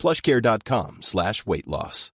plushcare.com 0.00 0.98
slash 1.02 1.46
weight 1.46 1.66
loss. 1.66 2.10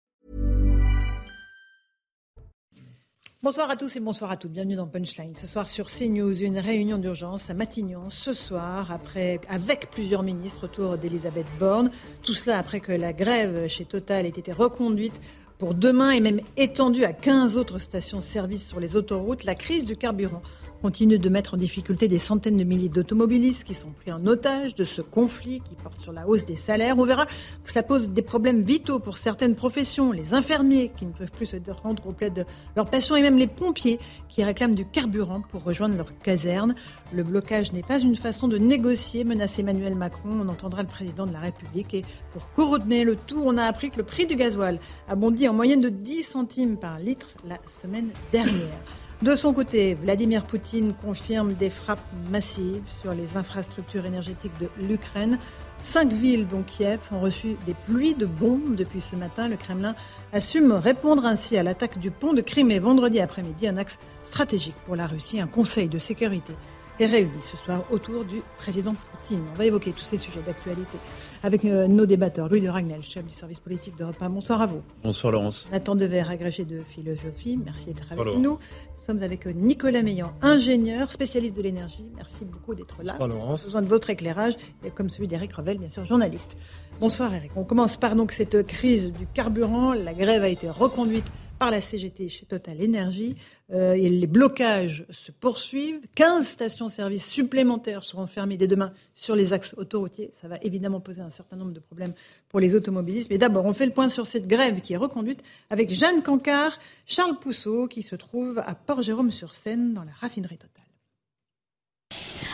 Bonsoir 3.42 3.70
à 3.70 3.76
tous 3.76 3.94
et 3.94 4.00
bonsoir 4.00 4.32
à 4.32 4.36
toutes. 4.36 4.50
Bienvenue 4.50 4.74
dans 4.74 4.88
Punchline. 4.88 5.36
Ce 5.36 5.46
soir 5.46 5.68
sur 5.68 5.86
CNews, 5.86 6.42
une 6.42 6.58
réunion 6.58 6.98
d'urgence 6.98 7.48
à 7.48 7.54
Matignon. 7.54 8.10
Ce 8.10 8.32
soir, 8.32 8.90
après, 8.90 9.40
avec 9.48 9.88
plusieurs 9.92 10.24
ministres 10.24 10.64
autour 10.64 10.98
d'Elisabeth 10.98 11.46
Borne. 11.60 11.92
Tout 12.24 12.34
cela 12.34 12.58
après 12.58 12.80
que 12.80 12.90
la 12.90 13.12
grève 13.12 13.68
chez 13.68 13.84
Total 13.84 14.26
ait 14.26 14.30
été 14.30 14.50
reconduite 14.50 15.20
pour 15.58 15.74
demain 15.74 16.10
et 16.10 16.20
même 16.20 16.40
étendue 16.56 17.04
à 17.04 17.12
15 17.12 17.56
autres 17.56 17.78
stations-service 17.78 18.66
sur 18.66 18.80
les 18.80 18.96
autoroutes. 18.96 19.44
La 19.44 19.54
crise 19.54 19.84
du 19.84 19.96
carburant 19.96 20.42
continue 20.86 21.18
de 21.18 21.28
mettre 21.28 21.54
en 21.54 21.56
difficulté 21.56 22.06
des 22.06 22.18
centaines 22.18 22.56
de 22.56 22.62
milliers 22.62 22.88
d'automobilistes 22.88 23.64
qui 23.64 23.74
sont 23.74 23.90
pris 23.90 24.12
en 24.12 24.24
otage 24.24 24.76
de 24.76 24.84
ce 24.84 25.02
conflit 25.02 25.60
qui 25.60 25.74
porte 25.74 26.00
sur 26.00 26.12
la 26.12 26.28
hausse 26.28 26.46
des 26.46 26.54
salaires. 26.54 26.96
On 26.96 27.04
verra 27.04 27.26
que 27.26 27.72
ça 27.72 27.82
pose 27.82 28.08
des 28.10 28.22
problèmes 28.22 28.62
vitaux 28.62 29.00
pour 29.00 29.18
certaines 29.18 29.56
professions, 29.56 30.12
les 30.12 30.32
infirmiers 30.32 30.92
qui 30.96 31.04
ne 31.04 31.10
peuvent 31.10 31.32
plus 31.32 31.46
se 31.46 31.56
rendre 31.82 32.06
au 32.06 32.12
plaid 32.12 32.32
de 32.32 32.44
leur 32.76 32.88
passion 32.88 33.16
et 33.16 33.22
même 33.22 33.36
les 33.36 33.48
pompiers 33.48 33.98
qui 34.28 34.44
réclament 34.44 34.76
du 34.76 34.86
carburant 34.86 35.40
pour 35.40 35.64
rejoindre 35.64 35.96
leur 35.96 36.16
caserne. 36.18 36.76
Le 37.12 37.24
blocage 37.24 37.72
n'est 37.72 37.82
pas 37.82 37.98
une 37.98 38.14
façon 38.14 38.46
de 38.46 38.56
négocier, 38.56 39.24
menace 39.24 39.58
Emmanuel 39.58 39.96
Macron. 39.96 40.38
On 40.40 40.48
entendra 40.48 40.82
le 40.82 40.88
président 40.88 41.26
de 41.26 41.32
la 41.32 41.40
République. 41.40 41.94
Et 41.94 42.04
pour 42.30 42.52
coordonner 42.52 43.02
le 43.02 43.16
tout, 43.16 43.42
on 43.44 43.58
a 43.58 43.64
appris 43.64 43.90
que 43.90 43.96
le 43.96 44.04
prix 44.04 44.26
du 44.26 44.36
gasoil 44.36 44.78
a 45.08 45.16
bondi 45.16 45.48
en 45.48 45.52
moyenne 45.52 45.80
de 45.80 45.88
10 45.88 46.22
centimes 46.22 46.76
par 46.76 47.00
litre 47.00 47.26
la 47.44 47.58
semaine 47.82 48.10
dernière. 48.30 48.78
De 49.22 49.34
son 49.34 49.54
côté, 49.54 49.94
Vladimir 49.94 50.42
Poutine 50.42 50.92
confirme 50.92 51.54
des 51.54 51.70
frappes 51.70 52.04
massives 52.30 52.82
sur 53.00 53.14
les 53.14 53.38
infrastructures 53.38 54.04
énergétiques 54.04 54.52
de 54.60 54.68
l'Ukraine. 54.86 55.38
Cinq 55.82 56.12
villes, 56.12 56.46
dont 56.46 56.62
Kiev, 56.62 57.00
ont 57.12 57.20
reçu 57.20 57.56
des 57.66 57.74
pluies 57.86 58.14
de 58.14 58.26
bombes 58.26 58.74
depuis 58.74 59.00
ce 59.00 59.16
matin. 59.16 59.48
Le 59.48 59.56
Kremlin 59.56 59.94
assume 60.34 60.72
répondre 60.72 61.24
ainsi 61.24 61.56
à 61.56 61.62
l'attaque 61.62 61.98
du 61.98 62.10
pont 62.10 62.34
de 62.34 62.42
Crimée 62.42 62.78
vendredi 62.78 63.20
après-midi, 63.20 63.66
un 63.66 63.78
axe 63.78 63.98
stratégique 64.22 64.76
pour 64.84 64.96
la 64.96 65.06
Russie. 65.06 65.40
Un 65.40 65.46
conseil 65.46 65.88
de 65.88 65.98
sécurité 65.98 66.52
est 66.98 67.06
réuni 67.06 67.40
ce 67.40 67.56
soir 67.56 67.84
autour 67.90 68.24
du 68.24 68.42
président 68.58 68.94
Poutine. 69.12 69.42
On 69.52 69.56
va 69.56 69.64
évoquer 69.64 69.92
tous 69.92 70.04
ces 70.04 70.18
sujets 70.18 70.40
d'actualité 70.44 70.98
avec 71.42 71.64
euh, 71.64 71.86
nos 71.86 72.06
débatteurs. 72.06 72.48
Louis 72.48 72.60
de 72.60 72.68
Ragnel, 72.68 73.02
chef 73.02 73.24
du 73.24 73.32
service 73.32 73.60
politique 73.60 73.96
d'Europe 73.96 74.16
1. 74.20 74.30
Bonsoir 74.30 74.62
à 74.62 74.66
vous. 74.66 74.82
Bonsoir 75.02 75.32
Laurence. 75.32 75.68
Nathan 75.70 75.94
Dever, 75.94 76.24
agrégé 76.28 76.64
de 76.64 76.80
philosophie. 76.80 77.58
Merci 77.62 77.86
d'être 77.86 78.12
avec 78.12 78.26
nous. 78.26 78.40
Nous 78.40 78.58
sommes 79.06 79.22
avec 79.22 79.46
Nicolas 79.46 80.02
Meillan, 80.02 80.32
ingénieur, 80.42 81.12
spécialiste 81.12 81.56
de 81.56 81.62
l'énergie. 81.62 82.04
Merci 82.16 82.44
beaucoup 82.44 82.74
d'être 82.74 83.04
là. 83.04 83.12
Bonsoir 83.12 83.28
Laurence. 83.28 83.64
besoin 83.64 83.82
de 83.82 83.86
votre 83.86 84.10
éclairage, 84.10 84.54
comme 84.96 85.10
celui 85.10 85.28
d'Éric 85.28 85.52
Revel, 85.52 85.78
bien 85.78 85.88
sûr, 85.88 86.04
journaliste. 86.04 86.56
Bonsoir 86.98 87.32
Eric. 87.32 87.52
On 87.56 87.62
commence 87.62 87.96
par 87.96 88.16
donc 88.16 88.32
cette 88.32 88.66
crise 88.66 89.12
du 89.12 89.28
carburant. 89.32 89.92
La 89.92 90.12
grève 90.12 90.42
a 90.42 90.48
été 90.48 90.68
reconduite 90.68 91.26
par 91.58 91.70
la 91.70 91.80
CGT 91.80 92.28
chez 92.28 92.46
Total 92.46 92.80
Énergie. 92.80 93.36
Euh, 93.72 93.94
les 93.94 94.26
blocages 94.26 95.04
se 95.10 95.32
poursuivent. 95.32 96.00
15 96.14 96.46
stations-service 96.46 97.26
supplémentaires 97.26 98.02
seront 98.02 98.26
fermées 98.26 98.56
dès 98.56 98.66
demain 98.66 98.92
sur 99.14 99.34
les 99.34 99.52
axes 99.52 99.74
autoroutiers. 99.76 100.30
Ça 100.40 100.48
va 100.48 100.58
évidemment 100.62 101.00
poser 101.00 101.22
un 101.22 101.30
certain 101.30 101.56
nombre 101.56 101.72
de 101.72 101.80
problèmes 101.80 102.14
pour 102.48 102.60
les 102.60 102.74
automobilistes. 102.74 103.30
Mais 103.30 103.38
d'abord, 103.38 103.64
on 103.64 103.72
fait 103.72 103.86
le 103.86 103.92
point 103.92 104.08
sur 104.08 104.26
cette 104.26 104.46
grève 104.46 104.80
qui 104.80 104.92
est 104.92 104.98
reconduite 104.98 105.42
avec 105.70 105.92
Jeanne 105.92 106.22
Cancard, 106.22 106.78
Charles 107.06 107.38
Pousseau, 107.38 107.88
qui 107.88 108.02
se 108.02 108.16
trouve 108.16 108.58
à 108.58 108.74
Port-Jérôme-sur-Seine 108.74 109.94
dans 109.94 110.04
la 110.04 110.12
raffinerie 110.12 110.58
Total. 110.58 110.84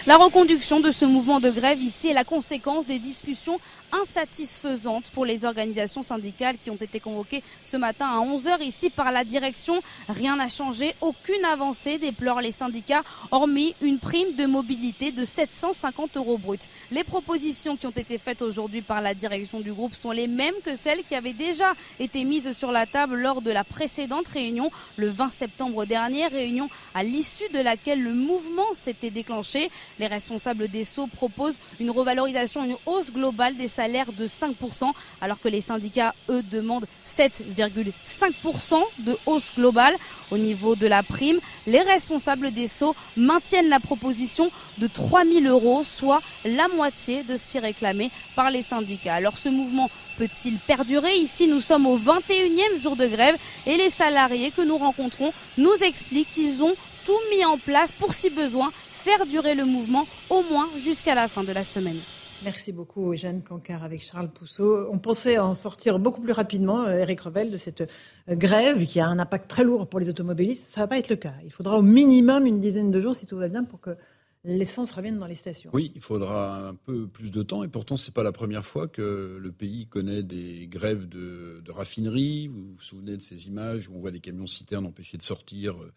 La 0.05 0.17
reconduction 0.17 0.81
de 0.81 0.91
ce 0.91 1.05
mouvement 1.05 1.39
de 1.39 1.49
grève 1.49 1.81
ici 1.81 2.09
est 2.09 2.13
la 2.13 2.25
conséquence 2.25 2.87
des 2.87 2.99
discussions 2.99 3.61
insatisfaisantes 3.93 5.05
pour 5.13 5.25
les 5.25 5.45
organisations 5.45 6.03
syndicales 6.03 6.57
qui 6.59 6.71
ont 6.71 6.77
été 6.77 6.99
convoquées 6.99 7.43
ce 7.63 7.77
matin 7.77 8.07
à 8.07 8.21
11h 8.21 8.63
ici 8.63 8.91
par 8.91 9.13
la 9.13 9.25
direction. 9.25 9.83
Rien 10.09 10.37
n'a 10.37 10.49
changé, 10.49 10.95
aucune 11.01 11.45
avancée 11.45 11.99
déplorent 11.99 12.41
les 12.41 12.53
syndicats, 12.53 13.03
hormis 13.31 13.75
une 13.83 13.99
prime 13.99 14.35
de 14.37 14.47
mobilité 14.47 15.13
de 15.13 15.25
750 15.25 16.17
euros 16.17 16.39
bruts. 16.39 16.59
Les 16.91 17.05
propositions 17.05 17.77
qui 17.77 17.87
ont 17.87 17.91
été 17.91 18.19
faites 18.19 18.43
aujourd'hui 18.43 18.83
par 18.83 19.01
la 19.01 19.15
direction 19.15 19.61
du 19.61 19.73
groupe 19.73 19.95
sont 19.95 20.11
les 20.11 20.27
mêmes 20.27 20.55
que 20.65 20.77
celles 20.77 21.03
qui 21.05 21.15
avaient 21.15 21.33
déjà 21.33 21.75
été 22.01 22.25
mises 22.25 22.57
sur 22.57 22.73
la 22.73 22.87
table 22.87 23.17
lors 23.17 23.43
de 23.43 23.51
la 23.51 23.65
précédente 23.65 24.29
réunion 24.29 24.71
le 24.97 25.09
20 25.09 25.31
septembre 25.31 25.85
dernier, 25.85 26.27
réunion 26.27 26.69
à 26.95 27.03
l'issue 27.03 27.49
de 27.53 27.61
laquelle 27.61 28.03
le 28.03 28.15
mouvement 28.15 28.75
s'était 28.75 29.11
déclenché. 29.11 29.71
Les 29.99 30.07
responsables 30.07 30.69
des 30.69 30.85
SAUX 30.85 31.09
proposent 31.15 31.59
une 31.81 31.91
revalorisation, 31.91 32.65
une 32.65 32.77
hausse 32.87 33.13
globale 33.13 33.57
des 33.57 33.69
salaires 33.69 33.82
de 33.89 34.27
5%, 34.27 34.93
alors 35.21 35.41
que 35.41 35.49
les 35.49 35.61
syndicats, 35.61 36.15
eux, 36.29 36.43
demandent 36.43 36.87
7,5% 37.07 38.81
de 39.01 39.17
hausse 39.27 39.53
globale 39.57 39.97
au 40.31 40.39
niveau 40.39 40.77
de 40.77 40.87
la 40.87 41.03
prime. 41.03 41.39
Les 41.67 41.81
responsables 41.81 42.53
des 42.53 42.69
SAUX 42.69 42.97
maintiennent 43.17 43.69
la 43.69 43.81
proposition 43.81 44.51
de 44.79 44.87
3 44.87 45.25
000 45.25 45.45
euros, 45.47 45.85
soit 45.85 46.23
la 46.45 46.69
moitié 46.69 47.23
de 47.23 47.37
ce 47.37 47.47
qui 47.47 47.57
est 47.57 47.61
réclamé 47.61 48.11
par 48.37 48.51
les 48.51 48.63
syndicats. 48.63 49.15
Alors 49.15 49.39
ce 49.39 49.49
mouvement 49.49 49.91
peut-il 50.17 50.59
perdurer? 50.59 51.17
Ici, 51.17 51.49
nous 51.49 51.61
sommes 51.61 51.87
au 51.87 51.99
21e 51.99 52.79
jour 52.81 52.97
de 52.97 53.07
grève 53.07 53.37
et 53.67 53.77
les 53.77 53.91
salariés 53.91 54.51
que 54.51 54.63
nous 54.63 54.79
rencontrons 54.79 55.33
nous 55.59 55.75
expliquent 55.83 56.31
qu'ils 56.33 56.63
ont 56.63 56.75
tout 57.05 57.19
mis 57.35 57.45
en 57.45 57.59
place 57.59 57.91
pour, 57.93 58.15
si 58.15 58.31
besoin, 58.31 58.71
faire 58.91 59.27
durer 59.27 59.55
le 59.55 59.65
mouvement 59.65 60.07
au 60.31 60.43
moins 60.45 60.69
jusqu'à 60.79 61.15
la 61.15 61.27
fin 61.27 61.43
de 61.43 61.53
la 61.53 61.65
semaine. 61.65 61.99
Merci 62.45 62.73
beaucoup, 62.73 63.15
Jeanne 63.15 63.43
Cancard, 63.43 63.85
avec 63.85 64.03
Charles 64.03 64.29
Pousseau. 64.29 64.89
On 64.91 64.99
pensait 64.99 65.39
en 65.39 65.55
sortir 65.55 66.01
beaucoup 66.01 66.21
plus 66.21 66.33
rapidement, 66.33 66.89
Eric 66.89 67.21
euh, 67.21 67.25
Revel, 67.25 67.51
de 67.53 67.57
cette 67.57 67.83
euh, 68.29 68.35
grève 68.35 68.85
qui 68.85 68.99
a 68.99 69.07
un 69.07 69.21
impact 69.21 69.49
très 69.49 69.63
lourd 69.63 69.87
pour 69.87 70.01
les 70.01 70.09
automobilistes. 70.09 70.65
Ça 70.69 70.81
ne 70.81 70.85
va 70.85 70.89
pas 70.89 70.99
être 70.99 71.09
le 71.09 71.17
cas. 71.17 71.35
Il 71.45 71.53
faudra 71.53 71.79
au 71.79 71.83
minimum 71.83 72.47
une 72.47 72.59
dizaine 72.59 72.91
de 72.91 73.01
jours, 73.01 73.15
si 73.15 73.27
tout 73.27 73.37
va 73.37 73.49
bien, 73.49 73.63
pour 73.63 73.81
que 73.81 73.97
l'essence 74.45 74.91
revienne 74.91 75.19
dans 75.19 75.29
les 75.29 75.37
stations. 75.37 75.71
Oui, 75.73 75.93
il 75.95 76.01
faudra 76.01 76.69
un 76.69 76.75
peu 76.75 77.07
plus 77.07 77.31
de 77.31 77.43
temps. 77.45 77.63
Et 77.63 77.69
pourtant, 77.69 77.97
ce 77.97 78.11
n'est 78.11 78.15
pas 78.15 78.25
la 78.25 78.33
première 78.33 78.65
fois 78.65 78.89
que 78.89 79.39
le 79.41 79.53
pays 79.53 79.87
connaît 79.87 80.25
des 80.25 80.67
grèves 80.67 81.09
de, 81.09 81.63
de 81.65 81.71
raffinerie. 81.71 82.49
Vous 82.49 82.75
vous 82.75 82.83
souvenez 82.83 83.17
de 83.17 83.23
ces 83.23 83.47
images 83.47 83.89
où 83.89 83.95
on 83.95 84.01
voit 84.01 84.11
des 84.11 84.21
camions 84.21 84.49
citernes 84.49 84.87
empêchés 84.87 85.17
de 85.17 85.23
sortir 85.23 85.81
euh, 85.81 85.93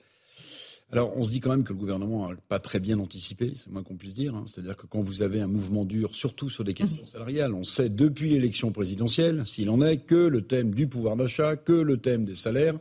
alors, 0.91 1.17
on 1.17 1.23
se 1.23 1.31
dit 1.31 1.39
quand 1.39 1.49
même 1.49 1.63
que 1.63 1.73
le 1.73 1.79
gouvernement 1.79 2.29
n'a 2.29 2.35
pas 2.47 2.59
très 2.59 2.79
bien 2.79 2.99
anticipé, 2.99 3.53
c'est 3.55 3.71
moins 3.71 3.83
qu'on 3.83 3.95
puisse 3.95 4.13
dire. 4.13 4.35
Hein. 4.35 4.45
C'est-à-dire 4.45 4.77
que 4.77 4.85
quand 4.85 5.01
vous 5.01 5.23
avez 5.23 5.41
un 5.41 5.47
mouvement 5.47 5.83
dur, 5.83 6.13
surtout 6.13 6.49
sur 6.49 6.63
des 6.63 6.75
questions 6.75 7.05
salariales, 7.05 7.53
on 7.53 7.63
sait 7.63 7.89
depuis 7.89 8.29
l'élection 8.29 8.71
présidentielle, 8.71 9.47
s'il 9.47 9.69
en 9.71 9.81
est, 9.81 9.97
que 9.97 10.15
le 10.15 10.43
thème 10.43 10.73
du 10.73 10.87
pouvoir 10.87 11.15
d'achat, 11.15 11.55
que 11.55 11.73
le 11.73 11.97
thème 11.97 12.23
des 12.23 12.35
salaires, 12.35 12.77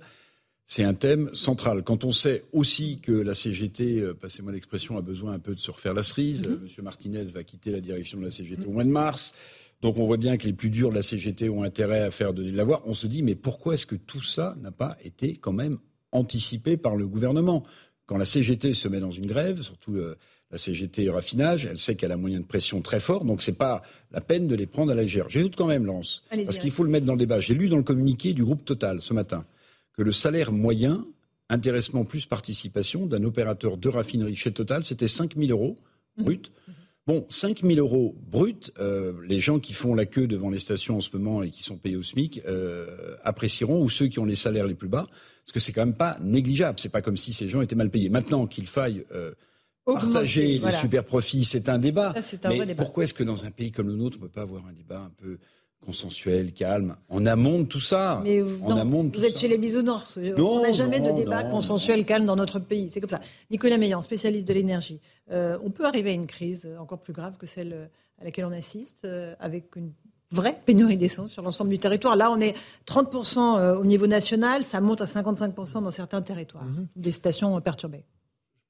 c'est 0.66 0.84
un 0.84 0.94
thème 0.94 1.30
central. 1.34 1.82
Quand 1.82 2.04
on 2.04 2.12
sait 2.12 2.44
aussi 2.52 2.98
que 3.00 3.12
la 3.12 3.34
CGT, 3.34 4.00
euh, 4.00 4.14
passez-moi 4.14 4.52
l'expression, 4.52 4.96
a 4.98 5.02
besoin 5.02 5.32
un 5.32 5.38
peu 5.38 5.54
de 5.54 5.60
se 5.60 5.70
refaire 5.70 5.94
la 5.94 6.02
cerise, 6.02 6.42
mm-hmm. 6.42 6.60
Monsieur 6.60 6.82
Martinez 6.82 7.24
va 7.34 7.42
quitter 7.42 7.70
la 7.70 7.80
direction 7.80 8.18
de 8.18 8.24
la 8.24 8.30
CGT 8.30 8.64
au 8.66 8.70
mois 8.70 8.84
de 8.84 8.90
mars. 8.90 9.34
Donc 9.82 9.98
on 9.98 10.06
voit 10.06 10.16
bien 10.16 10.36
que 10.36 10.46
les 10.46 10.52
plus 10.52 10.70
durs 10.70 10.90
de 10.90 10.94
la 10.94 11.02
CGT 11.02 11.48
ont 11.48 11.62
intérêt 11.62 12.00
à 12.00 12.10
faire 12.10 12.32
donner 12.32 12.52
de 12.52 12.56
la 12.56 12.64
voix. 12.64 12.82
On 12.86 12.94
se 12.94 13.06
dit, 13.06 13.22
mais 13.22 13.34
pourquoi 13.34 13.74
est-ce 13.74 13.86
que 13.86 13.96
tout 13.96 14.22
ça 14.22 14.56
n'a 14.62 14.70
pas 14.70 14.96
été 15.02 15.36
quand 15.36 15.52
même 15.52 15.78
anticipé 16.12 16.76
par 16.76 16.96
le 16.96 17.06
gouvernement? 17.06 17.64
Quand 18.06 18.16
la 18.16 18.24
CGT 18.24 18.74
se 18.74 18.88
met 18.88 19.00
dans 19.00 19.10
une 19.10 19.26
grève, 19.26 19.62
surtout 19.62 19.96
euh, 19.96 20.16
la 20.50 20.58
CGT 20.58 21.08
raffinage, 21.10 21.66
elle 21.66 21.78
sait 21.78 21.96
qu'elle 21.96 22.12
a 22.12 22.14
un 22.14 22.18
moyen 22.18 22.40
de 22.40 22.44
pression 22.44 22.80
très 22.82 23.00
fort, 23.00 23.24
donc 23.24 23.42
c'est 23.42 23.56
pas 23.58 23.82
la 24.12 24.20
peine 24.20 24.46
de 24.46 24.54
les 24.54 24.66
prendre 24.66 24.92
à 24.92 24.94
la 24.94 25.02
légère. 25.02 25.28
J'ajoute 25.28 25.56
quand 25.56 25.66
même, 25.66 25.86
Lance, 25.86 26.22
parce 26.30 26.58
qu'il 26.58 26.70
faut 26.70 26.84
le 26.84 26.90
mettre 26.90 27.06
dans 27.06 27.14
le 27.14 27.18
débat. 27.18 27.40
J'ai 27.40 27.54
lu 27.54 27.68
dans 27.68 27.76
le 27.76 27.82
communiqué 27.82 28.32
du 28.34 28.44
groupe 28.44 28.64
Total 28.64 29.00
ce 29.00 29.14
matin 29.14 29.44
que 29.96 30.02
le 30.02 30.12
salaire 30.12 30.52
moyen, 30.52 31.06
intéressement 31.48 32.04
plus 32.04 32.26
participation 32.26 33.06
d'un 33.06 33.24
opérateur 33.24 33.76
de 33.76 33.88
raffinerie 33.88 34.34
chez 34.34 34.52
Total, 34.52 34.84
c'était 34.84 35.08
5 35.08 35.36
000 35.36 35.50
euros 35.50 35.76
mhm. 36.16 36.24
brut. 36.24 36.52
Bon, 37.06 37.26
5 37.28 37.60
000 37.60 37.74
euros 37.78 38.16
brut, 38.30 38.72
euh, 38.78 39.12
les 39.28 39.38
gens 39.38 39.58
qui 39.58 39.74
font 39.74 39.94
la 39.94 40.06
queue 40.06 40.26
devant 40.26 40.48
les 40.48 40.58
stations 40.58 40.96
en 40.96 41.00
ce 41.00 41.14
moment 41.14 41.42
et 41.42 41.50
qui 41.50 41.62
sont 41.62 41.76
payés 41.76 41.96
au 41.96 42.02
SMIC 42.02 42.40
euh, 42.46 43.16
apprécieront, 43.24 43.82
ou 43.82 43.90
ceux 43.90 44.06
qui 44.06 44.18
ont 44.18 44.24
les 44.24 44.34
salaires 44.34 44.66
les 44.66 44.74
plus 44.74 44.88
bas, 44.88 45.06
parce 45.44 45.52
que 45.52 45.60
c'est 45.60 45.72
quand 45.72 45.84
même 45.84 45.94
pas 45.94 46.16
négligeable. 46.20 46.78
C'est 46.80 46.88
pas 46.88 47.02
comme 47.02 47.16
si 47.16 47.32
ces 47.32 47.48
gens 47.48 47.60
étaient 47.60 47.74
mal 47.74 47.90
payés. 47.90 48.08
Maintenant 48.08 48.46
qu'il 48.46 48.66
faille 48.66 49.04
euh, 49.12 49.32
partager 49.84 50.58
les 50.58 50.72
super 50.80 51.04
profits, 51.04 51.44
c'est 51.44 51.68
un 51.68 51.78
débat. 51.78 52.14
mais 52.48 52.74
pourquoi 52.74 53.04
est-ce 53.04 53.14
que 53.14 53.24
dans 53.24 53.44
un 53.44 53.50
pays 53.50 53.70
comme 53.70 53.88
le 53.88 53.96
nôtre, 53.96 54.16
on 54.20 54.24
ne 54.24 54.28
peut 54.28 54.32
pas 54.32 54.42
avoir 54.42 54.66
un 54.66 54.72
débat 54.72 55.00
un 55.00 55.12
peu 55.16 55.38
consensuel, 55.84 56.54
calme, 56.54 56.96
en 57.10 57.26
amont 57.26 57.58
de 57.60 57.66
tout 57.66 57.80
ça? 57.80 58.22
Mais 58.24 58.40
en 58.62 58.74
amont 58.78 59.10
vous 59.12 59.24
êtes 59.24 59.38
chez 59.38 59.48
les 59.48 59.58
bisounours. 59.58 60.18
on 60.38 60.62
n'a 60.62 60.72
jamais 60.72 61.00
de 61.00 61.10
débat 61.10 61.44
consensuel, 61.44 62.06
calme 62.06 62.24
dans 62.24 62.36
notre 62.36 62.58
pays. 62.58 62.88
C'est 62.90 63.00
comme 63.00 63.10
ça. 63.10 63.20
Nicolas 63.50 63.76
Meillan, 63.76 64.00
spécialiste 64.00 64.48
de 64.48 64.54
l'énergie. 64.54 65.00
Euh, 65.30 65.58
on 65.62 65.70
peut 65.70 65.84
arriver 65.84 66.10
à 66.10 66.14
une 66.14 66.26
crise 66.26 66.66
encore 66.80 67.02
plus 67.02 67.12
grave 67.12 67.36
que 67.36 67.46
celle 67.46 67.90
à 68.20 68.24
laquelle 68.24 68.44
on 68.44 68.52
assiste, 68.52 69.04
euh, 69.04 69.34
avec 69.40 69.76
une 69.76 69.92
vraie 70.30 70.58
pénurie 70.64 70.96
d'essence 70.96 71.32
sur 71.32 71.42
l'ensemble 71.42 71.70
du 71.70 71.78
territoire. 71.78 72.16
Là, 72.16 72.30
on 72.30 72.40
est 72.40 72.54
30% 72.86 73.58
euh, 73.58 73.76
au 73.76 73.84
niveau 73.84 74.06
national, 74.06 74.64
ça 74.64 74.80
monte 74.80 75.00
à 75.00 75.06
55% 75.06 75.82
dans 75.82 75.90
certains 75.90 76.22
territoires, 76.22 76.64
mhm. 76.64 76.86
des 76.96 77.12
stations 77.12 77.60
perturbées. 77.60 78.04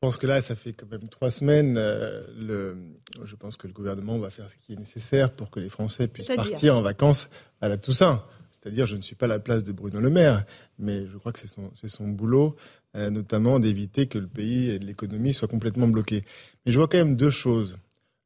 Je 0.05 0.07
pense 0.09 0.17
que 0.19 0.27
là, 0.27 0.43
ça 0.43 0.55
fait 0.55 0.75
quand 0.75 0.91
même 0.91 1.09
trois 1.09 1.31
semaines. 1.31 1.79
Euh, 1.79 2.23
le, 2.37 2.77
je 3.25 3.37
pense 3.37 3.57
que 3.57 3.67
le 3.67 3.73
gouvernement 3.73 4.19
va 4.19 4.29
faire 4.29 4.51
ce 4.51 4.59
qui 4.59 4.75
est 4.75 4.79
nécessaire 4.79 5.31
pour 5.31 5.51
que 5.51 5.61
les 5.61 5.71
Français 5.71 6.09
puissent 6.09 6.27
partir 6.27 6.77
en 6.77 6.83
vacances 6.83 7.29
à 7.63 7.69
la 7.69 7.79
Toussaint. 7.79 8.23
C'est-à-dire, 8.53 8.85
je 8.85 8.97
ne 8.97 9.03
suis 9.03 9.15
pas 9.15 9.27
à 9.27 9.29
la 9.29 9.39
place 9.39 9.65
de 9.65 9.73
Bruno 9.73 10.01
Le 10.01 10.11
Maire, 10.11 10.45
mais 10.79 11.07
je 11.07 11.17
crois 11.17 11.33
que 11.33 11.39
c'est 11.39 11.47
son, 11.47 11.71
son, 11.87 12.09
boulot, 12.09 12.57
euh, 12.97 13.09
notamment 13.11 13.61
d'éviter 13.61 14.07
que 14.07 14.19
le 14.19 14.27
pays 14.27 14.71
et 14.71 14.79
l'économie 14.79 15.33
soient 15.33 15.49
complètement 15.49 15.89
bloqués. 15.89 16.25
Mais 16.65 16.73
je 16.73 16.79
vois 16.79 16.89
quand 16.89 16.99
même 16.99 17.17
deux 17.17 17.31
choses. 17.31 17.79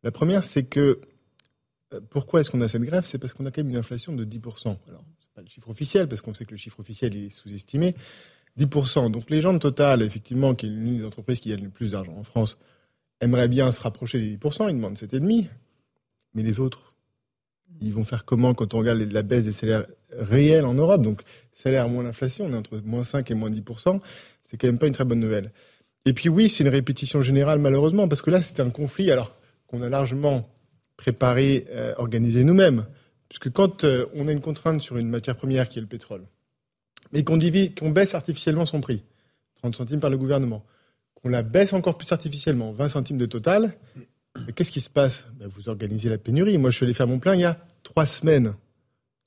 La 0.03 0.11
première, 0.11 0.45
c'est 0.45 0.65
que 0.65 1.01
pourquoi 2.11 2.41
est-ce 2.41 2.51
qu'on 2.51 2.61
a 2.61 2.69
cette 2.69 2.83
grève? 2.83 3.05
C'est 3.07 3.19
parce 3.19 3.33
qu'on 3.33 3.47
a 3.47 3.51
quand 3.51 3.63
même 3.63 3.71
une 3.71 3.79
inflation 3.79 4.13
de 4.13 4.25
10%. 4.25 4.67
Alors, 4.67 4.79
ce 4.87 5.27
n'est 5.27 5.35
pas 5.35 5.43
le 5.43 5.49
chiffre 5.49 5.71
officiel, 5.71 6.09
parce 6.09 6.21
qu'on 6.21 6.35
sait 6.35 6.45
que 6.45 6.53
le 6.53 6.57
chiffre 6.57 6.81
officiel 6.81 7.17
est 7.17 7.31
sous-estimé, 7.31 7.95
10%. 8.59 9.11
Donc 9.11 9.31
les 9.31 9.41
gens 9.41 9.55
de 9.55 9.59
Total, 9.59 10.03
effectivement, 10.03 10.55
qui 10.55 10.67
est 10.67 10.69
l'une 10.69 10.99
des 10.99 11.05
entreprises 11.05 11.41
qui 11.41 11.51
gagne 11.51 11.65
le 11.65 11.71
plus 11.71 11.93
d'argent 11.93 12.15
en 12.17 12.25
France, 12.25 12.59
aimeraient 13.21 13.49
bien 13.49 13.73
se 13.73 13.81
rapprocher 13.81 14.19
des 14.19 14.37
10%, 14.37 14.69
ils 14.69 14.77
demandent 14.77 14.97
7,5%. 14.97 15.49
Mais 16.35 16.43
les 16.43 16.61
autres, 16.61 16.95
ils 17.81 17.93
vont 17.93 18.05
faire 18.05 18.25
comment 18.25 18.55
quand 18.55 18.75
on 18.75 18.79
regarde 18.79 18.99
la 18.99 19.23
baisse 19.23 19.45
des 19.45 19.53
salaires 19.53 19.87
réels 20.13 20.65
en 20.65 20.75
Europe? 20.75 21.03
Donc 21.03 21.23
salaire 21.53 21.89
moins 21.89 22.03
l'inflation, 22.03 22.47
on 22.47 22.53
est 22.53 22.57
entre 22.57 22.79
moins 22.79 23.05
5 23.05 23.31
et 23.31 23.35
moins 23.35 23.51
10%, 23.51 24.01
c'est 24.45 24.57
quand 24.57 24.67
même 24.67 24.79
pas 24.79 24.87
une 24.87 24.95
très 24.95 25.05
bonne 25.05 25.21
nouvelle. 25.21 25.53
Et 26.05 26.13
puis 26.13 26.29
oui, 26.29 26.49
c'est 26.49 26.65
une 26.65 26.71
répétition 26.71 27.23
générale 27.23 27.59
malheureusement, 27.59 28.09
parce 28.09 28.23
que 28.23 28.31
là 28.31 28.43
c'est 28.43 28.61
un 28.61 28.71
conflit 28.71 29.11
alors 29.11 29.35
qu'on 29.67 29.83
a 29.83 29.89
largement 29.89 30.49
préparé, 30.99 31.65
euh, 31.71 31.95
organisé 31.97 32.45
nous-mêmes. 32.45 32.85
Puisque 33.31 33.51
quand 33.51 33.85
euh, 33.85 34.07
on 34.15 34.29
a 34.29 34.33
une 34.33 34.41
contrainte 34.41 34.83
sur 34.83 34.99
une 34.99 35.09
matière 35.09 35.37
première 35.37 35.69
qui 35.69 35.79
est 35.79 35.83
le 35.83 35.89
pétrole, 35.89 36.23
mais 37.13 37.25
qu'on 37.25 37.39
qu'on 37.39 37.91
baisse 37.91 38.15
artificiellement 38.15 38.67
son 38.67 38.83
prix, 38.83 39.03
30 39.63 39.77
centimes 39.77 40.01
par 40.01 40.11
le 40.11 40.19
gouvernement, 40.19 40.65
qu'on 41.15 41.31
la 41.31 41.43
baisse 41.43 41.73
encore 41.73 41.97
plus 41.97 42.11
artificiellement, 42.13 42.73
20 42.73 42.89
centimes 42.91 43.17
de 43.17 43.27
total, 43.27 43.75
qu'est-ce 44.55 44.71
qui 44.71 44.81
se 44.81 44.91
passe? 44.91 45.27
Ben, 45.39 45.49
Vous 45.49 45.69
organisez 45.69 46.09
la 46.09 46.19
pénurie. 46.19 46.59
Moi, 46.59 46.71
je 46.71 46.77
suis 46.77 46.85
allé 46.85 46.95
faire 46.95 47.09
mon 47.09 47.19
plein 47.19 47.35
il 47.35 47.41
y 47.41 47.45
a 47.45 47.59
trois 47.83 48.07
semaines. 48.07 48.55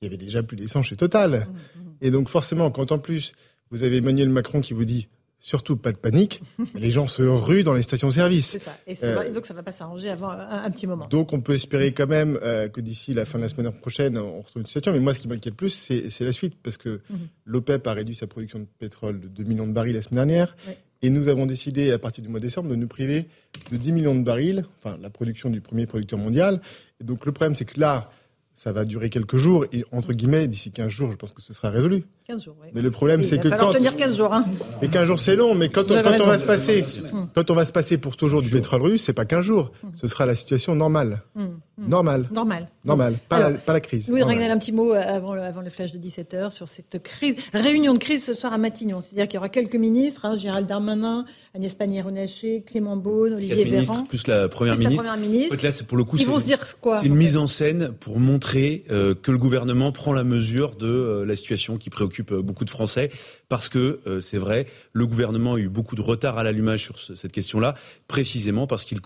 Il 0.01 0.05
y 0.05 0.07
avait 0.07 0.17
déjà 0.17 0.41
plus 0.41 0.57
d'essence 0.57 0.87
chez 0.87 0.95
Total. 0.95 1.31
Mmh, 1.31 1.79
mmh. 1.79 1.91
Et 2.01 2.11
donc, 2.11 2.29
forcément, 2.29 2.71
quand 2.71 2.91
en 2.91 2.97
plus, 2.97 3.33
vous 3.69 3.83
avez 3.83 3.97
Emmanuel 3.97 4.29
Macron 4.29 4.61
qui 4.61 4.73
vous 4.73 4.85
dit 4.85 5.09
surtout 5.41 5.75
pas 5.75 5.91
de 5.91 5.97
panique. 5.97 6.41
les 6.75 6.91
gens 6.91 7.07
se 7.07 7.23
ruent 7.23 7.63
dans 7.63 7.73
les 7.73 7.81
stations-service. 7.81 8.47
C'est 8.47 8.59
ça. 8.59 8.77
Et, 8.87 8.95
euh, 9.03 9.33
donc 9.33 9.45
ça 9.45 9.53
ne 9.53 9.57
va 9.57 9.63
pas 9.63 9.73
s'arranger 9.73 10.09
avant 10.09 10.29
un, 10.29 10.71
petit 10.71 10.87
moment. 10.87 11.07
Donc 11.07 11.33
on 11.33 11.41
peut 11.41 11.55
espérer 11.55 11.91
quand 11.91 12.07
même 12.07 12.39
euh, 12.43 12.69
que 12.69 12.79
d'ici 12.79 13.13
la 13.13 13.25
fin 13.25 13.39
de 13.39 13.43
la 13.43 13.49
semaine 13.49 13.71
prochaine, 13.73 14.17
on 14.17 14.41
retrouve 14.41 14.61
une 14.61 14.65
situation. 14.65 14.93
Mais 14.93 14.99
moi, 14.99 15.13
ce 15.13 15.19
qui 15.19 15.27
m'inquiète 15.27 15.47
le 15.47 15.57
plus, 15.57 15.71
c'est 15.71 16.23
la 16.23 16.31
suite. 16.31 16.55
Parce 16.63 16.77
que 16.77 17.01
mhm. 17.09 17.27
l'OPEP 17.45 17.85
a 17.87 17.93
réduit 17.93 18.15
sa 18.15 18.27
production 18.27 18.59
de 18.59 18.67
pétrole 18.79 19.19
de 19.19 19.27
2 19.27 19.43
millions 19.43 19.67
de 19.67 19.73
barils 19.73 19.95
la 19.95 20.01
semaine 20.01 20.27
dernière. 20.27 20.55
Et 21.03 21.09
nous 21.09 21.27
avons 21.27 21.47
décidé, 21.47 21.91
à 21.91 21.97
partir 21.97 22.23
du 22.23 22.29
mois 22.29 22.39
de 22.39 22.45
décembre, 22.45 22.69
de 22.69 22.75
nous 22.75 22.87
priver 22.87 23.25
de 23.71 23.77
10 23.77 23.91
millions 23.91 24.15
de 24.15 24.23
barils, 24.23 24.63
enfin 24.77 24.99
la 25.01 25.09
production 25.09 25.49
du 25.49 25.59
premier 25.59 25.87
producteur 25.87 26.19
mondial. 26.19 26.61
Et 26.99 27.03
donc 27.03 27.25
le 27.25 27.31
problème, 27.31 27.55
c'est 27.55 27.65
que 27.65 27.79
là, 27.79 28.11
ça 28.53 28.71
va 28.71 28.85
durer 28.85 29.09
quelques 29.09 29.37
jours 29.37 29.65
et 29.71 29.85
entre 29.91 30.13
guillemets 30.13 30.47
d'ici 30.47 30.71
15 30.71 30.87
jours 30.89 31.11
je 31.11 31.17
pense 31.17 31.31
que 31.31 31.41
ce 31.41 31.53
sera 31.53 31.69
résolu. 31.69 32.03
15 32.27 32.43
jours, 32.43 32.55
oui. 32.61 32.69
Mais 32.73 32.81
le 32.81 32.91
problème 32.91 33.23
c'est 33.23 33.39
que 33.39 33.47
quand 33.47 33.71
tenir 33.71 33.95
15 33.95 34.17
jours 34.17 34.33
hein. 34.33 34.45
Mais 34.81 34.87
15 34.87 35.07
jours 35.07 35.19
c'est 35.19 35.35
long 35.35 35.55
mais 35.55 35.69
quand 35.69 35.89
on, 35.91 36.01
quand 36.01 36.19
on 36.19 36.25
va 36.25 36.37
se 36.37 36.45
passer 36.45 36.85
quand 37.33 37.49
on 37.49 37.53
va 37.53 37.65
se 37.65 37.71
passer 37.71 37.97
pour 37.97 38.17
toujours 38.17 38.41
du 38.41 38.49
pétrole 38.49 38.81
russe, 38.81 39.03
c'est 39.03 39.13
pas 39.13 39.25
15 39.25 39.45
jours, 39.45 39.71
ce 39.95 40.07
sera 40.07 40.25
la 40.25 40.35
situation 40.35 40.75
normale. 40.75 41.21
Mmh, 41.35 41.43
mmh. 41.43 41.87
Normale. 41.87 42.29
Normal. 42.31 42.67
Normal, 42.83 43.15
pas, 43.29 43.39
la, 43.39 43.51
pas, 43.57 43.73
la, 43.73 43.79
crise. 43.79 44.09
Oui, 44.11 44.23
Ragnel, 44.23 44.51
un 44.51 44.57
petit 44.57 44.71
mot 44.71 44.93
avant 44.93 45.35
le, 45.35 45.41
avant 45.41 45.61
le 45.61 45.69
flash 45.69 45.91
de 45.91 45.99
17h 45.99 46.51
sur 46.51 46.67
cette 46.67 47.01
crise, 47.01 47.35
réunion 47.53 47.93
de 47.93 47.99
crise 47.99 48.23
ce 48.23 48.33
soir 48.33 48.53
à 48.53 48.57
Matignon, 48.57 49.01
c'est-à-dire 49.01 49.27
qu'il 49.27 49.35
y 49.35 49.37
aura 49.37 49.49
quelques 49.49 49.75
ministres, 49.75 50.25
hein, 50.25 50.37
Gérald 50.37 50.67
Darmanin, 50.67 51.25
Agnès 51.55 51.73
Pannier-Runacher, 51.75 52.63
Clément 52.63 52.97
Beaune, 52.97 53.33
Olivier 53.33 53.63
Véran, 53.63 53.71
ministres, 53.71 54.07
plus 54.07 54.27
la 54.27 54.49
première 54.49 54.77
ministre. 54.77 55.03
La 55.03 55.11
première 55.11 55.29
ministre. 55.29 55.63
là, 55.63 55.71
c'est 55.71 55.87
pour 55.87 55.97
le 55.97 56.03
coup, 56.03 56.17
Ils 56.17 56.27
vont 56.27 56.39
se 56.39 56.45
dire 56.45 56.59
quoi 56.79 56.97
C'est 56.97 57.07
une 57.07 57.15
mise 57.15 57.37
en 57.37 57.47
scène 57.47 57.91
pour 57.99 58.19
montrer 58.19 58.40
euh, 58.55 59.15
que 59.15 59.31
le 59.31 59.37
gouvernement 59.37 59.91
prend 59.91 60.13
la 60.13 60.23
mesure 60.23 60.75
de 60.75 60.87
euh, 60.87 61.25
la 61.25 61.35
situation 61.35 61.77
qui 61.77 61.89
préoccupe 61.89 62.31
euh, 62.31 62.41
beaucoup 62.41 62.65
de 62.65 62.69
Français, 62.69 63.09
parce 63.49 63.69
que 63.69 63.99
c'est 64.21 64.37
vrai, 64.37 64.67
le 64.93 65.05
gouvernement 65.05 65.55
a 65.55 65.59
eu 65.59 65.69
beaucoup 65.69 65.95
de 65.95 66.01
retard 66.01 66.37
à 66.37 66.43
l'allumage 66.43 66.83
sur 66.83 66.99
cette 66.99 67.31
question-là, 67.31 67.75
précisément 68.07 68.67
parce 68.67 68.85
qu'il 68.85 69.01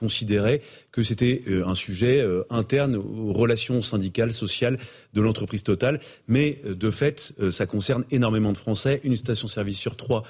considérait 0.00 0.62
que 0.92 1.02
c'était 1.02 1.42
euh, 1.46 1.66
un 1.66 1.74
sujet 1.74 2.20
euh, 2.20 2.42
interne 2.50 2.96
aux 2.96 3.32
relations 3.32 3.82
syndicales, 3.82 4.32
sociales 4.32 4.78
de 5.12 5.20
l'entreprise 5.20 5.62
totale. 5.62 6.00
Mais 6.26 6.60
euh, 6.64 6.74
de 6.74 6.90
fait, 6.90 7.34
ça 7.50 7.66
concerne 7.66 8.04
énormément 8.10 8.52
de 8.52 8.58
Français. 8.58 9.00
Une 9.04 9.16
station-service 9.16 9.78
sur 9.78 9.96
trois 9.96 10.24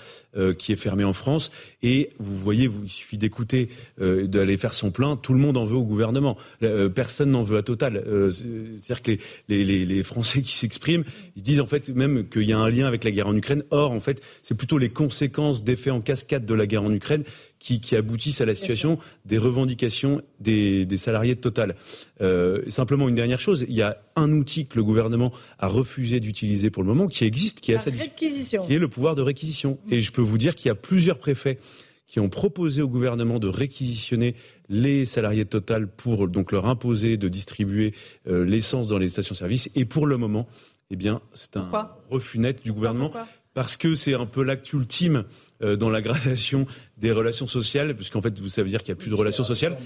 qui 0.58 0.72
est 0.72 0.76
fermée 0.76 1.04
en 1.04 1.12
France. 1.12 1.50
Et 1.82 2.10
vous 2.18 2.36
voyez, 2.36 2.70
il 2.82 2.88
suffit 2.88 3.18
d'écouter, 3.18 3.68
d'aller 3.98 4.56
faire 4.56 4.74
son 4.74 4.90
plein. 4.90 5.16
Tout 5.16 5.32
le 5.32 5.38
monde 5.38 5.56
en 5.56 5.66
veut 5.66 5.76
au 5.76 5.84
gouvernement. 5.84 6.36
personne 6.94 7.30
n'en 7.30 7.42
veut 7.42 7.58
à 7.58 7.62
Total. 7.62 8.02
C'est-à-dire 8.30 9.02
que 9.02 9.12
les 9.48 10.02
Français 10.02 10.42
qui 10.42 10.52
s'expriment, 10.52 11.04
ils 11.36 11.42
disent 11.42 11.60
en 11.60 11.66
fait 11.66 11.88
même 11.90 12.28
qu'il 12.28 12.42
y 12.42 12.52
a 12.52 12.58
un 12.58 12.68
lien 12.68 12.86
avec 12.86 13.04
la 13.04 13.10
guerre 13.10 13.28
en 13.28 13.36
Ukraine. 13.36 13.62
Or, 13.70 13.92
en 13.92 14.00
fait, 14.00 14.22
c'est 14.42 14.56
plutôt 14.56 14.78
les 14.78 14.90
conséquences 14.90 15.64
d'effets 15.64 15.90
en 15.90 16.00
cascade 16.00 16.46
de 16.46 16.54
la 16.54 16.66
guerre 16.66 16.84
en 16.84 16.92
Ukraine 16.92 17.24
qui, 17.60 17.80
qui 17.80 17.94
aboutissent 17.94 18.40
à 18.40 18.46
la 18.46 18.56
situation 18.56 18.98
des 19.26 19.38
revendications 19.38 20.22
des, 20.40 20.86
des 20.86 20.98
salariés 20.98 21.36
de 21.36 21.40
Total. 21.40 21.76
Euh, 22.20 22.62
simplement 22.68 23.08
une 23.08 23.14
dernière 23.14 23.38
chose, 23.38 23.64
il 23.68 23.74
y 23.76 23.82
a 23.82 23.98
un 24.16 24.32
outil 24.32 24.66
que 24.66 24.76
le 24.76 24.82
gouvernement 24.82 25.30
a 25.58 25.68
refusé 25.68 26.18
d'utiliser 26.18 26.70
pour 26.70 26.82
le 26.82 26.88
moment, 26.88 27.06
qui 27.06 27.24
existe, 27.24 27.60
qui 27.60 27.70
est, 27.70 27.76
à 27.76 27.90
qui 27.90 28.74
est 28.74 28.78
le 28.78 28.88
pouvoir 28.88 29.14
de 29.14 29.22
réquisition. 29.22 29.78
Et 29.90 30.00
je 30.00 30.10
peux 30.10 30.22
vous 30.22 30.38
dire 30.38 30.56
qu'il 30.56 30.68
y 30.68 30.72
a 30.72 30.74
plusieurs 30.74 31.18
préfets 31.18 31.58
qui 32.06 32.18
ont 32.18 32.28
proposé 32.28 32.82
au 32.82 32.88
gouvernement 32.88 33.38
de 33.38 33.46
réquisitionner 33.46 34.34
les 34.68 35.04
salariés 35.04 35.44
de 35.44 35.50
Total 35.50 35.86
pour 35.86 36.26
donc 36.28 36.50
leur 36.50 36.66
imposer 36.66 37.16
de 37.16 37.28
distribuer 37.28 37.94
euh, 38.26 38.44
l'essence 38.44 38.88
dans 38.88 38.98
les 38.98 39.10
stations-service. 39.10 39.70
Et 39.76 39.84
pour 39.84 40.06
le 40.06 40.16
moment, 40.16 40.48
eh 40.90 40.96
bien, 40.96 41.20
c'est 41.34 41.56
un 41.56 41.70
refus 42.08 42.38
net 42.38 42.64
du 42.64 42.72
gouvernement 42.72 43.12
parce 43.54 43.76
que 43.76 43.94
c'est 43.94 44.14
un 44.14 44.26
peu 44.26 44.42
l'acte 44.42 44.72
ultime 44.72 45.24
euh, 45.62 45.76
dans 45.76 45.90
la 45.90 46.02
gradation 46.02 46.66
des 47.00 47.12
relations 47.12 47.48
sociales, 47.48 47.94
puisqu'en 47.94 48.20
fait, 48.20 48.38
vous 48.38 48.48
savez 48.48 48.68
dire 48.68 48.82
qu'il 48.82 48.94
n'y 48.94 49.00
a 49.00 49.02
plus 49.02 49.10
de 49.10 49.14
relations 49.14 49.44
sociales. 49.44 49.76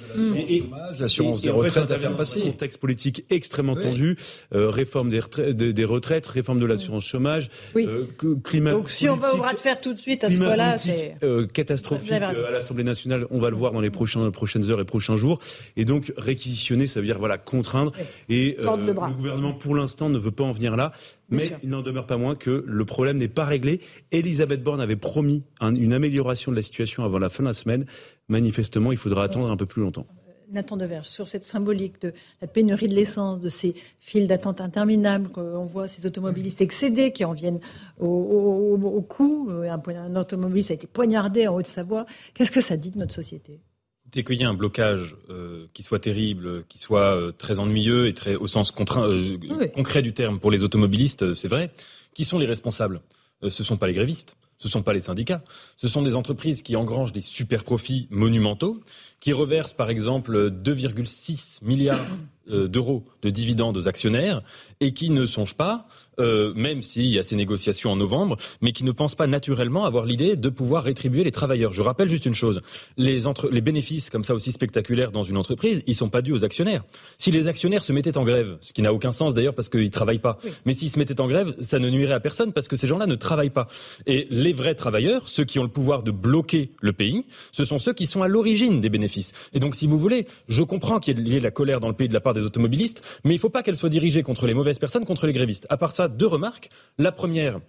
Et, 0.48 0.64
l'assurance 0.98 1.42
des 1.42 1.50
retraites 1.50 1.90
à 1.90 1.98
faire 1.98 2.16
passer. 2.16 2.42
Un 2.42 2.50
contexte 2.50 2.78
politique 2.78 3.24
extrêmement 3.30 3.76
tendu, 3.76 4.16
euh, 4.54 4.68
réforme 4.68 5.10
des, 5.10 5.20
retraites, 5.20 5.56
des, 5.56 5.84
retraites, 5.84 6.26
réforme 6.26 6.60
de 6.60 6.66
l'assurance 6.66 7.04
chômage, 7.04 7.48
euh, 7.76 8.06
climat. 8.42 8.72
Donc 8.72 8.90
si 8.90 9.08
on 9.08 9.16
va 9.16 9.34
au 9.34 9.38
bras 9.38 9.52
de 9.52 9.58
fer 9.58 9.80
tout 9.80 9.94
de 9.94 10.00
suite 10.00 10.24
à 10.24 10.30
ce 10.30 10.38
point-là, 10.38 10.78
c'est 10.78 11.16
catastrophique 11.52 12.12
à 12.12 12.50
l'Assemblée 12.50 12.84
nationale. 12.84 13.26
On 13.30 13.38
va 13.38 13.50
le 13.50 13.56
voir 13.56 13.72
dans 13.72 13.80
les 13.80 13.90
prochains, 13.90 14.30
prochaines 14.30 14.70
heures 14.70 14.80
et 14.80 14.84
prochains 14.84 15.16
jours. 15.16 15.38
Et 15.76 15.84
donc 15.84 16.12
réquisitionner, 16.16 16.86
ça 16.86 17.00
veut 17.00 17.06
dire 17.06 17.18
voilà 17.18 17.38
contraindre. 17.38 17.92
Et 18.28 18.56
le, 18.58 18.86
le 18.86 18.92
gouvernement, 18.92 19.52
pour 19.52 19.74
l'instant, 19.74 20.08
ne 20.08 20.18
veut 20.18 20.30
pas 20.30 20.44
en 20.44 20.52
venir 20.52 20.76
là. 20.76 20.92
Mais 21.36 21.52
il 21.62 21.70
n'en 21.70 21.82
demeure 21.82 22.06
pas 22.06 22.16
moins 22.16 22.34
que 22.34 22.64
le 22.66 22.84
problème 22.84 23.18
n'est 23.18 23.28
pas 23.28 23.44
réglé. 23.44 23.80
Elisabeth 24.12 24.62
Borne 24.62 24.80
avait 24.80 24.96
promis 24.96 25.42
une 25.60 25.92
amélioration 25.92 26.50
de 26.50 26.56
la 26.56 26.62
situation 26.62 27.04
avant 27.04 27.18
la 27.18 27.28
fin 27.28 27.42
de 27.42 27.48
la 27.48 27.54
semaine. 27.54 27.86
Manifestement, 28.28 28.92
il 28.92 28.98
faudra 28.98 29.24
attendre 29.24 29.50
un 29.50 29.56
peu 29.56 29.66
plus 29.66 29.82
longtemps. 29.82 30.06
Nathan 30.50 30.76
Deverge, 30.76 31.08
sur 31.08 31.26
cette 31.26 31.44
symbolique 31.44 32.00
de 32.02 32.12
la 32.40 32.46
pénurie 32.46 32.88
de 32.88 32.94
l'essence, 32.94 33.40
de 33.40 33.48
ces 33.48 33.74
files 33.98 34.28
d'attente 34.28 34.60
interminables, 34.60 35.28
qu'on 35.30 35.64
voit 35.64 35.88
ces 35.88 36.06
automobilistes 36.06 36.60
excédés 36.60 37.12
qui 37.12 37.24
en 37.24 37.32
viennent 37.32 37.60
au, 37.98 38.06
au, 38.06 39.02
coup. 39.02 39.50
Un, 39.50 39.80
un 39.96 40.16
automobiliste 40.16 40.70
a 40.70 40.74
été 40.74 40.86
poignardé 40.86 41.48
en 41.48 41.56
Haute-Savoie. 41.56 42.06
Qu'est-ce 42.34 42.52
que 42.52 42.60
ça 42.60 42.76
dit 42.76 42.90
de 42.90 42.98
notre 42.98 43.14
société? 43.14 43.60
Dès 44.14 44.22
qu'il 44.22 44.40
y 44.40 44.44
a 44.44 44.48
un 44.48 44.54
blocage 44.54 45.16
euh, 45.28 45.66
qui 45.74 45.82
soit 45.82 45.98
terrible, 45.98 46.64
qui 46.68 46.78
soit 46.78 47.16
euh, 47.16 47.32
très 47.32 47.58
ennuyeux 47.58 48.06
et 48.06 48.14
très 48.14 48.36
au 48.36 48.46
sens 48.46 48.72
euh, 48.72 49.38
concret 49.74 50.02
du 50.02 50.14
terme 50.14 50.38
pour 50.38 50.52
les 50.52 50.62
automobilistes, 50.62 51.34
c'est 51.34 51.48
vrai. 51.48 51.72
Qui 52.14 52.24
sont 52.24 52.38
les 52.38 52.46
responsables? 52.46 53.00
Ce 53.42 53.62
ne 53.62 53.66
sont 53.66 53.76
pas 53.76 53.88
les 53.88 53.92
grévistes, 53.92 54.36
ce 54.58 54.68
ne 54.68 54.70
sont 54.70 54.84
pas 54.84 54.92
les 54.92 55.00
syndicats, 55.00 55.42
ce 55.76 55.88
sont 55.88 56.00
des 56.00 56.14
entreprises 56.14 56.62
qui 56.62 56.76
engrangent 56.76 57.12
des 57.12 57.20
super 57.20 57.64
profits 57.64 58.06
monumentaux, 58.08 58.80
qui 59.18 59.32
reversent 59.32 59.74
par 59.74 59.90
exemple 59.90 60.48
2,6 60.48 61.58
milliards 61.64 62.06
d'euros 62.46 63.04
de 63.22 63.30
dividendes 63.30 63.76
aux 63.76 63.88
actionnaires 63.88 64.42
et 64.78 64.94
qui 64.94 65.10
ne 65.10 65.26
songent 65.26 65.56
pas 65.56 65.88
euh, 66.18 66.52
même 66.54 66.82
s'il 66.82 67.06
y 67.06 67.18
a 67.18 67.22
ces 67.22 67.36
négociations 67.36 67.90
en 67.90 67.96
novembre, 67.96 68.36
mais 68.60 68.72
qui 68.72 68.84
ne 68.84 68.92
pensent 68.92 69.14
pas 69.14 69.26
naturellement 69.26 69.84
avoir 69.84 70.04
l'idée 70.04 70.36
de 70.36 70.48
pouvoir 70.48 70.84
rétribuer 70.84 71.24
les 71.24 71.32
travailleurs. 71.32 71.72
Je 71.72 71.82
rappelle 71.82 72.08
juste 72.08 72.26
une 72.26 72.34
chose 72.34 72.60
les, 72.96 73.26
entre, 73.26 73.48
les 73.50 73.60
bénéfices 73.60 74.10
comme 74.10 74.24
ça 74.24 74.34
aussi 74.34 74.52
spectaculaires 74.52 75.10
dans 75.10 75.22
une 75.22 75.36
entreprise, 75.36 75.82
ils 75.86 75.94
sont 75.94 76.08
pas 76.08 76.22
dus 76.22 76.32
aux 76.32 76.44
actionnaires. 76.44 76.84
Si 77.18 77.30
les 77.30 77.46
actionnaires 77.46 77.84
se 77.84 77.92
mettaient 77.92 78.18
en 78.18 78.24
grève, 78.24 78.56
ce 78.60 78.72
qui 78.72 78.82
n'a 78.82 78.92
aucun 78.92 79.12
sens 79.12 79.34
d'ailleurs 79.34 79.54
parce 79.54 79.68
qu'ils 79.68 79.90
travaillent 79.90 80.18
pas, 80.18 80.38
mais 80.64 80.74
s'ils 80.74 80.90
se 80.90 80.98
mettaient 80.98 81.20
en 81.20 81.28
grève, 81.28 81.54
ça 81.60 81.78
ne 81.78 81.88
nuirait 81.88 82.14
à 82.14 82.20
personne 82.20 82.52
parce 82.52 82.68
que 82.68 82.76
ces 82.76 82.86
gens-là 82.86 83.06
ne 83.06 83.14
travaillent 83.14 83.50
pas. 83.50 83.68
Et 84.06 84.26
les 84.30 84.52
vrais 84.52 84.74
travailleurs, 84.74 85.28
ceux 85.28 85.44
qui 85.44 85.58
ont 85.58 85.62
le 85.62 85.68
pouvoir 85.68 86.02
de 86.02 86.10
bloquer 86.10 86.72
le 86.80 86.92
pays, 86.92 87.24
ce 87.52 87.64
sont 87.64 87.78
ceux 87.78 87.92
qui 87.92 88.06
sont 88.06 88.22
à 88.22 88.28
l'origine 88.28 88.80
des 88.80 88.88
bénéfices. 88.88 89.32
Et 89.52 89.60
donc, 89.60 89.74
si 89.74 89.86
vous 89.86 89.98
voulez, 89.98 90.26
je 90.48 90.62
comprends 90.62 91.00
qu'il 91.00 91.26
y 91.26 91.36
ait 91.36 91.38
de 91.38 91.44
la 91.44 91.50
colère 91.50 91.80
dans 91.80 91.88
le 91.88 91.94
pays 91.94 92.08
de 92.08 92.14
la 92.14 92.20
part 92.20 92.34
des 92.34 92.44
automobilistes, 92.44 93.02
mais 93.24 93.32
il 93.32 93.36
ne 93.36 93.40
faut 93.40 93.50
pas 93.50 93.62
qu'elle 93.62 93.76
soit 93.76 93.88
dirigée 93.88 94.22
contre 94.22 94.46
les 94.46 94.54
mauvaises 94.54 94.78
personnes, 94.78 95.04
contre 95.04 95.26
les 95.26 95.32
grévistes. 95.32 95.66
À 95.70 95.76
part 95.76 95.92
ça, 95.92 96.03
deux 96.08 96.26
remarques. 96.26 96.70
La 96.98 97.12
première, 97.12 97.60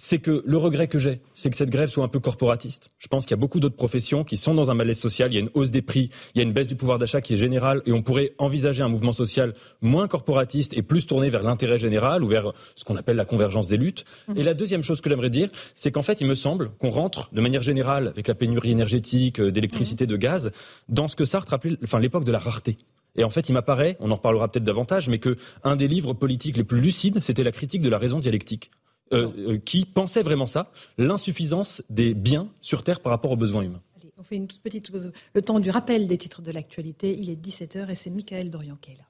c'est 0.00 0.18
que 0.18 0.42
le 0.46 0.56
regret 0.56 0.88
que 0.88 0.98
j'ai, 0.98 1.18
c'est 1.34 1.50
que 1.50 1.56
cette 1.56 1.68
grève 1.68 1.90
soit 1.90 2.02
un 2.02 2.08
peu 2.08 2.20
corporatiste. 2.20 2.88
Je 2.98 3.06
pense 3.06 3.26
qu'il 3.26 3.32
y 3.32 3.38
a 3.38 3.40
beaucoup 3.40 3.60
d'autres 3.60 3.76
professions 3.76 4.24
qui 4.24 4.38
sont 4.38 4.54
dans 4.54 4.70
un 4.70 4.74
malaise 4.74 4.98
social. 4.98 5.30
Il 5.30 5.34
y 5.34 5.36
a 5.36 5.40
une 5.40 5.50
hausse 5.52 5.70
des 5.70 5.82
prix, 5.82 6.08
il 6.34 6.38
y 6.38 6.40
a 6.40 6.42
une 6.42 6.54
baisse 6.54 6.66
du 6.66 6.74
pouvoir 6.74 6.98
d'achat 6.98 7.20
qui 7.20 7.34
est 7.34 7.36
générale, 7.36 7.82
et 7.84 7.92
on 7.92 8.00
pourrait 8.00 8.32
envisager 8.38 8.82
un 8.82 8.88
mouvement 8.88 9.12
social 9.12 9.52
moins 9.82 10.08
corporatiste 10.08 10.72
et 10.72 10.80
plus 10.80 11.06
tourné 11.06 11.28
vers 11.28 11.42
l'intérêt 11.42 11.78
général 11.78 12.24
ou 12.24 12.28
vers 12.28 12.54
ce 12.74 12.84
qu'on 12.84 12.96
appelle 12.96 13.16
la 13.16 13.26
convergence 13.26 13.68
des 13.68 13.76
luttes. 13.76 14.06
Mmh. 14.28 14.38
Et 14.38 14.42
la 14.42 14.54
deuxième 14.54 14.82
chose 14.82 15.02
que 15.02 15.10
j'aimerais 15.10 15.28
dire, 15.28 15.50
c'est 15.74 15.92
qu'en 15.92 16.02
fait, 16.02 16.22
il 16.22 16.26
me 16.26 16.34
semble 16.34 16.70
qu'on 16.78 16.90
rentre 16.90 17.28
de 17.34 17.42
manière 17.42 17.62
générale 17.62 18.08
avec 18.08 18.26
la 18.26 18.34
pénurie 18.34 18.70
énergétique, 18.70 19.38
euh, 19.38 19.50
d'électricité, 19.50 20.04
mmh. 20.04 20.08
de 20.08 20.16
gaz, 20.16 20.50
dans 20.88 21.08
ce 21.08 21.16
que 21.16 21.26
Sartre 21.26 21.52
appelait, 21.52 21.76
enfin, 21.84 21.98
l'époque 21.98 22.24
de 22.24 22.32
la 22.32 22.38
rareté. 22.38 22.78
Et 23.16 23.24
en 23.24 23.30
fait, 23.30 23.48
il 23.48 23.52
m'apparaît, 23.52 23.96
on 24.00 24.10
en 24.10 24.16
reparlera 24.16 24.50
peut-être 24.50 24.64
davantage, 24.64 25.08
mais 25.08 25.18
que 25.18 25.36
un 25.64 25.76
des 25.76 25.88
livres 25.88 26.14
politiques 26.14 26.56
les 26.56 26.64
plus 26.64 26.80
lucides, 26.80 27.22
c'était 27.22 27.44
la 27.44 27.52
critique 27.52 27.82
de 27.82 27.88
la 27.88 27.98
raison 27.98 28.18
dialectique. 28.18 28.70
Euh, 29.12 29.28
euh, 29.38 29.58
qui 29.58 29.86
pensait 29.86 30.22
vraiment 30.22 30.46
ça, 30.46 30.70
l'insuffisance 30.96 31.82
des 31.90 32.14
biens 32.14 32.48
sur 32.60 32.84
Terre 32.84 33.00
par 33.00 33.10
rapport 33.10 33.32
aux 33.32 33.36
besoins 33.36 33.62
humains. 33.62 33.82
Allez, 33.96 34.12
on 34.18 34.22
fait 34.22 34.36
une 34.36 34.46
toute 34.46 34.62
petite 34.62 34.88
pause. 34.92 35.10
Le 35.34 35.42
temps 35.42 35.58
du 35.58 35.68
rappel 35.68 36.06
des 36.06 36.16
titres 36.16 36.42
de 36.42 36.52
l'actualité. 36.52 37.18
Il 37.18 37.28
est 37.28 37.34
17h 37.34 37.90
et 37.90 37.96
c'est 37.96 38.10
Michael 38.10 38.50
Dorian 38.50 38.78
qui 38.80 38.92
est 38.92 38.98
là. 38.98 39.04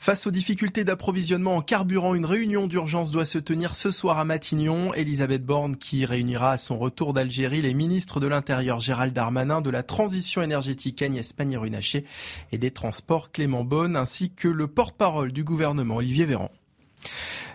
Face 0.00 0.28
aux 0.28 0.30
difficultés 0.30 0.84
d'approvisionnement 0.84 1.56
en 1.56 1.60
carburant, 1.60 2.14
une 2.14 2.24
réunion 2.24 2.68
d'urgence 2.68 3.10
doit 3.10 3.26
se 3.26 3.36
tenir 3.38 3.74
ce 3.74 3.90
soir 3.90 4.18
à 4.18 4.24
Matignon. 4.24 4.94
Elisabeth 4.94 5.44
Borne 5.44 5.76
qui 5.76 6.06
réunira 6.06 6.52
à 6.52 6.58
son 6.58 6.78
retour 6.78 7.12
d'Algérie 7.12 7.62
les 7.62 7.74
ministres 7.74 8.20
de 8.20 8.28
l'Intérieur 8.28 8.78
Gérald 8.78 9.12
Darmanin, 9.12 9.60
de 9.60 9.70
la 9.70 9.82
transition 9.82 10.40
énergétique 10.40 11.02
Agnès 11.02 11.32
Pannier-Runacher 11.32 12.04
et 12.52 12.58
des 12.58 12.70
transports 12.70 13.32
Clément 13.32 13.64
Beaune, 13.64 13.96
ainsi 13.96 14.30
que 14.30 14.46
le 14.46 14.68
porte-parole 14.68 15.32
du 15.32 15.42
gouvernement 15.42 15.96
Olivier 15.96 16.26
Véran. 16.26 16.52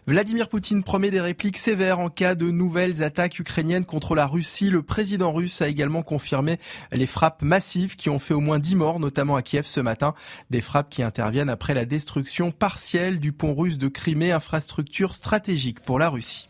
Vladimir 0.05 0.49
Poutine 0.49 0.83
promet 0.83 1.11
des 1.11 1.21
répliques 1.21 1.57
sévères 1.57 2.01
en 2.01 2.09
cas 2.09 2.35
de 2.35 2.51
nouvelles 2.51 3.03
attaques 3.03 3.39
ukrainiennes 3.39 3.85
contre 3.85 4.15
la 4.15 4.27
Russie. 4.27 4.69
Le 4.69 4.81
président 4.81 5.31
russe 5.31 5.61
a 5.61 5.69
également 5.69 6.03
confirmé 6.03 6.57
les 6.91 7.07
frappes 7.07 7.41
massives 7.41 7.95
qui 7.95 8.09
ont 8.09 8.19
fait 8.19 8.33
au 8.33 8.41
moins 8.41 8.59
10 8.59 8.75
morts, 8.75 8.99
notamment 8.99 9.37
à 9.37 9.41
Kiev 9.41 9.65
ce 9.65 9.79
matin. 9.79 10.13
Des 10.49 10.59
frappes 10.59 10.89
qui 10.89 11.03
interviennent 11.03 11.49
après 11.49 11.73
la 11.73 11.85
destruction 11.85 12.51
partielle 12.51 13.17
du 13.17 13.31
pont 13.31 13.55
russe 13.55 13.77
de 13.77 13.87
Crimée, 13.87 14.33
infrastructure 14.33 15.15
stratégique 15.15 15.79
pour 15.79 15.99
la 15.99 16.09
Russie. 16.09 16.49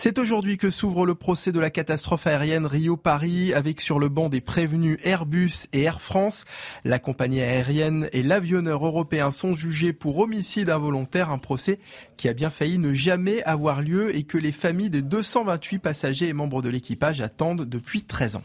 C'est 0.00 0.20
aujourd'hui 0.20 0.58
que 0.58 0.70
s'ouvre 0.70 1.06
le 1.06 1.16
procès 1.16 1.50
de 1.50 1.58
la 1.58 1.70
catastrophe 1.70 2.28
aérienne 2.28 2.66
Rio-Paris 2.66 3.52
avec 3.52 3.80
sur 3.80 3.98
le 3.98 4.08
banc 4.08 4.28
des 4.28 4.40
prévenus 4.40 4.96
Airbus 5.02 5.66
et 5.72 5.82
Air 5.82 6.00
France. 6.00 6.44
La 6.84 7.00
compagnie 7.00 7.40
aérienne 7.40 8.08
et 8.12 8.22
l'avionneur 8.22 8.86
européen 8.86 9.32
sont 9.32 9.56
jugés 9.56 9.92
pour 9.92 10.18
homicide 10.18 10.70
involontaire, 10.70 11.30
un 11.30 11.38
procès 11.38 11.80
qui 12.16 12.28
a 12.28 12.32
bien 12.32 12.48
failli 12.48 12.78
ne 12.78 12.94
jamais 12.94 13.42
avoir 13.42 13.82
lieu 13.82 14.14
et 14.14 14.22
que 14.22 14.38
les 14.38 14.52
familles 14.52 14.88
des 14.88 15.02
228 15.02 15.80
passagers 15.80 16.28
et 16.28 16.32
membres 16.32 16.62
de 16.62 16.68
l'équipage 16.68 17.20
attendent 17.20 17.64
depuis 17.64 18.02
13 18.02 18.36
ans. 18.36 18.44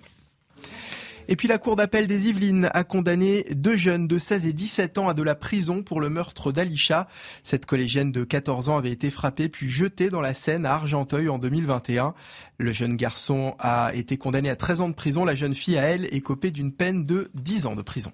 Et 1.28 1.36
puis 1.36 1.48
la 1.48 1.58
Cour 1.58 1.76
d'appel 1.76 2.08
des 2.08 2.30
Yvelines 2.30 2.70
a 2.74 2.84
condamné 2.84 3.46
deux 3.52 3.76
jeunes 3.76 4.08
de 4.08 4.18
16 4.18 4.46
et 4.46 4.54
17 4.54 4.98
ans 4.98 5.10
à 5.10 5.14
de 5.14 5.24
la 5.24 5.36
prison 5.36 5.84
pour 5.84 6.02
le 6.02 6.10
meurtre 6.10 6.52
d'Alisha. 6.52 7.08
Cette 7.44 7.66
collégienne 7.66 8.12
de 8.12 8.24
14 8.24 8.70
ans 8.70 8.78
avait 8.78 8.92
été 8.92 9.10
frappée 9.10 9.50
puis 9.50 9.70
jetée 9.70 10.10
dans 10.10 10.22
la 10.22 10.34
Seine 10.34 10.66
à 10.66 10.74
Argenteuil 10.74 11.30
en 11.30 11.38
2021. 11.38 12.14
Le 12.58 12.74
jeune 12.74 12.96
garçon 12.96 13.56
a 13.60 13.92
été 13.94 14.18
condamné 14.18 14.50
à 14.50 14.56
13 14.56 14.82
ans 14.82 14.90
de 14.90 14.94
prison. 14.94 15.26
La 15.26 15.36
jeune 15.36 15.56
fille, 15.56 15.78
à 15.78 15.84
elle, 15.84 16.06
est 16.14 16.22
copée 16.22 16.52
d'une 16.52 16.72
peine 16.72 17.06
de 17.06 17.30
10 17.34 17.66
ans 17.68 17.76
de 17.76 17.82
prison. 17.82 18.12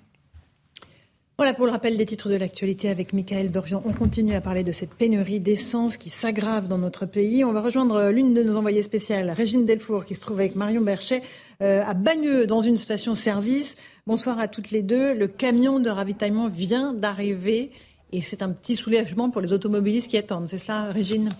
Voilà 1.40 1.54
pour 1.54 1.66
le 1.66 1.72
rappel 1.72 1.96
des 1.96 2.06
titres 2.06 2.28
de 2.28 2.36
l'actualité 2.36 2.90
avec 2.90 3.14
Michael 3.14 3.50
Dorian. 3.50 3.82
On 3.86 3.94
continue 3.94 4.36
à 4.36 4.42
parler 4.42 4.66
de 4.66 4.74
cette 4.74 4.94
pénurie 4.94 5.40
d'essence 5.40 5.96
qui 5.96 6.10
s'aggrave 6.10 6.68
dans 6.68 6.78
notre 6.78 7.06
pays. 7.06 7.46
On 7.46 7.54
va 7.54 7.62
rejoindre 7.62 8.10
l'une 8.10 8.34
de 8.34 8.44
nos 8.44 8.58
envoyées 8.58 8.84
spéciales, 8.84 9.30
Régine 9.32 9.66
Delfour, 9.66 10.04
qui 10.04 10.16
se 10.16 10.20
trouve 10.20 10.42
avec 10.42 10.58
Marion 10.58 10.82
Berchet 10.82 11.24
euh, 11.62 11.84
à 11.86 11.94
Bagneux, 11.94 12.48
dans 12.48 12.62
une 12.62 12.78
station-service. 12.78 13.76
Bonsoir 14.08 14.40
à 14.40 14.48
toutes 14.48 14.72
les 14.72 14.82
deux. 14.82 15.14
Le 15.14 15.28
camion 15.28 15.80
de 15.80 15.90
ravitaillement 15.90 16.48
vient 16.48 16.94
d'arriver 16.94 17.72
et 18.12 18.22
c'est 18.22 18.42
un 18.42 18.50
petit 18.50 18.76
soulagement 18.76 19.30
pour 19.30 19.42
les 19.42 19.54
automobilistes 19.54 20.10
qui 20.10 20.18
attendent. 20.18 20.48
C'est 20.48 20.58
cela, 20.58 20.92
Régine? 20.92 21.36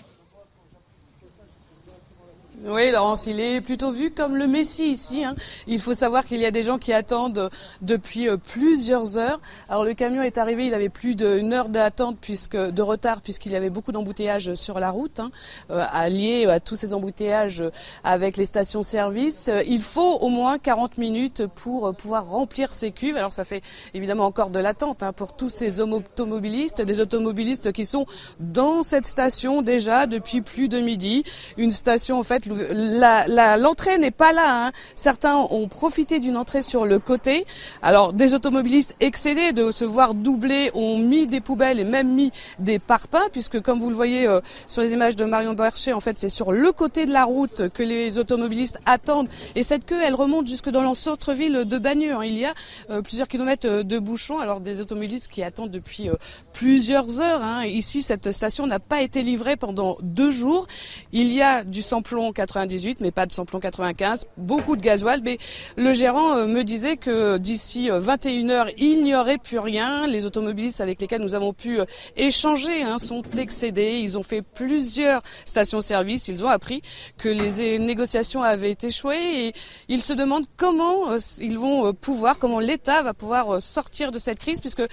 Oui, 2.66 2.92
Laurence, 2.92 3.26
il 3.26 3.40
est 3.40 3.62
plutôt 3.62 3.94
vu 3.94 4.12
comme 4.12 4.36
le 4.36 4.46
Messie 4.46 4.90
ici. 4.90 5.24
Hein. 5.24 5.34
Il 5.66 5.80
faut 5.80 5.94
savoir 5.94 6.26
qu'il 6.26 6.42
y 6.42 6.46
a 6.46 6.52
des 6.52 6.62
gens 6.62 6.78
qui 6.78 6.92
attendent 6.92 7.50
depuis 7.82 8.28
euh, 8.28 8.36
plusieurs 8.36 9.18
heures. 9.18 9.40
Alors 9.70 9.86
le 9.86 9.94
camion 9.94 10.24
est 10.24 10.38
arrivé, 10.38 10.68
il 10.68 10.74
avait 10.74 10.90
plus 10.90 11.16
d'une 11.16 11.54
heure 11.54 11.70
d'attente 11.70 12.18
puisque 12.20 12.58
de 12.58 12.82
retard 12.82 13.22
puisqu'il 13.22 13.54
y 13.54 13.56
avait 13.56 13.70
beaucoup 13.70 13.94
d'embouteillages 13.94 14.56
sur 14.56 14.78
la 14.82 14.92
route, 14.92 15.22
hein, 15.22 15.32
euh, 15.72 15.86
alliés 15.94 16.48
à 16.48 16.60
tous 16.60 16.76
ces 16.76 16.94
embouteillages 16.94 17.64
avec 18.04 18.36
les 18.36 18.44
stations-service. 18.44 19.48
Euh, 19.48 19.64
il 19.66 19.82
faut 19.82 20.18
au 20.18 20.28
moins 20.28 20.58
40 20.58 20.98
minutes 20.98 21.48
pour 21.48 21.96
pouvoir 21.96 22.28
remplir 22.28 22.74
ces 22.74 22.92
cuves. 22.92 23.16
Alors 23.16 23.32
ça 23.32 23.46
fait 23.46 23.62
évidemment 23.94 24.26
encore 24.26 24.50
de 24.50 24.60
l'attente 24.60 25.02
hein, 25.02 25.14
pour 25.14 25.34
tous 25.38 25.50
ces 25.50 25.80
automobilistes, 25.80 26.82
des 26.82 27.00
automobilistes 27.00 27.72
qui 27.72 27.86
sont 27.86 28.06
dans 28.42 28.84
cette 28.84 29.06
station 29.06 29.62
déjà 29.62 30.08
depuis 30.08 30.42
plus 30.42 30.68
de 30.68 30.82
midi. 30.82 31.24
Une 31.56 31.72
station 31.72 32.20
en 32.20 32.24
fait 32.24 32.49
l'entrée 32.50 33.98
n'est 33.98 34.12
pas 34.12 34.34
là. 34.34 34.68
Hein. 34.68 34.72
Certains 34.96 35.36
ont 35.38 35.68
profité 35.68 36.20
d'une 36.20 36.38
entrée 36.38 36.62
sur 36.62 36.86
le 36.86 37.00
côté. 37.00 37.46
Alors 37.82 38.14
des 38.14 38.34
automobilistes 38.34 38.96
excédés 39.00 39.52
de 39.52 39.72
se 39.72 39.86
voir 39.86 40.14
doubler 40.14 40.72
ont 40.74 40.98
mis 40.98 41.28
des 41.28 41.42
poubelles 41.42 41.80
et 41.80 41.84
même 41.84 42.14
mis 42.14 42.32
des 42.60 42.80
parpaings, 42.80 43.30
puisque 43.32 43.62
comme 43.62 43.80
vous 43.80 43.90
le 43.90 43.96
voyez 43.96 44.28
euh, 44.28 44.42
sur 44.68 44.82
les 44.82 44.94
images 44.94 45.16
de 45.16 45.26
Marion 45.26 45.54
Bercher, 45.54 45.94
en 45.94 46.00
fait 46.00 46.20
c'est 46.20 46.30
sur 46.30 46.52
le 46.52 46.72
côté 46.72 47.06
de 47.06 47.14
la 47.14 47.26
route 47.26 47.70
que 47.70 47.84
les 47.84 48.18
automobilistes 48.18 48.80
attendent. 48.86 49.30
Et 49.56 49.64
cette 49.64 49.86
queue, 49.86 50.02
elle 50.04 50.16
remonte 50.16 50.48
jusque 50.48 50.70
dans 50.70 50.88
le 50.88 50.94
centre-ville 50.96 51.66
de 51.66 51.78
Bagneux. 51.78 52.14
Hein. 52.14 52.26
Il 52.26 52.38
y 52.38 52.46
a 52.46 52.54
euh, 52.90 53.02
plusieurs 53.02 53.28
kilomètres 53.28 53.68
euh, 53.68 53.84
de 53.84 54.00
bouchons. 54.00 54.40
Alors 54.40 54.60
des 54.60 54.82
automobilistes 54.82 55.28
qui 55.28 55.44
attendent 55.44 55.72
depuis 55.72 56.10
plusieurs 56.54 57.20
heures. 57.20 57.44
Hein. 57.44 57.66
Ici, 57.66 58.02
cette 58.02 58.32
station 58.32 58.68
n'a 58.68 58.80
pas 58.80 59.02
été 59.02 59.22
livrée 59.22 59.56
pendant 59.56 59.98
deux 60.02 60.32
jours. 60.32 60.68
Il 61.12 61.32
y 61.32 61.42
a 61.42 61.64
du 61.64 61.82
samplon 61.82 62.32
98, 62.40 63.02
mais 63.02 63.12
pas 63.12 63.26
de 63.26 63.34
samplon 63.34 63.60
95, 63.60 64.28
beaucoup 64.38 64.78
de 64.78 64.82
gasoil. 64.82 65.20
Mais 65.24 65.38
le 65.76 65.92
gérant 65.92 66.38
euh, 66.38 66.48
me 66.48 66.64
disait 66.64 66.96
que 66.96 67.38
d'ici 67.38 67.90
21 67.92 68.50
euh, 68.50 68.72
il 68.78 69.04
n'y 69.04 69.14
aurait 69.14 69.38
plus 69.38 69.60
rien. 69.60 70.08
Les 70.08 70.26
automobilistes 70.26 70.80
avec 70.80 71.02
lesquels 71.02 71.22
nous 71.22 71.36
avons 71.36 71.54
pu 71.54 71.82
euh, 71.82 71.86
échanger 72.16 72.84
hein, 72.84 72.98
sont 72.98 73.24
excédés. 73.38 74.00
Ils 74.02 74.18
ont 74.18 74.24
fait 74.24 74.42
plusieurs 74.42 75.22
stations-service. 75.46 76.30
Ils 76.30 76.46
ont 76.46 76.50
appris 76.50 76.82
que 77.18 77.28
les 77.28 77.78
négociations 77.78 78.42
avaient 78.42 78.78
échoué 78.82 79.18
et 79.18 79.54
ils 79.90 80.02
se 80.02 80.14
demandent 80.14 80.46
comment 80.56 81.18
ils 81.40 81.58
vont 81.58 81.94
pouvoir, 81.94 82.40
comment 82.40 82.60
l'État 82.60 83.04
va 83.04 83.14
pouvoir 83.14 83.62
sortir 83.62 84.12
de 84.12 84.20
cette 84.20 84.40
crise, 84.40 84.62
puisque 84.62 84.84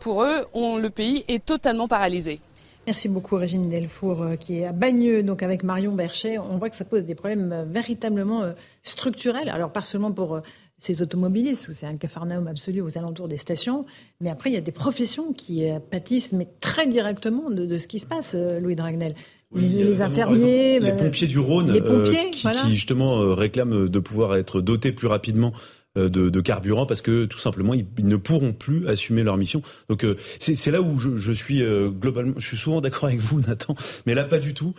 pour 0.00 0.22
eux, 0.22 0.46
le 0.54 0.88
pays 0.88 1.24
est 1.28 1.44
totalement 1.44 1.88
paralysé. 1.88 2.40
Merci 2.86 3.08
beaucoup 3.08 3.34
Régine 3.34 3.68
Delfour 3.68 4.22
euh, 4.22 4.36
qui 4.36 4.60
est 4.60 4.64
à 4.64 4.72
Bagneux, 4.72 5.24
donc 5.24 5.42
avec 5.42 5.64
Marion 5.64 5.92
Berchet. 5.92 6.38
On 6.38 6.56
voit 6.56 6.70
que 6.70 6.76
ça 6.76 6.84
pose 6.84 7.04
des 7.04 7.16
problèmes 7.16 7.52
euh, 7.52 7.64
véritablement 7.64 8.44
euh, 8.44 8.52
structurels. 8.84 9.48
Alors 9.48 9.72
pas 9.72 9.82
seulement 9.82 10.12
pour 10.12 10.40
ces 10.78 11.02
automobilistes, 11.02 11.72
c'est 11.72 11.86
un 11.86 11.96
cafarnaum 11.96 12.46
absolu 12.46 12.82
aux 12.82 12.96
alentours 12.96 13.26
des 13.26 13.38
stations, 13.38 13.86
mais 14.20 14.30
après 14.30 14.50
il 14.50 14.52
y 14.52 14.58
a 14.58 14.60
des 14.60 14.72
professions 14.72 15.32
qui 15.32 15.64
pâtissent, 15.90 16.32
mais 16.32 16.46
très 16.60 16.86
directement 16.86 17.50
de, 17.50 17.78
ce 17.78 17.88
qui 17.88 17.98
se 17.98 18.06
passe, 18.06 18.34
Louis 18.34 18.76
Dragnel. 18.76 19.14
les, 19.54 20.02
infirmiers, 20.02 20.78
les 20.78 20.92
pompiers 20.92 21.26
du 21.26 21.38
Rhône, 21.38 21.72
qui, 22.30 22.46
qui, 22.46 22.76
justement 22.76 23.34
réclament 23.34 23.88
de 23.88 23.98
pouvoir 23.98 24.36
être 24.36 24.60
dotés 24.60 24.92
plus 24.92 25.06
rapidement 25.06 25.54
de, 25.96 26.08
de, 26.08 26.40
carburant 26.40 26.86
parce 26.86 27.02
que 27.02 27.24
tout 27.24 27.38
simplement 27.38 27.74
ils, 27.74 27.86
ne 27.98 28.16
pourront 28.16 28.52
plus 28.52 28.86
assumer 28.86 29.22
leur 29.22 29.36
mission. 29.36 29.62
Donc 29.88 30.06
c'est 30.38 30.70
là 30.70 30.80
où 30.80 30.98
je, 30.98 31.16
je 31.16 31.32
suis 31.32 31.62
globalement, 32.00 32.34
je 32.38 32.46
suis 32.46 32.56
souvent 32.56 32.80
d'accord 32.80 33.06
avec 33.06 33.20
vous, 33.20 33.40
Nathan, 33.46 33.74
mais 34.06 34.14
là 34.14 34.24
pas 34.24 34.38
du 34.38 34.54
tout, 34.54 34.74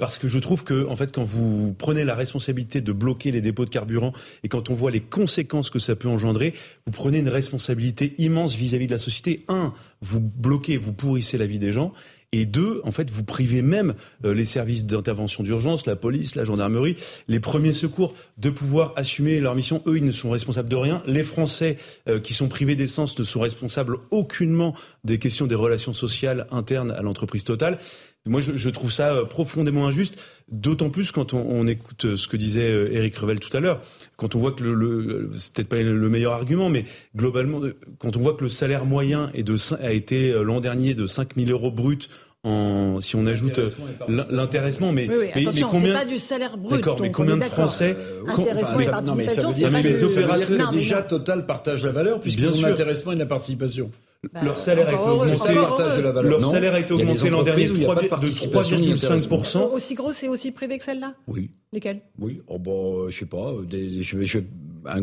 parce 0.00 0.18
que 0.18 0.28
je 0.28 0.38
trouve 0.38 0.64
que 0.64 0.86
en 0.88 0.96
fait 0.96 1.12
quand 1.12 1.24
vous 1.24 1.74
prenez 1.78 2.04
la 2.04 2.14
responsabilité 2.14 2.80
de 2.80 2.92
bloquer 2.92 3.30
les 3.30 3.40
dépôts 3.40 3.64
de 3.64 3.70
carburant 3.70 4.12
et 4.42 4.48
quand 4.48 4.70
on 4.70 4.74
voit 4.74 4.90
les 4.90 5.00
conséquences 5.00 5.70
que 5.70 5.78
ça 5.78 5.96
peut 5.96 6.08
engendrer, 6.08 6.54
vous 6.86 6.92
prenez 6.92 7.18
une 7.18 7.28
responsabilité 7.28 8.14
immense 8.18 8.54
vis-à-vis 8.54 8.86
de 8.86 8.92
la 8.92 8.98
société. 8.98 9.44
Un, 9.48 9.72
vous 10.00 10.20
bloquez, 10.20 10.76
vous 10.76 10.92
pourrissez 10.92 11.38
la 11.38 11.46
vie 11.46 11.58
des 11.58 11.72
gens. 11.72 11.92
Et 12.32 12.44
deux, 12.44 12.80
en 12.84 12.90
fait, 12.90 13.10
vous 13.10 13.24
privez 13.24 13.62
même 13.62 13.94
euh, 14.24 14.34
les 14.34 14.46
services 14.46 14.84
d'intervention 14.84 15.42
d'urgence, 15.42 15.86
la 15.86 15.96
police, 15.96 16.34
la 16.34 16.44
gendarmerie, 16.44 16.96
les 17.28 17.40
premiers 17.40 17.72
secours 17.72 18.14
de 18.36 18.50
pouvoir 18.50 18.92
assumer 18.96 19.40
leur 19.40 19.54
mission. 19.54 19.82
Eux, 19.86 19.98
ils 19.98 20.04
ne 20.04 20.12
sont 20.12 20.30
responsables 20.30 20.68
de 20.68 20.76
rien. 20.76 21.02
Les 21.06 21.22
Français 21.22 21.76
euh, 22.08 22.18
qui 22.18 22.34
sont 22.34 22.48
privés 22.48 22.74
d'essence 22.74 23.18
ne 23.18 23.24
sont 23.24 23.40
responsables 23.40 23.98
aucunement 24.10 24.74
des 25.04 25.18
questions 25.18 25.46
des 25.46 25.54
relations 25.54 25.94
sociales 25.94 26.46
internes 26.50 26.90
à 26.90 27.02
l'entreprise 27.02 27.44
totale. 27.44 27.78
Moi, 28.26 28.40
je, 28.40 28.68
trouve 28.70 28.90
ça 28.90 29.14
euh, 29.14 29.24
profondément 29.24 29.86
injuste, 29.86 30.18
d'autant 30.50 30.90
plus 30.90 31.12
quand 31.12 31.34
on, 31.34 31.66
écoute 31.66 32.04
euh, 32.04 32.16
ce 32.16 32.28
que 32.28 32.36
disait 32.36 32.70
Eric 32.92 33.16
euh, 33.16 33.20
Revel 33.20 33.40
tout 33.40 33.54
à 33.56 33.60
l'heure, 33.60 33.80
quand 34.16 34.34
on 34.34 34.38
voit 34.38 34.52
que 34.52 34.62
le, 34.62 34.74
le 34.74 35.30
c'est 35.38 35.54
peut-être 35.54 35.68
pas 35.68 35.80
le 35.80 36.08
meilleur 36.08 36.32
argument, 36.32 36.68
mais 36.68 36.84
globalement, 37.14 37.60
quand 37.98 38.16
on 38.16 38.20
voit 38.20 38.34
que 38.34 38.44
le 38.44 38.50
salaire 38.50 38.84
moyen 38.84 39.30
est 39.34 39.42
de, 39.42 39.56
a 39.82 39.92
été 39.92 40.32
l'an 40.32 40.60
dernier 40.60 40.94
de 40.94 41.06
5 41.06 41.34
000 41.36 41.50
euros 41.50 41.70
brut 41.70 42.08
en, 42.46 43.00
si 43.00 43.16
on 43.16 43.26
ajoute 43.26 43.60
l'intéressement, 44.30 44.92
mais, 44.92 45.08
oui, 45.08 45.30
oui, 45.34 45.48
mais, 45.52 45.60
combien 45.62 45.94
pas 45.94 46.04
du 46.04 46.18
salaire 46.20 46.56
brut. 46.56 46.76
D'accord, 46.76 46.98
mais 47.00 47.10
combien 47.10 47.36
de 47.36 47.42
Français 47.42 47.96
euh, 47.98 49.02
Non, 49.02 49.14
mais 49.16 49.26
ça 49.26 49.46
veut 49.46 49.54
dire 49.54 49.70
que 49.70 49.76
les 49.76 50.04
opérateurs 50.04 50.72
déjà 50.72 51.02
Total 51.02 51.44
partagent 51.44 51.84
la 51.84 51.92
valeur 51.92 52.20
puisqu'ils 52.20 52.48
ont 52.48 52.62
l'intéressement 52.62 53.12
et 53.12 53.16
la 53.16 53.26
participation. 53.26 53.90
Bah, 54.32 54.40
leur 54.42 54.58
salaire 54.58 54.88
a 54.88 54.92
été 54.92 55.02
augmenté. 55.02 56.28
Leur 56.28 56.44
salaire 56.44 56.74
a 56.74 56.80
été 56.80 56.92
augmenté 56.92 57.30
l'an 57.30 57.42
dernier 57.42 57.68
de 57.68 57.76
3,5%. 57.76 59.72
Aussi 59.72 59.94
gros, 59.94 60.12
c'est 60.12 60.28
aussi 60.28 60.50
privé 60.50 60.78
que 60.78 60.84
celle-là? 60.84 61.14
Oui. 61.26 61.50
Lesquels 61.72 62.00
Oui. 62.18 62.40
Oh 62.46 62.58
bah, 62.58 63.08
je 63.08 63.18
sais 63.18 63.26
pas. 63.26 63.52
Des, 63.68 64.02
je, 64.02 64.22
je, 64.22 64.38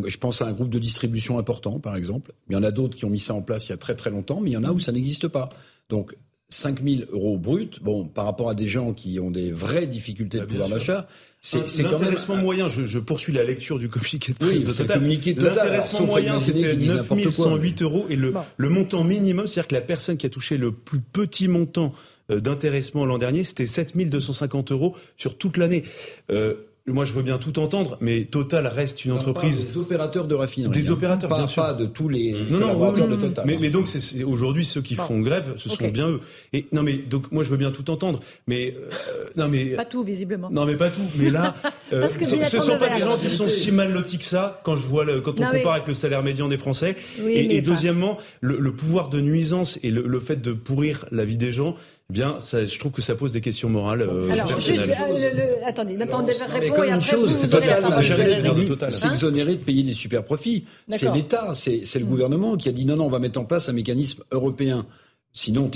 je, 0.06 0.18
pense 0.18 0.42
à 0.42 0.46
un 0.46 0.52
groupe 0.52 0.70
de 0.70 0.78
distribution 0.78 1.38
important, 1.38 1.78
par 1.78 1.96
exemple. 1.96 2.32
Il 2.48 2.54
y 2.54 2.56
en 2.56 2.62
a 2.62 2.70
d'autres 2.70 2.96
qui 2.96 3.04
ont 3.04 3.10
mis 3.10 3.20
ça 3.20 3.34
en 3.34 3.42
place 3.42 3.66
il 3.68 3.70
y 3.70 3.74
a 3.74 3.78
très 3.78 3.94
très 3.94 4.10
longtemps, 4.10 4.40
mais 4.40 4.50
il 4.50 4.54
y 4.54 4.56
en 4.56 4.64
a 4.64 4.72
où 4.72 4.80
ça 4.80 4.92
n'existe 4.92 5.28
pas. 5.28 5.48
Donc, 5.88 6.16
5 6.54 6.82
000 6.82 7.02
euros 7.10 7.36
brut, 7.36 7.82
bon, 7.82 8.04
par 8.04 8.24
rapport 8.26 8.48
à 8.48 8.54
des 8.54 8.68
gens 8.68 8.92
qui 8.92 9.18
ont 9.18 9.30
des 9.30 9.50
vraies 9.50 9.86
difficultés 9.86 10.38
de 10.38 10.44
bah, 10.44 10.48
pouvoir 10.48 10.68
d'achat, 10.68 11.08
c'est 11.40 11.60
quand 11.82 11.90
même... 11.90 12.02
L'intéressement 12.02 12.36
moyen, 12.36 12.68
je, 12.68 12.86
je, 12.86 12.98
poursuis 13.00 13.32
la 13.32 13.42
lecture 13.42 13.78
du 13.78 13.88
communiqué 13.88 14.32
de 14.32 14.38
prix 14.38 14.58
oui, 14.58 15.34
L'intéressement 15.34 16.06
moyen, 16.06 16.38
c'était 16.38 16.76
9 16.76 17.30
108 17.32 17.82
euros 17.82 18.06
et 18.08 18.16
le, 18.16 18.32
le 18.56 18.68
montant 18.68 19.02
minimum, 19.02 19.48
c'est-à-dire 19.48 19.68
que 19.68 19.74
la 19.74 19.80
personne 19.80 20.16
qui 20.16 20.26
a 20.26 20.30
touché 20.30 20.56
le 20.56 20.70
plus 20.70 21.00
petit 21.00 21.48
montant 21.48 21.92
euh, 22.30 22.40
d'intéressement 22.40 23.04
l'an 23.04 23.18
dernier, 23.18 23.42
c'était 23.42 23.66
7 23.66 23.96
250 23.96 24.70
euros 24.70 24.96
sur 25.16 25.36
toute 25.36 25.56
l'année. 25.56 25.82
Euh, 26.30 26.54
moi, 26.86 27.06
je 27.06 27.14
veux 27.14 27.22
bien 27.22 27.38
tout 27.38 27.58
entendre, 27.58 27.96
mais 28.02 28.24
Total 28.24 28.66
reste 28.66 29.06
une 29.06 29.12
entreprise. 29.12 29.64
Des 29.64 29.78
opérateurs 29.78 30.26
de 30.26 30.34
raffinerie. 30.34 30.70
Des 30.70 30.90
hein. 30.90 30.92
opérateurs, 30.92 31.30
pas, 31.30 31.38
bien 31.38 31.46
sûr. 31.46 31.62
Pas 31.62 31.72
de 31.72 31.86
tous 31.86 32.10
les 32.10 32.32
non, 32.50 32.58
non, 32.58 32.92
de 32.92 33.16
Total. 33.16 33.46
Mais, 33.46 33.56
mais 33.58 33.70
donc, 33.70 33.88
c'est 33.88 34.22
aujourd'hui 34.22 34.66
ceux 34.66 34.82
qui 34.82 34.94
font 34.94 35.20
grève, 35.20 35.54
ce 35.56 35.70
sont 35.70 35.88
bien 35.88 36.10
eux. 36.10 36.20
Et 36.52 36.66
non, 36.72 36.82
mais 36.82 36.92
donc 36.92 37.32
moi, 37.32 37.42
je 37.42 37.48
veux 37.48 37.56
bien 37.56 37.70
tout 37.70 37.90
entendre, 37.90 38.20
mais 38.46 38.76
euh, 38.76 39.24
non, 39.34 39.48
mais 39.48 39.64
pas 39.70 39.86
tout 39.86 40.04
visiblement. 40.04 40.50
Non, 40.50 40.66
mais 40.66 40.76
pas 40.76 40.90
tout. 40.90 41.00
Mais 41.16 41.30
là, 41.30 41.54
euh, 41.94 42.06
ce 42.08 42.18
ne 42.18 42.60
sont 42.60 42.78
pas 42.78 42.94
des 42.94 43.00
gens 43.00 43.16
qui 43.16 43.30
sont 43.30 43.48
si 43.48 43.72
mal 43.72 43.90
lotis 43.90 44.18
que 44.18 44.24
ça 44.24 44.60
quand 44.62 44.76
je 44.76 44.86
vois 44.86 45.04
le, 45.04 45.22
quand 45.22 45.40
on 45.40 45.46
compare 45.46 45.72
avec 45.72 45.88
le 45.88 45.94
salaire 45.94 46.22
médian 46.22 46.48
des 46.48 46.58
Français. 46.58 46.96
et, 47.26 47.62
deuxièmement, 47.62 48.18
le, 48.42 48.72
pouvoir 48.72 49.08
de 49.08 49.20
nuisance 49.22 49.78
et 49.82 49.90
le 49.90 50.20
fait 50.20 50.42
de 50.42 50.52
pourrir 50.52 51.06
la 51.10 51.24
vie 51.24 51.38
des 51.38 51.52
gens 51.52 51.76
eh 52.10 52.12
bien, 52.12 52.38
ça, 52.38 52.66
je 52.66 52.78
trouve 52.78 52.92
que 52.92 53.00
ça 53.00 53.14
pose 53.14 53.32
des 53.32 53.40
questions 53.40 53.70
morales. 53.70 54.02
Euh, 54.02 54.30
Alors, 54.30 54.46
juste, 54.60 54.68
euh, 54.78 55.54
attendez, 55.64 55.96
maintenant, 55.96 56.22
mais 56.60 56.68
comme 56.68 56.84
une 56.84 57.00
chose, 57.00 57.34
c'est 57.34 57.48
Total 57.48 57.82
n'a 57.82 58.02
jamais 58.02 58.28
s'exonérer 58.90 59.54
de 59.54 59.60
payer 59.60 59.82
des 59.82 59.94
super 59.94 60.22
profits. 60.22 60.64
C'est 60.90 61.10
l'État, 61.12 61.52
c'est 61.54 61.98
le 61.98 62.04
gouvernement 62.04 62.56
qui 62.58 62.68
a 62.68 62.72
dit 62.72 62.84
non, 62.84 62.96
non, 62.96 63.06
on 63.06 63.10
va 63.10 63.20
mettre 63.20 63.40
en 63.40 63.46
place 63.46 63.70
un 63.70 63.72
mécanisme 63.72 64.22
européen 64.30 64.84
Sinon, 65.36 65.68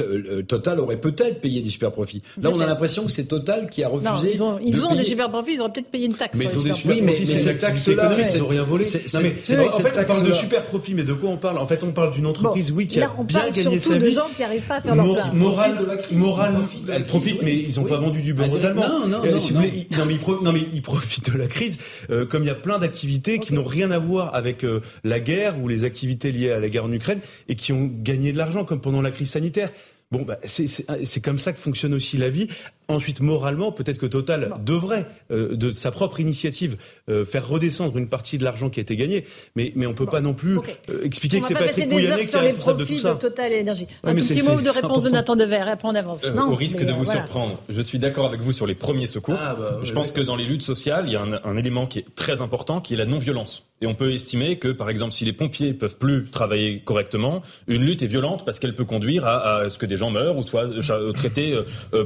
euh, 0.00 0.42
Total 0.42 0.80
aurait 0.80 0.96
peut-être 0.96 1.40
payé 1.40 1.62
des 1.62 1.70
super 1.70 1.92
profits. 1.92 2.20
Là, 2.42 2.50
on 2.52 2.58
a 2.58 2.66
l'impression 2.66 3.04
que 3.04 3.12
c'est 3.12 3.26
Total 3.26 3.70
qui 3.70 3.84
a 3.84 3.88
refusé. 3.88 4.32
ils 4.34 4.42
ont, 4.42 4.58
ils 4.60 4.84
ont 4.84 4.96
des 4.96 5.04
super 5.04 5.30
profits, 5.30 5.52
ils 5.54 5.60
auraient 5.60 5.72
peut-être 5.72 5.90
payé 5.90 6.06
une 6.06 6.14
taxe. 6.14 6.36
Mais 6.36 6.46
ils 6.46 6.58
ont 6.58 6.62
des 6.62 6.72
super 6.72 6.96
profits, 6.96 7.20
mais, 7.20 7.24
cette 7.24 7.60
taxe-là, 7.60 8.16
ils 8.18 8.40
n'ont 8.40 8.48
rien 8.48 8.64
volé. 8.64 8.84
Non, 8.84 9.20
mais, 9.22 9.68
en 9.68 9.78
fait, 9.78 9.98
on 10.00 10.04
parle 10.04 10.26
de 10.26 10.32
super 10.32 10.64
profits, 10.64 10.94
mais 10.94 11.04
de 11.04 11.12
quoi 11.12 11.30
on 11.30 11.36
parle? 11.36 11.58
En 11.58 11.66
fait, 11.68 11.84
on 11.84 11.92
parle 11.92 12.10
d'une 12.10 12.26
entreprise, 12.26 12.72
oui, 12.72 12.88
qui 12.88 13.00
a 13.00 13.12
bien 13.22 13.50
gagné 13.50 13.78
sa 13.78 13.98
vie. 13.98 14.06
de 14.06 14.10
gens 14.10 14.26
qui 14.34 14.42
n'arrivent 14.42 14.62
pas 14.62 14.76
à 14.76 14.80
faire 14.80 14.96
leur 14.96 15.14
place. 15.14 15.32
Moral, 15.32 15.78
moral, 16.10 16.56
elle 16.92 17.04
profite, 17.04 17.40
mais 17.42 17.54
ils 17.54 17.78
n'ont 17.78 17.86
pas 17.86 17.98
vendu 17.98 18.20
du 18.20 18.34
beurre 18.34 18.52
aux 18.52 18.64
Allemands. 18.64 19.06
Non, 19.06 19.22
non, 19.22 20.52
mais 20.52 20.60
ils 20.72 20.82
profitent 20.82 21.32
de 21.32 21.38
la 21.38 21.46
crise, 21.46 21.78
euh, 22.10 22.26
comme 22.26 22.42
il 22.42 22.46
y 22.46 22.50
a 22.50 22.56
plein 22.56 22.80
d'activités 22.80 23.38
qui 23.38 23.54
n'ont 23.54 23.62
rien 23.62 23.92
à 23.92 23.98
voir 23.98 24.34
avec 24.34 24.64
euh, 24.64 24.80
la 25.04 25.20
guerre 25.20 25.54
ou 25.60 25.68
les 25.68 25.84
activités 25.84 26.32
liées 26.32 26.50
à 26.50 26.58
la 26.58 26.68
guerre 26.68 26.84
en 26.84 26.92
Ukraine 26.92 27.20
et 27.48 27.54
qui 27.54 27.72
ont 27.72 27.88
gagné 28.02 28.32
de 28.32 28.38
l'argent, 28.38 28.64
comme 28.64 28.80
pendant 28.80 29.03
la 29.04 29.10
crise 29.10 29.30
sanitaire. 29.30 29.70
Bon, 30.10 30.22
bah, 30.22 30.38
c'est 30.44 31.20
comme 31.20 31.38
ça 31.38 31.52
que 31.52 31.58
fonctionne 31.58 31.94
aussi 31.94 32.16
la 32.18 32.30
vie. 32.30 32.48
Ensuite, 32.86 33.20
moralement, 33.20 33.72
peut-être 33.72 33.96
que 33.96 34.06
Total 34.06 34.54
devrait, 34.62 35.06
euh, 35.30 35.56
de 35.56 35.72
sa 35.72 35.90
propre 35.90 36.20
initiative, 36.20 36.76
euh, 37.08 37.24
faire 37.24 37.48
redescendre 37.48 37.96
une 37.96 38.08
partie 38.08 38.36
de 38.36 38.44
l'argent 38.44 38.68
qui 38.68 38.78
a 38.78 38.82
été 38.82 38.94
gagné. 38.94 39.24
Mais, 39.56 39.72
mais 39.74 39.86
on 39.86 39.90
ne 39.90 39.94
peut 39.94 40.06
pas 40.06 40.20
non 40.20 40.34
plus 40.34 40.58
euh, 40.58 41.02
expliquer 41.02 41.40
que 41.40 41.46
c'est 41.46 41.54
Patrick 41.54 41.88
Pouyanné 41.88 42.26
qui 42.26 42.36
est 42.36 42.38
responsable 42.38 42.80
de 42.80 42.84
tout 42.84 42.96
ça. 42.96 43.14
De 43.14 43.18
Total 43.18 43.52
Énergie. 43.52 43.86
un 44.02 44.14
petit 44.14 44.42
mot 44.42 44.60
de 44.60 44.68
réponse 44.68 45.02
de 45.02 45.08
Nathan 45.08 45.34
Dever, 45.34 45.64
et 45.66 45.70
après 45.70 45.88
on 45.88 45.94
avance. 45.94 46.26
Non, 46.26 46.52
au 46.52 46.54
risque 46.54 46.84
de 46.84 46.92
vous 46.92 47.06
surprendre, 47.06 47.58
je 47.70 47.80
suis 47.80 47.98
d'accord 47.98 48.26
avec 48.26 48.40
vous 48.40 48.52
sur 48.52 48.66
les 48.66 48.74
premiers 48.74 49.06
secours. 49.06 49.38
Ah, 49.40 49.56
bah, 49.58 49.78
je 49.82 49.92
pense 49.92 50.12
que 50.12 50.20
dans 50.20 50.36
les 50.36 50.44
luttes 50.44 50.62
sociales, 50.62 51.04
il 51.06 51.12
y 51.12 51.16
a 51.16 51.22
un, 51.22 51.40
un 51.42 51.56
élément 51.56 51.86
qui 51.86 52.00
est 52.00 52.14
très 52.14 52.42
important, 52.42 52.82
qui 52.82 52.92
est 52.94 52.98
la 52.98 53.06
non-violence. 53.06 53.64
Et 53.80 53.86
on 53.86 53.94
peut 53.94 54.12
estimer 54.12 54.58
que, 54.58 54.68
par 54.68 54.88
exemple, 54.88 55.12
si 55.12 55.24
les 55.24 55.32
pompiers 55.32 55.74
peuvent 55.74 55.96
plus 55.96 56.30
travailler 56.30 56.80
correctement, 56.80 57.42
une 57.66 57.82
lutte 57.82 58.02
est 58.02 58.06
violente 58.06 58.44
parce 58.44 58.58
qu'elle 58.58 58.74
peut 58.74 58.84
conduire 58.84 59.26
à, 59.26 59.56
à, 59.56 59.68
ce 59.68 59.78
que 59.78 59.86
des 59.86 59.96
gens 59.96 60.10
meurent 60.10 60.36
ou 60.36 60.46
soient 60.46 60.68
traités 61.12 61.58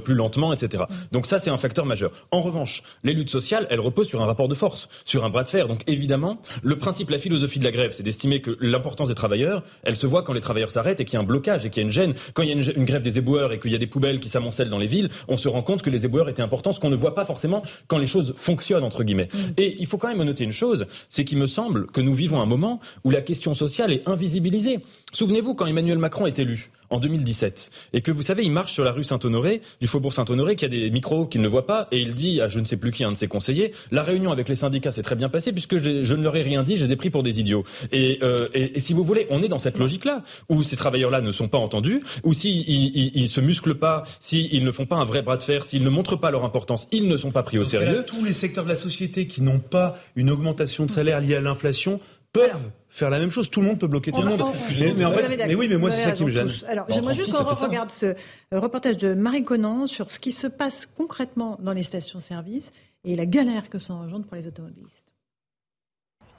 plus 0.04 0.14
lentement, 0.14 0.52
etc. 0.52 0.67
Donc 1.12 1.26
ça, 1.26 1.38
c'est 1.38 1.50
un 1.50 1.58
facteur 1.58 1.86
majeur. 1.86 2.12
En 2.30 2.40
revanche, 2.40 2.82
les 3.04 3.12
luttes 3.12 3.30
sociales, 3.30 3.66
elles 3.70 3.80
reposent 3.80 4.08
sur 4.08 4.22
un 4.22 4.26
rapport 4.26 4.48
de 4.48 4.54
force, 4.54 4.88
sur 5.04 5.24
un 5.24 5.30
bras 5.30 5.44
de 5.44 5.48
fer. 5.48 5.66
Donc 5.66 5.82
évidemment, 5.86 6.40
le 6.62 6.78
principe, 6.78 7.10
la 7.10 7.18
philosophie 7.18 7.58
de 7.58 7.64
la 7.64 7.70
grève, 7.70 7.92
c'est 7.92 8.02
d'estimer 8.02 8.40
que 8.40 8.56
l'importance 8.60 9.08
des 9.08 9.14
travailleurs, 9.14 9.62
elle 9.82 9.96
se 9.96 10.06
voit 10.06 10.22
quand 10.22 10.32
les 10.32 10.40
travailleurs 10.40 10.70
s'arrêtent 10.70 11.00
et 11.00 11.04
qu'il 11.04 11.14
y 11.14 11.16
a 11.16 11.20
un 11.20 11.24
blocage 11.26 11.64
et 11.66 11.70
qu'il 11.70 11.82
y 11.82 11.84
a 11.84 11.86
une 11.86 11.92
gêne. 11.92 12.14
Quand 12.34 12.42
il 12.42 12.48
y 12.48 12.52
a 12.52 12.54
une, 12.54 12.84
grève 12.84 13.02
des 13.02 13.18
éboueurs 13.18 13.52
et 13.52 13.58
qu'il 13.58 13.72
y 13.72 13.74
a 13.74 13.78
des 13.78 13.86
poubelles 13.86 14.20
qui 14.20 14.28
s'amoncellent 14.28 14.70
dans 14.70 14.78
les 14.78 14.86
villes, 14.86 15.10
on 15.28 15.36
se 15.36 15.48
rend 15.48 15.62
compte 15.62 15.82
que 15.82 15.90
les 15.90 16.04
éboueurs 16.04 16.28
étaient 16.28 16.42
importants, 16.42 16.72
ce 16.72 16.80
qu'on 16.80 16.90
ne 16.90 16.96
voit 16.96 17.14
pas 17.14 17.24
forcément 17.24 17.62
quand 17.86 17.98
les 17.98 18.06
choses 18.06 18.34
fonctionnent, 18.36 18.84
entre 18.84 19.04
guillemets. 19.04 19.28
Mm. 19.32 19.38
Et 19.56 19.76
il 19.78 19.86
faut 19.86 19.98
quand 19.98 20.08
même 20.08 20.22
noter 20.22 20.44
une 20.44 20.52
chose, 20.52 20.86
c'est 21.08 21.24
qu'il 21.24 21.38
me 21.38 21.46
semble 21.46 21.86
que 21.86 22.00
nous 22.00 22.14
vivons 22.14 22.40
un 22.40 22.46
moment 22.46 22.80
où 23.04 23.10
la 23.10 23.20
question 23.20 23.54
sociale 23.54 23.92
est 23.92 24.08
invisibilisée. 24.08 24.80
Souvenez-vous 25.12 25.54
quand 25.54 25.66
Emmanuel 25.66 25.98
Macron 25.98 26.26
est 26.26 26.38
élu 26.38 26.70
en 26.90 26.98
2017 26.98 27.70
et 27.92 28.00
que 28.00 28.10
vous 28.10 28.22
savez, 28.22 28.44
il 28.44 28.52
marche 28.52 28.72
sur 28.72 28.84
la 28.84 28.92
rue 28.92 29.04
Saint-Honoré, 29.04 29.60
du 29.80 29.86
faubourg 29.86 30.12
Saint-Honoré, 30.12 30.56
qui 30.56 30.64
a 30.64 30.68
des 30.68 30.90
micros 30.90 31.26
qu'il 31.26 31.42
ne 31.42 31.48
voit 31.48 31.66
pas 31.66 31.88
et 31.92 32.00
il 32.00 32.14
dit 32.14 32.40
à 32.40 32.48
je 32.48 32.60
ne 32.60 32.64
sais 32.64 32.76
plus 32.76 32.90
qui, 32.90 33.04
un 33.04 33.12
de 33.12 33.16
ses 33.16 33.28
conseillers, 33.28 33.72
la 33.90 34.02
réunion 34.02 34.32
avec 34.32 34.48
les 34.48 34.54
syndicats 34.54 34.92
s'est 34.92 35.02
très 35.02 35.16
bien 35.16 35.28
passée 35.28 35.52
puisque 35.52 35.78
je, 35.78 36.14
ne 36.14 36.22
leur 36.22 36.36
ai 36.36 36.42
rien 36.42 36.62
dit, 36.62 36.76
je 36.76 36.84
les 36.84 36.92
ai 36.92 36.96
pris 36.96 37.10
pour 37.10 37.22
des 37.22 37.40
idiots. 37.40 37.64
Et, 37.92 38.18
euh, 38.22 38.48
et, 38.54 38.80
si 38.80 38.92
vous 38.92 39.04
voulez, 39.04 39.26
on 39.30 39.42
est 39.42 39.48
dans 39.48 39.58
cette 39.58 39.78
logique-là 39.78 40.22
où 40.48 40.62
ces 40.62 40.76
travailleurs-là 40.76 41.20
ne 41.20 41.32
sont 41.32 41.48
pas 41.48 41.58
entendus, 41.58 42.02
ou 42.24 42.32
s'ils 42.32 42.68
ils, 42.68 43.12
ils, 43.14 43.28
se 43.28 43.40
musclent 43.40 43.74
pas, 43.74 44.02
s'ils 44.20 44.64
ne 44.64 44.70
font 44.70 44.86
pas 44.86 44.96
un 44.96 45.04
vrai 45.04 45.22
bras 45.22 45.36
de 45.36 45.42
fer, 45.42 45.64
s'ils 45.64 45.84
ne 45.84 45.90
montrent 45.90 46.16
pas 46.16 46.30
leur 46.30 46.44
importance, 46.44 46.86
ils 46.92 47.06
ne 47.06 47.16
sont 47.16 47.30
pas 47.30 47.42
pris 47.42 47.58
au 47.58 47.64
sérieux. 47.64 48.04
tous 48.06 48.24
les 48.24 48.32
secteurs 48.32 48.64
de 48.64 48.70
la 48.70 48.76
société 48.76 49.26
qui 49.26 49.42
n'ont 49.42 49.58
pas 49.58 49.98
une 50.16 50.30
augmentation 50.30 50.86
de 50.86 50.90
salaire 50.90 51.20
liée 51.20 51.36
à 51.36 51.40
l'inflation 51.40 52.00
peuvent 52.32 52.70
faire 52.88 53.10
la 53.10 53.18
même 53.18 53.30
chose. 53.30 53.50
Tout 53.50 53.60
le 53.60 53.66
monde 53.66 53.78
peut 53.78 53.86
bloquer 53.86 54.12
tout 54.12 54.22
le 54.22 54.28
monde. 54.28 54.44
Mais, 54.78 55.04
en 55.04 55.10
fait, 55.10 55.46
mais 55.46 55.54
oui, 55.54 55.68
mais 55.68 55.76
moi, 55.76 55.90
c'est 55.90 56.02
ça 56.02 56.12
qui 56.12 56.24
me 56.24 56.30
gêne. 56.30 56.52
Alors, 56.66 56.86
j'aimerais 56.88 57.14
juste 57.14 57.32
qu'on 57.32 57.44
regarde 57.44 57.90
ce 57.90 58.06
euh, 58.06 58.14
reportage 58.52 58.96
de 58.96 59.14
Marie 59.14 59.44
Conan 59.44 59.86
sur 59.86 60.10
ce 60.10 60.18
qui 60.18 60.32
se 60.32 60.46
passe 60.46 60.86
concrètement 60.86 61.58
dans 61.60 61.72
les 61.72 61.82
stations-service 61.82 62.72
et 63.04 63.16
la 63.16 63.26
galère 63.26 63.70
que 63.70 63.78
ça 63.78 63.94
engendre 63.94 64.26
pour 64.26 64.36
les 64.36 64.46
automobilistes. 64.46 65.04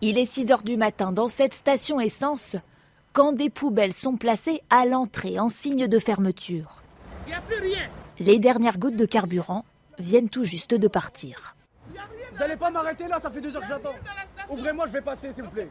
Il 0.02 0.18
est 0.18 0.26
6 0.26 0.52
heures 0.52 0.64
du 0.64 0.78
matin 0.78 1.12
dans 1.12 1.28
cette 1.28 1.54
station 1.54 2.00
essence 2.00 2.56
quand 3.12 3.34
des 3.34 3.50
poubelles 3.50 3.94
sont 3.94 4.16
placées 4.16 4.62
à 4.70 4.86
l'entrée 4.86 5.40
en 5.40 5.50
signe 5.50 5.88
de 5.88 6.00
fermeture. 6.00 6.84
Il 7.28 7.34
a 7.34 7.42
plus 7.42 7.60
rien. 7.60 7.90
Les 8.20 8.40
dernières 8.40 8.78
gouttes 8.78 8.96
de 8.96 9.06
carburant 9.06 9.66
viennent 9.98 10.30
tout 10.30 10.44
juste 10.44 10.74
de 10.74 10.88
partir. 10.88 11.56
Vous 12.40 12.46
n'allez 12.46 12.56
pas 12.58 12.72
m'arrêter 12.72 13.06
là, 13.06 13.20
ça 13.20 13.30
fait 13.30 13.42
deux 13.42 13.54
heures 13.54 13.62
que 13.62 13.68
j'attends. 13.68 13.96
Ouvrez-moi, 14.48 14.86
je 14.88 14.94
vais 14.94 15.02
passer, 15.02 15.34
s'il 15.34 15.44
vous 15.44 15.50
plaît. 15.50 15.68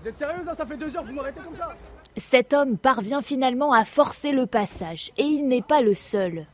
Vous 0.00 0.08
êtes 0.08 0.16
sérieuse 0.16 0.46
là 0.46 0.54
Ça 0.54 0.64
fait 0.64 0.78
deux 0.78 0.96
heures 0.96 1.02
que 1.02 1.08
vous 1.08 1.14
m'arrêtez 1.14 1.40
comme 1.40 1.54
ça 1.54 1.74
Cet 2.16 2.54
homme 2.54 2.78
parvient 2.78 3.20
finalement 3.20 3.74
à 3.74 3.84
forcer 3.84 4.32
le 4.32 4.46
passage, 4.46 5.12
et 5.18 5.24
il 5.24 5.46
n'est 5.48 5.60
pas 5.60 5.82
le 5.82 5.92
seul. 5.92 6.46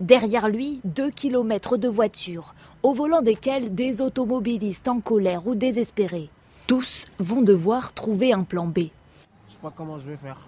Derrière 0.00 0.48
lui, 0.48 0.80
deux 0.82 1.10
kilomètres 1.10 1.76
de 1.76 1.86
voitures, 1.86 2.56
au 2.82 2.92
volant 2.92 3.22
desquelles 3.22 3.72
des 3.72 4.00
automobilistes 4.00 4.88
en 4.88 4.98
colère 4.98 5.46
ou 5.46 5.54
désespérés. 5.54 6.28
Tous 6.66 7.06
vont 7.20 7.42
devoir 7.42 7.92
trouver 7.92 8.32
un 8.32 8.42
plan 8.42 8.66
B. 8.66 8.78
Je 9.46 9.52
sais 9.52 9.58
pas 9.62 9.72
comment 9.76 10.00
je 10.00 10.10
vais 10.10 10.16
faire. 10.16 10.40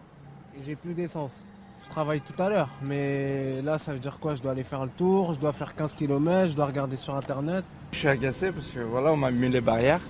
J'ai 0.60 0.74
plus 0.74 0.94
d'essence. 0.94 1.46
Je 1.88 1.94
travaille 1.94 2.20
tout 2.20 2.40
à 2.40 2.50
l'heure, 2.50 2.68
mais 2.82 3.62
là 3.62 3.78
ça 3.78 3.92
veut 3.92 3.98
dire 3.98 4.18
quoi? 4.20 4.34
Je 4.34 4.42
dois 4.42 4.52
aller 4.52 4.62
faire 4.62 4.84
le 4.84 4.90
tour, 4.90 5.32
je 5.32 5.40
dois 5.40 5.52
faire 5.52 5.74
15 5.74 5.94
km, 5.94 6.50
je 6.50 6.54
dois 6.54 6.66
regarder 6.66 6.96
sur 6.96 7.14
internet. 7.14 7.64
Je 7.92 7.98
suis 7.98 8.08
agacé 8.08 8.52
parce 8.52 8.68
que 8.68 8.80
voilà, 8.80 9.10
on 9.10 9.16
m'a 9.16 9.30
mis 9.30 9.48
les 9.48 9.62
barrières, 9.62 10.02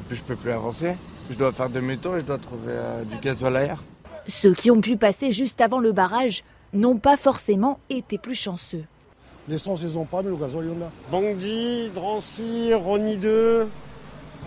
et 0.00 0.02
puis 0.06 0.18
je 0.18 0.22
peux 0.22 0.36
plus 0.36 0.52
avancer. 0.52 0.96
Je 1.30 1.36
dois 1.36 1.50
faire 1.52 1.70
demi-tour 1.70 2.16
et 2.16 2.20
je 2.20 2.26
dois 2.26 2.36
trouver 2.36 2.72
euh, 2.72 3.04
du 3.04 3.16
gasoil 3.18 3.56
ailleurs. 3.56 3.82
Ceux 4.26 4.52
qui 4.52 4.70
ont 4.70 4.82
pu 4.82 4.98
passer 4.98 5.32
juste 5.32 5.62
avant 5.62 5.78
le 5.78 5.92
barrage 5.92 6.44
n'ont 6.74 6.98
pas 6.98 7.16
forcément 7.16 7.80
été 7.88 8.18
plus 8.18 8.34
chanceux. 8.34 8.84
L'essence, 9.48 9.80
ils 9.82 9.94
n'ont 9.94 10.04
pas, 10.04 10.22
mais 10.22 10.28
le 10.28 10.36
gasoil, 10.36 10.66
il 10.66 10.78
y 10.78 10.82
en 10.82 10.86
a. 10.86 10.90
Bangdi, 11.10 11.90
Drancy, 11.94 12.74
Rony 12.74 13.16
2, 13.16 13.66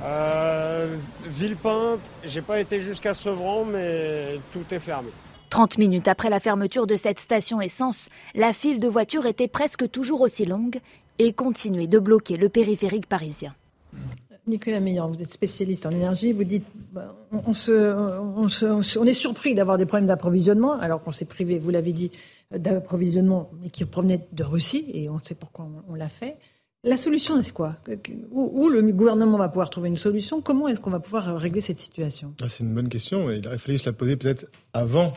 euh, 0.04 0.96
Villepinte. 1.24 2.00
J'ai 2.24 2.42
pas 2.42 2.60
été 2.60 2.80
jusqu'à 2.82 3.16
Sevran, 3.16 3.66
mais 3.66 4.40
tout 4.54 4.64
est 4.72 4.80
fermé. 4.80 5.10
30 5.52 5.78
minutes 5.78 6.08
après 6.08 6.30
la 6.30 6.40
fermeture 6.40 6.88
de 6.88 6.96
cette 6.96 7.20
station 7.20 7.62
essence, 7.62 8.08
la 8.36 8.54
file 8.54 8.80
de 8.80 8.88
voitures 8.88 9.26
était 9.26 9.50
presque 9.50 9.92
toujours 9.92 10.22
aussi 10.22 10.46
longue 10.46 10.80
et 11.20 11.34
continuait 11.34 11.88
de 11.88 12.00
bloquer 12.00 12.38
le 12.38 12.48
périphérique 12.48 13.06
parisien. 13.06 13.54
Nicolas 14.48 14.80
Meillan, 14.80 15.10
vous 15.10 15.22
êtes 15.22 15.32
spécialiste 15.32 15.86
en 15.86 15.92
énergie. 15.92 16.32
Vous 16.32 16.46
dites, 16.46 16.66
on, 17.46 17.54
se, 17.54 18.98
on, 18.98 19.06
est 19.06 19.14
surpris 19.14 19.54
d'avoir 19.54 19.78
des 19.78 19.86
problèmes 19.86 20.08
d'approvisionnement, 20.08 20.80
alors 20.80 21.04
qu'on 21.04 21.12
s'est 21.12 21.26
privé, 21.26 21.60
vous 21.60 21.70
l'avez 21.70 21.92
dit, 21.92 22.12
d'approvisionnement, 22.58 23.52
mais 23.62 23.70
qui 23.70 23.84
provenait 23.84 24.26
de 24.32 24.44
Russie, 24.44 24.86
et 24.94 25.10
on 25.10 25.20
sait 25.22 25.36
pourquoi 25.36 25.68
on, 25.90 25.96
l'a 25.96 26.10
fait. 26.10 26.38
La 26.84 26.98
solution, 26.98 27.44
c'est 27.44 27.52
quoi? 27.52 27.76
Où, 28.32 28.70
le 28.70 28.82
gouvernement 28.94 29.38
va 29.38 29.50
pouvoir 29.50 29.70
trouver 29.70 29.90
une 29.90 29.98
solution? 29.98 30.42
Comment 30.42 30.70
est-ce 30.70 30.80
qu'on 30.80 30.90
va 30.90 31.02
pouvoir 31.02 31.38
régler 31.38 31.62
cette 31.62 31.80
situation? 31.80 32.34
Ah, 32.42 32.46
C'est 32.48 32.64
une 32.64 32.74
bonne 32.74 32.90
question. 32.90 33.30
Il 33.30 33.46
aurait 33.48 33.60
fallu 33.60 33.78
se 33.78 33.88
la 33.88 33.94
poser 33.94 34.16
peut-être 34.16 34.48
avant 34.74 35.14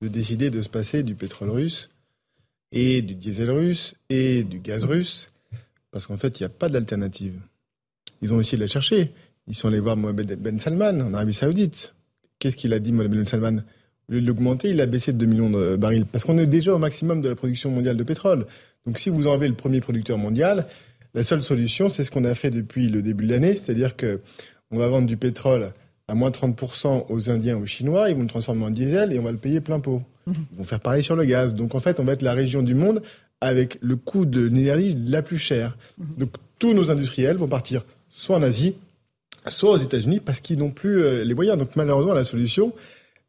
de 0.00 0.08
décider 0.08 0.50
de 0.50 0.62
se 0.62 0.68
passer 0.68 1.02
du 1.02 1.14
pétrole 1.14 1.50
russe 1.50 1.90
et 2.72 3.02
du 3.02 3.14
diesel 3.14 3.50
russe 3.50 3.94
et 4.10 4.42
du 4.42 4.60
gaz 4.60 4.84
russe, 4.84 5.30
parce 5.90 6.06
qu'en 6.06 6.16
fait, 6.16 6.38
il 6.38 6.42
n'y 6.42 6.46
a 6.46 6.50
pas 6.50 6.68
d'alternative. 6.68 7.40
Ils 8.22 8.34
ont 8.34 8.40
essayé 8.40 8.58
de 8.58 8.62
la 8.62 8.68
chercher. 8.68 9.12
Ils 9.46 9.54
sont 9.54 9.68
allés 9.68 9.80
voir 9.80 9.96
Mohamed 9.96 10.40
Ben 10.40 10.58
Salman 10.58 11.00
en 11.00 11.14
Arabie 11.14 11.32
Saoudite. 11.32 11.94
Qu'est-ce 12.38 12.56
qu'il 12.56 12.72
a 12.72 12.78
dit, 12.78 12.92
Mohamed 12.92 13.18
Ben 13.18 13.26
Salman? 13.26 13.62
Au 14.08 14.12
lieu 14.12 14.20
de 14.20 14.26
l'augmenter, 14.26 14.70
il 14.70 14.80
a 14.80 14.86
baissé 14.86 15.12
de 15.12 15.18
2 15.18 15.26
millions 15.26 15.50
de 15.50 15.76
barils. 15.76 16.06
Parce 16.06 16.24
qu'on 16.24 16.38
est 16.38 16.46
déjà 16.46 16.74
au 16.74 16.78
maximum 16.78 17.20
de 17.20 17.28
la 17.28 17.34
production 17.34 17.70
mondiale 17.70 17.96
de 17.96 18.02
pétrole. 18.02 18.46
Donc 18.86 18.98
si 18.98 19.10
vous 19.10 19.26
enlevez 19.26 19.48
le 19.48 19.54
premier 19.54 19.80
producteur 19.80 20.18
mondial, 20.18 20.66
la 21.14 21.24
seule 21.24 21.42
solution, 21.42 21.88
c'est 21.88 22.04
ce 22.04 22.10
qu'on 22.10 22.24
a 22.24 22.34
fait 22.34 22.50
depuis 22.50 22.88
le 22.88 23.02
début 23.02 23.26
de 23.26 23.32
l'année, 23.32 23.54
c'est-à-dire 23.54 23.96
que 23.96 24.20
on 24.70 24.78
va 24.78 24.88
vendre 24.88 25.06
du 25.06 25.16
pétrole 25.16 25.72
à 26.08 26.14
moins 26.14 26.30
30% 26.30 27.06
aux 27.10 27.30
Indiens, 27.30 27.58
aux 27.58 27.66
Chinois, 27.66 28.08
ils 28.08 28.16
vont 28.16 28.22
le 28.22 28.28
transformer 28.28 28.64
en 28.64 28.70
diesel 28.70 29.12
et 29.12 29.18
on 29.18 29.22
va 29.22 29.32
le 29.32 29.38
payer 29.38 29.60
plein 29.60 29.78
pot. 29.78 30.02
Mhm. 30.26 30.34
Ils 30.52 30.58
vont 30.58 30.64
faire 30.64 30.80
pareil 30.80 31.04
sur 31.04 31.16
le 31.16 31.24
gaz. 31.24 31.54
Donc 31.54 31.74
en 31.74 31.80
fait, 31.80 32.00
on 32.00 32.04
va 32.04 32.14
être 32.14 32.22
la 32.22 32.32
région 32.32 32.62
du 32.62 32.74
monde 32.74 33.02
avec 33.40 33.78
le 33.80 33.96
coût 33.96 34.24
de 34.24 34.46
l'énergie 34.46 34.96
la 35.06 35.22
plus 35.22 35.38
chère. 35.38 35.76
Mhm. 35.98 36.06
Donc 36.18 36.30
tous 36.58 36.72
nos 36.72 36.90
industriels 36.90 37.36
vont 37.36 37.46
partir 37.46 37.84
soit 38.10 38.36
en 38.36 38.42
Asie, 38.42 38.74
soit 39.46 39.72
aux 39.72 39.78
États-Unis, 39.78 40.20
parce 40.20 40.40
qu'ils 40.40 40.58
n'ont 40.58 40.72
plus 40.72 41.02
euh, 41.02 41.24
les 41.24 41.34
moyens. 41.34 41.58
Donc 41.58 41.76
malheureusement, 41.76 42.14
la 42.14 42.24
solution, 42.24 42.72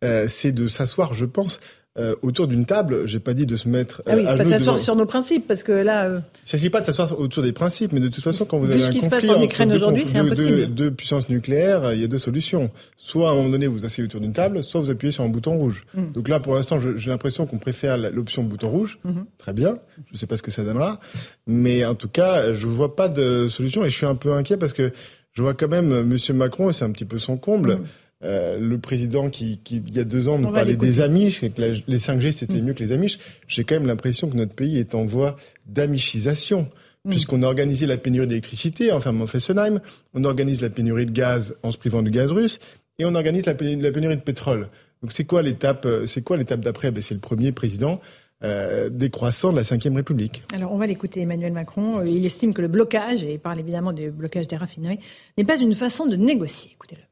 euh, 0.03 0.27
c'est 0.29 0.53
de 0.53 0.67
s'asseoir, 0.67 1.13
je 1.13 1.25
pense, 1.25 1.59
euh, 1.97 2.15
autour 2.21 2.47
d'une 2.47 2.65
table. 2.65 3.07
J'ai 3.07 3.19
pas 3.19 3.33
dit 3.33 3.45
de 3.45 3.55
se 3.55 3.67
mettre. 3.67 4.03
ah 4.05 4.15
oui, 4.15 4.23
pas 4.23 4.45
s'asseoir 4.45 4.79
sur 4.79 4.95
nos 4.95 5.05
principes, 5.05 5.47
parce 5.47 5.63
que 5.63 5.71
là. 5.71 6.07
Il 6.07 6.13
ne 6.13 6.19
s'agit 6.45 6.69
pas 6.69 6.81
de 6.81 6.85
s'asseoir 6.85 7.19
autour 7.19 7.41
des 7.41 7.51
principes, 7.51 7.91
mais 7.93 7.99
de 7.99 8.09
toute 8.09 8.23
façon, 8.23 8.45
quand 8.45 8.59
vous 8.59 8.71
avez 8.71 8.83
un 8.83 8.85
ce 8.85 8.91
qui 8.91 9.01
se 9.01 9.09
passe 9.09 9.27
en 9.27 9.41
Ukraine 9.41 9.71
aujourd'hui, 9.73 10.05
c'est 10.05 10.19
impossible. 10.19 10.73
Deux, 10.73 10.91
puissances 10.91 11.29
nucléaires, 11.29 11.93
il 11.93 11.99
y 11.99 12.03
a 12.03 12.07
deux 12.07 12.19
solutions. 12.19 12.69
Soit 12.97 13.29
à 13.29 13.31
un 13.31 13.35
moment 13.35 13.49
donné, 13.49 13.67
vous 13.67 13.85
asseyez 13.85 14.05
autour 14.05 14.21
d'une 14.21 14.33
table, 14.33 14.63
soit 14.63 14.79
vous 14.79 14.91
appuyez 14.91 15.11
sur 15.11 15.23
un 15.23 15.29
bouton 15.29 15.57
rouge. 15.57 15.83
Mm. 15.95 16.11
Donc 16.11 16.27
là, 16.27 16.39
pour 16.39 16.55
l'instant, 16.55 16.79
j'ai 16.79 17.09
l'impression 17.09 17.47
qu'on 17.47 17.57
préfère 17.57 17.97
l'option 17.97 18.43
bouton 18.43 18.69
rouge. 18.69 18.99
Mm-hmm. 19.05 19.25
Très 19.37 19.53
bien. 19.53 19.79
Je 20.07 20.13
ne 20.13 20.17
sais 20.17 20.27
pas 20.27 20.37
ce 20.37 20.43
que 20.43 20.51
ça 20.51 20.63
donnera, 20.63 20.99
mais 21.47 21.85
en 21.85 21.95
tout 21.95 22.09
cas, 22.09 22.53
je 22.53 22.67
vois 22.67 22.95
pas 22.95 23.09
de 23.09 23.47
solution 23.47 23.83
et 23.83 23.89
je 23.89 23.95
suis 23.95 24.05
un 24.05 24.15
peu 24.15 24.33
inquiet 24.33 24.57
parce 24.57 24.73
que 24.73 24.91
je 25.33 25.41
vois 25.41 25.53
quand 25.53 25.67
même 25.67 25.91
euh, 25.91 26.01
M. 26.01 26.37
Macron, 26.37 26.69
et 26.69 26.73
c'est 26.73 26.85
un 26.85 26.91
petit 26.91 27.05
peu 27.05 27.17
son 27.17 27.37
comble, 27.37 27.75
mm. 27.75 27.83
Euh, 28.23 28.59
le 28.59 28.77
président 28.79 29.29
qui, 29.29 29.59
il 29.69 29.95
y 29.95 29.99
a 29.99 30.03
deux 30.03 30.27
ans, 30.27 30.37
nous 30.37 30.51
parlait 30.51 30.75
des 30.75 31.01
Amish, 31.01 31.43
et 31.43 31.49
que 31.49 31.61
les 31.87 31.97
5G, 31.97 32.31
c'était 32.31 32.61
mm. 32.61 32.65
mieux 32.65 32.73
que 32.73 32.83
les 32.83 32.91
Amish. 32.91 33.19
J'ai 33.47 33.63
quand 33.63 33.75
même 33.75 33.87
l'impression 33.87 34.29
que 34.29 34.35
notre 34.35 34.55
pays 34.55 34.77
est 34.77 34.95
en 34.95 35.05
voie 35.05 35.37
d'amishisation. 35.65 36.69
Mm. 37.05 37.11
Puisqu'on 37.11 37.43
a 37.43 37.45
organisé 37.45 37.85
la 37.85 37.97
pénurie 37.97 38.27
d'électricité 38.27 38.91
en 38.91 38.99
fermant 38.99 39.27
Fessenheim, 39.27 39.79
on 40.13 40.23
organise 40.25 40.61
la 40.61 40.69
pénurie 40.69 41.05
de 41.05 41.11
gaz 41.11 41.55
en 41.63 41.71
se 41.71 41.77
privant 41.77 42.01
du 42.01 42.11
gaz 42.11 42.31
russe, 42.31 42.59
et 42.97 43.05
on 43.05 43.15
organise 43.15 43.45
la 43.45 43.53
pénurie, 43.53 44.17
de 44.17 44.21
pétrole. 44.21 44.67
Donc 45.01 45.13
c'est 45.13 45.23
quoi 45.23 45.41
l'étape 45.41 45.85
euh, 45.85 46.05
C'est 46.05 46.21
quoi 46.21 46.35
l'étape 46.35 46.59
d'après? 46.59 46.91
Ben, 46.91 47.01
C'est 47.01 47.13
le 47.13 47.21
premier 47.21 47.53
président 47.53 48.01
euh, 48.43 48.89
décroissant 48.89 49.51
de 49.51 49.57
la 49.57 49.63
Ve 49.63 49.95
République. 49.95 50.43
Alors 50.53 50.73
on 50.73 50.77
va 50.77 50.87
l'écouter, 50.87 51.21
Emmanuel 51.21 51.53
Macron. 51.53 51.99
Euh, 51.99 52.07
il 52.07 52.25
estime 52.25 52.53
que 52.53 52.61
le 52.61 52.67
blocage, 52.67 53.23
et 53.23 53.33
il 53.33 53.39
parle 53.39 53.59
évidemment 53.59 53.93
du 53.93 54.11
blocage 54.11 54.47
des 54.47 54.57
raffineries, 54.57 54.99
n'est 55.37 55.45
pas 55.45 55.57
une 55.57 55.73
façon 55.73 56.05
de 56.05 56.17
négocier. 56.17 56.71
Écoutez-le. 56.73 57.08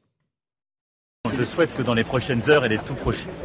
Je 1.36 1.44
souhaite 1.44 1.76
que 1.76 1.82
dans 1.82 1.94
les 1.94 2.04
prochaines 2.04 2.48
heures 2.48 2.64
et 2.64 2.68
les 2.68 2.78
tout 2.78 2.96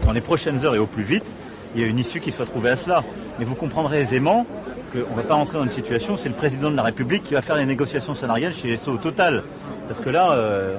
dans 0.03 0.11
les 0.11 0.21
prochaines 0.21 0.63
heures 0.65 0.75
et 0.75 0.79
au 0.79 0.85
plus 0.85 1.03
vite, 1.03 1.35
il 1.75 1.81
y 1.81 1.83
ait 1.83 1.89
une 1.89 1.99
issue 1.99 2.19
qui 2.19 2.31
soit 2.31 2.45
trouvée 2.45 2.69
à 2.69 2.75
cela. 2.75 3.03
Mais 3.39 3.45
vous 3.45 3.55
comprendrez 3.55 4.01
aisément 4.01 4.45
qu'on 4.91 4.99
ne 4.99 5.15
va 5.15 5.23
pas 5.23 5.35
rentrer 5.35 5.57
dans 5.57 5.63
une 5.63 5.71
situation, 5.71 6.17
c'est 6.17 6.29
le 6.29 6.35
président 6.35 6.69
de 6.69 6.75
la 6.75 6.83
République 6.83 7.23
qui 7.23 7.33
va 7.33 7.41
faire 7.41 7.55
les 7.55 7.65
négociations 7.65 8.13
salariales 8.13 8.53
chez 8.53 8.75
SO 8.77 8.91
au 8.91 8.97
total. 8.97 9.43
Parce 9.87 9.99
que 9.99 10.09
là, 10.09 10.31
euh, 10.31 10.77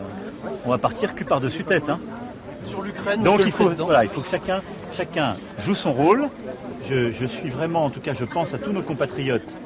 on 0.64 0.70
va 0.70 0.78
partir 0.78 1.14
cul 1.14 1.24
par-dessus 1.24 1.64
tête. 1.64 1.90
Hein. 1.90 2.00
Sur 2.64 2.82
l'Ukraine, 2.82 3.22
Donc 3.22 3.40
il 3.44 3.52
faut, 3.52 3.68
voilà, 3.70 4.04
il 4.04 4.10
faut 4.10 4.20
que 4.20 4.30
chacun, 4.30 4.62
chacun 4.92 5.34
joue 5.58 5.74
son 5.74 5.92
rôle. 5.92 6.28
Je, 6.88 7.26
suis 7.26 7.48
vraiment, 7.48 7.84
en 7.84 7.90
tout 7.90 8.00
cas, 8.00 8.12
je 8.12 8.24
pense 8.24 8.54
à 8.54 8.58
tous 8.58 8.72
nos 8.72 8.82
compatriotes 8.82 9.56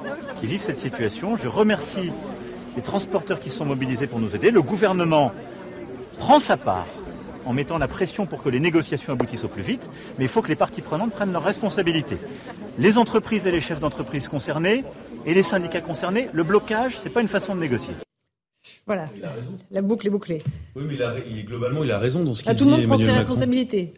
qui 0.41 0.47
vivent 0.47 0.61
cette 0.61 0.79
situation. 0.79 1.37
Je 1.37 1.49
remercie 1.49 2.13
les 2.77 2.83
transporteurs 2.83 3.41
qui 3.41 3.51
sont 3.51 3.65
mobilisés 3.65 4.07
pour 4.07 4.21
nous 4.21 4.35
aider. 4.35 4.51
Le 4.51 4.63
gouvernement 4.63 5.33
prend 6.19 6.41
sa 6.41 6.57
part 6.57 6.87
en 7.49 7.55
mettant 7.55 7.79
la 7.79 7.89
pression 7.89 8.27
pour 8.27 8.43
que 8.43 8.51
les 8.51 8.61
négociations 8.61 9.15
aboutissent 9.15 9.45
au 9.45 9.49
plus 9.49 9.63
vite, 9.63 9.89
mais 10.19 10.27
il 10.27 10.29
faut 10.29 10.43
que 10.43 10.49
les 10.49 10.57
parties 10.57 10.83
prenantes 10.83 11.13
prennent 11.13 11.33
leurs 11.33 11.45
responsabilités. 11.45 12.19
Les 12.79 12.99
entreprises 12.99 13.47
et 13.47 13.51
les 13.51 13.63
chefs 13.63 13.81
d'entreprise 13.81 14.29
concernés 14.29 14.85
et 15.25 15.33
les 15.33 15.43
syndicats 15.43 15.81
concernés, 15.81 16.29
le 16.35 16.43
blocage, 16.43 16.99
ce 16.99 17.05
n'est 17.05 17.11
pas 17.11 17.23
une 17.23 17.29
façon 17.29 17.55
de 17.55 17.61
négocier. 17.61 17.95
Voilà, 18.87 19.09
la 19.71 19.81
boucle 19.81 20.07
est 20.07 20.11
bouclée. 20.11 20.43
Oui, 20.77 20.85
mais 20.87 21.43
globalement, 21.43 21.83
il 21.85 21.91
a 21.91 21.99
raison 21.99 22.23
dans 22.23 22.35
ce 22.35 22.43
qu'il 22.43 22.53
dit. 22.53 22.59
Tout 22.59 22.67
le 22.67 22.71
monde 22.73 22.87
prend 22.87 22.99
ses 22.99 23.13
responsabilités. 23.13 23.95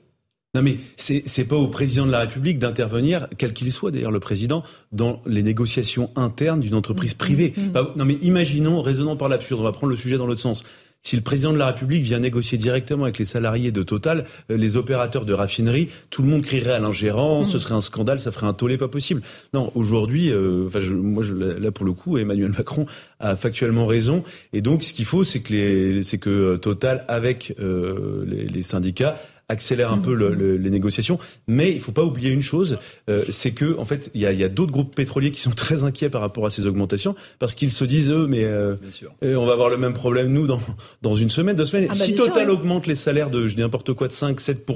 Non 0.53 0.63
mais 0.63 0.79
c'est 0.97 1.23
c'est 1.27 1.45
pas 1.45 1.55
au 1.55 1.69
président 1.69 2.07
de 2.07 2.11
la 2.11 2.19
République 2.21 2.59
d'intervenir, 2.59 3.29
quel 3.39 3.53
qu'il 3.53 3.73
soit 3.73 3.93
d'ailleurs 3.93 4.11
le 4.11 4.19
président, 4.19 4.65
dans 4.91 5.23
les 5.25 5.45
négociations 5.45 6.11
internes 6.17 6.59
d'une 6.59 6.75
entreprise 6.75 7.15
privée. 7.15 7.55
Mm, 7.57 7.61
mm, 7.61 7.69
mm. 7.69 7.93
non 7.95 8.05
mais 8.05 8.15
imaginons, 8.15 8.83
raisonnant 8.83 9.17
par 9.17 9.29
l'absurde, 9.29 9.61
on 9.61 9.65
va 9.65 9.71
prendre 9.71 9.93
le 9.93 9.97
sujet 9.97 10.19
dans 10.19 10.27
l'autre 10.27 10.41
sens. 10.41 10.65
Si 11.03 11.17
le 11.17 11.23
président 11.23 11.53
de 11.53 11.59
la 11.59 11.69
République 11.69 12.03
vient 12.03 12.19
négocier 12.19 12.59
directement 12.59 13.05
avec 13.05 13.19
les 13.19 13.25
salariés 13.25 13.73
de 13.73 13.83
Total, 13.83 14.27
euh, 14.51 14.57
les 14.57 14.77
opérateurs 14.77 15.25
de 15.25 15.33
raffinerie, 15.33 15.89
tout 16.11 16.23
le 16.23 16.29
monde 16.29 16.43
crierait 16.43 16.73
à 16.73 16.79
l'ingérence, 16.79 17.53
ce 17.53 17.59
serait 17.59 17.75
un 17.75 17.81
scandale, 17.81 18.21
ça 18.21 18.31
ferait 18.31 18.47
un 18.47 18.53
tollé 18.53 18.77
pas 18.77 18.89
possible. 18.89 19.23
Non, 19.55 19.73
aujourd'hui, 19.75 20.31
euh, 20.31 20.67
enfin, 20.67 20.81
moi, 20.81 21.23
je, 21.23 21.35
là 21.35 21.73
pour 21.73 21.87
le 21.87 21.93
coup, 21.93 22.19
Emmanuel 22.19 22.53
Macron 22.57 22.87
a 23.19 23.35
factuellement 23.35 23.87
raison. 23.87 24.25
Et 24.53 24.61
donc, 24.61 24.83
ce 24.83 24.93
qu'il 24.93 25.07
faut, 25.07 25.25
c'est 25.25 25.41
que 25.41 25.53
les, 25.55 26.03
c'est 26.03 26.19
que 26.19 26.31
euh, 26.31 26.57
Total, 26.59 27.05
avec 27.09 27.55
les, 27.59 28.47
les 28.47 28.63
syndicats, 28.63 29.17
accélère 29.51 29.93
un 29.93 29.99
peu 29.99 30.15
le, 30.15 30.57
les 30.57 30.71
négociations. 30.71 31.19
Mais 31.49 31.73
il 31.73 31.81
faut 31.81 31.93
pas 31.93 32.05
oublier 32.05 32.31
une 32.31 32.43
chose, 32.43 32.79
euh, 33.09 33.25
c'est 33.29 33.51
que 33.51 33.77
en 33.79 33.85
fait, 33.85 34.11
il 34.15 34.21
y 34.21 34.27
a, 34.27 34.33
y 34.33 34.45
a 34.45 34.49
d'autres 34.49 34.73
groupes 34.73 34.95
pétroliers 34.95 35.31
qui 35.31 35.41
sont 35.41 35.51
très 35.51 35.83
inquiets 35.85 36.09
par 36.09 36.21
rapport 36.21 36.47
à 36.47 36.51
ces 36.51 36.67
augmentations 36.67 37.15
parce 37.39 37.55
qu'ils 37.55 37.73
se 37.73 37.85
disent 37.85 38.11
eux, 38.11 38.27
mais 38.29 38.45
euh, 38.45 38.77
euh, 39.25 39.35
on 39.35 39.47
va 39.47 39.53
avoir 39.53 39.69
le 39.69 39.77
même 39.77 39.93
problème 39.93 40.33
nous 40.33 40.47
dans 40.47 40.61
dans 41.03 41.15
une 41.15 41.31
semaine, 41.31 41.57
deux 41.57 41.67
semaines. 41.67 41.89
Ah 41.91 41.93
bah, 41.93 42.05
si 42.05 42.15
Total 42.15 42.49
augmente 42.49 42.87
les 42.87 42.95
salaires 42.95 43.31
de 43.31 43.49
je 43.49 43.57
dis 43.57 43.61
n'importe 43.61 43.93
quoi 43.93 44.09
de 44.09 44.13
5, 44.13 44.41
7 44.41 44.67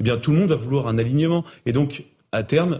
eh 0.00 0.04
bien 0.04 0.16
tout 0.18 0.32
le 0.32 0.38
monde 0.38 0.50
va 0.50 0.56
vouloir 0.56 0.86
un 0.88 0.98
alignement. 0.98 1.44
Et 1.66 1.72
donc 1.72 2.04
à 2.32 2.42
terme, 2.42 2.78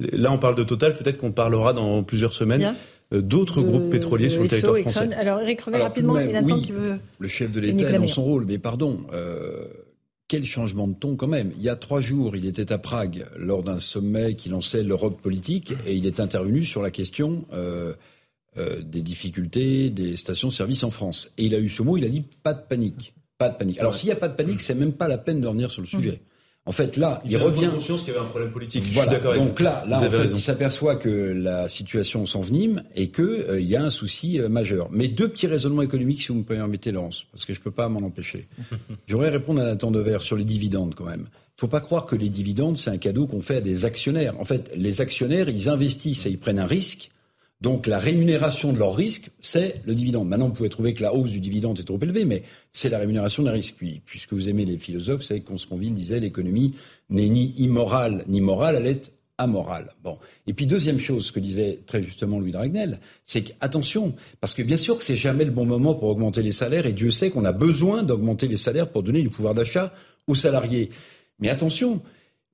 là 0.00 0.32
on 0.32 0.38
parle 0.38 0.54
de 0.54 0.64
Total, 0.64 0.94
peut-être 0.94 1.18
qu'on 1.18 1.32
parlera 1.32 1.72
dans 1.72 2.02
plusieurs 2.02 2.32
semaines. 2.32 2.74
d'autres 3.12 3.60
groupes 3.60 3.90
pétroliers 3.90 4.30
sur 4.30 4.42
le 4.42 4.48
territoire 4.48 4.78
français. 4.78 5.10
Alors 5.18 5.40
Eric 5.40 5.60
Revé, 5.60 5.78
rapidement, 5.78 6.18
il 6.18 6.34
attend 6.34 6.54
oui, 6.54 6.72
veut... 6.72 6.98
Le 7.18 7.28
chef 7.28 7.50
de 7.52 7.60
l'État 7.60 7.90
est 7.90 7.98
dans 7.98 8.06
son 8.06 8.22
rôle, 8.22 8.44
mais 8.46 8.58
pardon, 8.58 9.00
quel 10.30 10.46
changement 10.46 10.86
de 10.86 10.94
ton 10.94 11.16
quand 11.16 11.26
même. 11.26 11.50
Il 11.56 11.62
y 11.62 11.68
a 11.68 11.74
trois 11.74 12.00
jours, 12.00 12.36
il 12.36 12.46
était 12.46 12.70
à 12.70 12.78
Prague 12.78 13.26
lors 13.36 13.64
d'un 13.64 13.80
sommet 13.80 14.36
qui 14.36 14.48
lançait 14.48 14.84
l'Europe 14.84 15.20
politique 15.20 15.74
et 15.88 15.96
il 15.96 16.06
est 16.06 16.20
intervenu 16.20 16.62
sur 16.62 16.82
la 16.82 16.92
question 16.92 17.46
euh, 17.52 17.94
euh, 18.56 18.80
des 18.80 19.02
difficultés 19.02 19.90
des 19.90 20.14
stations-service 20.14 20.84
en 20.84 20.92
France. 20.92 21.32
Et 21.36 21.46
il 21.46 21.54
a 21.56 21.58
eu 21.58 21.68
ce 21.68 21.82
mot, 21.82 21.96
il 21.96 22.04
a 22.04 22.08
dit 22.08 22.22
pas 22.44 22.54
de 22.54 22.62
panique. 22.62 23.12
Pas 23.38 23.48
de 23.48 23.56
panique. 23.56 23.80
Alors 23.80 23.92
s'il 23.92 24.06
n'y 24.06 24.12
a 24.12 24.16
pas 24.16 24.28
de 24.28 24.36
panique, 24.36 24.60
c'est 24.60 24.76
même 24.76 24.92
pas 24.92 25.08
la 25.08 25.18
peine 25.18 25.40
de 25.40 25.48
revenir 25.48 25.68
sur 25.68 25.82
le 25.82 25.88
sujet. 25.88 26.20
En 26.70 26.72
fait, 26.72 26.96
là, 26.96 27.20
il, 27.24 27.32
il 27.32 27.36
revient. 27.36 27.68
conscience 27.74 28.04
qu'il 28.04 28.12
y 28.12 28.16
avait 28.16 28.24
un 28.24 28.28
problème 28.28 28.52
politique. 28.52 28.84
Voilà. 28.92 29.18
Donc 29.34 29.58
là, 29.58 29.84
là, 29.88 29.96
en 29.96 30.08
fait, 30.08 30.28
il 30.32 30.40
s'aperçoit 30.40 30.94
que 30.94 31.08
la 31.08 31.68
situation 31.68 32.26
s'envenime 32.26 32.84
et 32.94 33.08
que 33.08 33.22
euh, 33.22 33.60
il 33.60 33.66
y 33.66 33.74
a 33.74 33.82
un 33.82 33.90
souci 33.90 34.38
euh, 34.40 34.48
majeur. 34.48 34.88
Mais 34.92 35.08
deux 35.08 35.28
petits 35.28 35.48
raisonnements 35.48 35.82
économiques, 35.82 36.22
si 36.22 36.28
vous 36.28 36.34
me 36.34 36.44
permettez, 36.44 36.92
Laurence, 36.92 37.24
parce 37.32 37.44
que 37.44 37.54
je 37.54 37.60
peux 37.60 37.72
pas 37.72 37.88
m'en 37.88 38.06
empêcher. 38.06 38.46
J'aurais 39.08 39.30
répondre 39.30 39.60
à 39.60 39.64
Nathan 39.64 39.90
Devers 39.90 40.22
sur 40.22 40.36
les 40.36 40.44
dividendes 40.44 40.94
quand 40.94 41.06
même. 41.06 41.26
Faut 41.56 41.66
pas 41.66 41.80
croire 41.80 42.06
que 42.06 42.14
les 42.14 42.28
dividendes 42.28 42.76
c'est 42.76 42.90
un 42.90 42.98
cadeau 42.98 43.26
qu'on 43.26 43.42
fait 43.42 43.56
à 43.56 43.60
des 43.60 43.84
actionnaires. 43.84 44.38
En 44.38 44.44
fait, 44.44 44.70
les 44.76 45.00
actionnaires, 45.00 45.48
ils 45.48 45.68
investissent 45.68 46.24
et 46.26 46.30
ils 46.30 46.38
prennent 46.38 46.60
un 46.60 46.66
risque. 46.66 47.10
Donc 47.60 47.86
la 47.86 47.98
rémunération 47.98 48.72
de 48.72 48.78
leur 48.78 48.94
risque, 48.94 49.30
c'est 49.40 49.82
le 49.84 49.94
dividende. 49.94 50.28
Maintenant, 50.28 50.46
vous 50.46 50.54
pouvez 50.54 50.70
trouver 50.70 50.94
que 50.94 51.02
la 51.02 51.14
hausse 51.14 51.30
du 51.30 51.40
dividende 51.40 51.78
est 51.78 51.84
trop 51.84 51.98
élevée, 52.00 52.24
mais 52.24 52.42
c'est 52.72 52.88
la 52.88 52.98
rémunération 52.98 53.42
d'un 53.42 53.52
risque. 53.52 53.74
Puis, 53.76 54.00
puisque 54.06 54.32
vous 54.32 54.48
aimez 54.48 54.64
les 54.64 54.78
philosophes, 54.78 55.22
savez 55.22 55.42
Consponville 55.42 55.94
disait 55.94 56.20
l'économie 56.20 56.74
n'est 57.10 57.28
ni 57.28 57.52
immorale 57.58 58.24
ni 58.28 58.40
morale, 58.40 58.76
elle 58.76 58.86
est 58.86 59.12
amorale. 59.40 59.94
Bon. 60.04 60.18
Et 60.46 60.52
puis 60.52 60.66
deuxième 60.66 61.00
chose, 61.00 61.30
que 61.30 61.40
disait 61.40 61.80
très 61.86 62.02
justement 62.02 62.38
Louis 62.38 62.52
Dragnel, 62.52 63.00
c'est 63.24 63.42
qu'attention, 63.42 64.14
parce 64.40 64.54
que 64.54 64.62
bien 64.62 64.76
sûr 64.76 64.98
que 64.98 65.04
c'est 65.04 65.16
jamais 65.16 65.44
le 65.44 65.50
bon 65.50 65.64
moment 65.64 65.94
pour 65.94 66.08
augmenter 66.08 66.42
les 66.42 66.52
salaires, 66.52 66.86
et 66.86 66.92
Dieu 66.92 67.10
sait 67.10 67.30
qu'on 67.30 67.44
a 67.44 67.52
besoin 67.52 68.02
d'augmenter 68.02 68.48
les 68.48 68.58
salaires 68.58 68.88
pour 68.88 69.02
donner 69.02 69.22
du 69.22 69.30
pouvoir 69.30 69.54
d'achat 69.54 69.92
aux 70.26 70.34
salariés. 70.34 70.90
Mais 71.40 71.48
attention, 71.48 72.02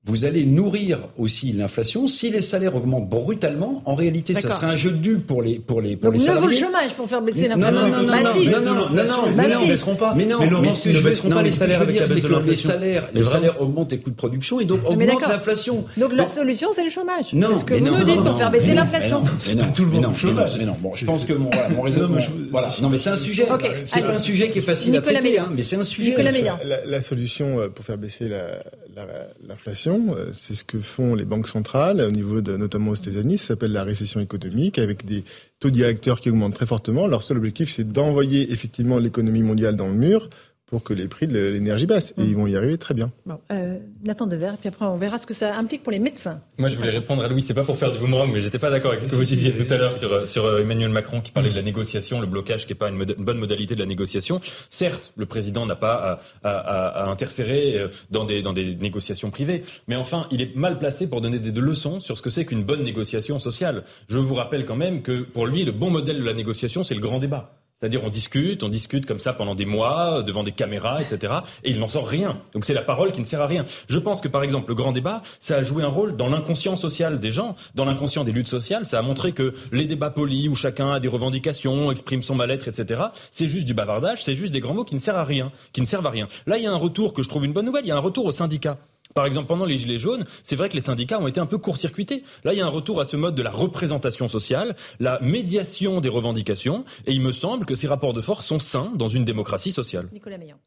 vous 0.05 0.23
allez 0.23 0.45
nourrir 0.45 0.99
aussi 1.17 1.51
l'inflation. 1.51 2.07
Si 2.07 2.29
les 2.29 2.41
salaires 2.41 2.75
augmentent 2.77 3.09
brutalement, 3.09 3.81
en 3.85 3.93
réalité, 3.95 4.33
ça 4.35 4.49
serait 4.49 4.67
un 4.67 4.77
jeu 4.77 4.91
de 4.91 4.95
dupes 4.97 5.27
pour 5.27 5.41
les 5.41 5.59
pour 5.59 5.81
les 5.81 5.97
pour 5.97 6.11
Donc 6.11 6.19
les 6.21 6.25
salariés. 6.25 6.47
le 6.59 6.65
chômage 6.65 6.93
pour 6.95 7.09
faire 7.09 7.21
baisser 7.21 7.49
l'inflation. 7.49 7.71
Non, 7.75 7.87
non, 7.89 8.03
non, 8.03 8.07
bah 8.07 8.23
non, 8.23 8.31
si. 8.31 8.47
non, 8.47 8.61
non, 8.61 8.73
non, 8.73 8.73
non, 8.73 8.87
mais 9.35 9.47
non, 9.49 9.59
si. 9.59 9.63
ne 9.65 9.67
baisseront 9.67 9.95
pas. 9.95 10.15
Mais 10.15 10.25
non, 10.25 10.39
mais 10.39 10.49
Laurent, 10.49 10.71
ce 10.71 10.83
que 10.85 10.89
ils 10.89 10.91
ne 10.93 10.97
je 10.99 11.03
veux- 11.03 11.09
baisseront 11.09 11.27
non, 11.27 11.35
pas 11.35 11.41
mais 11.41 11.49
les 11.49 11.53
ce 11.53 11.59
que 11.59 11.65
je 11.65 11.71
salaires 11.71 11.79
veux 11.79 11.83
avec 11.83 11.93
dire, 11.95 12.01
la 12.03 12.07
c'est 12.07 12.13
baisse 12.13 12.23
de 12.23 12.27
que 12.29 12.33
les 12.33 12.39
l'inflation. 12.39 12.69
salaires, 12.69 13.03
Mais 13.13 13.19
les 13.19 13.25
vraiment. 13.25 13.41
salaires 13.47 13.61
augmentent 13.61 13.91
les 13.91 13.99
coûts 13.99 14.09
de 14.11 14.15
production 14.15 14.59
et 14.61 14.65
donc 14.65 14.79
Mais 14.83 14.87
augmentent 14.89 15.07
d'accord. 15.07 15.29
l'inflation. 15.29 15.85
Donc 15.97 16.13
la 16.13 16.23
Donc- 16.23 16.31
solution, 16.33 16.69
c'est 16.73 16.83
le 16.85 16.89
chômage. 16.89 17.25
Non, 17.33 17.47
c'est 17.53 17.57
ce 17.59 17.65
que 17.65 17.73
mais 17.73 17.79
vous 17.81 17.85
non, 17.87 17.97
nous 17.97 18.03
dites 18.05 18.15
non, 18.15 18.23
pour 18.23 18.31
non, 18.31 18.37
faire 18.37 18.51
mais 18.51 18.59
baisser 18.59 18.69
non, 18.69 18.75
l'inflation. 18.75 19.19
mais 19.23 19.27
non, 19.29 19.37
mais 19.47 19.55
non, 19.55 19.71
tout 19.73 19.81
le 19.83 19.87
mais 19.89 19.93
monde 19.95 20.03
non, 20.03 20.09
au 20.09 20.11
mais 20.11 20.15
non, 20.15 20.29
chômage. 20.29 20.55
mais 20.57 20.65
non. 20.65 20.75
Bon, 20.79 20.93
je 20.93 21.05
pense 21.05 21.25
que 21.25 21.33
mon, 21.33 21.49
voilà, 21.51 21.69
mon 21.69 21.81
raisonnement, 21.81 22.07
Non, 22.07 22.15
mais 22.15 22.21
je- 22.21 22.51
voilà. 22.51 22.69
Non, 22.81 22.87
mais 22.89 22.97
c'est 22.97 23.09
un 23.09 23.15
sujet. 23.17 23.45
Ok, 23.51 23.69
C'est 23.83 23.97
allez. 23.99 24.07
pas 24.07 24.13
un 24.13 24.19
sujet 24.19 24.51
qui 24.51 24.59
est 24.59 24.61
facile 24.61 24.95
à 24.95 24.99
Nicolas 24.99 25.19
traiter, 25.19 25.33
Meillan. 25.35 25.47
hein, 25.49 25.53
mais 25.53 25.63
c'est 25.63 25.75
un 25.75 25.83
sujet. 25.83 26.11
Nicolas 26.11 26.31
Meillan. 26.31 26.59
La, 26.63 26.85
la 26.85 27.01
solution 27.01 27.59
euh, 27.59 27.67
pour 27.67 27.83
faire 27.83 27.97
baisser 27.97 28.29
la- 28.29 28.63
la- 28.95 29.27
l'inflation, 29.47 29.86
euh, 29.89 30.29
c'est 30.31 30.55
ce 30.55 30.63
que 30.63 30.79
font 30.79 31.15
les 31.15 31.25
banques 31.25 31.47
centrales 31.47 32.01
au 32.01 32.11
niveau 32.11 32.41
notamment 32.41 32.91
aux 32.91 32.95
États-Unis, 32.95 33.37
ça 33.37 33.47
s'appelle 33.47 33.71
la 33.71 33.83
récession 33.83 34.19
économique, 34.19 34.79
avec 34.79 35.05
des 35.05 35.23
taux 35.59 35.69
directeurs 35.69 36.21
qui 36.21 36.29
augmentent 36.29 36.55
très 36.55 36.65
fortement. 36.65 37.07
Leur 37.07 37.23
seul 37.23 37.37
objectif, 37.37 37.69
c'est 37.69 37.91
d'envoyer 37.91 38.51
effectivement 38.51 38.97
l'économie 38.97 39.43
mondiale 39.43 39.75
dans 39.75 39.87
le 39.87 39.95
mur 39.95 40.29
pour 40.67 40.83
que 40.83 40.93
les 40.93 41.07
prix 41.07 41.27
de 41.27 41.39
l'énergie 41.47 41.85
baissent. 41.85 42.13
Et 42.17 42.21
Mm. 42.21 42.25
ils 42.27 42.35
vont 42.35 42.47
y 42.47 42.55
arriver 42.55 42.77
très 42.77 42.93
bien. 42.93 43.11
Bon, 43.25 43.39
euh, 43.51 43.77
Nathan 44.03 44.27
Devers, 44.27 44.57
puis 44.57 44.67
après 44.69 44.85
on 44.85 44.97
verra 44.97 45.17
ce 45.17 45.25
que 45.25 45.33
ça 45.33 45.55
implique 45.57 45.81
pour 45.81 45.91
les 45.93 45.99
médecins. 45.99 46.41
Moi, 46.57 46.69
je 46.69 46.75
voulais 46.75 46.89
répondre 46.89 47.23
à 47.23 47.27
Louis. 47.29 47.41
C'est 47.41 47.53
pas 47.53 47.63
pour 47.63 47.77
faire 47.77 47.91
du 47.91 47.97
boomerang, 47.99 48.29
mais 48.31 48.41
j'étais 48.41 48.59
pas 48.59 48.69
d'accord 48.69 48.91
avec 48.91 49.01
ce 49.03 49.07
que 49.09 49.15
vous 49.15 49.23
disiez 49.23 49.53
tout 49.53 49.71
à 49.73 49.77
l'heure 49.77 49.95
sur, 49.95 50.27
sur 50.27 50.45
euh, 50.45 50.61
Emmanuel 50.61 50.89
Macron 50.89 51.21
qui 51.21 51.31
parlait 51.31 51.49
de 51.49 51.55
la 51.55 51.61
négociation, 51.61 52.19
le 52.19 52.27
blocage 52.27 52.65
qui 52.65 52.73
est 52.73 52.75
pas 52.75 52.89
une, 52.89 52.97
bonne 53.03 53.37
modalité 53.37 53.75
de 53.75 53.79
la 53.79 53.85
négociation. 53.85 54.39
Certes, 54.69 55.13
le 55.15 55.25
président 55.25 55.65
n'a 55.65 55.75
pas 55.77 56.19
à, 56.43 56.49
à- 56.49 56.57
à- 56.57 57.03
à 57.05 57.09
interférer 57.09 57.77
euh, 57.79 57.87
dans 58.11 58.25
des, 58.25 58.41
dans 58.41 58.53
des 58.53 58.75
négociations 58.75 59.31
privées, 59.31 59.63
mais 59.87 59.95
enfin, 59.95 60.27
il 60.31 60.41
est 60.41 60.55
mal 60.55 60.77
placé 60.79 61.07
pour 61.07 61.21
donner 61.21 61.39
des, 61.39 61.51
des 61.51 61.61
leçons 61.61 61.99
sur 62.01 62.17
ce 62.17 62.21
que 62.21 62.29
c'est 62.29 62.43
qu'une 62.45 62.63
bonne 62.63 62.83
négociation 62.83 63.39
sociale. 63.39 63.83
Je 64.09 64.17
vous 64.17 64.35
rappelle 64.35 64.65
quand 64.65 64.75
même 64.75 65.01
que 65.01 65.21
pour 65.21 65.47
lui, 65.47 65.63
le 65.63 65.71
bon 65.71 65.89
modèle 65.89 66.17
de 66.19 66.23
la 66.25 66.33
négociation, 66.33 66.83
c'est 66.83 66.95
le 66.95 66.99
grand 67.01 67.19
débat. 67.19 67.53
C'est-à-dire 67.77 68.03
on 68.03 68.09
discute, 68.09 68.63
on 68.63 68.69
discute 68.69 69.05
comme 69.05 69.19
ça 69.19 69.33
pendant 69.33 69.53
des 69.53 69.65
mois, 69.65 70.23
devant 70.23 70.41
des 70.41 70.51
caméras, 70.51 70.99
etc. 70.99 71.33
Et 71.63 71.69
il 71.69 71.79
n'en 71.79 71.87
sort 71.87 72.07
rien. 72.07 72.41
Donc 72.53 72.65
c'est 72.65 72.73
la 72.73 72.81
parole 72.81 73.11
qui 73.11 73.21
ne 73.21 73.25
sert 73.25 73.39
à 73.39 73.45
rien. 73.45 73.65
Je 73.87 73.99
pense 73.99 74.19
que 74.19 74.27
par 74.27 74.41
exemple 74.41 74.69
le 74.69 74.75
grand 74.75 74.91
débat, 74.91 75.21
ça 75.39 75.57
a 75.57 75.63
joué 75.63 75.83
un 75.83 75.87
rôle 75.87 76.15
dans 76.15 76.27
l'inconscient 76.27 76.75
social 76.75 77.19
des 77.19 77.29
gens, 77.29 77.51
dans 77.75 77.85
l'inconscient 77.85 78.23
des 78.23 78.31
luttes 78.31 78.47
sociales. 78.47 78.87
Ça 78.87 78.97
a 78.97 79.03
montré 79.03 79.31
que 79.31 79.53
les 79.71 79.85
débats 79.85 80.09
polis 80.09 80.49
où 80.49 80.55
chacun 80.55 80.93
a 80.93 80.99
des 80.99 81.07
revendications, 81.07 81.91
exprime 81.91 82.23
son 82.23 82.33
mal-être, 82.33 82.67
etc. 82.67 83.03
C'est 83.29 83.47
juste 83.47 83.67
du 83.67 83.75
bavardage, 83.75 84.23
c'est 84.23 84.33
juste 84.33 84.53
des 84.53 84.59
grands 84.59 84.73
mots 84.73 84.85
qui 84.85 84.95
ne 84.95 84.99
servent 84.99 85.17
à 85.17 85.23
rien, 85.23 85.51
qui 85.71 85.81
ne 85.81 85.85
servent 85.85 86.07
à 86.07 86.09
rien. 86.09 86.27
Là 86.47 86.57
il 86.57 86.63
y 86.63 86.67
a 86.67 86.71
un 86.71 86.77
retour 86.77 87.13
que 87.13 87.21
je 87.21 87.29
trouve 87.29 87.45
une 87.45 87.53
bonne 87.53 87.65
nouvelle. 87.65 87.85
Il 87.85 87.89
y 87.89 87.91
a 87.91 87.95
un 87.95 87.99
retour 87.99 88.25
aux 88.25 88.31
syndicats. 88.31 88.79
Par 89.17 89.25
exemple, 89.25 89.47
pendant 89.47 89.65
les 89.65 89.77
Gilets 89.77 89.97
jaunes, 89.97 90.25
c'est 90.43 90.55
vrai 90.55 90.69
que 90.69 90.75
les 90.75 90.79
syndicats 90.79 91.19
ont 91.19 91.25
été 91.25 91.39
un 91.39 91.47
peu 91.47 91.57
court-circuités. 91.57 92.21
Là, 92.43 92.53
il 92.53 92.59
y 92.59 92.61
a 92.61 92.65
un 92.67 92.69
retour 92.69 93.01
à 93.01 93.03
ce 93.03 93.17
mode 93.17 93.33
de 93.33 93.41
la 93.41 93.49
représentation 93.49 94.27
sociale, 94.27 94.75
la 94.99 95.19
médiation 95.21 96.01
des 96.01 96.09
revendications, 96.09 96.85
et 97.07 97.13
il 97.13 97.21
me 97.21 97.31
semble 97.31 97.65
que 97.65 97.73
ces 97.73 97.87
rapports 97.87 98.13
de 98.13 98.21
force 98.21 98.45
sont 98.45 98.59
sains 98.59 98.91
dans 98.93 99.07
une 99.07 99.25
démocratie 99.25 99.71
sociale. 99.71 100.07
Nicolas 100.13 100.37
Meillan. 100.37 100.59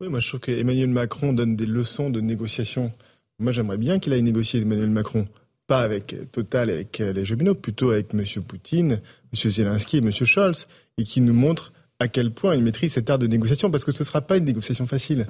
Oui, 0.00 0.06
moi 0.06 0.20
je 0.20 0.28
trouve 0.28 0.38
qu'Emmanuel 0.38 0.86
Macron 0.86 1.32
donne 1.32 1.56
des 1.56 1.66
leçons 1.66 2.08
de 2.08 2.20
négociation. 2.20 2.92
Moi 3.40 3.50
j'aimerais 3.50 3.76
bien 3.76 3.98
qu'il 3.98 4.12
aille 4.12 4.22
négocier 4.22 4.60
Emmanuel 4.60 4.90
Macron, 4.90 5.26
pas 5.66 5.80
avec 5.80 6.14
Total, 6.30 6.70
avec 6.70 7.00
euh, 7.00 7.12
les 7.12 7.24
Cheminots, 7.24 7.56
plutôt 7.56 7.90
avec 7.90 8.14
M. 8.14 8.24
Poutine, 8.46 9.00
M. 9.32 9.50
Zelensky 9.50 9.96
et 9.96 10.00
M. 10.00 10.12
Scholz, 10.12 10.68
et 10.96 11.02
qui 11.02 11.20
nous 11.20 11.34
montre 11.34 11.72
à 11.98 12.06
quel 12.06 12.30
point 12.30 12.54
il 12.54 12.62
maîtrise 12.62 12.92
cet 12.92 13.10
art 13.10 13.18
de 13.18 13.26
négociation, 13.26 13.68
parce 13.68 13.84
que 13.84 13.90
ce 13.90 14.04
ne 14.04 14.06
sera 14.06 14.20
pas 14.20 14.36
une 14.36 14.44
négociation 14.44 14.86
facile. 14.86 15.26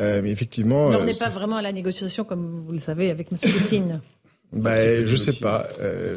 Euh, 0.00 0.20
mais 0.22 0.30
effectivement, 0.30 0.88
Mais 0.90 0.96
on 0.96 1.00
euh, 1.00 1.04
n'est 1.04 1.14
pas 1.14 1.28
vraiment 1.28 1.56
à 1.56 1.62
la 1.62 1.72
négociation, 1.72 2.24
comme 2.24 2.64
vous 2.66 2.72
le 2.72 2.78
savez, 2.78 3.10
avec 3.10 3.30
M. 3.30 3.38
Poutine. 3.38 4.00
bah, 4.52 5.04
je 5.04 5.16
sais 5.16 5.34
pas. 5.34 5.68
euh, 5.80 6.16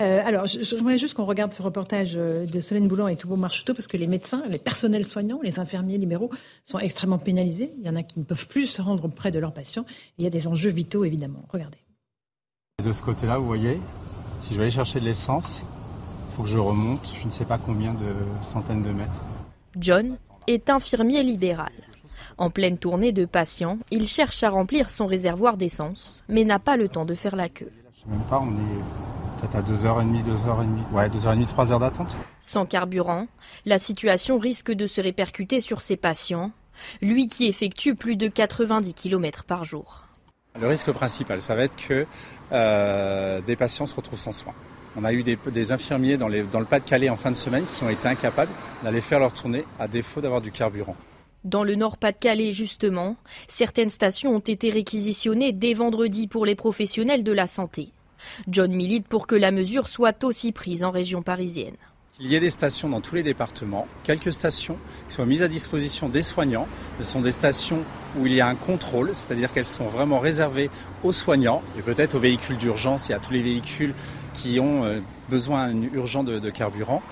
alors, 0.00 0.46
je- 0.46 0.62
j'aimerais 0.62 0.98
juste 0.98 1.14
qu'on 1.14 1.24
regarde 1.24 1.52
ce 1.52 1.62
reportage 1.62 2.12
euh, 2.14 2.46
de 2.46 2.60
Solène 2.60 2.86
Boulan 2.86 3.08
et 3.08 3.16
Toubeau 3.16 3.36
Marcheteau, 3.36 3.74
parce 3.74 3.86
que 3.86 3.96
les 3.96 4.06
médecins, 4.06 4.42
les 4.48 4.58
personnels 4.58 5.04
soignants, 5.04 5.40
les 5.42 5.58
infirmiers 5.58 5.98
libéraux 5.98 6.30
sont 6.64 6.78
extrêmement 6.78 7.18
pénalisés. 7.18 7.72
Il 7.78 7.86
y 7.86 7.90
en 7.90 7.96
a 7.96 8.02
qui 8.02 8.18
ne 8.18 8.24
peuvent 8.24 8.46
plus 8.46 8.66
se 8.66 8.80
rendre 8.82 9.08
près 9.08 9.30
de 9.30 9.38
leurs 9.38 9.52
patients. 9.52 9.86
Il 10.18 10.24
y 10.24 10.26
a 10.26 10.30
des 10.30 10.46
enjeux 10.46 10.70
vitaux, 10.70 11.04
évidemment. 11.04 11.44
Regardez. 11.52 11.78
De 12.84 12.92
ce 12.92 13.02
côté-là, 13.02 13.38
vous 13.38 13.46
voyez, 13.46 13.78
si 14.40 14.50
je 14.52 14.56
vais 14.58 14.64
aller 14.64 14.70
chercher 14.70 15.00
de 15.00 15.04
l'essence, 15.06 15.62
il 16.30 16.36
faut 16.36 16.42
que 16.44 16.48
je 16.48 16.58
remonte, 16.58 17.12
je 17.20 17.24
ne 17.26 17.30
sais 17.30 17.44
pas 17.46 17.58
combien 17.58 17.92
de 17.94 18.06
centaines 18.42 18.82
de 18.82 18.90
mètres. 18.90 19.20
John 19.80 20.16
est 20.46 20.70
infirmier 20.70 21.24
libéral. 21.24 21.72
En 22.38 22.50
pleine 22.50 22.78
tournée 22.78 23.10
de 23.12 23.24
patients, 23.24 23.78
il 23.90 24.06
cherche 24.06 24.42
à 24.44 24.50
remplir 24.50 24.90
son 24.90 25.06
réservoir 25.06 25.56
d'essence, 25.56 26.22
mais 26.28 26.44
n'a 26.44 26.58
pas 26.60 26.76
le 26.76 26.88
temps 26.88 27.04
de 27.04 27.14
faire 27.14 27.34
la 27.34 27.48
queue. 27.48 27.72
Je 27.96 28.02
sais 28.02 28.08
même 28.08 28.20
pas, 28.30 28.38
on 28.40 28.52
est 28.52 29.40
peut-être 29.40 29.56
à 29.56 29.62
2h30, 29.62 30.22
2h30, 30.24 30.92
ouais, 30.92 31.08
2h30, 31.08 31.46
3 31.46 31.72
heures 31.72 31.80
d'attente. 31.80 32.16
Sans 32.40 32.64
carburant, 32.64 33.26
la 33.66 33.78
situation 33.80 34.38
risque 34.38 34.70
de 34.70 34.86
se 34.86 35.00
répercuter 35.00 35.58
sur 35.58 35.80
ses 35.80 35.96
patients, 35.96 36.52
lui 37.02 37.26
qui 37.26 37.46
effectue 37.46 37.96
plus 37.96 38.14
de 38.14 38.28
90 38.28 38.94
km 38.94 39.42
par 39.42 39.64
jour. 39.64 40.04
Le 40.60 40.68
risque 40.68 40.92
principal, 40.92 41.40
ça 41.42 41.56
va 41.56 41.64
être 41.64 41.76
que 41.76 42.06
euh, 42.52 43.40
des 43.40 43.56
patients 43.56 43.86
se 43.86 43.94
retrouvent 43.96 44.18
sans 44.20 44.32
soins. 44.32 44.54
On 44.96 45.04
a 45.04 45.12
eu 45.12 45.22
des, 45.24 45.36
des 45.52 45.72
infirmiers 45.72 46.16
dans, 46.16 46.28
les- 46.28 46.42
dans 46.42 46.60
le 46.60 46.66
Pas-de-Calais 46.66 47.10
en 47.10 47.16
fin 47.16 47.30
de 47.32 47.36
semaine 47.36 47.64
qui 47.66 47.82
ont 47.84 47.88
été 47.90 48.06
incapables 48.08 48.50
d'aller 48.82 49.00
faire 49.00 49.18
leur 49.20 49.32
tournée 49.32 49.64
à 49.78 49.86
défaut 49.88 50.20
d'avoir 50.20 50.40
du 50.40 50.50
carburant. 50.52 50.96
Dans 51.44 51.62
le 51.62 51.76
Nord-Pas-de-Calais, 51.76 52.52
justement, 52.52 53.16
certaines 53.46 53.90
stations 53.90 54.34
ont 54.34 54.40
été 54.40 54.70
réquisitionnées 54.70 55.52
dès 55.52 55.72
vendredi 55.72 56.26
pour 56.26 56.44
les 56.44 56.56
professionnels 56.56 57.22
de 57.22 57.30
la 57.30 57.46
santé. 57.46 57.92
John 58.48 58.74
milite 58.74 59.06
pour 59.06 59.28
que 59.28 59.36
la 59.36 59.52
mesure 59.52 59.86
soit 59.86 60.24
aussi 60.24 60.50
prise 60.50 60.82
en 60.82 60.90
région 60.90 61.22
parisienne. 61.22 61.76
Il 62.18 62.26
y 62.26 62.34
ait 62.34 62.40
des 62.40 62.50
stations 62.50 62.88
dans 62.88 63.00
tous 63.00 63.14
les 63.14 63.22
départements, 63.22 63.86
quelques 64.02 64.32
stations 64.32 64.76
qui 65.08 65.14
soient 65.14 65.26
mises 65.26 65.44
à 65.44 65.48
disposition 65.48 66.08
des 66.08 66.22
soignants. 66.22 66.66
Ce 66.98 67.04
sont 67.04 67.20
des 67.20 67.30
stations 67.30 67.84
où 68.18 68.26
il 68.26 68.34
y 68.34 68.40
a 68.40 68.48
un 68.48 68.56
contrôle, 68.56 69.10
c'est-à-dire 69.14 69.52
qu'elles 69.52 69.64
sont 69.64 69.86
vraiment 69.86 70.18
réservées 70.18 70.70
aux 71.04 71.12
soignants 71.12 71.62
et 71.78 71.82
peut-être 71.82 72.16
aux 72.16 72.20
véhicules 72.20 72.56
d'urgence 72.56 73.10
et 73.10 73.12
à 73.12 73.20
tous 73.20 73.32
les 73.32 73.42
véhicules 73.42 73.94
qui 74.34 74.58
ont 74.58 74.84
euh, 74.84 74.98
besoin 75.28 75.72
urgent 75.92 76.24
de 76.24 76.50
carburant, 76.50 77.02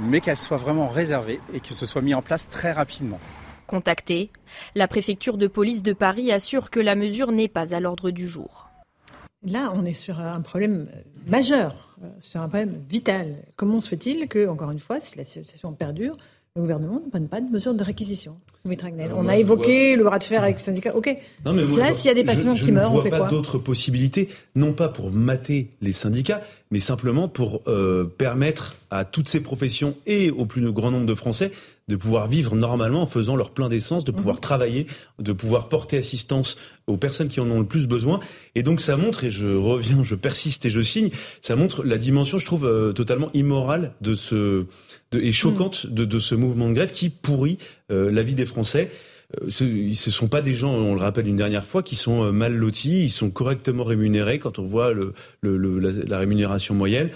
mais 0.00 0.20
qu'elles 0.20 0.36
soient 0.36 0.56
vraiment 0.56 0.88
réservées 0.88 1.38
et 1.54 1.60
que 1.60 1.74
ce 1.74 1.86
soit 1.86 2.02
mis 2.02 2.14
en 2.14 2.22
place 2.22 2.48
très 2.48 2.72
rapidement. 2.72 3.20
Contactée, 3.68 4.30
la 4.74 4.88
préfecture 4.88 5.36
de 5.36 5.46
police 5.46 5.82
de 5.82 5.92
Paris 5.92 6.32
assure 6.32 6.70
que 6.70 6.80
la 6.80 6.94
mesure 6.96 7.30
n'est 7.32 7.48
pas 7.48 7.74
à 7.74 7.80
l'ordre 7.80 8.10
du 8.10 8.26
jour. 8.26 8.68
Là, 9.46 9.70
on 9.76 9.84
est 9.84 9.92
sur 9.92 10.18
un 10.20 10.40
problème 10.40 10.88
majeur, 11.26 11.94
euh, 12.02 12.06
sur 12.20 12.40
un 12.40 12.48
problème 12.48 12.80
vital. 12.88 13.36
Comment 13.56 13.78
se 13.80 13.90
fait-il 13.90 14.26
que, 14.26 14.48
encore 14.48 14.70
une 14.70 14.80
fois, 14.80 14.98
si 15.00 15.16
la 15.18 15.22
situation 15.24 15.72
perdure, 15.74 16.16
le 16.56 16.62
gouvernement 16.62 17.00
ne 17.04 17.10
prenne 17.10 17.28
pas 17.28 17.40
de 17.42 17.48
mesures 17.52 17.74
de 17.74 17.84
réquisition 17.84 18.36
On 18.64 18.68
moi, 19.22 19.30
a 19.30 19.34
je 19.36 19.40
évoqué 19.40 19.94
le 19.96 20.02
bras 20.02 20.18
de 20.18 20.24
fer 20.24 20.42
avec 20.42 20.56
le 20.56 20.60
syndicat. 20.62 20.96
OK. 20.96 21.16
Non, 21.44 21.52
mais 21.52 21.64
moi, 21.64 21.78
Là, 21.78 21.88
je- 21.92 21.98
s'il 21.98 22.08
y 22.08 22.10
a 22.10 22.14
des 22.14 22.22
je- 22.22 22.26
patients 22.26 22.54
je 22.54 22.64
qui 22.64 22.72
meurent, 22.72 22.84
ne 22.84 22.88
on 22.88 22.94
vois 22.94 23.02
fait 23.04 23.10
pas 23.10 23.18
quoi 23.20 23.28
d'autres 23.28 23.58
possibilités, 23.58 24.28
non 24.56 24.72
pas 24.72 24.88
pour 24.88 25.12
mater 25.12 25.70
les 25.82 25.92
syndicats, 25.92 26.42
mais 26.72 26.80
simplement 26.80 27.28
pour 27.28 27.60
euh, 27.68 28.04
permettre 28.04 28.76
à 28.90 29.04
toutes 29.04 29.28
ces 29.28 29.40
professions 29.42 29.94
et 30.06 30.30
au 30.32 30.46
plus 30.46 30.72
grand 30.72 30.90
nombre 30.90 31.06
de 31.06 31.14
Français 31.14 31.52
de 31.88 31.96
pouvoir 31.96 32.28
vivre 32.28 32.54
normalement 32.54 33.02
en 33.02 33.06
faisant 33.06 33.36
leur 33.36 33.50
plein 33.50 33.68
d'essence, 33.68 34.04
de 34.04 34.12
pouvoir 34.12 34.40
travailler, 34.40 34.86
de 35.18 35.32
pouvoir 35.32 35.68
porter 35.68 35.98
assistance 35.98 36.56
aux 36.86 36.96
personnes 36.96 37.28
qui 37.28 37.40
en 37.40 37.50
ont 37.50 37.60
le 37.60 37.66
plus 37.66 37.86
besoin. 37.86 38.20
Et 38.54 38.62
donc 38.62 38.80
ça 38.80 38.96
montre, 38.96 39.24
et 39.24 39.30
je 39.30 39.48
reviens, 39.48 40.04
je 40.04 40.14
persiste 40.14 40.64
et 40.66 40.70
je 40.70 40.80
signe, 40.80 41.10
ça 41.42 41.56
montre 41.56 41.84
la 41.84 41.98
dimension, 41.98 42.38
je 42.38 42.46
trouve, 42.46 42.66
euh, 42.66 42.92
totalement 42.92 43.30
immorale 43.34 43.92
de 44.00 44.14
ce 44.14 44.66
de, 45.10 45.20
et 45.20 45.32
choquante 45.32 45.86
de, 45.86 46.04
de 46.04 46.18
ce 46.18 46.34
mouvement 46.34 46.68
de 46.68 46.74
grève 46.74 46.90
qui 46.90 47.08
pourrit 47.08 47.58
euh, 47.90 48.10
la 48.10 48.22
vie 48.22 48.34
des 48.34 48.46
Français. 48.46 48.90
ce 49.48 49.64
ne 49.64 49.92
sont 49.92 50.28
pas 50.28 50.42
des 50.42 50.54
gens, 50.54 50.72
on 50.72 50.94
le 50.94 51.00
rappelle 51.00 51.26
une 51.26 51.36
dernière 51.36 51.64
fois, 51.64 51.82
qui 51.82 51.96
sont 51.96 52.32
mal 52.32 52.54
lotis, 52.54 53.04
ils 53.04 53.10
sont 53.10 53.30
correctement 53.30 53.84
rémunérés 53.84 54.38
quand 54.38 54.58
on 54.58 54.66
voit 54.66 54.92
le, 54.92 55.14
le, 55.42 55.78
la 55.78 56.18
rémunération 56.18 56.74
moyenne. 56.74 57.10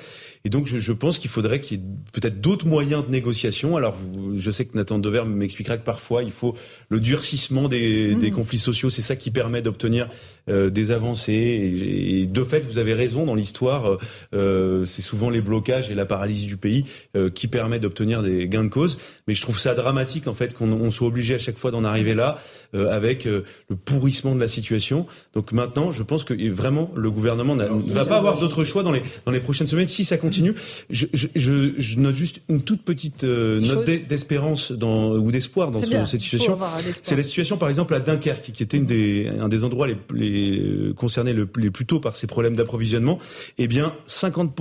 Et 0.44 0.50
donc, 0.50 0.66
je, 0.66 0.78
je 0.78 0.92
pense 0.92 1.18
qu'il 1.18 1.30
faudrait 1.30 1.60
qu'il 1.60 1.78
y 1.78 1.80
ait 1.80 1.84
peut-être 2.12 2.40
d'autres 2.40 2.66
moyens 2.66 3.06
de 3.06 3.10
négociation. 3.10 3.76
Alors, 3.76 3.94
vous, 3.94 4.38
je 4.38 4.50
sais 4.50 4.64
que 4.64 4.76
Nathan 4.76 4.98
Dever 4.98 5.24
m'expliquera 5.24 5.76
que 5.76 5.84
parfois, 5.84 6.22
il 6.22 6.32
faut 6.32 6.56
le 6.88 7.00
durcissement 7.00 7.68
des, 7.68 8.14
mmh. 8.14 8.18
des 8.18 8.30
conflits 8.30 8.58
sociaux. 8.58 8.90
C'est 8.90 9.02
ça 9.02 9.16
qui 9.16 9.30
permet 9.30 9.62
d'obtenir 9.62 10.08
euh, 10.48 10.70
des 10.70 10.90
avancées. 10.90 11.32
Et, 11.32 12.22
et, 12.22 12.26
de 12.26 12.44
fait, 12.44 12.60
vous 12.66 12.78
avez 12.78 12.94
raison 12.94 13.24
dans 13.24 13.34
l'histoire. 13.34 13.98
Euh, 14.34 14.84
c'est 14.84 15.02
souvent 15.02 15.30
les 15.30 15.40
blocages 15.40 15.90
et 15.90 15.94
la 15.94 16.06
paralysie 16.06 16.46
du 16.46 16.56
pays 16.56 16.84
euh, 17.16 17.30
qui 17.30 17.48
permet 17.48 17.78
d'obtenir 17.78 18.22
des 18.22 18.48
gains 18.48 18.64
de 18.64 18.68
cause. 18.68 18.98
Mais 19.26 19.34
je 19.34 19.42
trouve 19.42 19.58
ça 19.58 19.74
dramatique 19.74 20.26
en 20.26 20.34
fait 20.34 20.54
qu'on 20.54 20.90
soit 20.90 21.08
obligé 21.08 21.34
à 21.34 21.38
chaque 21.38 21.58
fois 21.58 21.70
d'en 21.70 21.84
arriver 21.84 22.14
là 22.14 22.38
euh, 22.74 22.90
avec 22.90 23.26
euh, 23.26 23.44
le 23.68 23.76
pourrissement 23.76 24.34
de 24.34 24.40
la 24.40 24.48
situation. 24.48 25.06
Donc 25.34 25.52
maintenant, 25.52 25.90
je 25.90 26.02
pense 26.02 26.24
que 26.24 26.50
vraiment 26.50 26.90
le 26.96 27.10
gouvernement 27.10 27.54
ne 27.54 27.92
va 27.92 28.06
pas 28.06 28.16
avoir 28.16 28.40
d'autre 28.40 28.64
choix 28.64 28.82
dans 28.82 28.92
les 28.92 29.02
dans 29.26 29.32
les 29.32 29.40
prochaines 29.40 29.66
semaines 29.66 29.88
si 29.88 30.04
ça 30.04 30.16
continue 30.16 30.31
continue. 30.32 30.54
Je, 30.90 31.06
je, 31.12 31.72
je, 31.76 31.98
note 31.98 32.14
juste 32.14 32.40
une 32.48 32.62
toute 32.62 32.82
petite 32.82 33.24
euh, 33.24 33.60
note 33.60 33.84
d'espérance 33.84 34.72
dans, 34.72 35.14
ou 35.16 35.30
d'espoir 35.30 35.70
dans 35.70 35.80
cette 36.06 36.20
situation. 36.20 36.58
C'est 37.02 37.16
la 37.16 37.22
situation, 37.22 37.56
par 37.56 37.68
exemple, 37.68 37.94
à 37.94 38.00
Dunkerque, 38.00 38.52
qui 38.52 38.62
était 38.62 38.76
une 38.76 38.86
des, 38.86 39.30
un 39.40 39.48
des 39.48 39.64
endroits 39.64 39.86
les, 39.86 39.96
les 40.14 40.94
concernés 40.94 41.32
le, 41.32 41.48
les 41.56 41.70
plus 41.70 41.86
tôt 41.86 42.00
par 42.00 42.16
ces 42.16 42.26
problèmes 42.26 42.56
d'approvisionnement. 42.56 43.18
Eh 43.58 43.66
bien, 43.68 43.94
50 44.06 44.52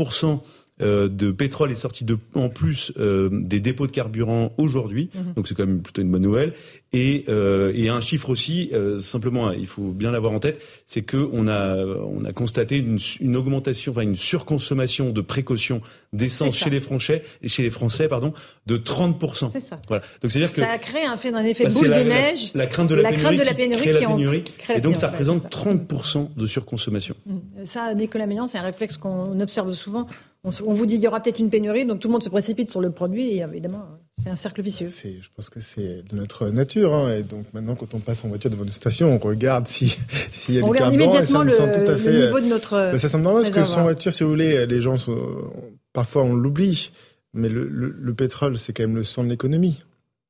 euh, 0.81 1.07
de 1.09 1.31
pétrole 1.31 1.71
est 1.71 1.75
sorti 1.75 2.05
de, 2.05 2.17
en 2.33 2.49
plus 2.49 2.91
euh, 2.97 3.29
des 3.31 3.59
dépôts 3.59 3.85
de 3.85 3.91
carburant 3.91 4.51
aujourd'hui, 4.57 5.11
mhm. 5.13 5.33
donc 5.35 5.47
c'est 5.47 5.53
quand 5.53 5.67
même 5.67 5.81
plutôt 5.81 6.01
une 6.01 6.09
bonne 6.09 6.23
nouvelle. 6.23 6.53
Et, 6.93 7.23
euh, 7.29 7.71
et 7.73 7.87
un 7.87 8.01
chiffre 8.01 8.29
aussi, 8.29 8.69
euh, 8.73 8.99
simplement, 8.99 9.51
il 9.51 9.65
faut 9.65 9.91
bien 9.91 10.11
l'avoir 10.11 10.33
en 10.33 10.39
tête, 10.39 10.61
c'est 10.85 11.03
que 11.03 11.29
on 11.31 11.47
a 11.47 11.77
on 11.77 12.25
a 12.25 12.33
constaté 12.33 12.79
une, 12.79 12.99
une, 13.21 13.37
augmentation, 13.37 13.93
enfin 13.93 14.01
une 14.01 14.17
surconsommation 14.17 15.11
de 15.11 15.21
précautions 15.21 15.81
d'essence 16.11 16.55
chez 16.55 16.69
les 16.69 16.81
Français, 16.81 17.23
chez 17.45 17.63
les 17.63 17.69
Français, 17.69 18.09
pardon, 18.09 18.33
de 18.65 18.75
30 18.75 19.17
C'est 19.53 19.61
ça. 19.61 19.79
Voilà. 19.87 20.03
Donc 20.21 20.31
c'est 20.31 20.39
à 20.39 20.47
dire 20.47 20.51
que 20.51 20.59
ça 20.59 20.69
a 20.69 20.77
créé 20.77 21.05
un 21.05 21.15
fait 21.15 21.31
d'un 21.31 21.45
effet 21.45 21.63
bah, 21.63 21.69
boule 21.71 21.87
de 21.87 22.03
neige. 22.03 22.51
La, 22.55 22.67
crainte 22.67 22.89
de 22.89 22.95
la, 22.95 23.09
pénurie, 23.09 23.37
de 23.37 23.43
la 23.43 23.53
pénurie, 23.53 23.81
qui, 23.81 23.89
crée 23.89 24.01
la 24.01 24.07
pénurie, 24.07 24.43
et 24.75 24.81
donc 24.81 24.97
ça 24.97 25.07
représente 25.07 25.49
30% 25.49 26.35
de 26.35 26.45
surconsommation. 26.45 27.15
Mmh. 27.25 27.37
Ça, 27.63 27.93
Nicolas 27.93 28.27
Meillan, 28.27 28.47
c'est 28.47 28.57
un 28.57 28.63
réflexe 28.63 28.97
qu'on 28.97 29.39
observe 29.39 29.71
souvent 29.71 30.07
on, 30.43 30.73
vous 30.73 30.85
dit 30.85 30.95
qu'il 30.95 31.03
y 31.03 31.07
aura 31.07 31.19
peut-être 31.19 31.39
une 31.39 31.49
pénurie, 31.49 31.85
donc 31.85 31.99
tout 31.99 32.07
le 32.07 32.13
monde 32.13 32.23
se 32.23 32.29
précipite 32.29 32.71
sur 32.71 32.81
le 32.81 32.91
produit, 32.91 33.33
et 33.33 33.41
évidemment, 33.41 33.85
c'est 34.23 34.29
un 34.29 34.35
cercle 34.35 34.61
vicieux. 34.61 34.87
Je 34.89 35.27
pense 35.35 35.49
que 35.49 35.61
c'est 35.61 36.03
de 36.03 36.15
notre 36.15 36.47
nature, 36.49 36.93
hein, 36.93 37.13
et 37.15 37.23
donc 37.23 37.45
maintenant, 37.53 37.75
quand 37.75 37.93
on 37.93 37.99
passe 37.99 38.23
en 38.23 38.27
voiture 38.27 38.51
devant 38.51 38.63
une 38.63 38.71
station, 38.71 39.13
on 39.13 39.17
regarde 39.17 39.67
si, 39.67 39.97
si 40.31 40.53
y 40.53 40.59
a 40.59 40.63
on 40.63 40.65
du 40.65 40.71
regarde 40.71 40.93
immédiatement 40.93 41.43
le, 41.43 41.51
tout 41.51 41.91
à 41.91 41.97
fait, 41.97 42.11
le 42.11 42.25
niveau 42.25 42.39
de 42.39 42.45
notre. 42.45 42.71
Bah, 42.71 42.97
ça 42.97 43.09
semble 43.09 43.23
normal 43.23 43.43
parce 43.43 43.55
que 43.55 43.63
sans 43.65 43.83
voiture, 43.83 44.13
si 44.13 44.23
vous 44.23 44.29
voulez, 44.29 44.65
les 44.67 44.81
gens 44.81 44.97
sont, 44.97 45.51
parfois 45.93 46.23
on 46.23 46.33
l'oublie, 46.33 46.91
mais 47.33 47.49
le, 47.49 48.13
pétrole, 48.13 48.57
c'est 48.57 48.73
quand 48.73 48.83
même 48.83 48.95
le 48.95 49.03
sang 49.03 49.23
de 49.23 49.29
l'économie. 49.29 49.79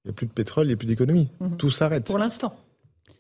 Il 0.04 0.08
n'y 0.08 0.12
a 0.12 0.14
plus 0.14 0.26
de 0.26 0.32
pétrole, 0.32 0.66
il 0.66 0.70
n'y 0.70 0.74
a 0.74 0.78
plus 0.78 0.88
d'économie. 0.88 1.30
Mhm. 1.40 1.58
Tout 1.58 1.72
s'arrête. 1.72 2.06
Pour 2.06 2.18
l'instant 2.18 2.56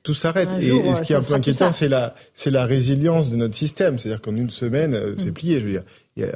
tout 0.03 0.13
s'arrête. 0.13 0.49
Et, 0.59 0.69
ce 0.69 1.01
qui 1.03 1.13
est 1.13 1.15
un 1.15 1.21
peu 1.21 1.33
inquiétant, 1.33 1.71
c'est 1.71 1.87
la, 1.87 2.15
c'est 2.33 2.49
la 2.49 2.65
résilience 2.65 3.29
de 3.29 3.35
notre 3.35 3.55
système. 3.55 3.99
C'est-à-dire 3.99 4.21
qu'en 4.21 4.35
une 4.35 4.49
semaine, 4.49 4.95
euh, 4.95 5.13
c'est 5.17 5.29
mm. 5.29 5.33
plié. 5.33 5.59
Je 5.59 5.65
veux 5.65 5.71
dire, 5.71 5.83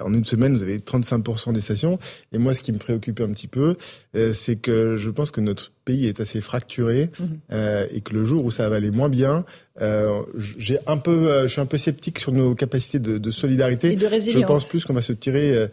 en 0.04 0.14
une 0.14 0.26
semaine, 0.26 0.56
vous 0.56 0.62
avez 0.62 0.78
35% 0.78 1.54
des 1.54 1.62
stations. 1.62 1.98
Et 2.32 2.38
moi, 2.38 2.54
ce 2.54 2.62
qui 2.62 2.72
me 2.72 2.78
préoccupe 2.78 3.20
un 3.22 3.34
petit 3.34 3.48
peu, 3.48 3.76
euh, 4.16 4.34
c'est 4.34 4.56
que 4.56 4.98
je 4.98 5.10
pense 5.10 5.32
que 5.32 5.42
notre 5.42 5.72
pays 5.84 6.08
est 6.08 6.20
assez 6.20 6.42
fracturé 6.42 7.06
mm-hmm. 7.06 7.28
euh, 7.52 7.88
et 7.92 8.02
que 8.02 8.14
le 8.14 8.24
jour 8.24 8.46
où 8.46 8.52
ça 8.52 8.70
va 8.70 8.76
aller 8.76 8.92
moins 8.92 9.10
bien, 9.10 9.46
j'ai 10.38 10.80
un 10.88 10.98
peu, 10.98 11.44
je 11.44 11.48
suis 11.48 11.60
un 11.60 11.66
peu 11.66 11.78
sceptique 11.78 12.20
sur 12.20 12.32
nos 12.32 12.56
capacités 12.56 13.00
de, 13.00 13.18
de 13.18 13.32
solidarité. 13.32 13.92
Et 13.92 13.96
de 13.98 14.08
résilience. 14.08 14.42
Je 14.42 14.48
pense 14.48 14.68
plus 14.70 14.86
qu'on 14.86 14.94
va 14.94 15.02
se 15.02 15.12
tirer 15.12 15.68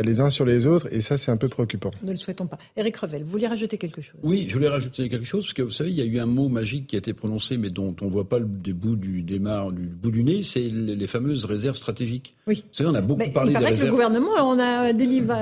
les 0.00 0.20
uns 0.20 0.30
sur 0.30 0.44
les 0.44 0.66
autres, 0.66 0.88
et 0.90 1.00
ça, 1.00 1.18
c'est 1.18 1.30
un 1.30 1.36
peu 1.36 1.48
préoccupant. 1.48 1.90
Ne 2.02 2.12
le 2.12 2.16
souhaitons 2.16 2.46
pas. 2.46 2.58
Éric 2.76 2.96
Revel, 2.96 3.22
vous 3.24 3.30
vouliez 3.30 3.46
rajouter 3.46 3.76
quelque 3.78 4.00
chose? 4.00 4.14
Oui, 4.22 4.46
je 4.48 4.54
voulais 4.54 4.68
rajouter 4.68 5.08
quelque 5.08 5.26
chose, 5.26 5.44
parce 5.44 5.54
que 5.54 5.62
vous 5.62 5.70
savez, 5.70 5.90
il 5.90 5.96
y 5.96 6.02
a 6.02 6.04
eu 6.04 6.18
un 6.18 6.26
mot 6.26 6.48
magique 6.48 6.86
qui 6.86 6.96
a 6.96 6.98
été 6.98 7.12
prononcé, 7.12 7.56
mais 7.56 7.70
dont 7.70 7.94
on 8.00 8.06
ne 8.06 8.10
voit 8.10 8.28
pas 8.28 8.38
le 8.38 8.46
bout 8.46 8.96
du 8.96 9.22
démarre, 9.22 9.72
du 9.72 9.82
bout 9.82 10.10
du 10.10 10.24
nez, 10.24 10.42
c'est 10.42 10.60
les, 10.60 11.06
fameuses 11.06 11.44
réserves 11.44 11.76
stratégiques. 11.76 12.34
Oui. 12.46 12.64
Vous 12.68 12.76
savez, 12.76 12.88
on 12.88 12.94
a 12.94 13.00
beaucoup 13.00 13.28
parlé 13.30 13.52
il 13.52 13.58
des 13.58 13.64
réserves. 13.64 13.80
Que 13.80 13.86
le 13.86 13.92
gouvernement, 13.92 14.30
on 14.38 14.58
a, 14.58 14.92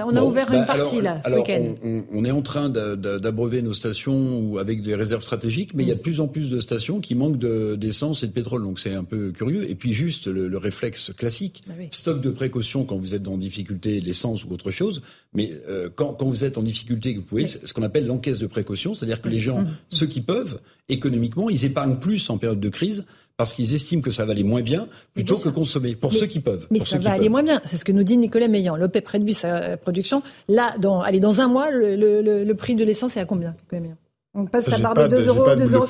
on 0.06 0.16
a 0.16 0.22
ouvert 0.24 0.52
une 0.52 0.60
bah, 0.60 0.76
partie 0.76 1.00
là, 1.00 1.20
ce 1.24 1.30
week-end. 1.30 1.74
On, 1.84 2.02
on, 2.12 2.24
est 2.24 2.30
en 2.30 2.42
train 2.42 2.70
d'abreuver 2.70 3.62
nos 3.62 3.72
stations 3.72 4.56
avec 4.56 4.82
des 4.82 4.94
réserves 4.94 5.22
stratégiques, 5.22 5.74
mais 5.74 5.84
il 5.84 5.88
y 5.88 5.92
a 5.92 5.94
de 5.94 6.00
plus 6.00 6.20
en 6.20 6.28
plus 6.28 6.50
de 6.50 6.60
stations 6.60 7.00
qui 7.00 7.14
manquent 7.14 7.38
d'essence 7.38 8.22
et 8.22 8.26
de 8.26 8.32
pétrole, 8.32 8.62
donc 8.62 8.78
c'est 8.78 8.94
un 8.94 9.04
peu 9.04 9.30
curieux. 9.30 9.70
Et 9.70 9.74
puis 9.74 9.92
juste 9.92 10.26
le, 10.26 10.60
réflexe 10.60 11.12
classique, 11.16 11.62
bah 11.66 11.74
stock 11.90 12.20
de 12.20 12.30
précaution 12.30 12.84
quand 12.84 12.96
vous 12.96 13.14
êtes 13.14 13.22
dans 13.22 13.38
difficulté, 13.38 14.00
l'essence 14.00 14.39
ou 14.44 14.52
autre 14.52 14.70
chose. 14.70 15.02
Mais 15.34 15.50
euh, 15.68 15.88
quand, 15.94 16.14
quand, 16.14 16.26
vous 16.26 16.44
êtes 16.44 16.58
en 16.58 16.62
difficulté, 16.62 17.14
vous 17.14 17.22
pouvez, 17.22 17.46
ce 17.46 17.72
qu'on 17.72 17.82
appelle 17.82 18.06
l'encaisse 18.06 18.38
de 18.38 18.46
précaution, 18.46 18.94
c'est-à-dire 18.94 19.20
que 19.20 19.28
les 19.28 19.38
gens, 19.38 19.62
mmh. 19.62 19.76
ceux 19.88 20.06
qui 20.06 20.20
peuvent, 20.20 20.60
économiquement, 20.88 21.50
ils 21.50 21.64
épargnent 21.64 21.96
plus 21.96 22.28
en 22.30 22.38
période 22.38 22.60
de 22.60 22.68
crise 22.68 23.04
parce 23.36 23.54
qu'ils 23.54 23.72
estiment 23.74 24.02
que 24.02 24.10
ça 24.10 24.26
va 24.26 24.32
aller 24.32 24.44
moins 24.44 24.60
bien 24.60 24.86
plutôt 25.14 25.38
que 25.38 25.48
consommer, 25.48 25.96
pour 25.96 26.12
ceux 26.12 26.26
qui 26.26 26.40
peuvent. 26.40 26.66
Mais 26.70 26.78
ça 26.78 26.98
va 26.98 27.12
aller 27.12 27.30
moins 27.30 27.42
bien, 27.42 27.62
c'est 27.64 27.78
ce 27.78 27.86
que 27.86 27.92
nous 27.92 28.02
dit 28.02 28.18
Nicolas 28.18 28.48
Meillan. 28.48 28.76
L'OPEP 28.76 29.08
réduit 29.08 29.32
sa 29.32 29.78
production. 29.78 30.22
Là, 30.48 30.74
dans, 30.78 31.00
allez, 31.00 31.20
dans 31.20 31.40
un 31.40 31.48
mois, 31.48 31.70
le, 31.70 31.96
le, 31.96 32.20
le 32.44 32.54
prix 32.54 32.74
de 32.74 32.84
l'essence 32.84 33.16
est 33.16 33.20
à 33.20 33.24
combien, 33.24 33.54
Nicolas 33.62 33.80
Meillan? 33.80 33.96
On 34.32 34.46
passe 34.46 34.68
la 34.68 34.78
barre 34.78 34.94
de 34.94 35.08
2 35.08 35.26
euros, 35.26 35.56
2 35.56 35.74
euros. 35.74 35.86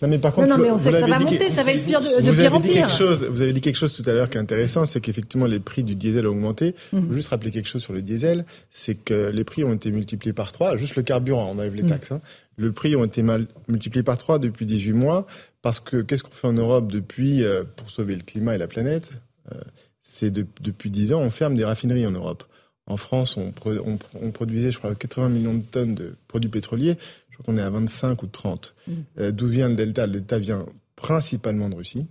Non, 0.00 0.08
mais 0.08 0.18
par 0.18 0.32
contre, 0.32 0.48
non, 0.48 0.56
non, 0.56 0.62
mais 0.62 0.70
on 0.70 0.78
sait 0.78 0.92
que 0.92 1.00
ça 1.00 1.06
va 1.06 1.18
monter, 1.18 1.50
ça 1.50 1.62
va 1.62 1.72
être 1.72 1.84
pire 1.84 2.00
de, 2.00 2.22
de 2.22 2.32
pire 2.32 2.54
en 2.54 2.60
pire. 2.60 2.72
Quelque 2.72 2.96
chose, 2.96 3.24
vous 3.24 3.42
avez 3.42 3.52
dit 3.52 3.60
quelque 3.60 3.76
chose 3.76 3.92
tout 3.92 4.08
à 4.08 4.14
l'heure 4.14 4.30
qui 4.30 4.38
est 4.38 4.40
intéressant, 4.40 4.86
c'est 4.86 5.00
qu'effectivement 5.00 5.46
les 5.46 5.60
prix 5.60 5.82
du 5.82 5.94
diesel 5.94 6.26
ont 6.26 6.30
augmenté. 6.30 6.74
Je 6.92 6.98
veux 6.98 7.14
juste 7.14 7.28
rappeler 7.28 7.50
quelque 7.50 7.68
chose 7.68 7.82
sur 7.82 7.92
le 7.92 8.00
diesel, 8.00 8.46
c'est 8.70 8.94
que 8.94 9.30
les 9.30 9.44
prix 9.44 9.62
ont 9.62 9.74
été 9.74 9.90
multipliés 9.90 10.32
par 10.32 10.52
3, 10.52 10.76
juste 10.76 10.96
le 10.96 11.02
carburant, 11.02 11.50
on 11.50 11.58
enlève 11.58 11.74
les 11.74 11.82
mm. 11.82 11.88
taxes. 11.88 12.12
Hein. 12.12 12.22
Le 12.56 12.72
prix 12.72 12.96
ont 12.96 13.04
été 13.04 13.22
mal, 13.22 13.46
multipliés 13.68 14.02
par 14.02 14.16
3 14.16 14.38
depuis 14.38 14.64
18 14.64 14.92
mois, 14.94 15.26
parce 15.60 15.80
que 15.80 16.00
qu'est-ce 16.00 16.22
qu'on 16.22 16.30
fait 16.30 16.46
en 16.46 16.54
Europe 16.54 16.90
depuis, 16.90 17.44
euh, 17.44 17.64
pour 17.76 17.90
sauver 17.90 18.14
le 18.14 18.22
climat 18.22 18.54
et 18.54 18.58
la 18.58 18.68
planète 18.68 19.10
euh, 19.52 19.60
C'est 20.02 20.30
de, 20.30 20.46
depuis 20.62 20.88
10 20.88 21.12
ans, 21.12 21.20
on 21.20 21.30
ferme 21.30 21.56
des 21.56 21.64
raffineries 21.64 22.06
en 22.06 22.12
Europe. 22.12 22.44
En 22.88 22.96
France, 22.96 23.36
on, 23.36 23.52
on, 23.66 23.98
on, 24.22 24.30
produisait, 24.30 24.70
je 24.70 24.78
crois, 24.78 24.94
80 24.94 25.28
millions 25.28 25.54
de 25.54 25.62
tonnes 25.62 25.96
de 25.96 26.14
produits 26.28 26.48
pétroliers. 26.48 26.96
Je 27.36 27.42
crois 27.42 27.54
qu'on 27.54 27.58
est 27.58 27.64
à 27.64 27.70
25 27.70 28.22
ou 28.22 28.26
30. 28.26 28.74
Mm. 28.86 28.92
Euh, 29.18 29.32
D'où 29.32 29.48
vient 29.48 29.68
le 29.68 29.74
delta? 29.74 30.06
Le 30.06 30.14
delta 30.14 30.38
vient 30.38 30.66
principalement 30.94 31.68
de 31.68 31.74
Russie, 31.74 32.06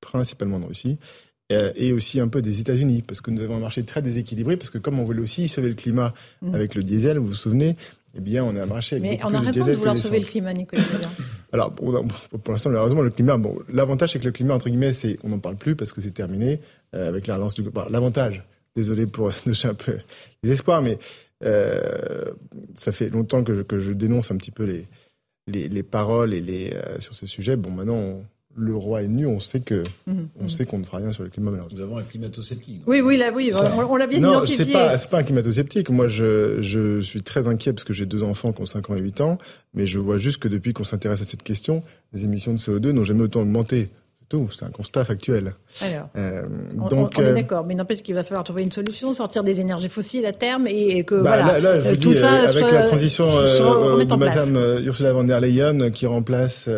principalement 0.00 0.58
de 0.58 0.66
Russie, 0.66 0.98
euh, 1.52 1.72
et 1.76 1.92
aussi 1.92 2.20
un 2.20 2.28
peu 2.28 2.42
des 2.42 2.60
États-Unis, 2.60 3.02
parce 3.02 3.20
que 3.20 3.30
nous 3.30 3.42
avons 3.42 3.56
un 3.56 3.60
marché 3.60 3.82
très 3.84 4.02
déséquilibré, 4.02 4.56
parce 4.56 4.70
que 4.70 4.78
comme 4.78 4.98
on 4.98 5.04
voulait 5.04 5.20
aussi 5.20 5.48
sauver 5.48 5.68
le 5.68 5.74
climat 5.74 6.14
mm. 6.42 6.54
avec 6.54 6.74
le 6.74 6.82
diesel, 6.82 7.18
vous 7.18 7.26
vous 7.26 7.34
souvenez, 7.34 7.76
eh 8.14 8.20
bien, 8.20 8.44
on 8.44 8.56
a 8.56 8.62
un 8.62 8.66
marché 8.66 8.96
avec 8.96 9.10
Mais 9.10 9.20
on 9.22 9.34
a 9.34 9.40
raison 9.40 9.66
de 9.66 9.72
vouloir 9.72 9.96
sauver 9.96 10.20
le 10.20 10.26
climat, 10.26 10.52
Nicolas. 10.52 10.82
Alors, 11.52 11.72
pour 11.74 11.92
l'instant, 12.48 12.70
malheureusement, 12.70 13.02
le 13.02 13.10
climat, 13.10 13.36
bon, 13.36 13.58
l'avantage, 13.68 14.12
c'est 14.12 14.20
que 14.20 14.24
le 14.24 14.32
climat, 14.32 14.54
entre 14.54 14.68
guillemets, 14.68 14.92
c'est, 14.92 15.18
on 15.24 15.28
n'en 15.28 15.40
parle 15.40 15.56
plus 15.56 15.76
parce 15.76 15.92
que 15.92 16.00
c'est 16.00 16.12
terminé, 16.12 16.60
euh, 16.94 17.08
avec 17.08 17.26
la 17.26 17.36
relance 17.36 17.54
du, 17.54 17.62
l'avantage, 17.90 18.44
désolé 18.76 19.06
pour 19.06 19.32
toucher 19.44 19.68
un 19.68 19.74
peu 19.74 19.98
les 20.42 20.52
espoirs, 20.52 20.80
mais 20.82 20.98
ça 21.42 22.92
fait 22.92 23.10
longtemps 23.10 23.44
que 23.44 23.54
je, 23.54 23.62
que 23.62 23.78
je, 23.78 23.92
dénonce 23.92 24.30
un 24.30 24.36
petit 24.36 24.50
peu 24.50 24.64
les, 24.64 24.86
les, 25.46 25.68
les 25.68 25.82
paroles 25.82 26.34
et 26.34 26.40
les, 26.40 26.72
euh, 26.74 27.00
sur 27.00 27.14
ce 27.14 27.26
sujet. 27.26 27.56
Bon, 27.56 27.70
maintenant, 27.70 28.22
le 28.56 28.74
roi 28.74 29.02
est 29.02 29.08
nu, 29.08 29.26
on 29.26 29.40
sait 29.40 29.60
que 29.60 29.82
mhm. 30.06 30.28
on 30.40 30.48
sait 30.48 30.66
qu'on 30.66 30.78
ne 30.78 30.84
fera 30.84 30.98
rien 30.98 31.12
sur 31.12 31.22
le 31.22 31.30
climat 31.30 31.52
Nous 31.72 31.80
avons 31.80 31.98
un 31.98 32.02
climato-sceptique. 32.02 32.82
Oui, 32.86 33.00
oui, 33.00 33.16
là, 33.16 33.30
oui, 33.34 33.52
on, 33.54 33.96
l'a 33.96 34.06
bien 34.06 34.20
non, 34.20 34.32
identifié. 34.32 34.64
c'est 34.64 34.72
pas, 34.72 34.98
pas 34.98 35.18
un 35.18 35.22
climato-sceptique. 35.22 35.88
Moi, 35.90 36.08
je, 36.08 36.60
je 36.60 37.00
suis 37.00 37.22
très 37.22 37.46
inquiet 37.48 37.72
parce 37.72 37.84
que 37.84 37.92
j'ai 37.92 38.06
deux 38.06 38.22
enfants 38.22 38.52
qui 38.52 38.60
ont 38.60 38.66
5 38.66 38.90
ans 38.90 38.96
et 38.96 39.00
8 39.00 39.20
ans, 39.20 39.38
mais 39.74 39.86
je 39.86 39.98
vois 39.98 40.16
juste 40.16 40.38
que 40.38 40.48
depuis 40.48 40.72
qu'on 40.72 40.84
s'intéresse 40.84 41.22
à 41.22 41.24
cette 41.24 41.42
question, 41.42 41.82
les 42.12 42.24
émissions 42.24 42.52
de 42.52 42.58
CO2 42.58 42.90
n'ont 42.90 43.04
jamais 43.04 43.22
autant 43.22 43.40
augmenté 43.40 43.90
c'est 44.30 44.64
un 44.64 44.70
constat 44.70 45.04
factuel. 45.04 45.54
Alors, 45.82 46.08
euh, 46.16 46.42
donc, 46.74 47.12
on, 47.16 47.22
est 47.22 47.26
euh, 47.26 47.34
d'accord, 47.34 47.64
mais 47.66 47.74
n'empêche 47.74 48.02
qu'il 48.02 48.14
va 48.14 48.22
falloir 48.22 48.44
trouver 48.44 48.62
une 48.62 48.72
solution, 48.72 49.12
sortir 49.12 49.42
des 49.42 49.60
énergies 49.60 49.88
fossiles 49.88 50.24
à 50.26 50.32
terme 50.32 50.66
et, 50.68 51.02
que 51.04 51.16
bah, 51.16 51.42
voilà, 51.42 51.58
là, 51.60 51.80
je 51.80 51.94
tout 51.94 52.10
dis, 52.10 52.14
ça 52.14 52.30
avec 52.48 52.70
la 52.70 52.82
transition 52.82 53.26
euh, 53.28 54.04
de 54.04 54.14
Madame 54.14 54.82
Ursula 54.84 55.12
von 55.12 55.24
der 55.24 55.40
Leyen 55.40 55.90
qui 55.90 56.06
remplace 56.06 56.68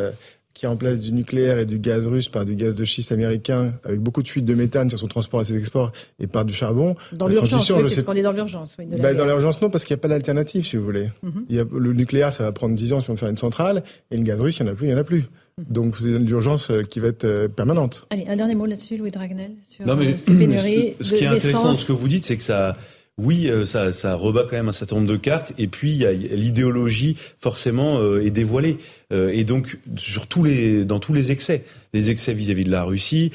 qui 0.55 0.67
remplace 0.67 1.01
du 1.01 1.13
nucléaire 1.13 1.59
et 1.59 1.67
du 1.67 1.79
gaz 1.79 2.07
russe 2.07 2.29
par 2.29 2.45
du 2.45 2.55
gaz 2.55 2.77
de 2.77 2.85
schiste 2.85 3.13
américain, 3.13 3.75
avec 3.85 4.01
beaucoup 4.01 4.23
de 4.23 4.29
fuites 4.29 4.45
de 4.45 4.55
méthane 4.55 4.89
sur 4.91 4.99
son 4.99 5.09
transport 5.09 5.41
et 5.41 5.45
ses 5.45 5.57
exports, 5.57 5.93
et 6.21 6.27
par 6.27 6.45
du 6.45 6.53
charbon. 6.53 6.95
Dans 7.13 7.27
l'urgence, 7.27 7.71
oui, 7.71 7.83
parce 7.83 8.03
qu'on 8.03 8.13
est 8.13 8.23
dans 8.23 8.33
l'urgence. 8.33 8.77
Oui, 8.79 8.87
bah, 8.87 9.15
dans 9.15 9.25
l'urgence, 9.25 9.61
non, 9.63 9.71
parce 9.71 9.85
qu'il 9.85 9.95
n'y 9.95 10.01
a 10.01 10.03
pas 10.03 10.09
d'alternative, 10.09 10.67
si 10.67 10.77
vous 10.77 10.85
voulez. 10.85 11.11
Mhm. 11.23 11.45
il 11.49 11.57
y 11.57 11.61
a, 11.61 11.65
le 11.73 11.93
nucléaire, 11.93 12.33
ça 12.33 12.45
va 12.45 12.53
prendre 12.53 12.75
10 12.75 12.93
ans 12.93 13.01
si 13.01 13.11
on 13.11 13.15
veut 13.15 13.19
faire 13.19 13.29
une 13.29 13.37
centrale, 13.37 13.83
et 14.11 14.17
le 14.17 14.23
gaz 14.23 14.41
russe, 14.41 14.59
il 14.59 14.65
n'y 14.65 14.71
en 14.71 14.73
a 14.73 14.77
plus, 14.77 14.87
il 14.87 14.91
n'y 14.91 14.95
en 14.95 15.01
a 15.01 15.05
plus. 15.05 15.25
Mhm. 15.59 15.65
Donc 15.71 15.97
c'est 15.97 16.09
une 16.09 16.29
urgence 16.29 16.71
euh, 16.71 16.83
qui 16.83 17.01
va 17.01 17.09
être 17.09 17.25
euh, 17.25 17.49
permanente. 17.49 18.07
Allez, 18.11 18.27
un 18.29 18.37
dernier 18.37 18.55
mot 18.55 18.67
là-dessus, 18.67 18.97
Louis 18.97 19.11
Dragnel, 19.11 19.53
sur 19.69 19.87
non, 19.87 19.97
mais, 19.97 20.15
euh, 20.15 20.19
ces 20.19 20.37
pénuries 20.37 20.95
Ce, 21.01 21.09
ce 21.09 21.15
qui 21.15 21.25
est 21.25 21.29
intéressant, 21.29 21.75
ce 21.75 21.85
que 21.85 21.93
vous 21.93 22.09
dites, 22.09 22.25
c'est 22.25 22.37
que 22.37 22.43
ça 22.43 22.77
oui, 23.19 23.49
euh, 23.49 23.65
ça, 23.65 23.93
ça 23.93 24.15
rebat 24.15 24.45
quand 24.45 24.57
même 24.57 24.69
un 24.69 24.73
certain 24.73 24.97
nombre 24.97 25.09
de 25.09 25.17
cartes. 25.17 25.53
Et 25.59 25.69
puis, 25.69 26.05
l'idéologie, 26.31 27.17
forcément, 27.39 27.99
euh, 27.99 28.25
est 28.25 28.31
dévoilée. 28.31 28.79
Euh, 29.13 29.29
et 29.29 29.45
donc, 29.45 29.79
sur 29.97 30.27
tous 30.27 30.43
les, 30.43 30.85
dans 30.85 30.99
tous 30.99 31.13
les 31.13 31.31
excès 31.31 31.65
les 31.93 32.11
excès 32.11 32.35
vis-à-vis 32.35 32.65
de 32.65 32.71
la 32.71 32.85
Russie 32.85 33.33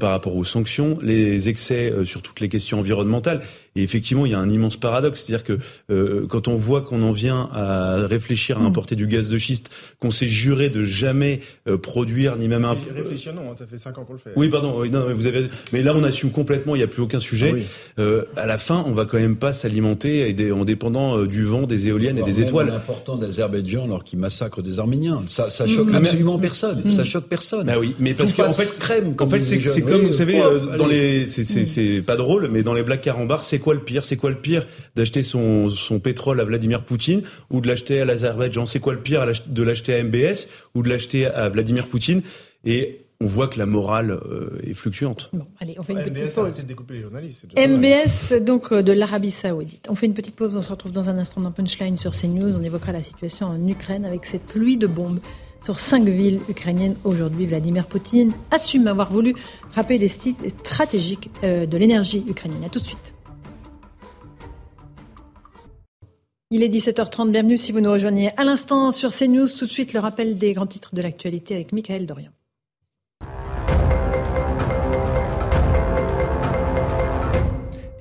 par 0.00 0.10
rapport 0.10 0.36
aux 0.36 0.44
sanctions, 0.44 0.98
les 1.02 1.48
excès 1.48 1.92
sur 2.04 2.22
toutes 2.22 2.40
les 2.40 2.48
questions 2.48 2.80
environnementales. 2.80 3.42
Et 3.74 3.82
effectivement, 3.82 4.26
il 4.26 4.32
y 4.32 4.34
a 4.34 4.38
un 4.38 4.50
immense 4.50 4.76
paradoxe, 4.76 5.24
c'est-à-dire 5.24 5.44
que 5.44 6.26
quand 6.26 6.48
on 6.48 6.56
voit 6.56 6.82
qu'on 6.82 7.02
en 7.02 7.12
vient 7.12 7.48
à 7.52 8.06
réfléchir 8.06 8.58
à 8.58 8.60
mm. 8.60 8.66
importer 8.66 8.96
du 8.96 9.06
gaz 9.06 9.30
de 9.30 9.38
schiste, 9.38 9.70
qu'on 9.98 10.10
s'est 10.10 10.26
juré 10.26 10.68
de 10.68 10.84
jamais 10.84 11.40
produire 11.82 12.36
ni 12.36 12.48
même 12.48 12.64
un. 12.64 12.76
Réfléchir 12.94 13.34
non, 13.34 13.50
hein, 13.50 13.54
ça 13.54 13.66
fait 13.66 13.78
cinq 13.78 13.98
ans 13.98 14.04
qu'on 14.04 14.14
le 14.14 14.18
fait. 14.18 14.32
Oui, 14.36 14.48
pardon. 14.48 14.80
Oui, 14.80 14.90
non, 14.90 15.06
vous 15.14 15.26
avez. 15.26 15.46
Mais 15.72 15.82
là, 15.82 15.94
on 15.96 16.04
assume 16.04 16.30
complètement. 16.30 16.74
Il 16.74 16.78
n'y 16.78 16.84
a 16.84 16.88
plus 16.88 17.02
aucun 17.02 17.20
sujet. 17.20 17.64
Ah 17.98 18.02
à 18.36 18.46
la 18.46 18.58
fin, 18.58 18.84
on 18.86 18.92
va 18.92 19.04
quand 19.04 19.18
même 19.18 19.36
pas 19.36 19.52
s'alimenter 19.52 20.34
en 20.52 20.64
dépendant 20.64 21.18
euh, 21.18 21.26
du 21.26 21.44
vent, 21.44 21.62
des 21.62 21.88
éoliennes 21.88 22.18
et 22.18 22.22
des 22.22 22.40
étoiles. 22.40 22.68
L'important 22.68 23.16
d'Azerbaïdjan 23.16 23.84
alors 23.84 24.04
qu'ils 24.04 24.18
massacrent 24.18 24.62
des 24.62 24.78
Arméniens. 24.78 25.22
Ça, 25.26 25.50
ça 25.50 25.66
choque 25.66 25.90
mmh. 25.90 25.96
absolument 25.96 26.38
personne. 26.38 26.90
Ça 26.90 27.04
choque 27.04 27.26
personne. 27.26 27.66
Bah 27.66 27.78
oui, 27.78 27.91
mais 27.98 28.14
parce 28.14 28.32
qu'en 28.32 28.50
fait, 28.50 28.78
crème. 28.78 29.14
En 29.18 29.28
fait, 29.28 29.42
c'est 29.42 29.82
comme 29.82 30.02
vous 30.02 30.12
savez, 30.12 30.40
euh, 30.40 30.76
dans 30.76 30.86
les, 30.86 31.24
mmh. 31.24 31.64
c'est 31.64 32.02
pas 32.04 32.16
drôle, 32.16 32.48
mais 32.50 32.62
dans 32.62 32.74
les 32.74 32.82
blagues 32.82 33.00
carambars, 33.00 33.44
c'est 33.44 33.58
quoi 33.58 33.74
le 33.74 33.80
pire? 33.80 34.04
C'est 34.04 34.16
quoi 34.16 34.30
le 34.30 34.36
pire 34.36 34.66
d'acheter 34.96 35.22
son, 35.22 35.70
son 35.70 35.98
pétrole 36.00 36.40
à 36.40 36.44
Vladimir 36.44 36.84
Poutine 36.84 37.22
ou 37.50 37.60
de 37.60 37.68
l'acheter 37.68 38.00
à 38.00 38.04
l'Azerbaïdjan? 38.04 38.66
C'est 38.66 38.80
quoi 38.80 38.92
le 38.92 39.00
pire 39.00 39.26
de 39.46 39.62
l'acheter 39.62 39.94
à 39.94 40.02
MBS 40.02 40.48
ou 40.74 40.82
de 40.82 40.88
l'acheter 40.88 41.26
à 41.26 41.48
Vladimir 41.48 41.88
Poutine? 41.88 42.22
Et 42.64 43.02
on 43.22 43.26
voit 43.26 43.46
que 43.46 43.58
la 43.58 43.66
morale 43.66 44.10
euh, 44.10 44.58
est 44.64 44.74
fluctuante. 44.74 45.30
Bon, 45.32 45.46
allez, 45.60 45.76
on 45.78 45.82
fait 45.82 45.92
une 45.92 46.02
petite 46.02 46.34
pause. 46.34 46.64
MBS, 47.56 48.40
donc 48.42 48.72
euh, 48.72 48.82
de 48.82 48.92
l'Arabie 48.92 49.30
Saoudite. 49.30 49.86
On 49.88 49.94
fait 49.94 50.06
une 50.06 50.14
petite 50.14 50.34
pause, 50.34 50.56
on 50.56 50.62
se 50.62 50.70
retrouve 50.70 50.92
dans 50.92 51.08
un 51.08 51.18
instant 51.18 51.40
dans 51.40 51.52
Punchline 51.52 51.98
sur 51.98 52.10
CNews. 52.10 52.56
On 52.56 52.62
évoquera 52.62 52.90
la 52.90 53.02
situation 53.02 53.46
en 53.46 53.68
Ukraine 53.68 54.04
avec 54.04 54.26
cette 54.26 54.42
pluie 54.42 54.76
de 54.76 54.88
bombes 54.88 55.20
sur 55.64 55.80
cinq 55.80 56.04
villes 56.04 56.40
ukrainiennes 56.48 56.96
aujourd'hui. 57.04 57.46
Vladimir 57.46 57.86
Poutine 57.86 58.32
assume 58.50 58.86
avoir 58.86 59.12
voulu 59.12 59.34
frapper 59.70 59.98
des 59.98 60.08
sites 60.08 60.38
stratégiques 60.64 61.30
euh, 61.44 61.66
de 61.66 61.76
l'énergie 61.76 62.24
ukrainienne. 62.28 62.64
A 62.64 62.68
tout 62.68 62.80
de 62.80 62.84
suite. 62.84 63.14
Il 66.50 66.62
est 66.62 66.68
17h30, 66.68 67.30
bienvenue 67.30 67.56
si 67.56 67.72
vous 67.72 67.80
nous 67.80 67.90
rejoignez 67.90 68.30
à 68.36 68.44
l'instant 68.44 68.92
sur 68.92 69.10
CNews. 69.10 69.48
Tout 69.48 69.66
de 69.66 69.72
suite, 69.72 69.94
le 69.94 70.00
rappel 70.00 70.36
des 70.36 70.52
grands 70.52 70.66
titres 70.66 70.94
de 70.94 71.00
l'actualité 71.00 71.54
avec 71.54 71.72
Michael 71.72 72.04
Dorian. 72.04 72.30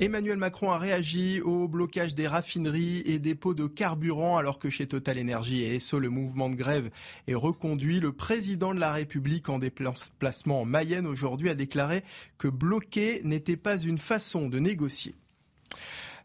Emmanuel 0.01 0.37
Macron 0.37 0.71
a 0.71 0.79
réagi 0.79 1.41
au 1.41 1.67
blocage 1.67 2.15
des 2.15 2.25
raffineries 2.25 3.03
et 3.05 3.19
des 3.19 3.35
pots 3.35 3.53
de 3.53 3.67
carburant 3.67 4.35
alors 4.35 4.57
que 4.57 4.71
chez 4.71 4.87
Total 4.87 5.19
Energy 5.19 5.61
et 5.61 5.75
ESSO, 5.75 5.99
le 5.99 6.09
mouvement 6.09 6.49
de 6.49 6.55
grève 6.55 6.89
est 7.27 7.35
reconduit. 7.35 7.99
Le 7.99 8.11
président 8.11 8.73
de 8.73 8.79
la 8.79 8.91
République 8.91 9.47
en 9.47 9.59
déplacement 9.59 10.61
en 10.61 10.65
Mayenne 10.65 11.05
aujourd'hui 11.05 11.51
a 11.51 11.53
déclaré 11.53 12.03
que 12.39 12.47
bloquer 12.47 13.21
n'était 13.23 13.57
pas 13.57 13.77
une 13.77 13.99
façon 13.99 14.49
de 14.49 14.57
négocier. 14.57 15.13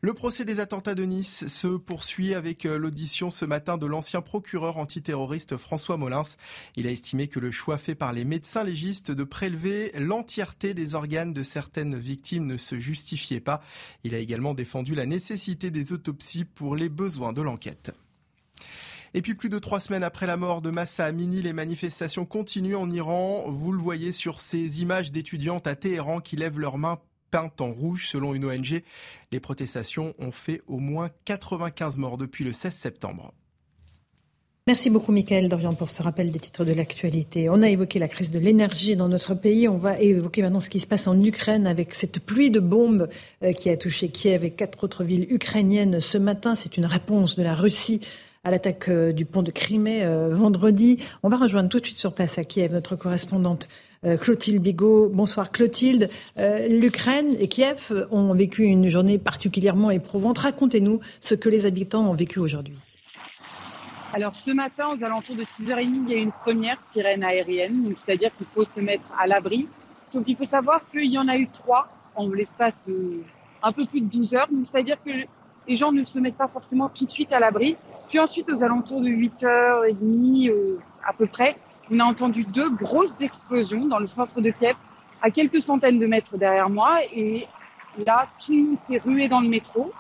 Le 0.03 0.13
procès 0.13 0.45
des 0.45 0.61
attentats 0.61 0.95
de 0.95 1.05
Nice 1.05 1.47
se 1.47 1.69
poursuit 1.69 2.35
avec 2.35 2.67
euh, 2.67 2.79
l'audition 2.79 3.31
ce 3.31 3.47
matin 3.47 3.79
de 3.79 3.87
l'ancien 3.87 4.21
procureur 4.21 4.77
antiterroriste 4.77 5.57
François 5.57 5.97
Molins. 5.97 6.23
Il 6.77 6.87
a 6.87 6.91
estimé 6.91 7.29
que 7.29 7.41
le 7.41 7.51
choix 7.51 7.79
fait 7.79 7.95
par 7.95 8.13
les 8.13 8.25
médecins 8.25 8.63
légistes 8.63 9.11
de 9.11 9.25
prélever 9.25 9.93
l'entièreté 9.99 10.75
des 10.75 10.95
organes 10.95 11.33
de 11.33 11.43
certaines 11.43 11.97
victimes 11.97 12.47
ne 12.47 12.59
se 12.59 12.77
justifiait 12.77 13.41
pas. 13.41 13.63
Il 14.05 14.15
a 14.15 14.19
également 14.19 14.53
défendu 14.53 14.95
la 14.95 15.07
nécessité 15.07 15.71
des 15.71 15.93
autopsies 15.93 16.45
pour 16.45 16.77
les 16.77 16.91
besoins 16.91 17.33
de 17.33 17.43
l'enquête. 17.43 17.93
Et 19.15 19.23
puis 19.23 19.35
plus 19.35 19.49
de 19.49 19.59
trois 19.59 19.81
semaines 19.81 20.03
après 20.03 20.27
la 20.27 20.37
mort 20.37 20.61
de 20.61 20.69
Massa 20.69 21.07
Amini, 21.07 21.41
les 21.41 21.55
manifestations 21.55 22.27
continuent 22.27 22.77
en 22.77 22.91
Iran. 22.91 23.47
Vous 23.49 23.73
le 23.73 23.79
voyez 23.79 24.13
sur 24.13 24.41
ces 24.41 24.83
images 24.83 25.11
d'étudiantes 25.11 25.67
à 25.67 25.75
Téhéran 25.75 26.21
qui 26.21 26.37
lèvent 26.37 26.59
leurs 26.59 26.77
mains 26.77 26.99
en 27.37 27.71
rouge 27.71 28.09
selon 28.09 28.35
une 28.35 28.45
ONG. 28.45 28.83
Les 29.33 29.41
protestations 29.41 30.15
ont 30.19 30.33
fait 30.33 30.63
au 30.67 30.79
moins 30.79 31.11
95 31.25 31.99
morts 31.99 32.19
depuis 32.19 32.45
le 32.45 32.53
16 32.53 32.73
septembre. 32.73 33.33
Merci 34.69 34.91
beaucoup, 34.91 35.13
Michael 35.13 35.47
Dorian, 35.47 35.75
pour 35.75 35.91
ce 35.91 36.03
rappel 36.03 36.31
des 36.31 36.41
titres 36.41 36.65
de 36.65 36.73
l'actualité. 36.73 37.49
On 37.49 37.63
a 37.63 37.69
évoqué 37.69 38.01
la 38.01 38.09
crise 38.09 38.33
de 38.33 38.41
l'énergie 38.41 38.97
dans 38.97 39.09
notre 39.09 39.35
pays. 39.35 39.69
On 39.69 39.79
va 39.79 40.01
évoquer 40.01 40.43
maintenant 40.43 40.61
ce 40.61 40.71
qui 40.71 40.81
se 40.81 40.89
passe 40.89 41.07
en 41.07 41.23
Ukraine 41.23 41.69
avec 41.69 41.95
cette 41.95 42.19
pluie 42.19 42.51
de 42.51 42.59
bombes 42.59 43.09
euh, 43.45 43.53
qui 43.53 43.71
a 43.71 43.77
touché 43.77 44.09
Kiev 44.09 44.43
et 44.45 44.51
quatre 44.51 44.83
autres 44.83 45.05
villes 45.05 45.29
ukrainiennes 45.31 46.01
ce 46.01 46.19
matin. 46.19 46.57
C'est 46.57 46.77
une 46.77 46.87
réponse 46.87 47.37
de 47.37 47.45
la 47.45 47.55
Russie 47.55 48.01
à 48.47 48.53
l'attaque 48.53 48.89
euh, 48.89 49.13
du 49.13 49.25
pont 49.25 49.43
de 49.43 49.51
Crimée 49.51 50.05
euh, 50.05 50.33
vendredi. 50.33 51.03
On 51.25 51.29
va 51.29 51.37
rejoindre 51.37 51.69
tout 51.69 51.81
de 51.81 51.85
suite 51.85 51.99
sur 51.99 52.15
place 52.15 52.39
à 52.39 52.45
Kiev 52.45 52.73
notre 52.73 52.95
correspondante 52.95 53.69
euh, 54.05 54.17
Clotilde 54.17 54.63
Bigot. 54.63 55.09
Bonsoir 55.13 55.51
Clotilde. 55.51 56.09
L'Ukraine 56.37 57.35
et 57.41 57.49
Kiev 57.49 58.07
ont 58.13 58.33
vécu 58.35 58.63
une 58.63 58.89
journée 58.89 59.19
particulièrement 59.19 59.91
éprouvante. 59.91 60.39
Racontez-nous 60.39 61.01
ce 61.21 61.35
que 61.35 61.49
les 61.49 61.67
habitants 61.67 62.09
ont 62.09 62.15
vécu 62.15 62.39
aujourd'hui. 62.39 62.77
Alors 64.15 64.37
ce 64.37 64.53
matin, 64.53 64.91
aux 64.97 65.05
alentours 65.05 65.35
de 65.35 65.43
6h30, 65.43 66.05
il 66.07 66.11
y 66.11 66.15
a 66.15 66.19
une 66.19 66.31
première 66.31 66.79
sirène 66.79 67.25
aérienne, 67.25 67.93
c'est-à-dire 67.97 68.33
qu'il 68.37 68.47
faut 68.55 68.65
se 68.65 68.79
mettre 68.79 69.07
à 69.19 69.27
l'abri. 69.27 69.69
Sauf 70.09 70.25
qu'il 70.25 70.37
faut 70.37 70.45
savoir 70.45 70.83
qu'il 70.93 71.11
y 71.11 71.19
en 71.19 71.27
a 71.27 71.37
eu 71.37 71.49
trois 71.49 71.89
en 72.15 72.29
l'espace 72.29 72.81
de 72.87 73.23
un 73.63 73.73
peu 73.73 73.87
plus 73.87 74.03
de 74.03 74.07
12 74.07 74.35
heures, 74.35 74.49
c'est-à-dire 74.65 74.99
que 75.05 75.11
les 75.69 75.75
gens 75.75 75.93
ne 75.93 76.05
se 76.05 76.19
mettent 76.19 76.37
pas 76.37 76.49
forcément 76.49 76.89
tout 76.89 77.07
de 77.07 77.11
suite 77.11 77.33
à 77.33 77.41
l'abri. 77.41 77.77
Puis 78.09 78.19
ensuite, 78.19 78.49
aux 78.51 78.63
alentours 78.63 79.01
de 79.01 79.09
8h30 79.09 80.51
euh, 80.51 80.79
à 81.07 81.13
peu 81.13 81.27
près, 81.27 81.57
on 81.91 82.01
a 82.01 82.05
entendu 82.05 82.45
deux 82.45 82.71
grosses 82.71 83.21
explosions 83.21 83.87
dans 83.87 83.99
le 83.99 84.07
centre 84.07 84.41
de 84.41 84.51
Kiev, 84.51 84.77
à 85.23 85.31
quelques 85.31 85.61
centaines 85.61 85.99
de 85.99 86.07
mètres 86.07 86.37
derrière 86.37 86.69
moi. 86.69 86.99
Et 87.13 87.47
là, 88.05 88.29
tout 88.45 88.79
s'est 88.89 88.99
rué 88.99 89.29
dans 89.29 89.41
le 89.41 89.49
métro. 89.49 89.93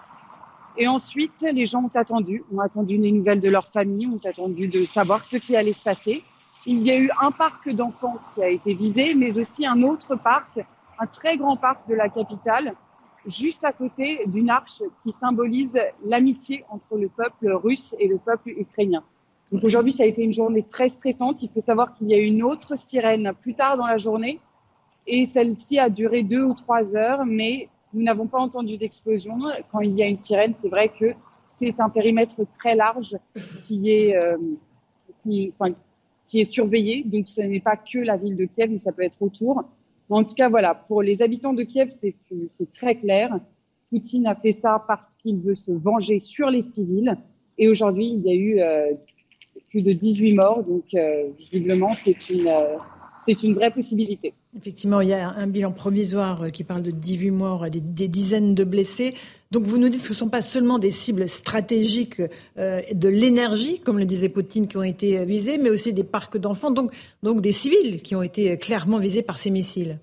Et 0.78 0.88
ensuite, 0.88 1.46
les 1.52 1.64
gens 1.64 1.84
ont 1.84 1.98
attendu, 1.98 2.44
ont 2.52 2.60
attendu 2.60 2.98
les 2.98 3.10
nouvelles 3.10 3.40
de 3.40 3.48
leur 3.48 3.66
famille, 3.66 4.06
ont 4.06 4.20
attendu 4.28 4.68
de 4.68 4.84
savoir 4.84 5.24
ce 5.24 5.38
qui 5.38 5.56
allait 5.56 5.72
se 5.72 5.82
passer. 5.82 6.22
Il 6.66 6.82
y 6.82 6.90
a 6.90 6.98
eu 6.98 7.10
un 7.20 7.30
parc 7.30 7.70
d'enfants 7.70 8.18
qui 8.34 8.42
a 8.42 8.48
été 8.48 8.74
visé, 8.74 9.14
mais 9.14 9.38
aussi 9.38 9.66
un 9.66 9.82
autre 9.82 10.16
parc, 10.16 10.60
un 10.98 11.06
très 11.06 11.36
grand 11.36 11.56
parc 11.56 11.88
de 11.88 11.94
la 11.94 12.08
capitale, 12.08 12.74
juste 13.26 13.64
à 13.64 13.72
côté 13.72 14.20
d'une 14.26 14.50
arche 14.50 14.82
qui 15.02 15.12
symbolise 15.12 15.78
l'amitié 16.04 16.64
entre 16.70 16.96
le 16.96 17.08
peuple 17.08 17.50
russe 17.52 17.94
et 17.98 18.08
le 18.08 18.18
peuple 18.18 18.50
ukrainien. 18.50 19.02
Donc 19.52 19.62
aujourd'hui, 19.62 19.92
ça 19.92 20.02
a 20.02 20.06
été 20.06 20.22
une 20.22 20.32
journée 20.32 20.62
très 20.62 20.88
stressante. 20.88 21.42
Il 21.42 21.48
faut 21.50 21.60
savoir 21.60 21.94
qu'il 21.94 22.08
y 22.08 22.14
a 22.14 22.18
une 22.18 22.42
autre 22.42 22.76
sirène 22.76 23.32
plus 23.40 23.54
tard 23.54 23.76
dans 23.76 23.86
la 23.86 23.98
journée 23.98 24.40
et 25.06 25.24
celle-ci 25.26 25.78
a 25.78 25.88
duré 25.88 26.22
deux 26.22 26.42
ou 26.42 26.54
trois 26.54 26.96
heures, 26.96 27.24
mais 27.24 27.68
nous 27.94 28.02
n'avons 28.02 28.26
pas 28.26 28.38
entendu 28.38 28.76
d'explosion. 28.76 29.38
Quand 29.70 29.80
il 29.80 29.96
y 29.96 30.02
a 30.02 30.06
une 30.06 30.16
sirène, 30.16 30.54
c'est 30.56 30.68
vrai 30.68 30.88
que 30.88 31.14
c'est 31.48 31.80
un 31.80 31.88
périmètre 31.88 32.40
très 32.58 32.74
large 32.74 33.16
qui 33.60 33.92
est, 33.92 34.16
euh, 34.16 34.36
qui, 35.22 35.52
est 36.34 36.44
surveillé. 36.44 37.04
Donc 37.04 37.28
ce 37.28 37.40
n'est 37.40 37.60
pas 37.60 37.76
que 37.76 37.98
la 37.98 38.16
ville 38.16 38.36
de 38.36 38.46
Kiev, 38.46 38.70
mais 38.70 38.78
ça 38.78 38.92
peut 38.92 39.02
être 39.02 39.22
autour. 39.22 39.64
En 40.08 40.24
tout 40.24 40.34
cas, 40.34 40.48
voilà, 40.48 40.74
pour 40.74 41.02
les 41.02 41.22
habitants 41.22 41.52
de 41.52 41.62
Kiev, 41.62 41.88
c'est 41.88 42.72
très 42.72 42.96
clair. 42.96 43.38
Poutine 43.88 44.26
a 44.26 44.34
fait 44.34 44.52
ça 44.52 44.84
parce 44.86 45.14
qu'il 45.16 45.38
veut 45.38 45.54
se 45.54 45.72
venger 45.72 46.20
sur 46.20 46.50
les 46.50 46.62
civils. 46.62 47.16
Et 47.58 47.68
aujourd'hui, 47.68 48.08
il 48.10 48.22
y 48.22 48.30
a 48.30 48.34
eu 48.34 48.60
euh, 48.60 48.94
plus 49.68 49.82
de 49.82 49.92
18 49.92 50.34
morts. 50.34 50.62
Donc, 50.64 50.94
euh, 50.94 51.30
visiblement, 51.38 51.92
c'est 51.94 52.28
une, 52.30 52.48
euh, 52.48 52.76
c'est 53.26 53.42
une 53.42 53.54
vraie 53.54 53.70
possibilité. 53.70 54.34
Effectivement, 54.56 55.00
il 55.00 55.08
y 55.08 55.12
a 55.12 55.28
un 55.30 55.46
bilan 55.46 55.72
provisoire 55.72 56.44
euh, 56.44 56.48
qui 56.50 56.64
parle 56.64 56.82
de 56.82 56.90
18 56.90 57.30
morts 57.30 57.66
et 57.66 57.70
des, 57.70 58.08
dizaines 58.08 58.54
de 58.54 58.64
blessés. 58.64 59.14
Donc 59.50 59.64
vous 59.64 59.78
nous 59.78 59.88
dites 59.88 60.00
que 60.00 60.06
ce 60.06 60.12
ne 60.12 60.16
sont 60.16 60.28
pas 60.28 60.42
seulement 60.42 60.78
des 60.78 60.90
cibles 60.90 61.28
stratégiques 61.28 62.20
de 62.56 63.08
l'énergie, 63.08 63.80
comme 63.80 63.98
le 63.98 64.04
disait 64.04 64.28
Poutine, 64.28 64.66
qui 64.66 64.76
ont 64.76 64.82
été 64.82 65.24
visées, 65.24 65.58
mais 65.58 65.70
aussi 65.70 65.92
des 65.92 66.04
parcs 66.04 66.36
d'enfants, 66.36 66.70
donc, 66.70 66.92
donc 67.22 67.40
des 67.40 67.52
civils 67.52 68.02
qui 68.02 68.14
ont 68.16 68.22
été 68.22 68.58
clairement 68.58 68.98
visés 68.98 69.22
par 69.22 69.38
ces 69.38 69.50
missiles. 69.50 70.00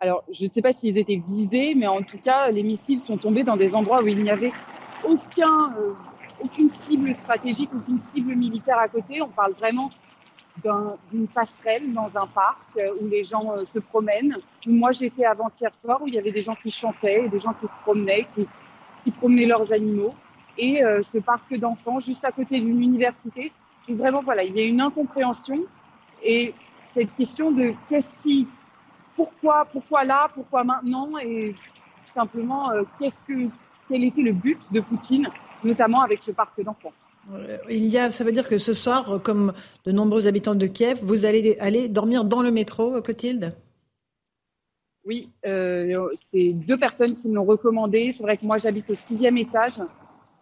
Alors, 0.00 0.24
je 0.32 0.44
ne 0.44 0.50
sais 0.50 0.62
pas 0.62 0.72
s'ils 0.72 0.96
étaient 0.96 1.20
visés, 1.28 1.74
mais 1.74 1.86
en 1.86 2.02
tout 2.02 2.18
cas, 2.18 2.50
les 2.50 2.62
missiles 2.62 3.00
sont 3.00 3.18
tombés 3.18 3.44
dans 3.44 3.56
des 3.56 3.74
endroits 3.74 4.02
où 4.02 4.06
il 4.06 4.22
n'y 4.22 4.30
avait 4.30 4.52
aucun 5.04 5.74
aucune 6.42 6.70
cible 6.70 7.14
stratégique, 7.14 7.70
aucune 7.74 7.98
cible 7.98 8.34
militaire 8.34 8.78
à 8.78 8.88
côté. 8.88 9.20
On 9.22 9.28
parle 9.28 9.52
vraiment 9.54 9.90
d'une 10.62 11.28
passerelle 11.28 11.92
dans 11.92 12.16
un 12.16 12.26
parc 12.26 12.58
euh, 12.78 12.86
où 13.00 13.08
les 13.08 13.24
gens 13.24 13.52
euh, 13.52 13.64
se 13.64 13.78
promènent. 13.78 14.36
moi 14.66 14.92
j'étais 14.92 15.24
avant-hier 15.24 15.74
soir 15.74 16.02
où 16.02 16.08
il 16.08 16.14
y 16.14 16.18
avait 16.18 16.32
des 16.32 16.42
gens 16.42 16.54
qui 16.54 16.70
chantaient, 16.70 17.28
des 17.28 17.40
gens 17.40 17.54
qui 17.54 17.68
se 17.68 17.74
promenaient, 17.82 18.26
qui, 18.34 18.46
qui 19.04 19.10
promenaient 19.10 19.46
leurs 19.46 19.72
animaux. 19.72 20.14
Et 20.56 20.82
euh, 20.82 21.02
ce 21.02 21.18
parc 21.18 21.56
d'enfants 21.56 22.00
juste 22.00 22.24
à 22.24 22.32
côté 22.32 22.60
d'une 22.60 22.82
université. 22.82 23.52
Et 23.88 23.94
vraiment 23.94 24.22
voilà, 24.22 24.42
il 24.42 24.56
y 24.56 24.60
a 24.60 24.64
une 24.64 24.80
incompréhension 24.80 25.64
et 26.22 26.54
cette 26.90 27.14
question 27.16 27.52
de 27.52 27.74
qu'est-ce 27.88 28.16
qui, 28.16 28.48
pourquoi, 29.16 29.66
pourquoi 29.66 30.04
là, 30.04 30.28
pourquoi 30.34 30.64
maintenant 30.64 31.16
et 31.18 31.54
simplement 32.12 32.70
qu'est-ce 32.98 33.24
que, 33.24 33.48
quel 33.88 34.04
était 34.04 34.22
le 34.22 34.32
but 34.32 34.72
de 34.72 34.80
Poutine, 34.80 35.28
notamment 35.62 36.02
avec 36.02 36.20
ce 36.20 36.32
parc 36.32 36.60
d'enfants. 36.62 36.92
Il 37.68 37.86
y 37.86 37.98
a, 37.98 38.10
ça 38.10 38.24
veut 38.24 38.32
dire 38.32 38.48
que 38.48 38.58
ce 38.58 38.74
soir, 38.74 39.20
comme 39.22 39.52
de 39.84 39.92
nombreux 39.92 40.26
habitants 40.26 40.54
de 40.54 40.66
Kiev, 40.66 40.98
vous 41.02 41.26
allez 41.26 41.56
aller 41.60 41.88
dormir 41.88 42.24
dans 42.24 42.42
le 42.42 42.50
métro, 42.50 43.00
Clotilde? 43.02 43.54
Oui, 45.04 45.30
euh, 45.46 46.08
c'est 46.14 46.52
deux 46.52 46.76
personnes 46.76 47.16
qui 47.16 47.28
me 47.28 47.34
l'ont 47.34 47.44
recommandé. 47.44 48.12
C'est 48.12 48.22
vrai 48.22 48.36
que 48.36 48.44
moi, 48.44 48.58
j'habite 48.58 48.90
au 48.90 48.94
sixième 48.94 49.38
étage, 49.38 49.80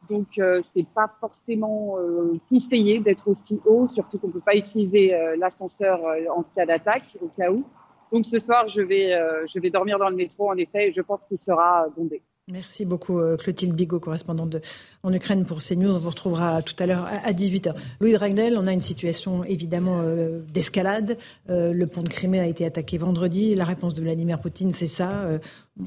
donc 0.08 0.38
euh, 0.38 0.60
c'est 0.62 0.86
pas 0.86 1.12
forcément 1.20 1.98
euh, 1.98 2.38
conseillé 2.48 3.00
d'être 3.00 3.28
aussi 3.28 3.60
haut, 3.64 3.86
surtout 3.86 4.18
qu'on 4.18 4.30
peut 4.30 4.40
pas 4.40 4.56
utiliser 4.56 5.14
euh, 5.14 5.36
l'ascenseur 5.36 6.00
en 6.34 6.42
cas 6.54 6.66
d'attaque 6.66 7.16
au 7.20 7.28
cas 7.28 7.50
où. 7.50 7.64
Donc 8.12 8.24
ce 8.26 8.38
soir, 8.38 8.68
je 8.68 8.82
vais, 8.82 9.18
je 9.46 9.58
vais 9.58 9.70
dormir 9.70 9.98
dans 9.98 10.08
le 10.08 10.14
métro, 10.14 10.48
en 10.48 10.56
effet, 10.56 10.88
et 10.88 10.92
je 10.92 11.00
pense 11.00 11.26
qu'il 11.26 11.38
sera 11.38 11.86
bondé. 11.96 12.22
Merci 12.48 12.84
beaucoup 12.84 13.20
Clotilde 13.38 13.74
Bigot, 13.74 13.98
correspondante 13.98 14.58
en 15.02 15.12
Ukraine 15.12 15.44
pour 15.44 15.60
CNews. 15.60 15.90
On 15.90 15.98
vous 15.98 16.10
retrouvera 16.10 16.62
tout 16.62 16.76
à 16.78 16.86
l'heure 16.86 17.04
à 17.04 17.32
18h. 17.32 17.74
Louis 17.98 18.12
Dragnel, 18.12 18.56
on 18.56 18.68
a 18.68 18.72
une 18.72 18.78
situation 18.78 19.42
évidemment 19.42 20.00
d'escalade. 20.54 21.18
le 21.48 21.84
pont 21.86 22.04
de 22.04 22.08
Crimée 22.08 22.38
a 22.38 22.46
été 22.46 22.64
attaqué 22.64 22.98
vendredi. 22.98 23.56
La 23.56 23.64
réponse 23.64 23.94
de 23.94 24.00
Vladimir 24.00 24.40
Poutine, 24.40 24.70
c'est 24.70 24.86
ça 24.86 25.28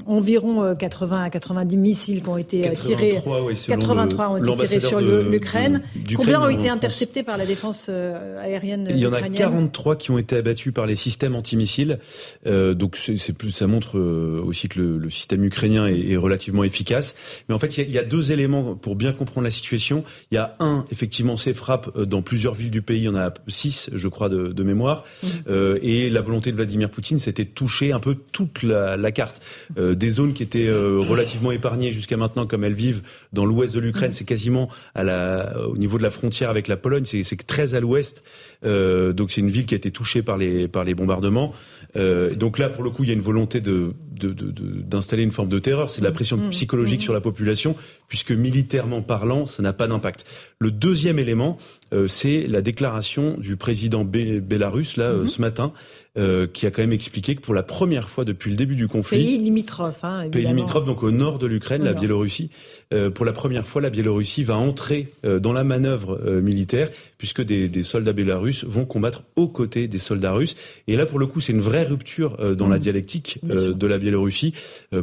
environ 0.06 0.74
80 0.76 1.16
euh, 1.16 1.24
à 1.24 1.30
90 1.30 1.76
missiles 1.76 2.22
qui 2.22 2.28
ont 2.28 2.36
été 2.36 2.68
euh, 2.68 2.72
tirés. 2.74 3.20
83 3.66 4.30
ont 4.30 4.36
été 4.36 4.66
tirés 4.66 4.80
sur 4.80 5.00
l'Ukraine. 5.00 5.82
Combien 6.14 6.40
ont 6.40 6.48
été 6.48 6.68
interceptés 6.68 7.22
par 7.22 7.36
la 7.36 7.46
défense 7.46 7.86
euh, 7.88 8.38
aérienne 8.40 8.88
Il 8.90 8.98
y 8.98 9.06
en 9.06 9.12
a 9.12 9.22
43 9.22 9.96
qui 9.96 10.10
ont 10.10 10.18
été 10.18 10.36
abattus 10.36 10.72
par 10.72 10.86
les 10.86 10.96
systèmes 10.96 11.34
antimissiles. 11.34 11.98
Euh, 12.46 12.74
donc 12.74 12.96
c'est 12.96 13.32
plus, 13.32 13.50
ça 13.50 13.66
montre 13.66 13.98
aussi 13.98 14.68
que 14.68 14.78
le, 14.80 14.98
le 14.98 15.10
système 15.10 15.44
ukrainien 15.44 15.86
est, 15.86 16.12
est, 16.12 16.16
relativement 16.16 16.64
efficace. 16.64 17.16
Mais 17.48 17.54
en 17.54 17.58
fait, 17.58 17.76
il 17.76 17.80
y, 17.80 17.84
a, 17.84 17.86
il 17.88 17.92
y, 17.92 17.98
a, 17.98 18.04
deux 18.04 18.32
éléments 18.32 18.76
pour 18.76 18.94
bien 18.94 19.12
comprendre 19.12 19.44
la 19.44 19.50
situation. 19.50 20.04
Il 20.30 20.36
y 20.36 20.38
a 20.38 20.56
un, 20.60 20.84
effectivement, 20.92 21.36
ces 21.36 21.54
frappes 21.54 21.98
dans 21.98 22.22
plusieurs 22.22 22.54
villes 22.54 22.70
du 22.70 22.82
pays. 22.82 23.00
Il 23.00 23.04
y 23.04 23.08
en 23.08 23.16
a 23.16 23.32
six, 23.48 23.90
je 23.92 24.08
crois, 24.08 24.28
de, 24.28 24.48
de 24.48 24.62
mémoire. 24.62 25.04
Euh, 25.48 25.78
et 25.82 26.10
la 26.10 26.20
volonté 26.20 26.50
de 26.52 26.56
Vladimir 26.56 26.90
Poutine, 26.90 27.18
c'était 27.18 27.44
de 27.44 27.50
toucher 27.50 27.92
un 27.92 28.00
peu 28.00 28.14
toute 28.14 28.62
la, 28.62 28.96
la 28.96 29.12
carte. 29.12 29.40
Euh, 29.79 29.79
des 29.94 30.10
zones 30.10 30.32
qui 30.32 30.42
étaient 30.42 30.68
euh, 30.68 30.98
relativement 30.98 31.52
épargnées 31.52 31.90
jusqu'à 31.92 32.16
maintenant, 32.16 32.46
comme 32.46 32.64
elles 32.64 32.74
vivent 32.74 33.02
dans 33.32 33.44
l'ouest 33.44 33.74
de 33.74 33.80
l'Ukraine. 33.80 34.12
C'est 34.12 34.24
quasiment 34.24 34.68
à 34.94 35.04
la, 35.04 35.54
au 35.68 35.76
niveau 35.76 35.98
de 35.98 36.02
la 36.02 36.10
frontière 36.10 36.50
avec 36.50 36.68
la 36.68 36.76
Pologne. 36.76 37.04
C'est 37.04 37.46
très 37.46 37.74
à 37.74 37.80
l'ouest. 37.80 38.22
Euh, 38.64 39.12
donc 39.12 39.30
c'est 39.30 39.40
une 39.40 39.50
ville 39.50 39.66
qui 39.66 39.74
a 39.74 39.76
été 39.76 39.90
touchée 39.90 40.22
par 40.22 40.36
les 40.36 40.68
par 40.68 40.84
les 40.84 40.94
bombardements. 40.94 41.52
Euh, 41.96 42.34
donc 42.34 42.58
là, 42.58 42.68
pour 42.68 42.84
le 42.84 42.90
coup, 42.90 43.04
il 43.04 43.08
y 43.08 43.12
a 43.12 43.14
une 43.14 43.20
volonté 43.20 43.60
de 43.60 43.92
d'installer 44.26 45.22
de, 45.22 45.26
de, 45.26 45.30
une 45.30 45.34
forme 45.34 45.48
de 45.48 45.58
terreur. 45.58 45.90
C'est 45.90 46.00
de 46.00 46.06
la 46.06 46.12
pression 46.12 46.36
mmh. 46.36 46.50
psychologique 46.50 47.00
mmh. 47.00 47.04
sur 47.04 47.12
la 47.12 47.20
population, 47.20 47.76
puisque 48.08 48.32
militairement 48.32 49.02
parlant, 49.02 49.46
ça 49.46 49.62
n'a 49.62 49.72
pas 49.72 49.86
d'impact. 49.86 50.24
Le 50.58 50.70
deuxième 50.70 51.18
élément, 51.18 51.56
euh, 51.92 52.08
c'est 52.08 52.46
la 52.46 52.62
déclaration 52.62 53.36
du 53.38 53.56
président 53.56 54.04
bé 54.04 54.40
bélarus 54.40 54.96
là 54.96 55.12
mmh. 55.12 55.26
ce 55.26 55.40
matin, 55.40 55.72
euh, 56.18 56.46
qui 56.46 56.66
a 56.66 56.70
quand 56.70 56.82
même 56.82 56.92
expliqué 56.92 57.36
que 57.36 57.40
pour 57.40 57.54
la 57.54 57.62
première 57.62 58.10
fois 58.10 58.24
depuis 58.24 58.50
le 58.50 58.56
début 58.56 58.76
du 58.76 58.88
conflit, 58.88 59.24
pays 59.24 59.38
limitrophe, 59.38 60.02
hein, 60.02 60.28
pays 60.30 60.46
limitrophe, 60.46 60.84
donc 60.84 61.02
au 61.02 61.10
nord 61.10 61.38
de 61.38 61.46
l'Ukraine, 61.46 61.84
la 61.84 61.92
Biélorussie, 61.92 62.50
euh, 62.92 63.10
pour 63.10 63.24
la 63.24 63.32
première 63.32 63.64
fois, 63.66 63.80
la 63.80 63.90
Biélorussie 63.90 64.42
va 64.42 64.56
entrer 64.56 65.12
euh, 65.24 65.38
dans 65.38 65.52
la 65.52 65.62
manœuvre 65.62 66.20
euh, 66.26 66.40
militaire, 66.40 66.90
puisque 67.18 67.42
des, 67.42 67.68
des, 67.68 67.84
soldats 67.84 68.12
bélarusses 68.12 68.64
vont 68.64 68.84
combattre 68.84 69.22
aux 69.36 69.46
côtés 69.46 69.86
des 69.86 69.98
soldats 69.98 70.32
russes. 70.32 70.56
Et 70.88 70.96
là, 70.96 71.06
pour 71.06 71.20
le 71.20 71.26
coup, 71.26 71.38
c'est 71.38 71.52
une 71.52 71.60
vraie 71.60 71.84
rupture 71.84 72.36
dans 72.56 72.66
mmh. 72.66 72.70
la 72.70 72.78
dialectique 72.78 73.38
de 73.44 73.86
la 73.86 73.98
Biélorussie, 73.98 74.09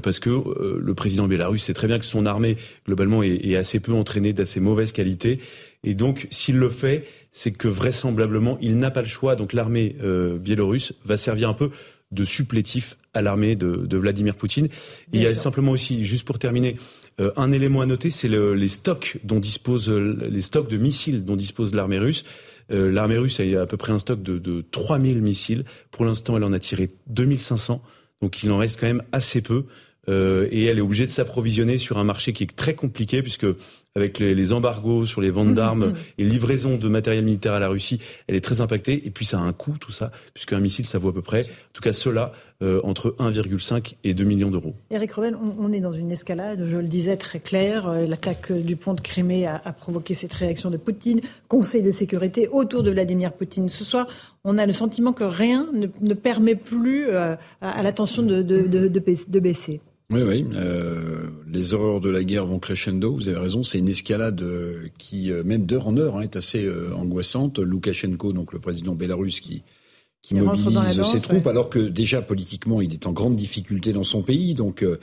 parce 0.04 0.20
que 0.20 0.30
le 0.80 0.94
président 0.94 1.28
bélarusse 1.28 1.64
sait 1.64 1.74
très 1.74 1.88
bien 1.88 2.00
que 2.00 2.06
son 2.06 2.26
armée 2.26 2.58
globalement 2.86 3.24
est, 3.24 3.40
est 3.44 3.56
assez 3.56 3.80
peu 3.80 3.94
entraînée, 3.94 4.34
d'assez 4.34 4.60
mauvaise 4.60 4.92
qualité. 4.92 5.40
Et 5.84 5.94
donc, 5.94 6.28
s'il 6.32 6.58
le 6.58 6.70
fait, 6.70 7.06
c'est 7.32 7.52
que 7.52 7.68
vraisemblablement, 7.68 8.58
il 8.62 8.78
n'a 8.80 8.92
pas 8.92 9.02
le 9.02 9.08
choix. 9.08 9.36
Donc, 9.36 9.54
l'armée 9.54 9.96
euh, 10.04 10.38
biélorusse 10.38 10.94
va 11.06 11.18
servir 11.18 11.50
un 11.50 11.54
peu 11.54 11.70
de 12.12 12.24
supplétif 12.24 12.98
à 13.14 13.22
l'armée 13.22 13.56
de, 13.56 13.86
de, 13.86 13.98
Vladimir 13.98 14.36
Poutine. 14.36 14.66
Et 14.66 15.18
il 15.18 15.22
y 15.22 15.28
a 15.28 15.36
simplement 15.36 15.72
aussi, 15.72 16.06
juste 16.06 16.26
pour 16.26 16.40
terminer, 16.40 16.78
euh, 17.20 17.32
un 17.36 17.52
élément 17.52 17.82
à 17.82 17.86
noter, 17.86 18.12
c'est 18.12 18.28
le, 18.28 18.54
les 18.54 18.70
stocks 18.70 19.18
dont 19.24 19.40
dispose 19.40 19.90
les 19.90 20.42
stocks 20.42 20.70
de 20.70 20.78
missiles 20.78 21.26
dont 21.26 21.36
dispose 21.36 21.74
l'armée 21.74 22.00
russe. 22.00 22.24
Euh, 22.72 22.92
l'armée 22.92 23.18
russe 23.18 23.40
a 23.40 23.62
à 23.62 23.66
peu 23.66 23.78
près 23.78 23.92
un 23.92 24.00
stock 24.00 24.22
de, 24.22 24.38
de 24.38 24.62
3000 24.72 25.22
missiles. 25.22 25.66
Pour 25.92 26.06
l'instant, 26.06 26.38
elle 26.38 26.44
en 26.44 26.54
a 26.54 26.60
tiré 26.60 26.90
2500. 27.08 27.82
Donc 28.22 28.44
il 28.44 28.52
en 28.52 28.58
reste 28.58 28.80
quand 28.80 28.88
même 28.88 29.04
assez 29.12 29.42
peu. 29.42 29.66
Euh, 30.10 30.48
et 30.52 30.66
elle 30.66 30.78
est 30.78 30.82
obligée 30.82 31.06
de 31.06 31.12
s'approvisionner 31.12 31.78
sur 31.78 31.98
un 31.98 32.04
marché 32.04 32.32
qui 32.32 32.44
est 32.44 32.56
très 32.56 32.76
compliqué 32.76 33.22
puisque 33.22 33.46
avec 33.98 34.20
les, 34.20 34.36
les 34.36 34.54
embargos 34.54 35.06
sur 35.08 35.22
les 35.22 35.32
ventes 35.32 35.50
mmh, 35.50 35.54
d'armes 35.56 35.88
mmh. 35.88 35.94
et 36.20 36.24
livraison 36.24 36.78
de 36.78 36.88
matériel 36.88 37.26
militaire 37.26 37.54
à 37.54 37.60
la 37.60 37.68
Russie, 37.68 38.00
elle 38.28 38.36
est 38.36 38.42
très 38.42 38.62
impactée. 38.62 39.06
Et 39.08 39.10
puis 39.10 39.26
ça 39.26 39.40
a 39.40 39.42
un 39.42 39.54
coût 39.54 39.78
tout 39.80 39.92
ça, 39.92 40.12
puisqu'un 40.34 40.60
missile 40.60 40.86
ça 40.86 41.00
vaut 41.00 41.10
à 41.10 41.14
peu 41.14 41.24
près, 41.24 41.42
en 41.42 41.74
tout 41.74 41.82
cas 41.82 41.94
cela, 41.94 42.32
euh, 42.62 42.80
entre 42.84 43.16
1,5 43.20 43.96
et 44.04 44.14
2 44.14 44.24
millions 44.24 44.52
d'euros. 44.52 44.76
Eric 44.92 45.12
Revel, 45.14 45.36
on, 45.36 45.66
on, 45.66 45.72
est 45.72 45.80
dans 45.80 45.94
une 45.94 46.12
escalade, 46.12 46.64
je 46.66 46.78
le 46.78 46.88
disais 46.88 47.18
très 47.18 47.40
clair. 47.40 47.88
Euh, 47.88 48.06
l'attaque 48.06 48.52
du 48.52 48.76
pont 48.76 48.94
de 48.94 49.02
Crimée 49.02 49.46
a, 49.46 49.62
a, 49.64 49.74
provoqué 49.74 50.14
cette 50.14 50.34
réaction 50.34 50.70
de 50.70 50.78
Poutine. 50.78 51.22
Conseil 51.48 51.82
de 51.82 51.92
sécurité 51.92 52.48
autour 52.48 52.84
de 52.84 52.92
Vladimir 52.92 53.34
Poutine 53.34 53.70
ce 53.70 53.84
soir. 53.84 54.08
On 54.44 54.58
a 54.58 54.66
le 54.66 54.74
sentiment 54.74 55.14
que 55.14 55.24
rien 55.24 55.68
ne, 55.74 55.88
ne 56.02 56.14
permet 56.14 56.56
plus 56.56 57.10
euh, 57.10 57.36
à, 57.62 57.80
à 57.80 57.84
l'attention 57.84 58.24
de, 58.24 58.42
de, 58.42 58.68
de, 58.68 58.88
de 58.88 59.40
baisser. 59.40 59.82
Oui, 60.10 60.22
oui. 60.22 60.46
Euh, 60.54 61.30
les 61.48 61.74
horreurs 61.74 62.00
de 62.00 62.10
la 62.10 62.24
guerre 62.24 62.46
vont 62.46 62.60
crescendo. 62.60 63.14
Vous 63.14 63.28
avez 63.28 63.40
raison. 63.40 63.64
C'est 63.64 63.80
une 63.80 63.90
escalade 63.90 64.42
euh, 64.42 64.88
qui, 64.98 65.32
euh, 65.32 65.44
même 65.44 65.66
d'heure 65.66 65.88
en 65.88 65.98
heure, 65.98 66.16
hein, 66.16 66.22
est 66.22 66.38
assez 66.38 66.64
euh, 66.64 66.94
angoissante. 66.96 67.60
Loukachenko, 67.60 68.32
donc 68.32 68.54
le 68.54 68.60
président 68.60 68.96
bélarus, 68.96 69.42
qui 69.42 69.64
qui 70.22 70.36
mobilise 70.36 71.02
ses 71.04 71.22
troupes, 71.22 71.46
ouais. 71.46 71.52
alors 71.52 71.70
que 71.70 71.80
déjà 71.80 72.22
politiquement, 72.22 72.82
il 72.82 72.94
est 72.94 73.06
en 73.06 73.14
grande 73.14 73.36
difficulté 73.36 73.94
dans 73.94 74.04
son 74.04 74.24
pays. 74.24 74.56
Donc, 74.56 74.84
euh, 74.84 75.00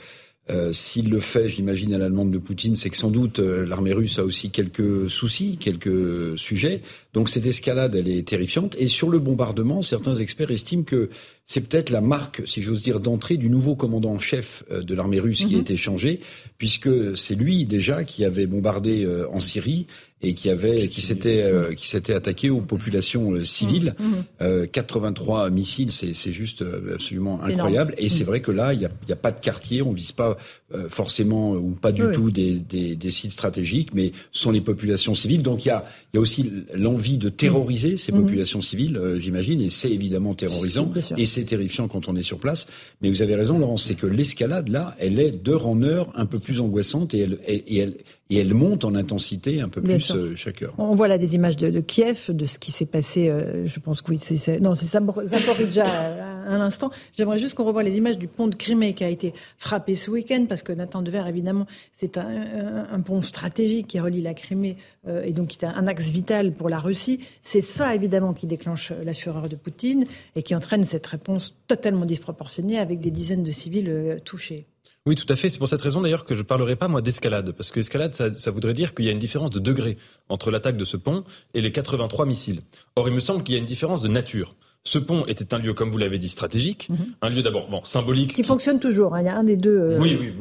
s'il 0.71 1.09
le 1.09 1.19
fait, 1.19 1.49
j'imagine, 1.49 1.93
à 1.95 1.97
la 1.97 2.07
demande 2.07 2.29
de 2.29 2.37
Poutine, 2.37 2.75
c'est 2.75 2.91
que 2.91 2.97
sans 2.97 3.09
doute 3.09 3.39
euh, 3.39 3.65
l'armée 3.65 3.93
russe 3.93 4.19
a 4.19 4.23
aussi 4.23 4.51
quelques 4.51 5.09
soucis, 5.09 5.57
quelques 5.59 6.37
sujets. 6.37 6.81
Donc 7.13 7.29
cette 7.29 7.47
escalade, 7.47 7.95
elle 7.95 8.07
est 8.07 8.27
terrifiante. 8.27 8.75
Et 8.77 8.87
sur 8.87 9.09
le 9.09 9.17
bombardement, 9.17 9.81
certains 9.81 10.13
experts 10.13 10.51
estiment 10.51 10.83
que 10.83 11.09
c'est 11.45 11.61
peut-être 11.61 11.89
la 11.89 12.01
marque, 12.01 12.43
si 12.45 12.61
j'ose 12.61 12.83
dire, 12.83 12.99
d'entrée 12.99 13.37
du 13.37 13.49
nouveau 13.49 13.75
commandant 13.75 14.11
en 14.11 14.19
chef 14.19 14.63
euh, 14.69 14.83
de 14.83 14.93
l'armée 14.93 15.19
russe 15.19 15.41
mm 15.41 15.45
-hmm. 15.45 15.47
qui 15.47 15.53
a 15.53 15.57
mhm. 15.57 15.61
été 15.63 15.77
changé, 15.77 16.19
puisque 16.59 17.17
c'est 17.17 17.35
lui 17.35 17.65
déjà 17.65 18.03
qui 18.03 18.23
avait 18.23 18.45
bombardé 18.45 19.03
euh, 19.03 19.27
en 19.31 19.39
Syrie 19.39 19.87
et 20.25 20.33
qui 20.33 20.49
avait 20.49 20.87
qui 20.87 21.01
s'était 21.01 21.43
euh, 21.43 21.73
qui 21.73 21.87
s'était 21.87 22.13
attaqué 22.13 22.49
aux 22.49 22.61
populations 22.61 23.31
euh, 23.31 23.43
civiles. 23.43 23.95
Mmh. 23.99 24.13
Euh, 24.41 24.65
83 24.65 25.49
missiles, 25.49 25.91
c'est 25.91 26.31
juste 26.31 26.61
euh, 26.61 26.95
absolument 26.95 27.41
incroyable. 27.43 27.93
Et 27.97 28.09
c'est 28.09 28.23
mmh. 28.23 28.27
vrai 28.27 28.41
que 28.41 28.51
là, 28.51 28.73
il 28.73 28.79
n'y 28.79 28.85
a, 28.85 28.89
y 29.07 29.11
a, 29.11 29.15
pas 29.15 29.31
de 29.31 29.39
quartier, 29.39 29.81
on 29.81 29.93
vise 29.93 30.11
pas 30.11 30.37
euh, 30.73 30.89
forcément 30.89 31.51
ou 31.51 31.71
pas 31.71 31.91
du 31.91 32.03
oui. 32.03 32.13
tout 32.13 32.31
des, 32.31 32.59
des, 32.59 32.95
des, 32.95 33.11
sites 33.11 33.31
stratégiques, 33.31 33.93
mais 33.93 34.11
ce 34.31 34.41
sont 34.41 34.51
les 34.51 34.61
populations 34.61 35.13
civiles. 35.13 35.43
Donc 35.43 35.63
il 35.63 35.67
y 35.67 35.71
a, 35.71 35.85
y 36.13 36.17
a 36.17 36.19
aussi 36.19 36.51
l'envie 36.73 37.19
de 37.19 37.29
terroriser 37.29 37.93
mmh. 37.93 37.97
ces 37.97 38.11
populations 38.11 38.61
civiles, 38.61 38.97
euh, 38.97 39.19
j'imagine, 39.19 39.61
et 39.61 39.69
c'est 39.69 39.91
évidemment 39.91 40.33
terrorisant 40.33 40.91
et 41.17 41.25
c'est 41.27 41.45
terrifiant 41.45 41.87
quand 41.87 42.07
on 42.07 42.15
est 42.15 42.23
sur 42.23 42.39
place. 42.39 42.65
Mais 43.01 43.09
vous 43.09 43.21
avez 43.21 43.35
raison, 43.35 43.59
Laurence, 43.59 43.83
c'est 43.83 43.95
que 43.95 44.07
l'escalade 44.07 44.69
là, 44.69 44.95
elle 44.97 45.19
est 45.19 45.31
d'heure 45.31 45.67
en 45.67 45.81
heure 45.83 46.11
un 46.15 46.25
peu 46.25 46.39
plus 46.39 46.59
angoissante 46.59 47.13
et 47.13 47.19
elle, 47.19 47.37
et, 47.47 47.77
elle 47.77 47.93
et 48.29 48.37
elle 48.37 48.53
monte 48.53 48.85
en 48.85 48.95
intensité 48.95 49.61
un 49.61 49.69
peu 49.69 49.81
Bien 49.81 49.97
plus 49.97 50.11
euh, 50.11 50.35
chaque 50.35 50.63
heure. 50.63 50.73
On 50.79 50.95
voit 50.95 51.07
là 51.07 51.19
des 51.19 51.35
images 51.35 51.57
de, 51.57 51.69
de 51.69 51.79
Kiev, 51.79 52.25
de 52.29 52.45
ce 52.45 52.57
qui 52.57 52.71
s'est 52.71 52.87
passé, 52.87 53.29
euh, 53.29 53.67
je 53.67 53.79
pense 53.79 54.01
que 54.01 54.11
oui, 54.11 54.17
c'est, 54.19 54.59
non, 54.59 54.73
c'est 54.73 54.85
Zaporizhia 54.87 55.85
à, 55.85 56.53
à 56.55 56.57
l'instant. 56.57 56.89
J'aimerais 57.15 57.39
juste 57.39 57.53
qu'on 57.53 57.65
revoie 57.65 57.83
les 57.83 57.97
images 57.97 58.17
du 58.17 58.27
pont 58.27 58.47
de 58.47 58.55
Crimée 58.55 58.93
qui 58.93 59.03
a 59.03 59.09
été 59.09 59.33
frappé 59.59 59.95
ce 59.95 60.09
week-end, 60.09 60.45
parce 60.49 60.63
que 60.65 60.73
Nathan 60.73 61.01
Dever, 61.01 61.23
évidemment, 61.27 61.65
c'est 61.93 62.17
un, 62.17 62.99
pont 62.99 63.21
stratégique 63.21 63.87
qui 63.87 63.99
relie 63.99 64.21
la 64.21 64.33
Crimée 64.33 64.75
euh, 65.07 65.23
et 65.23 65.31
donc 65.31 65.47
qui 65.49 65.63
est 65.63 65.65
un, 65.65 65.87
axe 65.87 66.09
vital 66.11 66.51
pour 66.51 66.67
la 66.67 66.79
Russie. 66.79 67.25
C'est 67.41 67.61
ça, 67.61 67.95
évidemment, 67.95 68.33
qui 68.33 68.47
déclenche 68.47 68.91
la 68.91 69.13
fureur 69.13 69.47
de 69.47 69.55
Poutine 69.55 70.05
et 70.35 70.43
qui 70.43 70.53
entraîne 70.55 70.83
cette 70.83 71.05
réponse 71.05 71.55
totalement 71.67 72.05
disproportionnée 72.05 72.79
avec 72.79 72.99
des 72.99 73.11
dizaines 73.11 73.43
de 73.43 73.51
civils 73.51 73.89
euh, 73.89 74.19
touchés. 74.19 74.65
Oui, 75.05 75.13
tout 75.13 75.31
à 75.31 75.35
fait. 75.35 75.49
C'est 75.49 75.59
pour 75.59 75.69
cette 75.69 75.83
raison 75.83 76.01
d'ailleurs 76.01 76.25
que 76.25 76.33
je 76.33 76.41
ne 76.41 76.45
parlerai 76.45 76.75
pas 76.75 76.87
moi 76.87 77.01
d'escalade, 77.01 77.51
parce 77.51 77.69
que 77.69 77.79
escalade, 77.79 78.15
ça, 78.15 78.33
ça 78.33 78.49
voudrait 78.49 78.73
dire 78.73 78.95
qu'il 78.95 79.05
y 79.05 79.09
a 79.09 79.11
une 79.11 79.19
différence 79.19 79.51
de 79.51 79.59
degré 79.59 79.97
entre 80.29 80.49
l'attaque 80.49 80.77
de 80.77 80.85
ce 80.85 80.97
pont 80.97 81.23
et 81.53 81.61
les 81.61 81.71
83 81.71 82.25
missiles. 82.25 82.61
Or, 82.95 83.07
il 83.07 83.13
me 83.13 83.19
semble 83.19 83.43
qu'il 83.43 83.53
y 83.53 83.57
a 83.57 83.59
une 83.59 83.67
différence 83.67 84.01
de 84.01 84.07
nature. 84.07 84.55
Ce 84.87 84.99
pont 84.99 85.25
était 85.25 85.51
un 85.55 85.57
lieu, 85.57 85.73
comme 85.73 85.89
vous 85.89 85.97
l'avez 85.97 86.19
dit, 86.19 86.29
stratégique, 86.29 86.89
mhm. 86.89 86.97
un 87.23 87.29
lieu 87.29 87.41
d'abord 87.41 87.67
bon 87.69 87.83
symbolique 87.83 88.33
qui, 88.33 88.43
fonctionne 88.43 88.79
toujours. 88.79 89.15
Hein. 89.15 89.21
Il 89.21 89.25
y 89.25 89.29
a 89.29 89.35
un 89.35 89.43
des 89.43 89.57
deux. 89.57 89.75
Euh, 89.75 89.99
oui, 89.99 90.15
oui, 90.19 90.31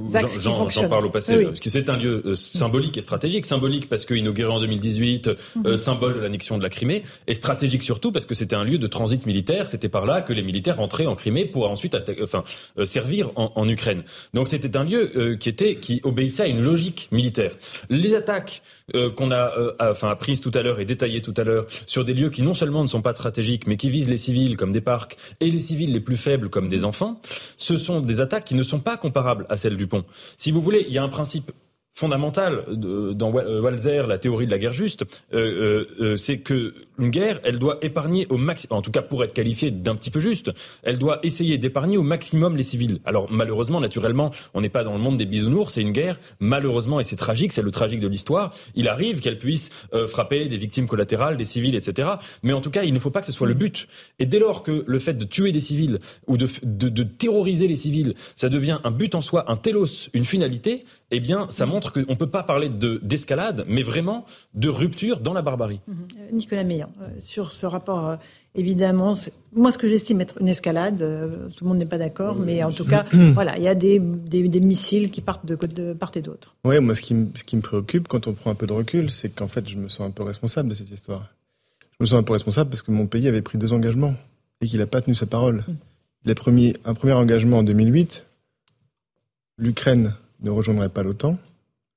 j'en 0.69 0.89
parle 0.89 1.07
au 1.07 1.11
passé. 1.11 1.49
C'est 1.63 1.89
un 1.89 1.97
lieu 1.97 2.23
euh, 2.27 2.35
symbolique 2.35 2.99
et 2.99 3.01
stratégique. 3.01 3.47
Symbolique 3.47 3.89
parce 3.89 4.05
qu'inauguré 4.05 4.53
en 4.53 4.61
2018, 4.61 5.29
euh, 5.29 5.35
mhm. 5.57 5.77
symbole 5.79 6.15
de 6.17 6.21
l'annexion 6.21 6.59
de 6.59 6.63
la 6.63 6.69
Crimée, 6.69 7.05
et 7.27 7.33
stratégique 7.33 7.83
surtout 7.83 8.13
parce 8.13 8.27
que 8.27 8.35
c'était 8.35 8.55
un 8.55 8.65
lieu 8.65 8.77
de 8.77 8.87
transit 8.87 9.25
militaire. 9.25 9.71
C'était 9.71 9.89
par 9.89 10.05
là 10.05 10.21
que 10.21 10.35
les 10.35 10.43
militaires 10.43 10.77
rentraient 10.77 11.07
en 11.07 11.15
Crimée 11.15 11.47
pour 11.47 11.71
ensuite, 11.71 11.97
enfin, 12.23 12.45
servir 12.85 13.31
en, 13.37 13.51
en, 13.55 13.67
Ukraine. 13.67 14.03
Donc 14.35 14.49
c'était 14.49 14.77
un 14.77 14.85
lieu 14.85 15.37
qui 15.41 15.49
était, 15.49 15.77
qui 15.77 16.03
obéissait 16.05 16.43
à 16.43 16.49
une 16.49 16.63
logique 16.63 17.09
militaire. 17.13 17.53
Les 17.89 18.15
attaques 18.15 18.63
qu'on 18.93 19.31
a, 19.31 19.53
enfin, 19.81 20.11
apprises 20.11 20.41
tout 20.41 20.51
à 20.55 20.63
l'heure 20.63 20.79
et 20.79 20.85
détaillées 20.85 21.23
tout 21.23 21.35
à 21.39 21.45
l'heure 21.45 21.67
sur 21.87 22.05
des 22.05 22.13
lieux 22.13 22.29
qui 22.29 22.43
non 22.43 22.53
seulement 22.53 22.83
ne 22.83 22.87
sont 22.87 23.01
pas 23.01 23.15
stratégiques, 23.15 23.67
mais 23.67 23.77
qui 23.77 23.89
visent 23.89 24.11
les 24.11 24.19
civils 24.19 24.57
comme 24.57 24.73
des 24.73 24.83
parcs 24.83 25.17
et 25.41 25.51
les 25.51 25.61
civils 25.61 25.93
les 25.93 26.01
plus 26.01 26.19
faibles 26.19 26.51
comme 26.51 26.69
des 26.69 26.85
enfants, 26.85 27.21
ce 27.57 27.79
sont 27.79 28.01
des 28.01 28.21
attaques 28.21 28.45
qui 28.45 28.55
ne 28.55 28.63
sont 28.63 28.81
pas 28.81 28.97
comparables 28.97 29.47
à 29.49 29.57
celles 29.57 29.77
du 29.77 29.87
pont. 29.87 30.05
Si 30.37 30.53
vous 30.53 30.61
voulez, 30.61 30.85
il 30.87 30.93
y 30.93 30.99
a 30.99 31.03
un 31.03 31.09
principe 31.09 31.53
fondamental 31.95 32.65
dans 32.77 33.31
Walzer, 33.31 34.07
la 34.07 34.19
théorie 34.19 34.47
de 34.47 34.51
la 34.51 34.59
guerre 34.59 34.73
juste, 34.73 35.05
euh, 35.33 35.39
euh, 35.39 35.87
euh, 36.01 36.17
c'est 36.17 36.39
que 36.39 36.75
une 36.99 37.11
guerre, 37.11 37.41
elle 37.45 37.59
doit 37.59 37.79
épargner 37.83 38.27
au 38.31 38.37
maximum, 38.37 38.79
en 38.79 38.83
tout 38.83 38.91
cas 38.91 39.03
pour 39.03 39.25
être 39.25 39.33
qualifiée 39.33 39.71
d'un 39.71 39.95
petit 39.95 40.11
peu 40.11 40.21
juste, 40.21 40.53
elle 40.83 40.99
doit 40.99 41.21
essayer 41.23 41.59
d'épargner 41.59 41.97
au 41.97 42.03
maximum 42.03 42.57
les 42.57 42.63
civils. 42.63 43.01
Alors 43.05 43.31
malheureusement, 43.31 43.81
naturellement, 43.81 44.31
on 44.55 44.61
n'est 44.61 44.69
pas 44.69 44.85
dans 44.85 44.93
le 44.93 45.01
monde 45.01 45.17
des 45.17 45.27
bisounours, 45.27 45.75
c'est 45.75 45.83
une 45.83 45.93
guerre, 45.93 46.19
malheureusement, 46.41 47.01
et 47.01 47.05
c'est 47.05 47.17
tragique, 47.17 47.53
c'est 47.53 47.63
le 47.63 47.71
tragique 47.71 48.01
de 48.01 48.09
l'histoire, 48.09 48.53
il 48.75 48.89
arrive 48.89 49.21
qu'elle 49.21 49.39
puisse 49.39 49.71
euh, 49.93 50.07
frapper 50.07 50.47
des 50.47 50.57
victimes 50.57 50.87
collatérales, 50.87 51.37
des 51.37 51.45
civils, 51.45 51.75
etc. 51.75 52.09
Mais 52.43 52.53
en 52.53 52.61
tout 52.61 52.71
cas, 52.71 52.85
il 52.85 52.95
ne 52.95 52.99
faut 52.99 53.11
pas 53.11 53.21
que 53.21 53.27
ce 53.27 53.33
soit 53.33 53.49
le 53.49 53.55
but. 53.55 53.89
Et 54.19 54.27
dès 54.27 54.39
lors 54.39 54.63
que 54.63 54.85
le 54.87 54.99
fait 54.99 55.15
de 55.15 55.25
tuer 55.25 55.53
des 55.53 55.61
civils 55.61 55.99
ou 56.27 56.37
de, 56.37 57.03
terroriser 57.03 57.69
les 57.69 57.77
civils, 57.77 58.15
ça 58.37 58.49
devient 58.49 58.79
un 58.85 58.91
but 58.91 59.15
en 59.15 59.21
soi, 59.21 59.51
un 59.51 59.57
télos, 59.57 60.09
une 60.13 60.25
finalité, 60.25 60.85
eh 61.11 61.21
bien, 61.21 61.47
ça 61.51 61.67
montre 61.67 61.93
qu'on 61.93 62.01
ne 62.01 62.17
peut 62.17 62.31
pas 62.31 62.43
parler 62.43 62.69
d'escalade, 62.69 63.65
mais 63.69 63.83
vraiment 63.83 64.25
de 64.55 64.69
rupture 64.69 65.21
dans 65.21 65.33
la 65.33 65.43
barbarie. 65.43 65.81
Mmh. 65.87 65.95
Nicolas 66.33 66.65
Meillan, 66.65 66.84
euh, 67.01 67.09
sur 67.21 67.53
ce 67.53 67.67
rapport, 67.67 68.09
euh, 68.09 68.17
évidemment, 68.55 69.15
moi, 69.53 69.73
ce 69.73 69.79
que 69.79 69.89
j'estime 69.89 70.21
être 70.21 70.41
une 70.41 70.49
escalade, 70.49 71.03
euh, 71.03 71.49
tout 71.57 71.65
le 71.65 71.69
monde 71.69 71.79
n'est 71.79 71.87
pas 71.87 71.99
d'accord, 71.99 72.37
mais 72.37 72.63
en 72.63 72.71
tout 72.71 72.85
cas, 72.85 73.05
voilà, 73.35 73.57
il 73.57 73.63
y 73.63 73.69
a 73.69 73.75
des, 73.75 73.99
missiles 73.99 75.11
qui 75.11 75.21
partent 75.21 75.47
de, 75.47 75.57
de 75.67 75.93
part 75.93 76.13
et 76.15 76.21
d'autre. 76.21 76.55
Oui, 76.65 76.79
moi, 76.81 76.95
ce 76.95 77.03
qui, 77.03 77.15
ce 77.35 77.45
qui 77.45 77.57
me 77.57 77.63
préoccupe 77.63 78.09
quand 78.09 78.27
on 78.27 78.33
prend 78.35 78.51
un 78.51 78.55
peu 78.55 78.67
de 78.67 78.73
recul, 78.73 79.11
c'est 79.11 79.29
qu'en 79.29 79.49
fait, 79.49 79.69
je 79.69 79.77
me 79.77 79.89
sens 79.89 80.07
un 80.07 80.11
peu 80.11 80.23
responsable 80.23 80.69
de 80.69 80.75
cette 80.75 80.91
histoire. 80.91 81.29
Je 81.99 82.05
me 82.05 82.07
sens 82.07 82.19
un 82.19 82.23
peu 82.23 82.33
responsable 82.33 82.71
parce 82.71 82.83
que 82.83 82.91
mon 82.91 83.07
pays 83.07 83.29
avait 83.29 83.43
pris 83.43 83.59
deux 83.59 83.73
engagements 83.73 84.15
et 84.61 84.67
qu'il 84.67 84.79
n'a 84.79 84.87
pas 84.87 85.01
tenu 85.01 85.15
sa 85.15 85.27
parole. 85.27 85.65
Il 86.25 86.31
a 86.31 86.35
promis 86.35 86.75
un 86.85 86.95
premier 86.95 87.13
engagement 87.13 87.59
en 87.59 87.63
2008, 87.63 88.25
l'Ukraine 89.59 90.15
ne 90.41 90.51
rejoindrait 90.51 90.89
pas 90.89 91.03
l'OTAN 91.03 91.39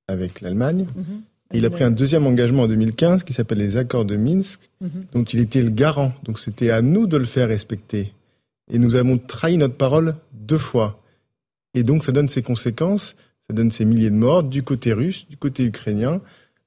avec 0.07 0.41
l'Allemagne. 0.41 0.88
Mhm. 0.95 1.21
Il 1.53 1.65
a 1.65 1.69
pris 1.69 1.83
un 1.83 1.91
deuxième 1.91 2.27
engagement 2.27 2.63
en 2.63 2.67
2015 2.67 3.23
qui 3.23 3.33
s'appelle 3.33 3.59
les 3.59 3.77
accords 3.77 4.05
de 4.05 4.17
Minsk, 4.17 4.59
mhm. 4.81 5.05
dont 5.13 5.23
il 5.23 5.39
était 5.39 5.61
le 5.61 5.69
garant. 5.69 6.13
Donc 6.23 6.39
c'était 6.39 6.71
à 6.71 6.81
nous 6.81 7.07
de 7.07 7.17
le 7.17 7.25
faire 7.25 7.47
respecter. 7.47 8.13
Et 8.71 8.79
nous 8.79 8.95
avons 8.95 9.17
trahi 9.17 9.57
notre 9.57 9.75
parole 9.75 10.15
deux 10.33 10.57
fois. 10.57 11.01
Et 11.73 11.83
donc 11.83 12.03
ça 12.03 12.11
donne 12.11 12.27
ses 12.27 12.41
conséquences, 12.41 13.15
ça 13.49 13.55
donne 13.55 13.71
ces 13.71 13.85
milliers 13.85 14.09
de 14.09 14.15
morts 14.15 14.43
du 14.43 14.63
côté 14.63 14.91
russe, 14.91 15.25
du 15.29 15.37
côté 15.37 15.63
ukrainien. 15.63 16.21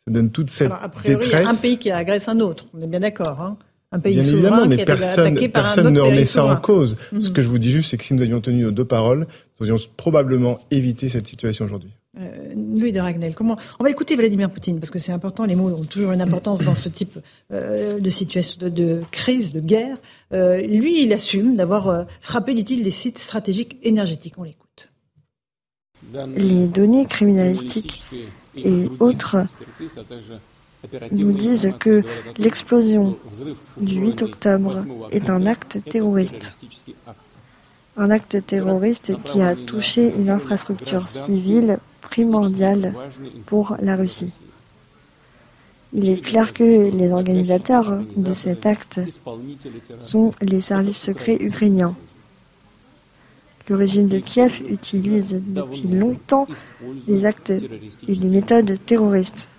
Ça 0.06 0.14
donne 0.14 0.30
toute 0.30 0.48
cette 0.48 0.68
Alors, 0.70 0.82
a 0.82 0.88
priori, 0.88 1.20
détresse. 1.20 1.46
Un 1.46 1.60
pays 1.60 1.76
qui 1.76 1.90
agresse 1.90 2.28
un 2.28 2.40
autre, 2.40 2.66
on 2.72 2.80
est 2.80 2.86
bien 2.86 3.00
d'accord. 3.00 3.40
Hein 3.40 3.58
un 3.92 3.98
pays 3.98 4.14
Bien 4.14 4.24
évidemment, 4.24 4.66
mais 4.66 4.84
personne, 4.84 5.36
personne 5.48 5.92
ne 5.92 6.00
remet 6.00 6.24
ça 6.24 6.44
en 6.44 6.56
cause. 6.56 6.96
Ce 7.10 7.16
mhm. 7.16 7.32
que 7.32 7.42
je 7.42 7.48
vous 7.48 7.58
dis 7.58 7.72
juste, 7.72 7.90
c'est 7.90 7.96
que 7.96 8.04
si 8.04 8.14
nous 8.14 8.22
avions 8.22 8.40
tenu 8.40 8.62
nos 8.62 8.70
deux 8.70 8.84
paroles, 8.84 9.26
nous 9.58 9.68
aurions 9.68 9.84
probablement 9.96 10.60
évité 10.70 11.08
cette 11.08 11.26
situation 11.26 11.64
aujourd'hui. 11.64 11.90
Euh, 12.18 12.54
Louis 12.54 12.90
de 12.90 12.98
Ragnel, 12.98 13.34
comment 13.34 13.56
On 13.78 13.84
va 13.84 13.90
écouter 13.90 14.16
Vladimir 14.16 14.50
Poutine 14.50 14.80
parce 14.80 14.90
que 14.90 14.98
c'est 14.98 15.12
important. 15.12 15.44
Les 15.44 15.54
mots 15.54 15.68
ont 15.70 15.84
toujours 15.84 16.10
une 16.10 16.20
importance 16.20 16.60
dans 16.64 16.74
ce 16.74 16.88
type 16.88 17.18
euh, 17.52 18.00
de 18.00 18.10
situation 18.10 18.68
de, 18.68 19.02
crise, 19.12 19.52
de 19.52 19.60
guerre. 19.60 19.96
Euh, 20.32 20.60
lui, 20.60 21.04
il 21.04 21.12
assume 21.12 21.54
d'avoir 21.54 22.06
frappé, 22.20 22.54
dit-il, 22.54 22.82
des 22.82 22.90
sites 22.90 23.18
stratégiques 23.18 23.78
énergétiques. 23.82 24.34
On 24.38 24.42
l'écoute. 24.42 24.90
Les 26.34 26.66
données 26.66 27.06
criminalistiques 27.06 28.04
et 28.56 28.88
autres 28.98 29.46
nous 31.12 31.30
disent 31.30 31.72
que 31.78 32.02
l'explosion 32.38 33.16
du 33.76 34.00
8 34.00 34.22
octobre 34.22 34.84
est 35.12 35.30
un 35.30 35.46
acte 35.46 35.78
terroriste. 35.88 36.56
Un 38.02 38.08
acte 38.08 38.46
terroriste 38.46 39.12
qui 39.24 39.42
a 39.42 39.54
touché 39.54 40.14
une 40.18 40.30
infrastructure 40.30 41.06
civile 41.06 41.78
primordiale 42.00 42.94
pour 43.44 43.76
la 43.82 43.94
Russie. 43.94 44.32
Il 45.92 46.08
est 46.08 46.22
clair 46.22 46.54
que 46.54 46.90
les 46.90 47.12
organisateurs 47.12 48.00
de 48.16 48.32
cet 48.32 48.64
acte 48.64 49.02
sont 50.00 50.32
les 50.40 50.62
services 50.62 50.98
secrets 50.98 51.36
ukrainiens. 51.40 51.94
Le 53.68 53.76
régime 53.76 54.08
de 54.08 54.18
Kiev 54.18 54.62
utilise 54.66 55.42
depuis 55.46 55.86
longtemps 55.86 56.46
des 57.06 57.26
actes 57.26 57.52
et 58.08 58.16
des 58.16 58.28
méthodes 58.28 58.78
terroristes. 58.86 59.49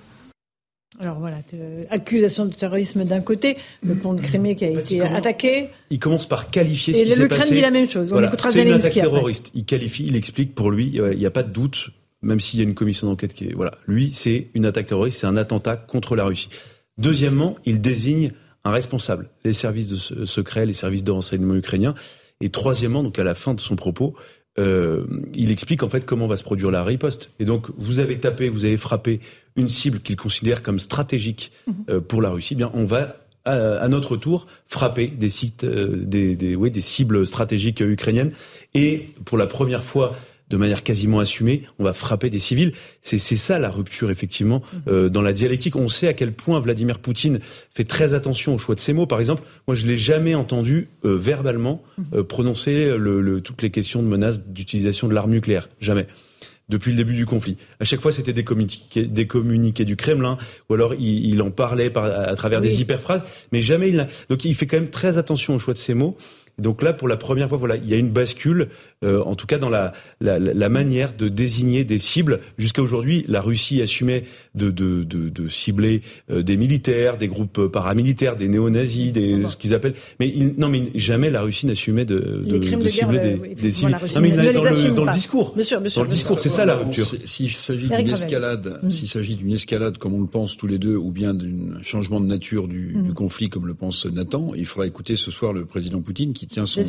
Alors 0.99 1.19
voilà, 1.19 1.37
euh, 1.53 1.85
accusation 1.89 2.45
de 2.45 2.53
terrorisme 2.53 3.05
d'un 3.05 3.21
côté, 3.21 3.57
le 3.81 3.95
pont 3.95 4.13
de 4.13 4.21
Crimée 4.21 4.55
qui 4.55 4.65
a 4.65 4.69
été 4.69 5.01
attaqué. 5.01 5.69
Il 5.89 5.99
commence 5.99 6.27
par 6.27 6.49
qualifier 6.49 6.93
ce 6.93 7.03
qui 7.03 7.09
s'est 7.09 7.27
passé. 7.27 7.53
dit 7.53 7.61
la 7.61 7.71
même 7.71 7.89
chose. 7.89 8.09
Voilà, 8.09 8.31
c'est 8.39 8.63
une 8.63 8.73
attaque 8.73 8.93
terroriste. 8.93 9.51
Il 9.53 9.65
qualifie, 9.65 10.05
il 10.05 10.15
explique 10.15 10.53
pour 10.53 10.69
lui, 10.69 10.91
il 10.93 11.17
n'y 11.17 11.25
a 11.25 11.31
pas 11.31 11.43
de 11.43 11.51
doute, 11.51 11.91
même 12.21 12.39
s'il 12.39 12.59
y 12.59 12.63
a 12.63 12.65
une 12.65 12.75
commission 12.75 13.07
d'enquête 13.07 13.33
qui 13.33 13.45
est... 13.45 13.53
Voilà, 13.53 13.71
lui, 13.87 14.11
c'est 14.13 14.49
une 14.53 14.65
attaque 14.65 14.87
terroriste, 14.87 15.19
c'est 15.21 15.27
un 15.27 15.37
attentat 15.37 15.77
contre 15.77 16.15
la 16.15 16.25
Russie. 16.25 16.49
Deuxièmement, 16.97 17.55
il 17.65 17.79
désigne 17.79 18.33
un 18.63 18.71
responsable, 18.71 19.29
les 19.43 19.53
services 19.53 19.87
de 19.87 20.25
secret, 20.25 20.65
les 20.65 20.73
services 20.73 21.03
de 21.03 21.11
renseignement 21.11 21.55
ukrainiens. 21.55 21.95
Et 22.41 22.49
troisièmement, 22.49 23.01
donc 23.01 23.17
à 23.17 23.23
la 23.23 23.33
fin 23.33 23.53
de 23.53 23.61
son 23.61 23.75
propos, 23.75 24.15
euh, 24.59 25.05
il 25.33 25.51
explique 25.51 25.81
en 25.83 25.89
fait 25.89 26.05
comment 26.05 26.27
va 26.27 26.37
se 26.37 26.43
produire 26.43 26.71
la 26.71 26.83
riposte. 26.83 27.31
Et 27.39 27.45
donc, 27.45 27.67
vous 27.77 27.99
avez 27.99 28.19
tapé, 28.19 28.49
vous 28.49 28.65
avez 28.65 28.77
frappé 28.77 29.21
une 29.55 29.69
cible 29.69 29.99
qu'il 29.99 30.17
considère 30.17 30.63
comme 30.63 30.79
stratégique 30.79 31.51
mhm. 31.67 31.75
euh, 31.89 32.01
pour 32.01 32.21
la 32.21 32.29
Russie. 32.29 32.53
Eh 32.53 32.57
bien, 32.57 32.71
on 32.73 32.85
va 32.85 33.17
à, 33.43 33.87
notre 33.87 34.17
tour 34.17 34.45
frapper 34.67 35.07
des 35.07 35.29
sites, 35.29 35.63
euh, 35.63 35.95
des, 35.95 36.35
des, 36.35 36.55
oui, 36.55 36.69
des 36.69 36.81
cibles 36.81 37.25
stratégiques 37.25 37.79
ukrainiennes. 37.79 38.31
Et 38.75 39.09
pour 39.25 39.37
la 39.37 39.47
première 39.47 39.83
fois 39.83 40.15
de 40.51 40.57
manière 40.57 40.83
quasiment 40.83 41.19
assumée, 41.19 41.63
on 41.79 41.83
va 41.83 41.93
frapper 41.93 42.29
des 42.29 42.37
civils. 42.37 42.73
C'est 43.01 43.17
ça 43.17 43.57
la 43.57 43.71
rupture 43.71 44.11
effectivement 44.11 44.61
mhm. 44.73 44.81
euh, 44.87 45.09
dans 45.09 45.21
la 45.21 45.33
dialectique. 45.33 45.75
On 45.75 45.89
sait 45.89 46.07
à 46.07 46.13
quel 46.13 46.33
point 46.33 46.59
Vladimir 46.59 46.99
Poutine 46.99 47.39
fait 47.73 47.85
très 47.85 48.13
attention 48.13 48.53
au 48.53 48.57
choix 48.57 48.75
de 48.75 48.79
ses 48.79 48.93
mots. 48.93 49.07
Par 49.07 49.19
exemple, 49.19 49.43
moi 49.67 49.75
je 49.75 49.87
l'ai 49.87 49.97
jamais 49.97 50.35
entendu 50.35 50.89
euh, 51.05 51.15
verbalement 51.15 51.81
mhm. 51.97 52.05
euh, 52.13 52.23
prononcer 52.23 52.95
le, 52.97 53.41
toutes 53.41 53.61
les 53.61 53.71
questions 53.71 54.03
de 54.03 54.07
menaces 54.07 54.45
d'utilisation 54.45 55.07
de 55.07 55.13
l'arme 55.13 55.31
nucléaire. 55.31 55.69
Jamais 55.79 56.05
depuis 56.69 56.91
le 56.91 56.97
début 56.97 57.15
du 57.15 57.25
conflit. 57.25 57.57
À 57.81 57.83
chaque 57.83 57.99
fois, 57.99 58.13
c'était 58.13 58.31
des 58.31 58.45
communiqués, 58.45 59.03
des 59.03 59.27
communiqués 59.27 59.83
du 59.83 59.97
Kremlin, 59.97 60.37
ou 60.69 60.73
alors 60.73 60.93
il, 60.93 61.41
en 61.41 61.51
parlait 61.51 61.89
par, 61.89 62.05
à, 62.05 62.33
travers 62.35 62.61
des 62.61 62.79
hyperphrases, 62.79 63.25
mais 63.51 63.59
jamais 63.59 63.89
il. 63.89 64.07
Donc 64.29 64.45
il 64.45 64.55
fait 64.55 64.67
quand 64.67 64.77
même 64.77 64.89
très 64.89 65.17
attention 65.17 65.53
au 65.53 65.59
choix 65.59 65.73
de 65.73 65.79
ses 65.79 65.93
mots. 65.93 66.15
Donc 66.57 66.81
là, 66.81 66.93
pour 66.93 67.07
la 67.07 67.17
première 67.17 67.49
fois, 67.49 67.57
voilà, 67.57 67.75
il 67.75 67.89
y 67.89 67.93
a 67.93 67.97
une 67.97 68.11
bascule, 68.11 68.69
euh, 69.03 69.23
en 69.23 69.35
tout 69.35 69.47
cas 69.47 69.57
dans 69.57 69.69
la, 69.69 69.93
la, 70.19 70.37
la, 70.37 70.69
manière 70.69 71.13
de 71.17 71.27
désigner 71.27 71.83
des 71.83 71.97
cibles. 71.97 72.39
Jusqu'à 72.57 72.81
aujourd'hui, 72.81 73.25
la 73.27 73.41
Russie 73.41 73.81
assumait 73.81 74.25
de, 74.53 74.69
de, 74.69 75.03
de, 75.03 75.29
de 75.29 75.47
cibler 75.47 76.01
euh, 76.29 76.43
des 76.43 76.55
militaires, 76.55 77.17
des 77.17 77.27
groupes 77.27 77.67
paramilitaires, 77.67 78.35
des 78.35 78.47
néo-nazis, 78.47 79.11
des, 79.11 79.43
ce 79.47 79.57
qu'ils 79.57 79.73
appellent. 79.73 79.95
Mais 80.19 80.27
il, 80.27 80.53
non, 80.57 80.69
mais 80.69 80.91
jamais 80.95 81.31
la 81.31 81.41
Russie 81.41 81.65
n'assumait 81.65 82.05
de, 82.05 82.43
de, 82.45 82.57
de 82.57 82.89
cibler 82.89 83.19
des, 83.19 83.33
euh, 83.33 83.55
des 83.59 83.71
civils. 83.71 83.97
Non, 84.15 84.21
mais 84.21 84.29
dans, 84.31 84.63
le, 84.63 84.91
dans 84.91 85.05
le 85.05 85.11
discours. 85.11 85.53
Bien 85.55 85.63
sûr, 85.63 85.81
bien 85.81 85.89
sûr, 85.89 86.01
dans 86.01 86.03
le 86.05 86.11
discours, 86.11 86.39
c'est 86.39 86.49
ça 86.49 86.65
la 86.65 86.75
rupture. 86.75 87.05
S'il 87.25 87.51
s'agit 87.51 87.87
d'une 87.87 88.09
escalade, 88.09 88.79
mm. 88.83 88.89
s'il 88.89 89.07
s'agit 89.07 89.35
d'une 89.35 89.53
escalade 89.53 89.97
comme 89.97 90.13
on 90.13 90.21
le 90.21 90.27
pense 90.27 90.57
tous 90.57 90.67
les 90.67 90.77
deux, 90.77 90.95
ou 90.95 91.11
bien 91.11 91.33
d'un 91.33 91.81
changement 91.81 92.19
de 92.19 92.27
nature 92.27 92.67
du, 92.67 92.93
mm. 92.95 93.03
du 93.03 93.13
conflit 93.13 93.49
comme 93.49 93.65
le 93.65 93.73
pense 93.73 94.05
Nathan, 94.05 94.51
il 94.55 94.65
faudra 94.65 94.85
écouter 94.85 95.15
ce 95.15 95.31
soir 95.31 95.53
le 95.53 95.65
président 95.65 96.01
Poutine 96.01 96.33
qui 96.33 96.45
tient 96.47 96.65
son, 96.65 96.83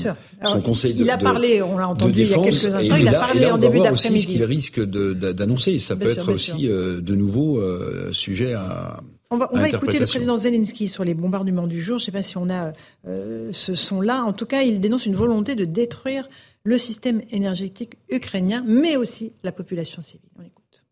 son 0.44 0.60
conseil 0.60 0.94
de, 0.94 1.02
il 1.02 1.10
a 1.10 1.18
parlé, 1.18 1.62
on 1.62 1.78
l'a 1.78 1.88
entendu 1.88 2.01
il 2.08 2.18
y 2.18 2.32
a 2.32 2.36
quelques 2.36 2.66
instants, 2.66 2.96
il 2.96 3.08
a 3.08 3.12
parlé 3.12 3.46
en 3.46 3.58
début 3.58 3.78
d'après-midi. 3.78 3.92
aussi 3.92 4.20
ce 4.20 4.26
qu'il 4.26 4.44
risque 4.44 4.80
d'annoncer. 4.80 5.78
Ça 5.78 5.96
peut 5.96 6.10
être 6.10 6.32
aussi 6.32 6.68
euh, 6.68 7.00
de 7.00 7.14
nouveau 7.14 7.60
euh, 7.60 8.12
sujet 8.12 8.54
à. 8.54 9.02
On 9.30 9.38
va, 9.38 9.48
on 9.52 9.58
va 9.58 9.68
écouter 9.68 9.98
le 9.98 10.04
président 10.04 10.36
Zelensky 10.36 10.88
sur 10.88 11.04
les 11.04 11.14
bombardements 11.14 11.66
du 11.66 11.80
jour. 11.80 11.98
Je 11.98 12.02
ne 12.02 12.06
sais 12.06 12.12
pas 12.12 12.22
si 12.22 12.36
on 12.36 12.50
a 12.50 12.72
euh, 13.06 13.48
ce 13.52 13.74
son-là. 13.74 14.24
En 14.24 14.34
tout 14.34 14.44
cas, 14.44 14.60
il 14.62 14.78
dénonce 14.80 15.06
une 15.06 15.16
volonté 15.16 15.54
de 15.54 15.64
détruire 15.64 16.28
le 16.64 16.76
système 16.76 17.22
énergétique 17.30 17.96
ukrainien, 18.10 18.62
mais 18.66 18.96
aussi 18.96 19.32
la 19.42 19.52
population 19.52 20.02
civile. 20.02 20.28
On 20.38 20.42
écoute. 20.42 20.84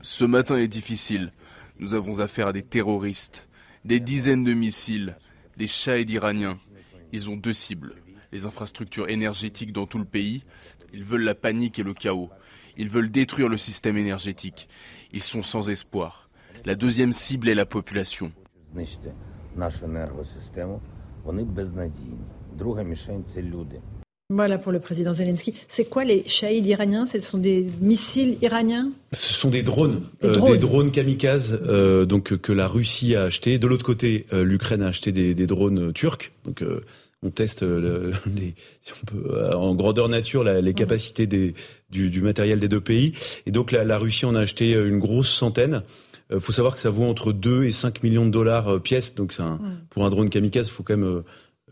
Ce 0.00 0.24
matin 0.24 0.56
est 0.56 0.68
difficile. 0.68 1.32
Nous 1.78 1.94
avons 1.94 2.20
affaire 2.20 2.48
à 2.48 2.52
des 2.52 2.62
terroristes, 2.62 3.46
des 3.84 4.00
dizaines 4.00 4.42
de 4.42 4.54
missiles, 4.54 5.16
des 5.58 5.66
shahid 5.66 6.08
iraniens. 6.08 6.58
Ils 7.12 7.28
ont 7.28 7.36
deux 7.36 7.52
cibles, 7.52 7.96
les 8.32 8.46
infrastructures 8.46 9.10
énergétiques 9.10 9.72
dans 9.72 9.86
tout 9.86 9.98
le 9.98 10.04
pays. 10.04 10.44
Ils 10.94 11.04
veulent 11.04 11.24
la 11.24 11.34
panique 11.34 11.78
et 11.80 11.82
le 11.82 11.94
chaos. 11.94 12.30
Ils 12.76 12.88
veulent 12.88 13.10
détruire 13.10 13.48
le 13.48 13.58
système 13.58 13.98
énergétique. 13.98 14.68
Ils 15.12 15.22
sont 15.22 15.42
sans 15.42 15.68
espoir. 15.68 16.30
La 16.64 16.76
deuxième 16.76 17.12
cible 17.12 17.48
est 17.48 17.56
la 17.56 17.66
population. 17.66 18.32
Voilà 24.30 24.58
pour 24.58 24.72
le 24.72 24.78
président 24.78 25.14
Zelensky. 25.14 25.54
C'est 25.68 25.86
quoi 25.86 26.04
les 26.04 26.22
shahid 26.26 26.66
iraniens? 26.66 27.06
Ce 27.06 27.18
sont 27.18 27.38
des 27.38 27.66
missiles 27.80 28.36
iraniens? 28.42 28.90
Ce 29.10 29.32
sont 29.32 29.48
des 29.48 29.62
drones, 29.62 30.02
des 30.20 30.28
euh, 30.28 30.56
drones, 30.58 30.90
kamikazes 30.90 31.58
euh, 31.66 32.04
donc 32.04 32.36
que 32.36 32.52
la 32.52 32.68
Russie 32.68 33.16
a 33.16 33.22
acheté. 33.22 33.58
De 33.58 33.66
l'autre 33.66 33.86
côté, 33.86 34.26
euh, 34.34 34.44
l'Ukraine 34.44 34.82
a 34.82 34.88
acheté 34.88 35.12
des, 35.12 35.46
drones 35.46 35.94
turcs. 35.94 36.30
Donc 36.44 36.62
on 37.22 37.30
teste 37.30 37.62
les, 38.36 38.54
si 38.82 38.92
on 38.92 39.06
peut, 39.06 39.54
en 39.54 39.74
grandeur 39.74 40.10
nature 40.10 40.44
les 40.44 40.74
capacités 40.74 41.26
des, 41.26 41.54
du, 41.88 42.20
matériel 42.20 42.60
des 42.60 42.68
deux 42.68 42.82
pays. 42.82 43.14
Et 43.46 43.50
donc 43.50 43.72
la, 43.72 43.96
Russie 43.96 44.26
en 44.26 44.34
a 44.34 44.40
acheté 44.40 44.72
une 44.72 44.98
grosse 44.98 45.30
centaine. 45.30 45.84
Il 46.30 46.40
faut 46.40 46.52
savoir 46.52 46.74
que 46.74 46.80
ça 46.80 46.90
vaut 46.90 47.04
entre 47.04 47.32
2 47.32 47.64
et 47.64 47.72
5 47.72 48.02
millions 48.02 48.26
de 48.26 48.30
dollars 48.30 48.78
pièce. 48.82 49.14
Donc 49.14 49.34
pour 49.88 50.04
un 50.04 50.10
drone 50.10 50.28
kamikaze, 50.28 50.66
il 50.66 50.70
faut 50.70 50.82
quand 50.82 50.98
même 50.98 51.22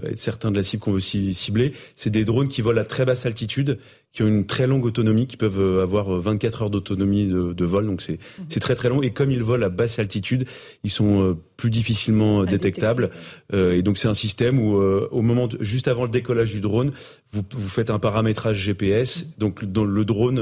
être 0.05 0.19
certain 0.19 0.51
de 0.51 0.57
la 0.57 0.63
cible 0.63 0.83
qu'on 0.83 0.93
veut 0.93 1.01
cibler. 1.01 1.73
C'est 1.95 2.11
des 2.11 2.25
drones 2.25 2.49
qui 2.49 2.63
volent 2.63 2.81
à 2.81 2.85
très 2.85 3.05
basse 3.05 3.27
altitude, 3.27 3.79
qui 4.13 4.23
ont 4.23 4.27
une 4.27 4.47
très 4.47 4.67
longue 4.67 4.85
autonomie, 4.85 5.27
qui 5.27 5.37
peuvent 5.37 5.61
euh, 5.61 5.83
avoir 5.83 6.09
24 6.09 6.61
euh, 6.61 6.65
heures 6.65 6.71
d'autonomie 6.71 7.27
de, 7.27 7.65
vol. 7.65 7.87
Donc 7.87 8.03
c'est 8.03 8.19
mhm. 8.39 8.47
c'est 8.49 8.61
très 8.61 8.75
très 8.75 8.89
long. 8.89 9.03
Et 9.03 9.11
comme 9.11 9.31
ils 9.31 9.43
volent 9.43 9.67
à 9.67 9.69
basse 9.69 9.99
altitude, 9.99 10.47
ils 10.85 10.91
sont 10.91 11.39
plus 11.57 11.71
difficilement 11.71 12.45
détectables. 12.45 13.11
et 13.53 13.83
donc 13.83 13.99
c'est 13.99 14.09
un 14.09 14.15
système 14.15 14.59
où 14.59 14.75
au 14.77 15.23
moment 15.23 15.49
juste 15.61 15.89
avant 15.89 16.05
le 16.05 16.11
décollage 16.11 16.53
du 16.53 16.61
drone, 16.61 16.93
vous, 17.33 17.43
vous 17.51 17.69
faites 17.69 17.91
un 17.91 17.99
paramétrage 17.99 18.59
GPS. 18.59 19.39
Donc 19.39 19.65
dans 19.65 19.85
le 19.85 20.05
drone 20.05 20.39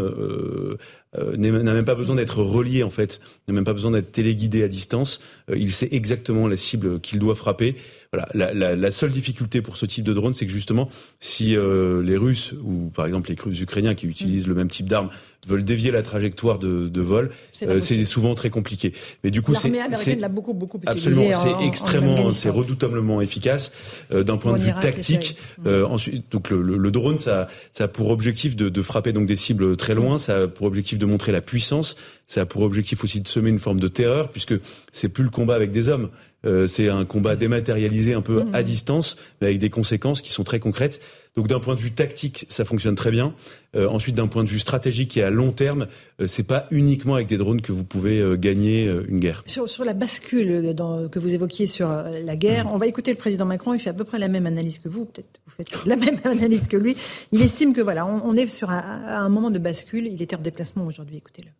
euh, 1.18 1.36
n'a 1.36 1.50
même 1.50 1.84
pas 1.84 1.94
besoin 1.94 2.16
d'être 2.16 2.42
relié 2.42 2.82
en 2.82 2.90
fait, 2.90 3.20
n'a 3.46 3.54
même 3.54 3.64
pas 3.64 3.72
besoin 3.72 3.92
d'être 3.92 4.10
téléguidé 4.10 4.64
à 4.64 4.68
distance. 4.68 5.20
Euh, 5.50 5.56
il 5.56 5.72
sait 5.72 5.88
exactement 5.92 6.48
la 6.48 6.56
cible 6.56 7.00
qu'il 7.00 7.18
doit 7.18 7.34
frapper. 7.34 7.76
Voilà, 8.14 8.28
la, 8.32 8.54
la, 8.54 8.76
la, 8.76 8.90
seule 8.92 9.10
difficulté 9.10 9.60
pour 9.60 9.76
ce 9.76 9.86
type 9.86 10.04
de 10.04 10.12
drone, 10.12 10.34
c'est 10.34 10.46
que 10.46 10.52
justement, 10.52 10.88
si 11.18 11.56
euh, 11.56 12.00
les 12.00 12.16
Russes 12.16 12.54
ou 12.62 12.90
par 12.94 13.06
exemple 13.06 13.32
les 13.46 13.62
Ukrainiens 13.62 13.96
qui 13.96 14.06
utilisent 14.06 14.46
le 14.46 14.54
même 14.54 14.68
type 14.68 14.86
d'armes 14.86 15.10
veulent 15.46 15.64
dévier 15.64 15.90
la 15.90 16.02
trajectoire 16.02 16.58
de, 16.58 16.88
de 16.88 17.00
vol, 17.00 17.30
c'est 17.52 17.68
euh, 17.68 18.04
souvent 18.04 18.34
très 18.34 18.50
compliqué. 18.50 18.92
Mais 19.22 19.30
du 19.30 19.42
coup, 19.42 19.54
c'est 19.54 19.68
l'a 20.16 20.28
beaucoup 20.28 20.54
beaucoup 20.54 20.80
absolument, 20.86 21.30
c'est 21.34 21.66
extrêmement, 21.66 22.32
c'est 22.32 22.48
redoutablement 22.48 23.20
efficace 23.20 23.72
euh, 24.12 24.22
d'un 24.22 24.36
point 24.36 24.52
de 24.52 24.62
vue 24.62 24.72
tactique. 24.80 25.36
Euh, 25.66 25.84
ensuite, 25.84 26.30
donc 26.30 26.50
le, 26.50 26.62
le, 26.62 26.90
drone, 26.90 27.18
ça, 27.18 27.48
ça 27.72 27.84
a 27.84 27.88
pour 27.88 28.10
objectif 28.10 28.56
de, 28.56 28.68
de, 28.68 28.82
frapper 28.82 29.12
donc 29.12 29.26
des 29.26 29.36
cibles 29.36 29.76
très 29.76 29.94
loin, 29.94 30.18
ça 30.18 30.42
a 30.42 30.48
pour 30.48 30.66
objectif 30.66 30.98
de 30.98 31.06
montrer 31.06 31.32
la 31.32 31.40
puissance, 31.40 31.96
ça 32.26 32.42
a 32.42 32.46
pour 32.46 32.62
objectif 32.62 33.02
aussi 33.04 33.20
de 33.20 33.28
semer 33.28 33.50
une 33.50 33.58
forme 33.58 33.80
de 33.80 33.88
terreur, 33.88 34.30
puisque 34.30 34.54
c'est 34.92 35.08
plus 35.08 35.24
le 35.24 35.30
combat 35.30 35.54
avec 35.54 35.70
des 35.70 35.88
hommes. 35.88 36.10
Euh, 36.44 36.66
c'est 36.66 36.88
un 36.88 37.04
combat 37.04 37.36
dématérialisé 37.36 38.14
un 38.14 38.20
peu 38.22 38.44
à 38.52 38.62
distance, 38.62 39.16
mais 39.40 39.48
avec 39.48 39.58
des 39.58 39.70
conséquences 39.70 40.22
qui 40.22 40.32
sont 40.32 40.44
très 40.44 40.60
concrètes. 40.60 41.00
Donc 41.36 41.48
d'un 41.48 41.58
point 41.58 41.74
de 41.74 41.80
vue 41.80 41.90
tactique, 41.90 42.46
ça 42.48 42.64
fonctionne 42.64 42.94
très 42.94 43.10
bien. 43.10 43.34
Euh, 43.74 43.88
ensuite, 43.88 44.14
d'un 44.14 44.28
point 44.28 44.44
de 44.44 44.48
vue 44.48 44.60
stratégique 44.60 45.16
et 45.16 45.24
à 45.24 45.30
long 45.30 45.50
terme, 45.50 45.88
euh, 46.20 46.28
c'est 46.28 46.44
pas 46.44 46.66
uniquement 46.70 47.16
avec 47.16 47.26
des 47.26 47.36
drones 47.36 47.60
que 47.60 47.72
vous 47.72 47.82
pouvez 47.82 48.20
euh, 48.20 48.36
gagner 48.36 48.84
une 49.08 49.18
guerre. 49.18 49.42
Sur, 49.46 49.68
sur 49.68 49.84
la 49.84 49.94
bascule 49.94 50.74
dans, 50.74 51.08
que 51.08 51.18
vous 51.18 51.34
évoquiez 51.34 51.66
sur 51.66 51.88
la 51.88 52.36
guerre, 52.36 52.72
on 52.72 52.78
va 52.78 52.86
écouter 52.86 53.10
le 53.10 53.16
président 53.16 53.46
Macron. 53.46 53.74
Il 53.74 53.80
fait 53.80 53.90
à 53.90 53.94
peu 53.94 54.04
près 54.04 54.18
la 54.18 54.28
même 54.28 54.46
analyse 54.46 54.78
que 54.78 54.88
vous. 54.88 55.06
Peut-être 55.06 55.40
vous 55.46 55.52
faites 55.52 55.84
la 55.86 55.96
même 56.04 56.20
analyse 56.24 56.68
que 56.68 56.76
lui. 56.76 56.96
Il 57.32 57.42
estime 57.42 57.74
que 57.74 57.80
voilà, 57.80 58.06
on, 58.06 58.36
est 58.36 58.46
sur 58.46 58.70
un, 58.70 58.78
un 58.78 59.28
moment 59.28 59.50
de 59.50 59.58
bascule. 59.58 60.06
Il 60.06 60.22
était 60.22 60.36
en 60.36 60.40
déplacement 60.40 60.86
aujourd'hui. 60.86 61.16
Écoutez-le. 61.16 61.50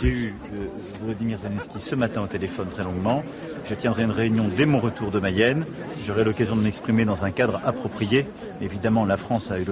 J'ai 0.00 0.08
eu 0.08 0.34
euh, 0.52 0.66
Vladimir 1.02 1.38
Zelensky 1.38 1.80
ce 1.80 1.94
matin 1.94 2.22
au 2.22 2.26
téléphone 2.26 2.68
très 2.68 2.84
longuement. 2.84 3.22
Je 3.68 3.74
tiendrai 3.74 4.04
une 4.04 4.10
réunion 4.10 4.46
dès 4.54 4.66
mon 4.66 4.78
retour 4.78 5.10
de 5.10 5.18
Mayenne. 5.18 5.64
J'aurai 6.04 6.24
l'occasion 6.24 6.56
de 6.56 6.62
m'exprimer 6.62 7.04
dans 7.04 7.24
un 7.24 7.30
cadre 7.30 7.60
approprié. 7.64 8.26
Évidemment, 8.60 9.04
la 9.04 9.16
France 9.16 9.50
a 9.50 9.58
eu 9.58 9.64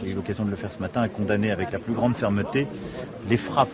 j'ai 0.00 0.10
eu 0.10 0.14
l'occasion 0.14 0.44
de 0.44 0.50
le 0.50 0.56
faire 0.56 0.72
ce 0.72 0.78
matin, 0.78 1.02
a 1.02 1.08
condamné 1.08 1.50
avec 1.50 1.70
la 1.70 1.78
plus 1.78 1.92
grande 1.92 2.16
fermeté 2.16 2.66
les 3.28 3.36
frappes 3.36 3.68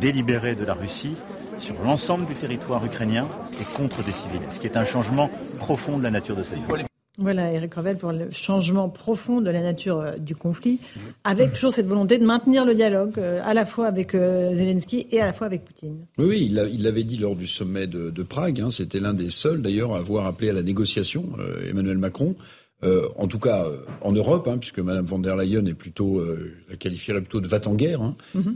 délibérées 0.00 0.54
de 0.54 0.64
la 0.64 0.74
Russie 0.74 1.16
sur 1.58 1.74
l'ensemble 1.84 2.26
du 2.26 2.34
territoire 2.34 2.84
ukrainien 2.84 3.26
et 3.60 3.64
contre 3.76 4.04
des 4.04 4.12
civils, 4.12 4.42
ce 4.50 4.58
qui 4.60 4.66
est 4.66 4.76
un 4.76 4.84
changement 4.84 5.30
profond 5.58 5.98
de 5.98 6.02
la 6.02 6.10
nature 6.10 6.36
de 6.36 6.42
cette 6.42 6.58
vie. 6.58 6.84
Voilà, 7.16 7.52
Eric 7.52 7.74
Revel, 7.74 7.96
pour 7.96 8.10
le 8.10 8.28
changement 8.32 8.88
profond 8.88 9.40
de 9.40 9.48
la 9.48 9.60
nature 9.60 10.00
euh, 10.00 10.16
du 10.16 10.34
conflit, 10.34 10.80
avec 11.22 11.54
toujours 11.54 11.72
cette 11.72 11.86
volonté 11.86 12.18
de 12.18 12.24
maintenir 12.24 12.64
le 12.64 12.74
dialogue, 12.74 13.12
euh, 13.18 13.40
à 13.44 13.54
la 13.54 13.64
fois 13.66 13.86
avec 13.86 14.16
euh, 14.16 14.52
Zelensky 14.52 15.06
et 15.12 15.20
à 15.20 15.26
la 15.26 15.32
fois 15.32 15.46
avec 15.46 15.64
Poutine. 15.64 16.06
Oui, 16.18 16.24
oui 16.24 16.48
il 16.72 16.82
l'avait 16.82 17.04
dit 17.04 17.16
lors 17.16 17.36
du 17.36 17.46
sommet 17.46 17.86
de, 17.86 18.22
Prague. 18.24 18.60
Hein, 18.60 18.70
C'était 18.70 18.98
l'un 18.98 19.14
des 19.14 19.30
seuls, 19.30 19.62
d'ailleurs, 19.62 19.94
à 19.94 19.98
avoir 19.98 20.26
appelé 20.26 20.50
à 20.50 20.52
la 20.52 20.62
négociation, 20.62 21.24
Emmanuel 21.68 21.98
Macron. 21.98 22.34
en 22.82 23.28
tout 23.28 23.38
cas, 23.38 23.68
en 24.00 24.12
Europe, 24.12 24.48
hein, 24.48 24.56
puisque 24.58 24.78
Mme 24.78 25.04
von 25.04 25.18
der 25.18 25.36
Leyen 25.36 25.66
est 25.66 25.74
plutôt, 25.74 26.22
la 26.70 26.76
qualifierait 26.76 27.20
plutôt 27.20 27.40
de 27.40 27.46
va-t-en-guerre, 27.46 28.00
hein. 28.02 28.16
mhm. 28.34 28.54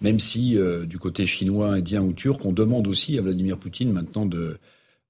même 0.00 0.18
si 0.18 0.58
du 0.86 0.98
côté 0.98 1.26
chinois, 1.26 1.68
indien 1.68 2.02
ou 2.02 2.14
turc, 2.14 2.44
on 2.46 2.52
demande 2.52 2.88
aussi 2.88 3.18
à 3.18 3.22
Vladimir 3.22 3.58
Poutine 3.58 3.92
maintenant 3.92 4.26
de 4.26 4.56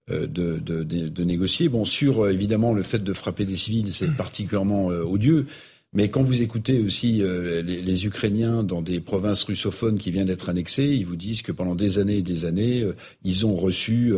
de, 0.09 0.27
de, 0.27 0.83
de, 0.83 1.25
négocier. 1.25 1.69
Bon, 1.69 1.85
sur 1.85 2.25
euh, 2.25 2.33
évidemment 2.33 2.73
le 2.73 2.83
fait 2.83 3.03
de 3.03 3.13
frapper 3.13 3.45
des 3.45 3.57
civils, 3.57 3.93
c'est 3.93 4.17
particulièrement 4.17 4.91
euh, 4.91 5.05
odieux. 5.05 5.47
Mais 5.95 6.09
quand 6.09 6.23
vous 6.23 6.43
écoutez 6.43 6.81
aussi 6.81 7.23
les, 7.23 7.63
les, 7.63 8.07
Ukrainiens 8.07 8.63
dans 8.63 8.81
des 8.81 8.99
provinces 8.99 9.45
russophones 9.45 9.99
qui 9.99 10.11
viennent 10.11 10.29
d'être 10.29 10.49
annexées, 10.49 10.87
ils 10.87 11.05
vous 11.05 11.17
disent 11.17 11.43
que 11.43 11.53
pendant 11.53 11.75
des 11.75 11.99
années 11.99 12.17
et 12.17 12.23
des 12.23 12.47
années, 12.47 12.83
ils 13.25 13.45
ont 13.45 13.55
reçu 13.55 14.15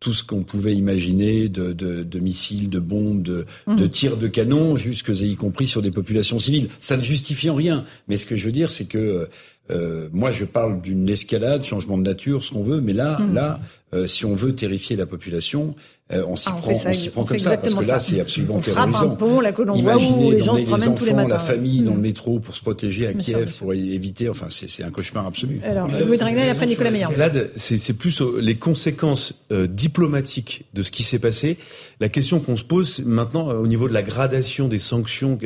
tout 0.00 0.14
ce 0.14 0.24
qu'on 0.24 0.42
pouvait 0.42 0.74
imaginer 0.74 1.50
de, 1.50 1.74
de, 1.74 2.18
missiles, 2.18 2.70
de 2.70 2.78
bombes, 2.78 3.20
de, 3.20 3.44
de 3.66 3.84
mmh. 3.84 3.90
tirs 3.90 4.16
de 4.16 4.26
canon, 4.26 4.76
jusque 4.76 5.10
y 5.20 5.36
compris 5.36 5.66
sur 5.66 5.82
des 5.82 5.90
populations 5.90 6.38
civiles. 6.38 6.70
Ça 6.80 6.96
ne 6.96 7.02
justifie 7.02 7.50
en 7.50 7.56
rien. 7.56 7.84
Mais 8.08 8.16
ce 8.16 8.24
que 8.24 8.34
je 8.34 8.46
veux 8.46 8.52
dire, 8.52 8.70
c'est 8.70 8.86
que 8.86 9.28
euh, 9.70 10.08
moi, 10.12 10.32
je 10.32 10.44
parle 10.44 10.80
d'une 10.80 11.08
escalade, 11.08 11.62
changement 11.62 11.98
de 11.98 12.02
nature, 12.02 12.42
ce 12.42 12.52
qu'on 12.52 12.62
veut, 12.62 12.80
mais 12.80 12.92
là, 12.92 13.18
mmh. 13.18 13.34
là, 13.34 13.60
euh, 13.94 14.06
si 14.06 14.24
on 14.24 14.34
veut 14.34 14.54
terrifier 14.54 14.96
la 14.96 15.06
population, 15.06 15.74
euh, 16.12 16.24
on 16.26 16.36
s'y 16.36 16.48
ah, 16.48 16.52
prend, 16.52 16.72
on 16.72 16.92
s'y 16.92 17.10
prend 17.10 17.24
comme 17.24 17.38
ça, 17.38 17.58
parce 17.58 17.74
que 17.74 17.84
là, 17.84 17.98
c'est 17.98 18.20
absolument 18.20 18.56
on 18.56 18.60
terrorisant. 18.60 19.12
Un 19.12 19.16
pont, 19.16 19.40
la 19.40 19.50
Imaginez 19.74 20.32
les 20.32 20.42
gens 20.42 20.54
les, 20.54 20.64
les 20.64 20.88
enfants, 20.88 21.28
la 21.28 21.38
famille 21.38 21.82
dans 21.82 21.92
le 21.92 21.98
mmh. 21.98 22.02
métro 22.02 22.40
pour 22.40 22.54
se 22.54 22.62
protéger 22.62 23.06
à 23.06 23.12
Kiev, 23.12 23.52
pour 23.58 23.74
éviter. 23.74 24.28
Enfin, 24.28 24.46
c'est 24.48 24.82
un 24.82 24.90
cauchemar 24.90 25.26
absolu. 25.26 25.60
Alors, 25.64 25.88
Louis 25.88 26.16
Dragnel, 26.16 26.48
après 26.48 26.66
Nicolas 26.66 26.90
Meillan. 26.90 27.10
C'est 27.56 27.92
plus 27.94 28.22
les 28.40 28.56
conséquences 28.56 29.34
diplomatiques 29.50 30.64
de 30.72 30.82
ce 30.82 30.90
qui 30.90 31.02
s'est 31.02 31.18
passé. 31.18 31.58
La 32.00 32.08
question 32.08 32.40
qu'on 32.40 32.56
se 32.56 32.64
pose 32.64 33.02
maintenant 33.04 33.48
au 33.48 33.66
niveau 33.66 33.88
de 33.88 33.94
la 33.94 34.02
gradation 34.02 34.68
des 34.68 34.78
sanctions, 34.78 35.38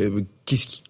qu'est-ce 0.45 0.66
qui 0.66 0.85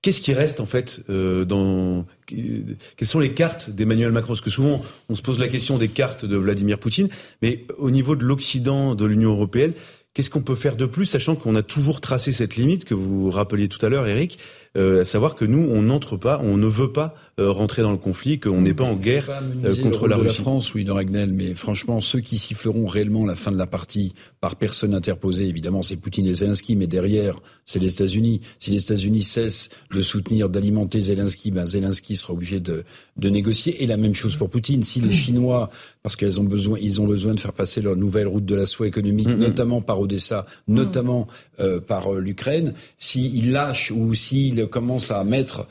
Qu'est-ce 0.00 0.20
qui 0.20 0.32
reste 0.32 0.60
en 0.60 0.66
fait 0.66 1.00
euh, 1.10 1.44
dans 1.44 2.06
quelles 2.28 3.08
sont 3.08 3.18
les 3.18 3.32
cartes 3.32 3.70
d'Emmanuel 3.70 4.12
Macron? 4.12 4.28
Parce 4.28 4.40
que 4.40 4.50
souvent 4.50 4.82
on 5.08 5.16
se 5.16 5.22
pose 5.22 5.38
la 5.38 5.48
question 5.48 5.78
des 5.78 5.88
cartes 5.88 6.24
de 6.24 6.36
Vladimir 6.36 6.78
Poutine, 6.78 7.08
mais 7.42 7.64
au 7.78 7.90
niveau 7.90 8.16
de 8.16 8.24
l'Occident, 8.24 8.94
de 8.94 9.04
l'Union 9.04 9.30
européenne, 9.30 9.72
qu'est-ce 10.14 10.30
qu'on 10.30 10.42
peut 10.42 10.54
faire 10.54 10.76
de 10.76 10.86
plus, 10.86 11.06
sachant 11.06 11.36
qu'on 11.36 11.54
a 11.54 11.62
toujours 11.62 12.00
tracé 12.00 12.32
cette 12.32 12.56
limite 12.56 12.84
que 12.84 12.94
vous 12.94 13.30
rappeliez 13.30 13.68
tout 13.68 13.84
à 13.84 13.88
l'heure, 13.88 14.06
Eric, 14.06 14.38
à 14.76 15.04
savoir 15.04 15.34
que 15.34 15.44
nous, 15.44 15.68
on 15.70 15.82
n'entre 15.82 16.16
pas, 16.16 16.40
on 16.42 16.56
ne 16.56 16.66
veut 16.66 16.92
pas 16.92 17.14
euh, 17.38 17.52
rentrer 17.52 17.82
dans 17.82 17.92
le 17.92 17.98
conflit, 17.98 18.40
qu'on 18.40 18.62
n'est 18.62 18.74
pas 18.74 18.82
en 18.82 18.96
guerre 18.96 19.30
euh, 19.64 19.76
contre 19.76 20.08
la 20.08 20.16
Russie. 20.16 20.38
la 20.38 20.42
France, 20.42 20.74
oui, 20.74 20.82
de 20.82 20.90
Ragnel, 20.90 21.32
mais 21.32 21.54
franchement, 21.54 22.00
ceux 22.00 22.18
qui 22.18 22.36
siffleront 22.36 22.86
réellement 22.86 23.24
la 23.24 23.36
fin 23.36 23.52
de 23.52 23.56
la 23.56 23.68
partie 23.68 24.12
par 24.40 24.56
personne 24.56 24.92
interposée, 24.92 25.44
évidemment, 25.44 25.82
c'est 25.84 25.94
Poutine 25.94 26.26
et 26.26 26.32
Zelensky, 26.32 26.74
mais 26.74 26.88
derrière, 26.88 27.36
c'est 27.64 27.78
les 27.78 27.92
États-Unis. 27.92 28.40
Si 28.58 28.72
les 28.72 28.82
États-Unis 28.82 29.22
cessent 29.22 29.68
de 29.94 30.02
soutenir, 30.02 30.48
d'alimenter 30.48 31.00
Zelensky, 31.00 31.52
ben 31.52 31.64
Zelensky 31.64 32.16
sera 32.16 32.32
obligé 32.32 32.58
de, 32.58 32.82
de 33.16 33.28
négocier. 33.28 33.84
Et 33.84 33.86
la 33.86 33.98
même 33.98 34.16
chose 34.16 34.34
pour 34.34 34.50
Poutine. 34.50 34.82
Si 34.82 35.00
les 35.00 35.12
Chinois, 35.12 35.70
parce 36.02 36.16
qu'ils 36.16 36.40
ont 36.40 36.44
besoin, 36.44 36.78
ils 36.80 37.00
ont 37.00 37.06
besoin 37.06 37.34
de 37.34 37.40
faire 37.40 37.52
passer 37.52 37.80
leur 37.80 37.94
nouvelle 37.94 38.26
route 38.26 38.46
de 38.46 38.54
la 38.56 38.66
soie 38.66 38.88
économique, 38.88 39.28
notamment 39.28 39.80
par 39.80 40.00
Odessa, 40.00 40.44
notamment 40.66 41.28
euh, 41.60 41.80
par 41.80 42.14
euh, 42.14 42.20
l'Ukraine, 42.20 42.74
s'ils 42.96 43.52
lâchent 43.52 43.92
ou 43.92 44.14
s'ils 44.14 44.57
commencent 44.66 45.10
à 45.10 45.22
mettre 45.24 45.66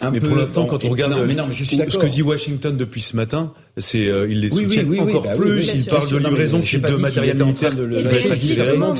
un 0.00 0.10
mais 0.10 0.20
pour 0.20 0.34
l'instant, 0.34 0.66
quand 0.66 0.84
on 0.84 0.88
regarde 0.88 1.14
mais 1.28 1.34
non, 1.34 1.50
je 1.50 1.64
suis 1.64 1.76
ce 1.76 1.98
que 1.98 2.06
dit 2.06 2.22
Washington 2.22 2.76
depuis 2.76 3.02
ce 3.02 3.14
matin, 3.14 3.52
c'est 3.76 4.08
euh, 4.08 4.26
il 4.28 4.40
les 4.40 4.50
soutient 4.50 4.84
encore 4.98 5.22
bah 5.22 5.36
plus. 5.36 5.72
il 5.74 5.84
parle 5.84 6.10
de 6.10 6.16
livraison 6.16 6.58
de 6.58 6.96
matériel 6.96 7.44
militaire 7.44 7.76
de 7.76 7.82
le 7.82 7.98
hein. 7.98 8.94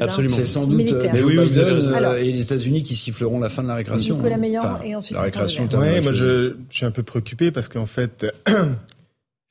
Absolument. 0.00 0.34
C'est 0.34 0.46
sans 0.46 0.66
doute 0.66 0.92
mais 1.12 1.22
oui, 1.22 1.38
Biden 1.38 1.94
et 2.18 2.32
les 2.32 2.40
États-Unis 2.40 2.82
qui 2.82 2.96
siffleront 2.96 3.38
la 3.38 3.48
fin 3.48 3.62
de 3.62 3.68
la 3.68 3.76
récréation. 3.76 4.16
Nicolas 4.16 4.38
Meillan 4.38 4.80
et 4.82 4.96
ensuite 4.96 5.14
la 5.14 5.22
récréation. 5.22 5.68
Oui, 5.74 6.00
moi 6.02 6.12
je, 6.12 6.54
je 6.70 6.76
suis 6.76 6.86
un 6.86 6.90
peu 6.90 7.02
préoccupé 7.02 7.52
parce 7.52 7.68
qu'en 7.68 7.86
fait 7.86 8.26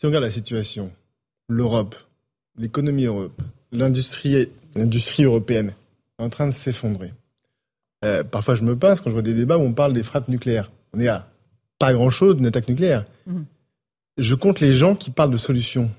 Si 0.03 0.05
on 0.05 0.09
regarde 0.09 0.25
la 0.25 0.31
situation, 0.31 0.91
l'Europe, 1.47 1.95
l'économie 2.57 3.05
Europe, 3.05 3.41
l'industrie, 3.71 4.49
l'industrie 4.75 5.23
européenne 5.23 5.71
est 6.19 6.23
en 6.23 6.29
train 6.29 6.45
de 6.45 6.51
s'effondrer. 6.51 7.13
Euh, 8.03 8.23
parfois, 8.23 8.55
je 8.55 8.63
me 8.63 8.75
passe 8.75 9.01
quand 9.01 9.09
je 9.09 9.13
vois 9.13 9.21
des 9.21 9.33
débats 9.33 9.57
où 9.57 9.61
on 9.61 9.73
parle 9.73 9.93
des 9.93 10.03
frappes 10.03 10.27
nucléaires. 10.27 10.71
On 10.93 10.99
est 10.99 11.07
à 11.07 11.27
pas 11.79 11.93
grand-chose 11.93 12.35
d'une 12.35 12.45
attaque 12.45 12.67
nucléaire. 12.67 13.05
Mhm. 13.27 13.45
Je 14.17 14.35
compte 14.35 14.59
les 14.59 14.73
gens 14.73 14.95
qui 14.95 15.09
parlent 15.09 15.31
de 15.31 15.37
solutions. 15.37 15.89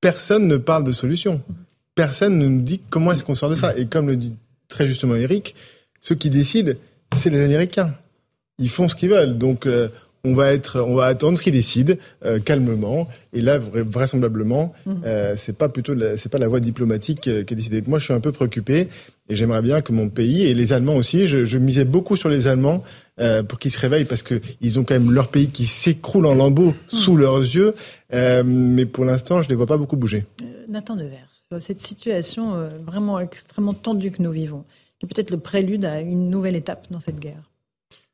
Personne 0.00 0.46
ne 0.46 0.56
parle 0.56 0.84
de 0.84 0.92
solutions. 0.92 1.40
Personne 1.94 2.38
ne 2.38 2.46
nous 2.46 2.60
dit 2.60 2.80
comment 2.90 3.12
est-ce 3.12 3.24
qu'on 3.24 3.34
sort 3.34 3.48
de 3.48 3.54
ça. 3.54 3.76
Et 3.76 3.86
comme 3.86 4.06
le 4.06 4.16
dit 4.16 4.34
très 4.68 4.86
justement 4.86 5.16
Eric, 5.16 5.54
ceux 6.00 6.14
qui 6.14 6.28
décident, 6.28 6.72
c'est 7.16 7.30
les 7.30 7.42
Américains. 7.42 7.94
Ils 8.58 8.68
font 8.68 8.88
ce 8.88 8.94
qu'ils 8.94 9.10
veulent. 9.10 9.38
Donc, 9.38 9.66
euh, 9.66 9.88
on 10.24 10.34
va 10.34 10.52
être, 10.52 10.80
on 10.80 10.96
va 10.96 11.06
attendre 11.06 11.38
ce 11.38 11.42
qu'ils 11.42 11.52
décident 11.52 11.94
euh, 12.24 12.40
calmement. 12.40 13.08
Et 13.32 13.40
là, 13.40 13.58
vraisemblablement, 13.58 14.74
mhm. 14.84 15.02
euh, 15.04 15.34
c'est 15.36 15.56
pas 15.56 15.68
plutôt, 15.68 15.94
c'est 16.16 16.28
pas 16.28 16.38
la 16.38 16.48
voie 16.48 16.60
diplomatique 16.60 17.20
qui 17.20 17.30
est 17.30 17.54
décidée. 17.54 17.82
Moi, 17.86 17.98
je 17.98 18.04
suis 18.04 18.14
un 18.14 18.20
peu 18.20 18.32
préoccupé 18.32 18.88
et 19.28 19.36
j'aimerais 19.36 19.62
bien 19.62 19.80
que 19.80 19.92
mon 19.92 20.08
pays 20.08 20.46
et 20.46 20.54
les 20.54 20.72
Allemands 20.72 20.96
aussi. 20.96 21.26
Je, 21.26 21.44
je 21.44 21.58
misais 21.58 21.84
beaucoup 21.84 22.16
sur 22.16 22.28
les 22.28 22.46
Allemands 22.48 22.82
euh, 23.20 23.42
pour 23.42 23.58
qu'ils 23.58 23.70
se 23.70 23.78
réveillent 23.78 24.04
parce 24.04 24.22
que 24.22 24.40
ils 24.60 24.78
ont 24.78 24.84
quand 24.84 24.94
même 24.94 25.12
leur 25.12 25.28
pays 25.28 25.48
qui 25.48 25.66
s'écroule 25.66 26.26
en 26.26 26.34
lambeaux 26.34 26.72
mhm. 26.72 26.74
sous 26.88 27.16
leurs 27.16 27.38
yeux. 27.38 27.74
Euh, 28.12 28.42
mais 28.44 28.86
pour 28.86 29.04
l'instant, 29.04 29.42
je 29.42 29.46
ne 29.46 29.50
les 29.50 29.56
vois 29.56 29.66
pas 29.66 29.76
beaucoup 29.76 29.96
bouger. 29.96 30.24
Nathan 30.68 30.96
Devers, 30.96 31.28
cette 31.60 31.80
situation 31.80 32.68
vraiment 32.84 33.20
extrêmement 33.20 33.74
tendue 33.74 34.10
que 34.10 34.22
nous 34.22 34.32
vivons, 34.32 34.64
qui 34.98 35.06
est 35.06 35.08
peut-être 35.08 35.30
le 35.30 35.38
prélude 35.38 35.84
à 35.84 36.00
une 36.00 36.30
nouvelle 36.30 36.56
étape 36.56 36.88
dans 36.90 37.00
cette 37.00 37.20
guerre. 37.20 37.42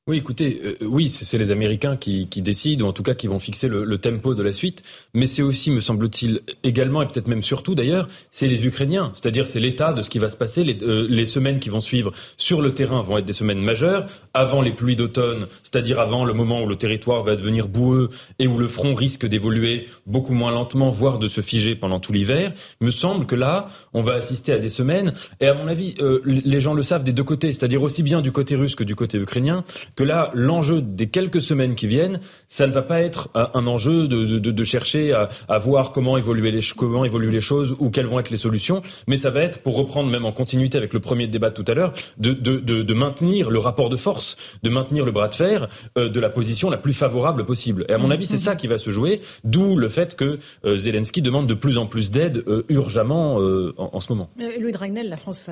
Oui, 0.08 0.16
écoutez, 0.16 0.60
euh, 0.64 0.74
oui, 0.84 1.08
c'est 1.08 1.38
les 1.38 1.52
Américains 1.52 1.96
qui, 1.96 2.26
qui, 2.26 2.42
décident, 2.42 2.86
ou 2.86 2.88
en 2.88 2.92
tout 2.92 3.04
cas 3.04 3.14
qui 3.14 3.28
vont 3.28 3.38
fixer 3.38 3.68
le, 3.68 3.84
le 3.84 3.98
tempo 3.98 4.34
de 4.34 4.42
la 4.42 4.52
suite. 4.52 4.82
Mais 5.14 5.28
c'est 5.28 5.42
aussi, 5.42 5.70
me 5.70 5.78
semble-t-il, 5.78 6.40
également 6.64 7.02
et 7.02 7.06
peut-être 7.06 7.28
même 7.28 7.44
surtout 7.44 7.76
d'ailleurs, 7.76 8.08
c'est 8.32 8.48
les 8.48 8.66
Ukrainiens, 8.66 9.12
c'est-à-dire 9.14 9.46
c'est 9.46 9.60
l'état 9.60 9.92
de 9.92 10.02
ce 10.02 10.10
qui 10.10 10.18
va 10.18 10.28
se 10.28 10.36
passer. 10.36 10.64
Les, 10.64 10.76
euh, 10.82 11.06
les, 11.08 11.24
semaines 11.24 11.60
qui 11.60 11.68
vont 11.68 11.78
suivre 11.78 12.10
sur 12.36 12.62
le 12.62 12.74
terrain 12.74 13.00
vont 13.00 13.16
être 13.16 13.24
des 13.24 13.32
semaines 13.32 13.60
majeures, 13.60 14.08
avant 14.34 14.60
les 14.60 14.72
pluies 14.72 14.96
d'automne, 14.96 15.46
c'est-à-dire 15.62 16.00
avant 16.00 16.24
le 16.24 16.32
moment 16.32 16.64
où 16.64 16.66
le 16.66 16.74
territoire 16.74 17.22
va 17.22 17.36
devenir 17.36 17.68
boueux 17.68 18.08
et 18.40 18.48
où 18.48 18.58
le 18.58 18.66
front 18.66 18.94
risque 18.94 19.24
d'évoluer 19.24 19.86
beaucoup 20.06 20.34
moins 20.34 20.50
lentement, 20.50 20.90
voire 20.90 21.20
de 21.20 21.28
se 21.28 21.42
figer 21.42 21.76
pendant 21.76 22.00
tout 22.00 22.12
l'hiver. 22.12 22.54
Me 22.80 22.90
semble 22.90 23.24
que 23.26 23.36
là, 23.36 23.68
on 23.92 24.02
va 24.02 24.14
assister 24.14 24.52
à 24.52 24.58
des 24.58 24.68
semaines, 24.68 25.12
et 25.38 25.46
à 25.46 25.54
mon 25.54 25.68
avis, 25.68 25.94
euh, 26.00 26.20
les 26.24 26.58
gens 26.58 26.74
le 26.74 26.82
savent 26.82 27.04
des 27.04 27.12
deux 27.12 27.22
côtés, 27.22 27.52
c'est-à-dire 27.52 27.82
aussi 27.82 28.02
bien 28.02 28.20
du 28.20 28.32
côté 28.32 28.56
russe 28.56 28.74
que 28.74 28.82
du 28.82 28.96
côté 28.96 29.16
ukrainien 29.16 29.62
que 29.96 30.01
là, 30.02 30.30
l'enjeu 30.34 30.80
des 30.82 31.08
quelques 31.08 31.40
semaines 31.40 31.74
qui 31.74 31.86
viennent, 31.86 32.20
ça 32.48 32.66
ne 32.66 32.72
va 32.72 32.82
pas 32.82 33.00
être 33.00 33.30
un 33.34 33.66
enjeu 33.66 34.06
de, 34.08 34.38
de, 34.38 34.50
de 34.50 34.64
chercher 34.64 35.12
à, 35.12 35.28
à, 35.48 35.58
voir 35.58 35.92
comment 35.92 36.16
évoluer, 36.16 36.50
les, 36.50 36.60
comment 36.76 37.04
évoluer 37.04 37.30
les 37.30 37.40
choses 37.40 37.76
ou 37.78 37.90
quelles 37.90 38.06
vont 38.06 38.18
être 38.18 38.30
les 38.30 38.36
solutions, 38.36 38.82
mais 39.06 39.16
ça 39.16 39.30
va 39.30 39.40
être, 39.40 39.60
pour 39.62 39.76
reprendre 39.76 40.10
même 40.10 40.24
en 40.24 40.32
continuité 40.32 40.78
avec 40.78 40.92
le 40.92 41.00
premier 41.00 41.26
débat 41.26 41.50
de 41.50 41.54
tout 41.54 41.64
à 41.70 41.74
l'heure, 41.74 41.92
de, 42.18 42.32
de, 42.32 42.94
maintenir 42.94 43.50
le 43.50 43.58
rapport 43.58 43.88
de 43.88 43.96
force, 43.96 44.36
de 44.62 44.70
maintenir 44.70 45.04
le 45.04 45.12
bras 45.12 45.28
de 45.28 45.34
fer 45.34 45.68
euh, 45.98 46.08
de 46.08 46.20
la 46.20 46.30
position 46.30 46.70
la 46.70 46.76
plus 46.76 46.92
favorable 46.92 47.44
possible. 47.44 47.84
Et 47.88 47.92
à 47.92 47.98
mon 47.98 48.10
avis, 48.10 48.26
c'est 48.26 48.36
ça 48.36 48.54
qui 48.56 48.66
va 48.66 48.78
se 48.78 48.90
jouer, 48.90 49.20
d'où 49.44 49.76
le 49.76 49.88
fait 49.88 50.14
que 50.14 50.38
euh, 50.64 50.76
Zelensky 50.76 51.22
demande 51.22 51.46
de 51.46 51.54
plus 51.54 51.78
en 51.78 51.86
plus 51.86 52.10
d'aide 52.10 52.44
euh, 52.46 52.64
urgemment 52.68 53.36
en, 53.76 54.00
ce 54.00 54.12
moment. 54.12 54.30
Louis 54.60 54.72
Dragnel, 54.72 55.08
la 55.08 55.16
France 55.16 55.48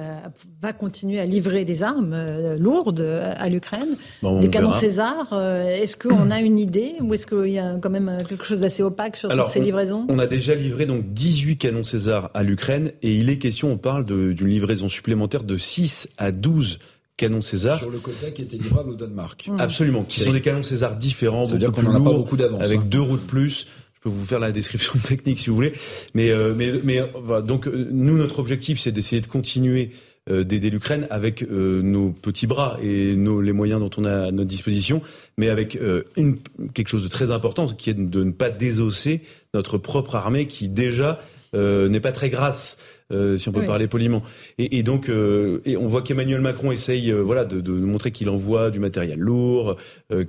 va 0.62 0.72
continuer 0.72 1.20
à 1.20 1.24
livrer 1.24 1.64
des 1.64 1.82
armes 1.82 2.16
lourdes 2.56 3.00
à 3.00 3.48
l'Ukraine, 3.48 3.96
des 4.38 4.50
canons 4.50 4.72
César. 4.72 5.28
Euh, 5.32 5.64
est-ce 5.64 5.96
qu'on 5.96 6.30
a 6.30 6.40
une 6.40 6.58
idée 6.58 6.94
ou 7.00 7.14
est-ce 7.14 7.26
qu'il 7.26 7.52
y 7.52 7.58
a 7.58 7.76
quand 7.80 7.90
même 7.90 8.18
quelque 8.28 8.44
chose 8.44 8.60
d'assez 8.60 8.82
opaque 8.82 9.16
sur 9.16 9.28
toutes 9.28 9.48
ces 9.48 9.60
livraisons? 9.60 10.06
on, 10.08 10.18
a 10.18 10.26
déjà 10.26 10.54
livré 10.54 10.86
donc 10.86 11.12
18 11.12 11.56
canons 11.56 11.84
César 11.84 12.30
à 12.34 12.42
l'Ukraine 12.42 12.92
et 13.02 13.14
il 13.14 13.28
est 13.30 13.38
question, 13.38 13.72
on 13.72 13.78
parle 13.78 14.04
d'une 14.04 14.48
livraison 14.48 14.88
supplémentaire 14.88 15.42
de 15.42 15.56
6 15.56 16.10
à 16.18 16.30
12 16.32 16.78
canons 17.16 17.42
César. 17.42 17.78
Sur 17.78 17.90
le 17.90 17.98
quota 17.98 18.30
qui 18.30 18.42
était 18.42 18.56
livrable 18.56 18.90
au 18.90 18.94
Danemark. 18.94 19.48
Mmh. 19.48 19.56
Absolument, 19.58 20.04
qui 20.04 20.20
sont 20.20 20.32
des 20.32 20.40
canons 20.40 20.62
César 20.62 20.96
différents, 20.96 21.44
Ça 21.44 21.52
veut 21.52 21.58
dire 21.58 21.72
qu'on 21.72 21.82
n'en 21.82 21.94
a 21.94 22.00
pas 22.00 22.16
beaucoup 22.16 22.36
d'avance. 22.36 22.62
Avec 22.62 22.80
hein. 22.80 22.86
deux 22.86 23.00
roues 23.00 23.18
de 23.18 23.22
plus. 23.22 23.66
Je 23.94 24.08
peux 24.08 24.14
vous 24.14 24.24
faire 24.24 24.40
la 24.40 24.50
description 24.50 24.94
technique 25.04 25.38
si 25.38 25.50
vous 25.50 25.54
voulez. 25.54 25.74
Mais, 26.14 26.30
euh, 26.30 26.54
mais, 26.56 26.72
mais 26.82 27.02
donc 27.46 27.66
euh, 27.66 27.88
nous, 27.90 28.16
notre 28.16 28.38
objectif, 28.38 28.80
c'est 28.80 28.92
d'essayer 28.92 29.20
de 29.20 29.26
continuer 29.26 29.90
euh, 29.92 29.96
d'aider 30.28 30.70
l'Ukraine 30.70 31.06
avec 31.10 31.42
euh, 31.42 31.82
nos 31.82 32.10
petits 32.10 32.46
bras 32.46 32.78
et 32.82 33.16
nos, 33.16 33.40
les 33.40 33.52
moyens 33.52 33.80
dont 33.80 33.90
on 33.96 34.04
a 34.04 34.26
à 34.26 34.30
notre 34.30 34.48
disposition, 34.48 35.02
mais 35.38 35.48
avec 35.48 35.76
euh, 35.76 36.04
une, 36.16 36.36
quelque 36.74 36.88
chose 36.88 37.02
de 37.02 37.08
très 37.08 37.30
important 37.30 37.66
qui 37.66 37.90
est 37.90 37.94
de 37.94 38.24
ne 38.24 38.30
pas 38.30 38.50
désosser 38.50 39.22
notre 39.54 39.78
propre 39.78 40.14
armée 40.16 40.46
qui 40.46 40.68
déjà 40.68 41.20
n'est 41.52 41.98
pas 41.98 42.12
très 42.12 42.30
grasse. 42.30 42.76
si 43.10 43.48
on 43.48 43.52
peut 43.52 43.64
parler 43.64 43.88
poliment. 43.88 44.22
Et, 44.58 44.78
et 44.78 44.84
donc, 44.84 45.08
et 45.08 45.76
on 45.76 45.88
voit 45.88 46.02
qu'Emmanuel 46.02 46.40
Macron 46.40 46.70
essaye, 46.70 47.10
voilà, 47.10 47.44
de, 47.44 47.60
de, 47.60 47.72
montrer 47.72 48.12
qu'il 48.12 48.28
envoie 48.28 48.70
du 48.70 48.78
matériel 48.78 49.18
lourd, 49.18 49.76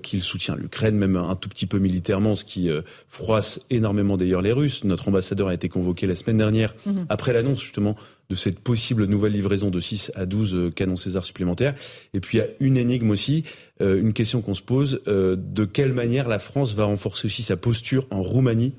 qu'il 0.02 0.24
soutient 0.24 0.56
l'Ukraine, 0.56 0.96
même 0.96 1.16
un 1.18 1.36
tout 1.36 1.48
petit 1.48 1.68
peu 1.68 1.78
militairement, 1.78 2.36
ce 2.36 2.44
qui 2.44 2.72
froisse 3.08 3.68
énormément 3.70 4.18
d'ailleurs 4.18 4.42
les 4.42 4.52
Russes. 4.52 4.84
Notre 4.84 5.10
ambassadeur 5.10 5.50
a 5.50 5.54
été 5.54 5.70
convoqué 5.70 6.08
la 6.08 6.16
semaine 6.16 6.38
dernière 6.38 6.74
mhm. 6.88 7.06
après 7.08 7.34
l'annonce 7.34 7.62
justement 7.62 7.96
de 8.32 8.36
cette 8.38 8.60
possible 8.60 9.06
nouvelle 9.06 9.34
livraison 9.34 9.70
de 9.70 9.80
6 9.82 10.14
à 10.16 10.26
12 10.26 10.56
euh, 10.56 10.72
canons 10.72 10.96
César 10.96 11.26
supplémentaires. 11.26 11.76
Et 12.14 12.22
puis 12.22 12.38
il 12.38 12.42
y 12.42 12.44
a 12.44 12.48
une 12.62 12.78
énigme 12.78 13.10
aussi, 13.10 13.44
euh, 13.82 14.00
une 14.00 14.14
question 14.14 14.42
qu'on 14.42 14.56
se 14.56 14.62
pose, 14.62 15.02
euh, 15.08 15.36
de 15.38 15.66
quelle 15.66 15.92
manière 15.92 16.30
la 16.30 16.40
France 16.40 16.74
va 16.74 16.86
renforcer 16.86 17.26
aussi 17.26 17.44
sa 17.44 17.58
posture 17.58 18.08
en 18.10 18.24
Roumanie, 18.24 18.74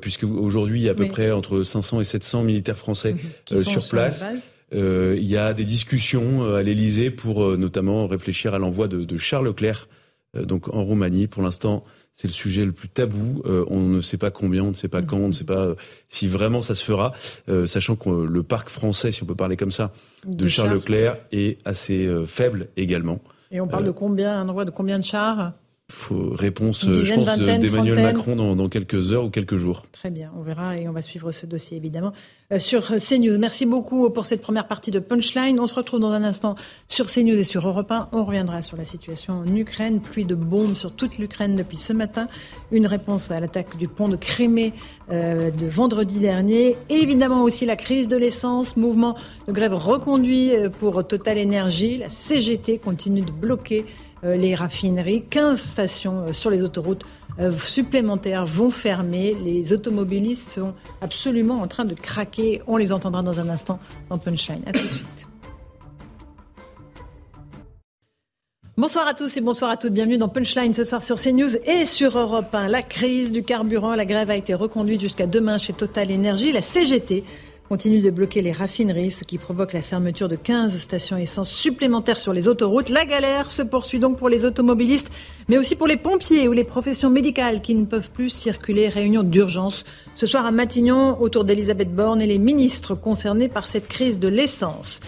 puisque 0.00 0.24
aujourd'hui 0.24 0.80
il 0.80 0.84
y 0.84 0.88
a 0.88 0.92
à 0.92 0.94
peu 0.94 1.08
près 1.08 1.30
entre 1.30 1.62
500 1.62 2.00
et 2.00 2.04
700 2.04 2.42
militaires 2.42 2.78
français 2.78 3.14
mhm. 3.50 3.64
sur 3.64 3.86
place. 3.88 4.24
il 4.72 5.24
y 5.24 5.36
a 5.36 5.52
des 5.52 5.64
discussions 5.64 6.54
à 6.54 6.62
l'Elysée 6.62 7.10
pour 7.10 7.56
notamment 7.58 8.06
réfléchir 8.06 8.54
à 8.54 8.58
l'envoi 8.58 8.88
de, 8.88 9.04
de 9.04 9.16
Charles 9.18 9.46
Leclerc 9.46 9.88
donc 10.34 10.72
en 10.74 10.84
Roumanie. 10.84 11.26
Pour 11.26 11.42
l'instant, 11.42 11.84
c'est 12.16 12.28
le 12.28 12.32
sujet 12.32 12.64
le 12.64 12.72
plus 12.72 12.88
tabou. 12.88 13.42
Euh, 13.44 13.64
on 13.68 13.80
ne 13.80 14.00
sait 14.00 14.16
pas 14.16 14.30
combien, 14.30 14.64
on 14.64 14.70
ne 14.70 14.74
sait 14.74 14.88
pas 14.88 15.02
quand, 15.02 15.18
on 15.18 15.28
ne 15.28 15.32
sait 15.32 15.44
pas 15.44 15.58
euh, 15.58 15.74
si 16.08 16.26
vraiment 16.26 16.62
ça 16.62 16.74
se 16.74 16.82
fera, 16.82 17.12
euh, 17.50 17.66
sachant 17.66 17.94
que 17.94 18.08
le 18.08 18.42
parc 18.42 18.70
français, 18.70 19.12
si 19.12 19.22
on 19.22 19.26
peut 19.26 19.34
parler 19.34 19.56
comme 19.56 19.70
ça, 19.70 19.92
de, 20.24 20.46
Charles 20.46 20.72
Leclerc 20.72 21.18
est 21.30 21.58
assez 21.66 22.10
faible 22.26 22.68
également. 22.76 23.20
Et 23.52 23.60
on 23.60 23.68
parle 23.68 23.84
de 23.84 23.90
combien, 23.90 24.40
un 24.40 24.48
endroit 24.48 24.64
de 24.64 24.70
combien 24.70 24.98
de 24.98 25.04
chars? 25.04 25.52
Faut 25.88 26.30
réponse, 26.32 26.84
je 26.84 27.14
pense, 27.14 27.38
d'Emmanuel 27.38 28.02
Macron 28.02 28.34
dans, 28.34 28.56
dans, 28.56 28.68
quelques 28.68 29.12
heures 29.12 29.24
ou 29.24 29.30
quelques 29.30 29.56
jours. 29.56 29.86
Très 29.92 30.10
bien, 30.10 30.32
on 30.36 30.42
verra 30.42 30.76
et 30.76 30.88
on 30.88 30.92
va 30.92 31.00
suivre 31.00 31.30
ce 31.30 31.46
dossier 31.46 31.76
évidemment 31.76 32.12
euh, 32.52 32.58
sur 32.58 32.86
CNews. 32.86 33.38
Merci 33.38 33.66
beaucoup 33.66 34.10
pour 34.10 34.26
cette 34.26 34.42
première 34.42 34.66
partie 34.66 34.90
de 34.90 34.98
Punchline. 34.98 35.60
On 35.60 35.68
se 35.68 35.76
retrouve 35.76 36.00
dans 36.00 36.10
un 36.10 36.24
instant 36.24 36.56
sur 36.88 37.06
CNews 37.06 37.38
et 37.38 37.44
sur 37.44 37.68
Europe 37.68 37.92
1. 37.92 38.08
On 38.10 38.24
reviendra 38.24 38.62
sur 38.62 38.76
la 38.76 38.84
situation 38.84 39.34
en 39.34 39.54
Ukraine, 39.54 40.00
pluie 40.00 40.24
de 40.24 40.34
bombes 40.34 40.74
sur 40.74 40.90
toute 40.90 41.18
l'Ukraine 41.18 41.54
depuis 41.54 41.76
ce 41.76 41.92
matin, 41.92 42.26
une 42.72 42.88
réponse 42.88 43.30
à 43.30 43.38
l'attaque 43.38 43.76
du 43.76 43.86
pont 43.86 44.08
de 44.08 44.16
Crimée 44.16 44.72
euh, 45.12 45.52
de 45.52 45.66
vendredi 45.66 46.18
dernier, 46.18 46.76
et 46.88 46.94
évidemment 46.94 47.44
aussi 47.44 47.64
la 47.64 47.76
crise 47.76 48.08
de 48.08 48.16
l'essence, 48.16 48.76
mouvement 48.76 49.16
de 49.46 49.52
grève 49.52 49.74
reconduit 49.74 50.52
euh, 50.52 50.68
pour 50.68 51.06
Total 51.06 51.38
Energy. 51.38 51.98
La 51.98 52.10
CGT 52.10 52.78
continue 52.78 53.20
de 53.20 53.30
bloquer 53.30 53.84
euh, 53.84 54.05
les 54.22 54.54
raffineries. 54.54 55.24
15 55.28 55.60
stations 55.60 56.26
euh, 56.28 56.32
sur 56.32 56.50
les 56.50 56.62
autoroutes 56.62 57.04
euh, 57.38 57.56
supplémentaires 57.58 58.46
vont 58.46 58.70
fermer. 58.70 59.34
Les 59.34 59.72
automobilistes 59.72 60.54
sont 60.54 60.74
absolument 61.00 61.56
en 61.56 61.68
train 61.68 61.84
de 61.84 61.94
craquer. 61.94 62.62
On 62.66 62.76
les 62.76 62.92
entendra 62.92 63.22
dans 63.22 63.40
un 63.40 63.48
instant 63.48 63.78
dans 64.08 64.18
Punchline. 64.18 64.62
À 64.66 64.72
tout 64.72 64.84
de 64.84 64.92
suite. 64.92 65.26
Bonsoir 68.78 69.08
à 69.08 69.14
tous 69.14 69.34
et 69.38 69.40
bonsoir 69.40 69.70
à 69.70 69.78
toutes. 69.78 69.94
Bienvenue 69.94 70.18
dans 70.18 70.28
Punchline 70.28 70.74
ce 70.74 70.84
soir 70.84 71.02
sur 71.02 71.16
CNews 71.16 71.56
et 71.64 71.86
sur 71.86 72.18
Europe 72.18 72.54
1. 72.54 72.68
La 72.68 72.82
crise 72.82 73.32
du 73.32 73.42
carburant, 73.42 73.94
la 73.94 74.04
grève 74.04 74.28
a 74.28 74.36
été 74.36 74.52
reconduite 74.52 75.00
jusqu'à 75.00 75.26
demain 75.26 75.56
chez 75.56 75.72
Total 75.72 76.12
Energy. 76.12 76.52
La 76.52 76.60
CGT 76.60 77.24
continue 77.68 78.00
de 78.00 78.10
bloquer 78.10 78.42
les 78.42 78.52
raffineries, 78.52 79.10
ce 79.10 79.24
qui 79.24 79.38
provoque 79.38 79.72
la 79.72 79.82
fermeture 79.82 80.28
de 80.28 80.36
15 80.36 80.78
stations 80.78 81.16
essence 81.16 81.50
supplémentaires 81.50 82.18
sur 82.18 82.32
les 82.32 82.46
autoroutes. 82.46 82.90
La 82.90 83.04
galère 83.04 83.50
se 83.50 83.62
poursuit 83.62 83.98
donc 83.98 84.18
pour 84.18 84.28
les 84.28 84.44
automobilistes, 84.44 85.10
mais 85.48 85.58
aussi 85.58 85.74
pour 85.74 85.88
les 85.88 85.96
pompiers 85.96 86.46
ou 86.46 86.52
les 86.52 86.64
professions 86.64 87.10
médicales 87.10 87.60
qui 87.60 87.74
ne 87.74 87.84
peuvent 87.84 88.10
plus 88.10 88.30
circuler. 88.30 88.88
Réunion 88.88 89.24
d'urgence 89.24 89.84
ce 90.14 90.26
soir 90.26 90.46
à 90.46 90.52
Matignon 90.52 91.20
autour 91.20 91.44
d'Elisabeth 91.44 91.92
Borne 91.92 92.22
et 92.22 92.26
les 92.26 92.38
ministres 92.38 92.94
concernés 92.94 93.48
par 93.48 93.66
cette 93.66 93.88
crise 93.88 94.20
de 94.20 94.28
l'essence. 94.28 95.00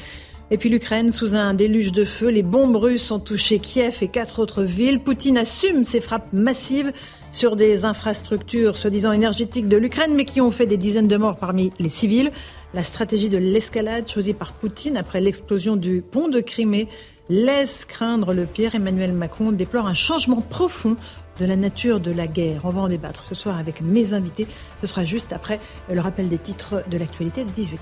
Et 0.50 0.56
puis 0.56 0.70
l'Ukraine, 0.70 1.12
sous 1.12 1.34
un 1.34 1.52
déluge 1.52 1.92
de 1.92 2.06
feu, 2.06 2.28
les 2.28 2.42
bombes 2.42 2.76
russes 2.76 3.10
ont 3.10 3.20
touché 3.20 3.58
Kiev 3.58 3.98
et 4.00 4.08
quatre 4.08 4.38
autres 4.38 4.62
villes. 4.62 4.98
Poutine 4.98 5.36
assume 5.36 5.84
ces 5.84 6.00
frappes 6.00 6.32
massives 6.32 6.92
sur 7.32 7.56
des 7.56 7.84
infrastructures 7.84 8.76
soi-disant 8.76 9.12
énergétiques 9.12 9.68
de 9.68 9.76
l'Ukraine, 9.76 10.14
mais 10.14 10.24
qui 10.24 10.40
ont 10.40 10.50
fait 10.50 10.66
des 10.66 10.76
dizaines 10.76 11.08
de 11.08 11.16
morts 11.16 11.36
parmi 11.36 11.72
les 11.78 11.88
civils. 11.88 12.30
La 12.74 12.84
stratégie 12.84 13.28
de 13.28 13.38
l'escalade 13.38 14.08
choisie 14.08 14.34
par 14.34 14.52
Poutine 14.52 14.96
après 14.96 15.20
l'explosion 15.20 15.76
du 15.76 16.02
pont 16.02 16.28
de 16.28 16.40
Crimée 16.40 16.88
laisse 17.28 17.84
craindre 17.84 18.32
le 18.34 18.46
pire. 18.46 18.74
Emmanuel 18.74 19.12
Macron 19.12 19.52
déplore 19.52 19.86
un 19.86 19.94
changement 19.94 20.40
profond 20.40 20.96
de 21.40 21.44
la 21.44 21.56
nature 21.56 22.00
de 22.00 22.10
la 22.10 22.26
guerre. 22.26 22.62
On 22.64 22.70
va 22.70 22.80
en 22.82 22.88
débattre 22.88 23.22
ce 23.22 23.34
soir 23.34 23.58
avec 23.58 23.80
mes 23.80 24.12
invités. 24.12 24.46
Ce 24.80 24.86
sera 24.86 25.04
juste 25.04 25.32
après 25.32 25.60
le 25.90 26.00
rappel 26.00 26.28
des 26.28 26.38
titres 26.38 26.82
de 26.90 26.98
l'actualité 26.98 27.44
de 27.44 27.50
18h. 27.50 27.78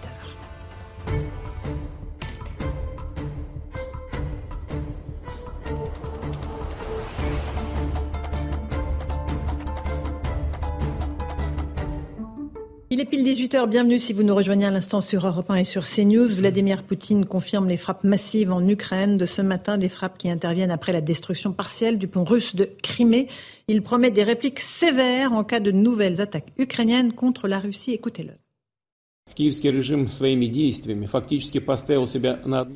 Il 12.89 13.01
est 13.01 13.05
pile 13.05 13.25
18h, 13.25 13.69
bienvenue 13.69 13.99
si 13.99 14.13
vous 14.13 14.23
nous 14.23 14.35
rejoignez 14.35 14.65
à 14.65 14.71
l'instant 14.71 15.01
sur 15.01 15.27
Europe 15.27 15.51
1 15.51 15.57
et 15.57 15.65
sur 15.65 15.85
CNews. 15.85 16.29
Vladimir 16.37 16.85
Poutine 16.85 17.27
confirme 17.27 17.67
les 17.67 17.77
frappes 17.77 18.05
massives 18.05 18.53
en 18.53 18.65
Ukraine 18.67 19.19
de 19.19 19.27
ce 19.27 19.43
matin, 19.43 19.77
des 19.77 19.89
frappes 19.89 20.17
qui 20.17 20.31
interviennent 20.31 20.71
après 20.71 20.93
la 20.93 21.01
destruction 21.01 21.53
partielle 21.53 21.99
du 21.99 22.07
pont 22.07 22.23
russe 22.23 22.55
de 22.55 22.71
Crimée. 22.85 23.27
Il 23.67 23.83
promet 23.83 24.13
des 24.13 24.23
répliques 24.23 24.61
sévères 24.61 25.33
en 25.33 25.43
cas 25.43 25.59
de 25.59 25.73
nouvelles 25.73 26.21
attaques 26.21 26.53
ukrainiennes 26.59 27.13
contre 27.13 27.49
la 27.49 27.59
Russie. 27.59 27.93
Écoutez-le. 27.93 28.35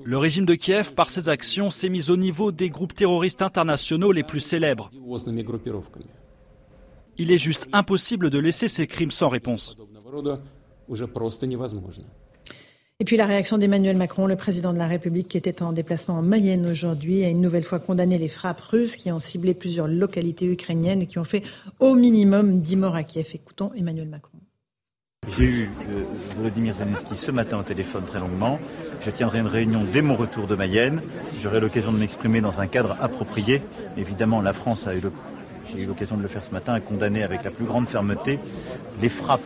Le 0.04 0.18
régime 0.18 0.44
de 0.44 0.54
Kiev, 0.56 0.92
par 0.94 1.10
ses 1.10 1.28
actions, 1.28 1.70
s'est 1.70 1.88
mis 1.88 2.10
au 2.10 2.16
niveau 2.16 2.50
des 2.50 2.68
groupes 2.68 2.96
terroristes 2.96 3.42
internationaux 3.42 4.10
les 4.10 4.24
plus 4.24 4.40
célèbres. 4.40 4.90
Il 7.16 7.30
est 7.30 7.38
juste 7.38 7.68
impossible 7.72 8.30
de 8.30 8.38
laisser 8.38 8.66
ces 8.66 8.86
crimes 8.86 9.10
sans 9.10 9.28
réponse. 9.28 9.76
Et 13.00 13.04
puis 13.04 13.16
la 13.16 13.24
réaction 13.26 13.56
d'Emmanuel 13.56 13.96
Macron, 13.96 14.26
le 14.26 14.36
président 14.36 14.74
de 14.74 14.78
la 14.78 14.86
République 14.86 15.28
qui 15.28 15.38
était 15.38 15.62
en 15.62 15.72
déplacement 15.72 16.16
en 16.16 16.22
Mayenne 16.22 16.68
aujourd'hui, 16.70 17.24
a 17.24 17.28
une 17.28 17.40
nouvelle 17.40 17.64
fois 17.64 17.78
condamné 17.78 18.18
les 18.18 18.28
frappes 18.28 18.60
russes 18.60 18.96
qui 18.96 19.10
ont 19.10 19.20
ciblé 19.20 19.54
plusieurs 19.54 19.88
localités 19.88 20.44
ukrainiennes 20.46 21.02
et 21.02 21.06
qui 21.06 21.18
ont 21.18 21.24
fait 21.24 21.42
au 21.78 21.94
minimum 21.94 22.60
10 22.60 22.76
morts 22.76 22.96
à 22.96 23.02
Kiev. 23.02 23.30
Écoutons 23.32 23.72
Emmanuel 23.74 24.08
Macron. 24.08 24.38
J'ai 25.38 25.44
eu 25.44 25.70
euh, 25.88 26.04
Volodymyr 26.36 26.74
Zelensky 26.74 27.16
ce 27.16 27.30
matin 27.30 27.58
au 27.58 27.62
téléphone 27.62 28.04
très 28.04 28.18
longuement. 28.18 28.58
Je 29.00 29.10
tiendrai 29.10 29.40
une 29.40 29.46
réunion 29.46 29.82
dès 29.90 30.02
mon 30.02 30.16
retour 30.16 30.46
de 30.46 30.54
Mayenne. 30.54 31.00
J'aurai 31.38 31.60
l'occasion 31.60 31.92
de 31.92 31.98
m'exprimer 31.98 32.40
dans 32.40 32.60
un 32.60 32.66
cadre 32.66 32.96
approprié. 33.00 33.62
Évidemment, 33.96 34.42
la 34.42 34.52
France 34.52 34.86
a 34.86 34.94
eu 34.94 35.00
j'ai 35.70 35.82
eu 35.82 35.86
l'occasion 35.86 36.16
de 36.16 36.22
le 36.22 36.28
faire 36.28 36.44
ce 36.44 36.50
matin, 36.50 36.72
a 36.72 36.80
condamné 36.80 37.22
avec 37.22 37.44
la 37.44 37.50
plus 37.50 37.64
grande 37.64 37.86
fermeté 37.86 38.40
les 39.00 39.08
frappes 39.08 39.40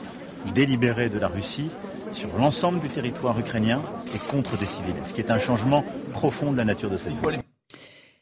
délibéré 0.53 1.09
de 1.09 1.19
la 1.19 1.29
Russie 1.29 1.69
sur 2.13 2.29
l'ensemble 2.39 2.81
du 2.81 2.89
territoire 2.89 3.39
ukrainien 3.39 3.81
et 4.15 4.19
contre 4.19 4.57
des 4.59 4.67
civils, 4.67 4.95
ce 5.05 5.13
qui 5.13 5.21
est 5.21 5.31
un 5.31 5.39
changement 5.39 5.85
profond 6.13 6.53
de 6.53 6.57
la 6.57 6.65
nature 6.65 6.91
de 6.91 6.97
cette 6.97 7.13
vie. 7.13 7.39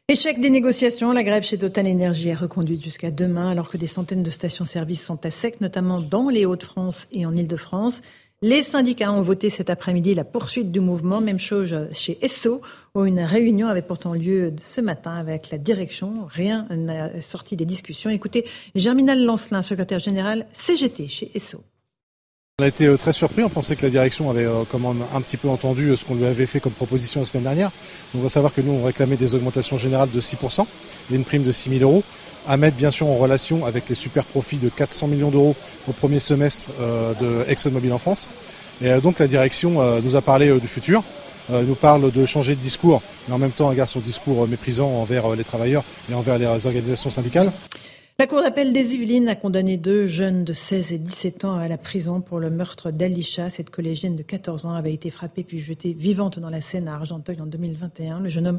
Échec 0.09 0.41
des 0.41 0.51
négociations, 0.51 1.12
la 1.12 1.23
grève 1.23 1.43
chez 1.43 1.59
Total 1.59 1.87
Energy 1.87 2.29
est 2.29 2.35
reconduite 2.35 2.83
jusqu'à 2.83 3.11
demain 3.11 3.51
alors 3.51 3.70
que 3.70 3.77
des 3.77 3.87
centaines 3.87 4.23
de 4.23 4.31
stations-service 4.31 5.05
sont 5.05 5.25
à 5.25 5.31
sec, 5.31 5.61
notamment 5.61 6.01
dans 6.01 6.29
les 6.29 6.45
Hauts-de-France 6.45 7.07
et 7.12 7.25
en 7.25 7.35
Ile-de-France. 7.35 8.03
Les 8.45 8.64
syndicats 8.64 9.12
ont 9.12 9.23
voté 9.23 9.51
cet 9.51 9.70
après-midi 9.70 10.14
la 10.14 10.25
poursuite 10.25 10.73
du 10.73 10.81
mouvement. 10.81 11.20
Même 11.20 11.39
chose 11.39 11.89
chez 11.95 12.18
Esso, 12.25 12.61
où 12.97 13.05
une 13.05 13.20
réunion 13.20 13.68
avait 13.68 13.83
pourtant 13.83 14.14
lieu 14.14 14.53
ce 14.64 14.81
matin 14.81 15.14
avec 15.14 15.51
la 15.51 15.59
direction. 15.59 16.27
Rien 16.29 16.66
n'a 16.70 17.23
sorti 17.23 17.57
des 17.57 17.64
discussions. 17.64 18.11
Écoutez, 18.11 18.45
Germinal 18.75 19.25
Lancelin, 19.25 19.62
secrétaire 19.62 20.01
général 20.01 20.47
CGT 20.53 21.07
chez 21.07 21.31
Esso. 21.35 21.62
On 22.63 22.65
a 22.65 22.69
été 22.69 22.87
euh, 22.87 22.97
très 22.97 23.13
surpris, 23.13 23.43
on 23.43 23.49
pensait 23.49 23.75
que 23.75 23.83
la 23.83 23.91
direction 23.91 24.31
avait 24.31 24.45
euh, 24.45 24.63
un 25.13 25.21
petit 25.21 25.37
peu 25.37 25.49
entendu 25.49 25.89
euh, 25.89 25.97
ce 25.97 26.05
qu'on 26.05 26.15
lui 26.15 26.27
avait 26.27 26.47
fait 26.47 26.61
comme 26.61 26.71
proposition 26.71 27.19
la 27.19 27.27
semaine 27.27 27.43
dernière. 27.43 27.73
On 28.15 28.21
va 28.21 28.29
savoir 28.29 28.55
que 28.55 28.61
nous, 28.61 28.71
on 28.71 28.85
réclamait 28.85 29.17
des 29.17 29.35
augmentations 29.35 29.79
générales 29.79 30.11
de 30.13 30.21
6% 30.21 30.65
et 31.11 31.15
une 31.17 31.25
prime 31.25 31.43
de 31.43 31.51
6 31.51 31.77
000 31.79 31.83
euros 31.83 32.05
à 32.47 32.57
mettre 32.57 32.77
bien 32.77 32.93
sûr 32.93 33.09
en 33.09 33.17
relation 33.17 33.67
avec 33.67 33.89
les 33.89 33.97
super 33.97 34.23
profits 34.23 34.59
de 34.59 34.69
400 34.69 35.09
millions 35.09 35.31
d'euros 35.31 35.57
au 35.89 35.93
premier 35.93 36.21
semestre 36.21 36.67
de 37.21 37.45
ExxonMobil 37.49 37.93
en 37.93 37.99
France. 37.99 38.31
Et 38.81 38.93
donc 39.01 39.19
la 39.19 39.27
direction 39.27 40.01
nous 40.01 40.15
a 40.15 40.23
parlé 40.23 40.53
du 40.61 40.69
futur, 40.69 41.03
nous 41.51 41.75
parle 41.75 42.13
de 42.13 42.27
changer 42.27 42.55
de 42.55 42.61
discours, 42.61 43.03
mais 43.27 43.35
en 43.35 43.39
même 43.39 43.53
temps 43.53 43.73
garde 43.73 43.89
son 43.89 44.01
discours 44.01 44.47
méprisant 44.49 44.89
envers 44.89 45.37
les 45.37 45.45
travailleurs 45.45 45.85
et 46.11 46.15
envers 46.15 46.39
les 46.39 46.47
organisations 46.47 47.11
syndicales. 47.11 47.53
La 48.19 48.27
Cour 48.27 48.43
d'appel 48.43 48.75
des 48.75 48.95
Yvelines 48.95 49.29
a 49.29 49.35
condamné 49.35 49.79
deux 49.79 50.07
jeunes 50.07 50.45
de 50.45 50.53
16 50.53 50.93
et 50.93 50.99
17 50.99 51.47
ans 51.47 51.57
à 51.57 51.67
la 51.67 51.79
prison 51.79 52.21
pour 52.21 52.41
le 52.41 52.51
meurtre 52.51 52.91
d'Alisha. 52.91 53.49
Cette 53.49 53.71
collégienne 53.71 54.17
de 54.17 54.23
14 54.23 54.67
ans 54.67 54.75
avait 54.75 54.93
été 54.93 55.11
frappée 55.11 55.43
puis 55.43 55.59
jetée 55.59 55.95
vivante 55.95 56.39
dans 56.39 56.51
la 56.51 56.61
Seine 56.61 56.89
à 56.89 56.95
Argenteuil 56.95 57.41
en 57.41 57.47
2021. 57.47 58.21
Le 58.21 58.29
jeune 58.29 58.47
homme 58.47 58.59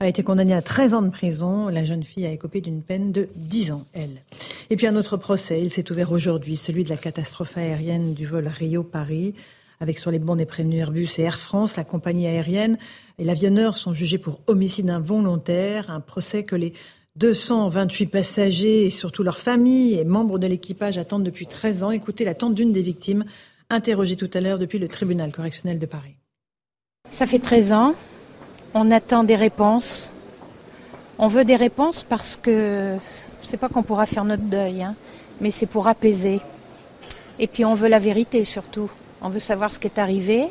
a 0.00 0.08
été 0.08 0.24
condamné 0.24 0.52
à 0.52 0.62
13 0.62 0.94
ans 0.94 1.02
de 1.02 1.10
prison. 1.10 1.68
La 1.68 1.84
jeune 1.84 2.02
fille 2.02 2.26
a 2.26 2.32
écopé 2.32 2.60
d'une 2.60 2.82
peine 2.82 3.12
de 3.12 3.28
10 3.36 3.70
ans, 3.70 3.86
elle. 3.92 4.22
Et 4.68 4.76
puis 4.76 4.88
un 4.88 4.96
autre 4.96 5.16
procès, 5.16 5.62
il 5.62 5.72
s'est 5.72 5.90
ouvert 5.92 6.10
aujourd'hui, 6.10 6.56
celui 6.56 6.82
de 6.82 6.90
la 6.90 6.96
catastrophe 6.96 7.56
aérienne 7.56 8.14
du 8.14 8.26
vol 8.26 8.48
Rio-Paris 8.48 9.34
avec 9.80 9.98
sur 9.98 10.10
les 10.10 10.18
bancs 10.18 10.36
des 10.36 10.44
prévenus 10.44 10.80
Airbus 10.80 11.08
et 11.18 11.22
Air 11.22 11.38
France, 11.38 11.76
la 11.76 11.84
compagnie 11.84 12.26
aérienne 12.26 12.78
et 13.18 13.24
l'avionneur 13.24 13.76
sont 13.76 13.94
jugés 13.94 14.18
pour 14.18 14.40
homicide 14.46 14.90
involontaire, 14.90 15.90
un 15.90 16.00
procès 16.00 16.42
que 16.42 16.56
les 16.56 16.72
228 17.18 18.06
passagers 18.06 18.86
et 18.86 18.90
surtout 18.90 19.22
leurs 19.22 19.40
familles 19.40 19.94
et 19.94 20.04
membres 20.04 20.38
de 20.38 20.46
l'équipage 20.46 20.98
attendent 20.98 21.24
depuis 21.24 21.46
13 21.46 21.82
ans. 21.82 21.90
Écoutez 21.90 22.24
l'attente 22.24 22.54
d'une 22.54 22.72
des 22.72 22.82
victimes, 22.82 23.24
interrogée 23.70 24.14
tout 24.14 24.30
à 24.34 24.40
l'heure 24.40 24.58
depuis 24.58 24.78
le 24.78 24.86
tribunal 24.86 25.32
correctionnel 25.32 25.78
de 25.80 25.86
Paris. 25.86 26.14
Ça 27.10 27.26
fait 27.26 27.40
13 27.40 27.72
ans. 27.72 27.94
On 28.74 28.90
attend 28.92 29.24
des 29.24 29.34
réponses. 29.34 30.12
On 31.18 31.26
veut 31.26 31.44
des 31.44 31.56
réponses 31.56 32.04
parce 32.08 32.36
que 32.36 32.96
c'est 33.42 33.56
pas 33.56 33.68
qu'on 33.68 33.82
pourra 33.82 34.06
faire 34.06 34.24
notre 34.24 34.44
deuil, 34.44 34.82
hein, 34.82 34.94
mais 35.40 35.50
c'est 35.50 35.66
pour 35.66 35.88
apaiser. 35.88 36.40
Et 37.40 37.48
puis 37.48 37.64
on 37.64 37.74
veut 37.74 37.88
la 37.88 37.98
vérité 37.98 38.44
surtout. 38.44 38.90
On 39.20 39.28
veut 39.28 39.40
savoir 39.40 39.72
ce 39.72 39.80
qui 39.80 39.88
est 39.88 39.98
arrivé. 39.98 40.46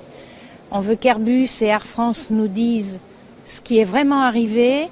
On 0.72 0.82
veut 0.82 0.96
qu'Airbus 0.96 1.48
et 1.62 1.66
Air 1.68 1.86
France 1.86 2.30
nous 2.30 2.50
disent 2.50 3.00
ce 3.46 3.62
qui 3.62 3.80
est 3.80 3.86
vraiment 3.86 4.20
arrivé 4.20 4.90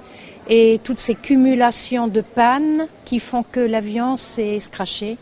et 0.48 0.80
toutes 0.82 0.98
ces 0.98 1.14
cumulations 1.14 2.08
de 2.08 2.20
pannes 2.20 2.86
qui 3.04 3.18
font 3.18 3.42
que 3.42 3.60
l'avion 3.60 4.16
s'est 4.16 4.60
scratché. 4.60 5.18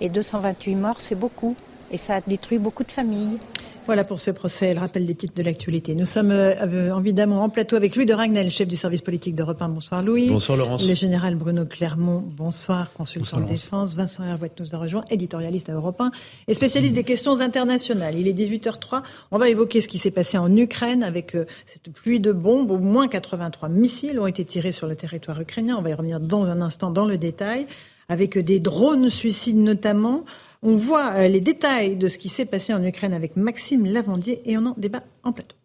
Et 0.00 0.08
228 0.08 0.74
morts, 0.74 1.00
c'est 1.00 1.14
beaucoup. 1.14 1.56
Et 1.90 1.98
ça 1.98 2.16
a 2.16 2.20
détruit 2.20 2.58
beaucoup 2.58 2.84
de 2.84 2.92
familles. 2.92 3.38
Voilà 3.86 4.02
pour 4.02 4.18
ce 4.18 4.32
procès, 4.32 4.74
le 4.74 4.80
rappel 4.80 5.06
des 5.06 5.14
titres 5.14 5.34
de 5.36 5.44
l'actualité. 5.44 5.94
Nous 5.94 6.06
sommes 6.06 6.32
euh, 6.32 6.98
évidemment 6.98 7.44
en 7.44 7.48
plateau 7.48 7.76
avec 7.76 7.94
Louis 7.94 8.04
de 8.04 8.14
Ragnel, 8.14 8.50
chef 8.50 8.66
du 8.66 8.74
service 8.74 9.00
politique 9.00 9.36
d'Europe 9.36 9.62
1. 9.62 9.68
Bonsoir 9.68 10.02
Louis. 10.02 10.28
Bonsoir 10.28 10.58
Laurence. 10.58 10.88
Le 10.88 10.96
général 10.96 11.36
Bruno 11.36 11.64
Clermont, 11.64 12.24
bonsoir, 12.26 12.92
consultant 12.92 13.38
de 13.38 13.44
défense. 13.44 13.94
Vincent 13.94 14.24
Hervouette 14.24 14.58
nous 14.58 14.74
a 14.74 14.78
rejoint, 14.78 15.04
éditorialiste 15.08 15.68
à 15.68 15.74
Europe 15.74 16.00
1 16.00 16.10
et 16.48 16.54
spécialiste 16.54 16.94
des 16.94 17.04
questions 17.04 17.38
internationales. 17.38 18.18
Il 18.18 18.26
est 18.26 18.32
18h03. 18.32 19.02
On 19.30 19.38
va 19.38 19.48
évoquer 19.48 19.80
ce 19.80 19.86
qui 19.86 19.98
s'est 19.98 20.10
passé 20.10 20.36
en 20.36 20.54
Ukraine 20.56 21.04
avec 21.04 21.36
euh, 21.36 21.46
cette 21.66 21.92
pluie 21.92 22.18
de 22.18 22.32
bombes. 22.32 22.72
Au 22.72 22.78
moins 22.78 23.06
83 23.06 23.68
missiles 23.68 24.18
ont 24.18 24.26
été 24.26 24.44
tirés 24.44 24.72
sur 24.72 24.88
le 24.88 24.96
territoire 24.96 25.40
ukrainien. 25.40 25.76
On 25.78 25.82
va 25.82 25.90
y 25.90 25.94
revenir 25.94 26.18
dans 26.18 26.46
un 26.46 26.60
instant 26.60 26.90
dans 26.90 27.06
le 27.06 27.18
détail 27.18 27.66
avec 28.08 28.38
des 28.38 28.60
drones 28.60 29.10
suicides 29.10 29.56
notamment. 29.56 30.24
On 30.62 30.76
voit 30.76 31.12
euh, 31.12 31.28
les 31.28 31.40
détails 31.40 31.96
de 31.96 32.08
ce 32.08 32.18
qui 32.18 32.28
s'est 32.28 32.46
passé 32.46 32.72
en 32.72 32.84
Ukraine 32.84 33.14
avec 33.14 33.36
Maxime 33.36 33.86
Lavandier 33.86 34.42
et 34.44 34.56
on 34.58 34.66
en 34.66 34.74
débat 34.76 35.02
en 35.22 35.32
plateau. 35.32 35.56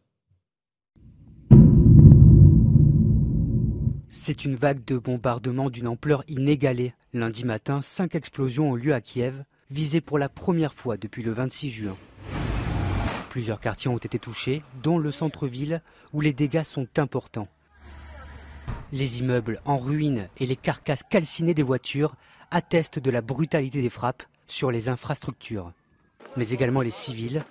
C'est 4.10 4.46
une 4.46 4.56
vague 4.56 4.84
de 4.86 4.98
bombardements 4.98 5.70
d'une 5.70 5.88
ampleur 5.88 6.24
inégalée. 6.28 6.94
Lundi 7.14 7.44
matin, 7.46 7.82
cinq 7.82 8.14
explosions 8.14 8.72
ont 8.72 8.76
lieu 8.76 8.94
à 8.94 9.02
Kiev, 9.02 9.46
visées 9.72 10.02
pour 10.02 10.20
la 10.20 10.30
première 10.30 10.74
fois 10.74 10.98
depuis 10.98 11.24
le 11.24 11.32
26 11.32 11.72
juin. 11.72 11.98
Plusieurs 13.30 13.62
quartiers 13.62 13.90
ont 13.90 13.98
été 13.98 14.20
touchés, 14.20 14.62
dont 14.84 15.00
le 15.00 15.10
centre-ville, 15.10 15.82
où 16.12 16.20
les 16.20 16.34
dégâts 16.34 16.64
sont 16.64 16.88
importants. 16.98 17.48
Les 18.92 19.20
immeubles 19.20 19.62
en 19.64 19.78
ruine 19.78 20.28
et 20.38 20.46
les 20.46 20.58
carcasses 20.58 21.04
calcinées 21.04 21.54
des 21.54 21.64
voitures 21.64 22.16
attestent 22.52 23.00
de 23.00 23.10
la 23.10 23.22
brutalité 23.22 23.82
des 23.82 23.90
frappes 23.90 24.24
sur 24.48 24.72
les 24.72 24.90
infrastructures, 24.90 25.72
mais 26.38 26.50
également 26.50 26.82
les 26.82 26.92
civils. 26.92 27.44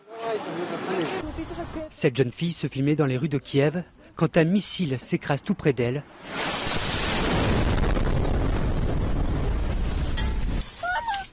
Cette 1.89 2.17
jeune 2.17 2.31
fille 2.31 2.53
se 2.53 2.67
filmait 2.67 2.97
dans 2.97 3.07
les 3.07 3.17
rues 3.17 3.29
de 3.29 3.39
Kiev 3.39 3.83
quand 4.15 4.37
un 4.37 4.45
missile 4.45 4.99
s'écrase 4.99 5.43
tout 5.43 5.55
près 5.55 5.73
d'elle. 5.73 6.03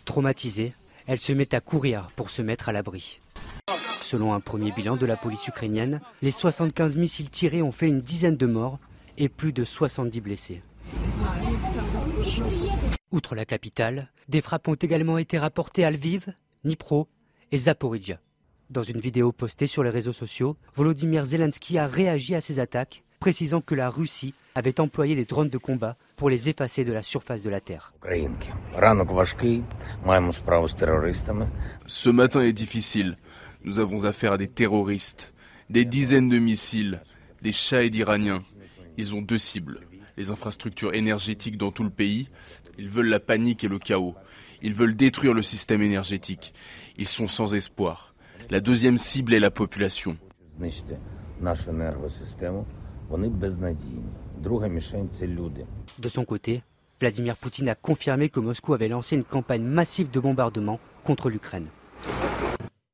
Traumatisée, 0.06 0.74
elle 1.06 1.20
se 1.20 1.34
met 1.34 1.54
à 1.54 1.60
courir 1.60 2.08
pour 2.16 2.30
se 2.30 2.42
mettre 2.42 2.70
à 2.70 2.72
l'abri. 2.72 3.20
Selon 4.02 4.34
un 4.34 4.40
premier 4.40 4.72
bilan 4.72 4.96
de 4.96 5.06
la 5.06 5.18
police 5.18 5.48
ukrainienne, 5.48 6.00
les 6.22 6.32
75 6.32 6.96
missiles 6.96 7.30
tirés 7.30 7.62
ont 7.62 7.74
fait 7.74 7.88
une 7.88 8.00
dizaine 8.00 8.38
de 8.38 8.46
morts 8.46 8.80
et 9.18 9.28
plus 9.28 9.52
de 9.52 9.66
70 9.66 10.22
blessés. 10.22 10.62
Outre 13.12 13.36
la 13.36 13.46
capitale, 13.46 14.10
des 14.28 14.42
frappes 14.42 14.68
ont 14.68 14.74
également 14.74 15.18
été 15.18 15.38
rapportées 15.38 15.86
à 15.86 15.92
Lviv, 15.92 16.34
Dnipro 16.66 17.08
et 17.54 17.58
Zaporizhia. 17.58 18.20
Dans 18.70 18.84
une 18.84 19.00
vidéo 19.00 19.32
postée 19.32 19.68
sur 19.68 19.82
les 19.82 19.90
réseaux 19.90 20.12
sociaux, 20.12 20.58
Volodymyr 20.76 21.24
Zelensky 21.24 21.78
a 21.78 21.88
réagi 21.88 22.36
à 22.36 22.42
ces 22.42 22.60
attaques 22.60 23.06
précisant 23.22 23.62
que 23.62 23.76
la 23.76 23.90
Russie 23.90 24.34
avait 24.56 24.82
employé 24.82 25.16
des 25.16 25.24
drones 25.24 25.50
de 25.50 25.58
combat 25.58 25.96
pour 26.18 26.30
les 26.30 26.50
effacer 26.50 26.84
de 26.84 26.92
la 26.92 27.02
surface 27.02 27.42
de 27.42 27.50
la 27.50 27.62
Terre. 27.62 27.94
Ce 31.88 32.10
matin 32.10 32.42
est 32.42 32.54
difficile. 32.54 33.18
Nous 33.64 33.80
avons 33.80 34.04
affaire 34.04 34.34
à 34.34 34.38
des 34.38 34.50
terroristes, 34.50 35.34
des 35.70 35.86
dizaines 35.86 36.28
de 36.28 36.40
missiles, 36.40 37.02
des 37.42 37.54
Shahed 37.54 37.96
iraniens. 37.96 38.44
Ils 38.98 39.16
ont 39.16 39.22
deux 39.22 39.38
cibles, 39.38 39.80
les 40.18 40.30
infrastructures 40.30 40.94
énergétiques 40.94 41.58
dans 41.58 41.72
tout 41.72 41.84
le 41.84 41.90
pays. 41.90 42.28
Ils 42.78 42.90
veulent 42.90 43.10
la 43.10 43.20
panique 43.20 43.64
et 43.64 43.68
le 43.68 43.80
chaos. 43.80 44.16
Ils 44.62 44.74
veulent 44.74 44.96
détruire 44.96 45.34
le 45.34 45.44
système 45.44 45.82
énergétique. 45.82 46.54
Ils 46.98 47.08
sont 47.08 47.28
sans 47.28 47.56
espoir. 47.56 48.14
La 48.50 48.60
deuxième 48.60 48.98
cible 48.98 49.34
est 49.34 49.40
la 49.40 49.52
population. 49.52 50.18
De 56.00 56.10
son 56.10 56.26
côté, 56.26 56.64
Vladimir 57.00 57.38
Poutine 57.38 57.70
a 57.70 57.76
confirmé 57.76 58.30
que 58.30 58.40
Moscou 58.40 58.74
avait 58.74 58.88
lancé 58.88 59.16
une 59.16 59.24
campagne 59.24 59.64
massive 59.64 60.10
de 60.10 60.20
bombardement 60.20 60.80
contre 61.04 61.30
l'Ukraine. 61.30 61.68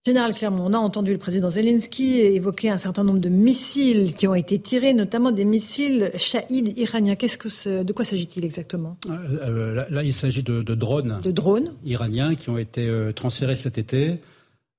Général 0.06 0.34
Clermont, 0.34 0.66
on 0.66 0.74
a 0.74 0.78
entendu 0.78 1.14
le 1.14 1.18
président 1.18 1.50
Zelensky 1.50 2.20
évoquer 2.20 2.70
un 2.70 2.78
certain 2.78 3.06
nombre 3.06 3.22
de 3.22 3.30
missiles 3.30 4.14
qui 4.14 4.28
ont 4.28 4.36
été 4.36 4.60
tirés, 4.60 4.94
notamment 4.94 5.32
des 5.32 5.46
missiles 5.46 6.12
Shahid 6.18 6.78
iraniens. 6.78 7.16
Qu'est-ce 7.16 7.38
que 7.38 7.84
de 7.84 7.94
quoi 7.94 8.04
s'agit-il 8.04 8.44
exactement? 8.44 8.98
Euh, 9.08 9.14
euh, 9.48 9.86
là, 9.90 10.04
il 10.04 10.14
s'agit 10.14 10.44
de, 10.44 10.62
drones, 10.62 11.22
de 11.24 11.32
drones 11.32 11.72
iraniens 11.86 12.36
qui 12.36 12.50
ont 12.50 12.58
été 12.58 12.86
euh, 12.86 13.14
transférés 13.14 13.56
cet 13.56 13.78
été. 13.78 14.20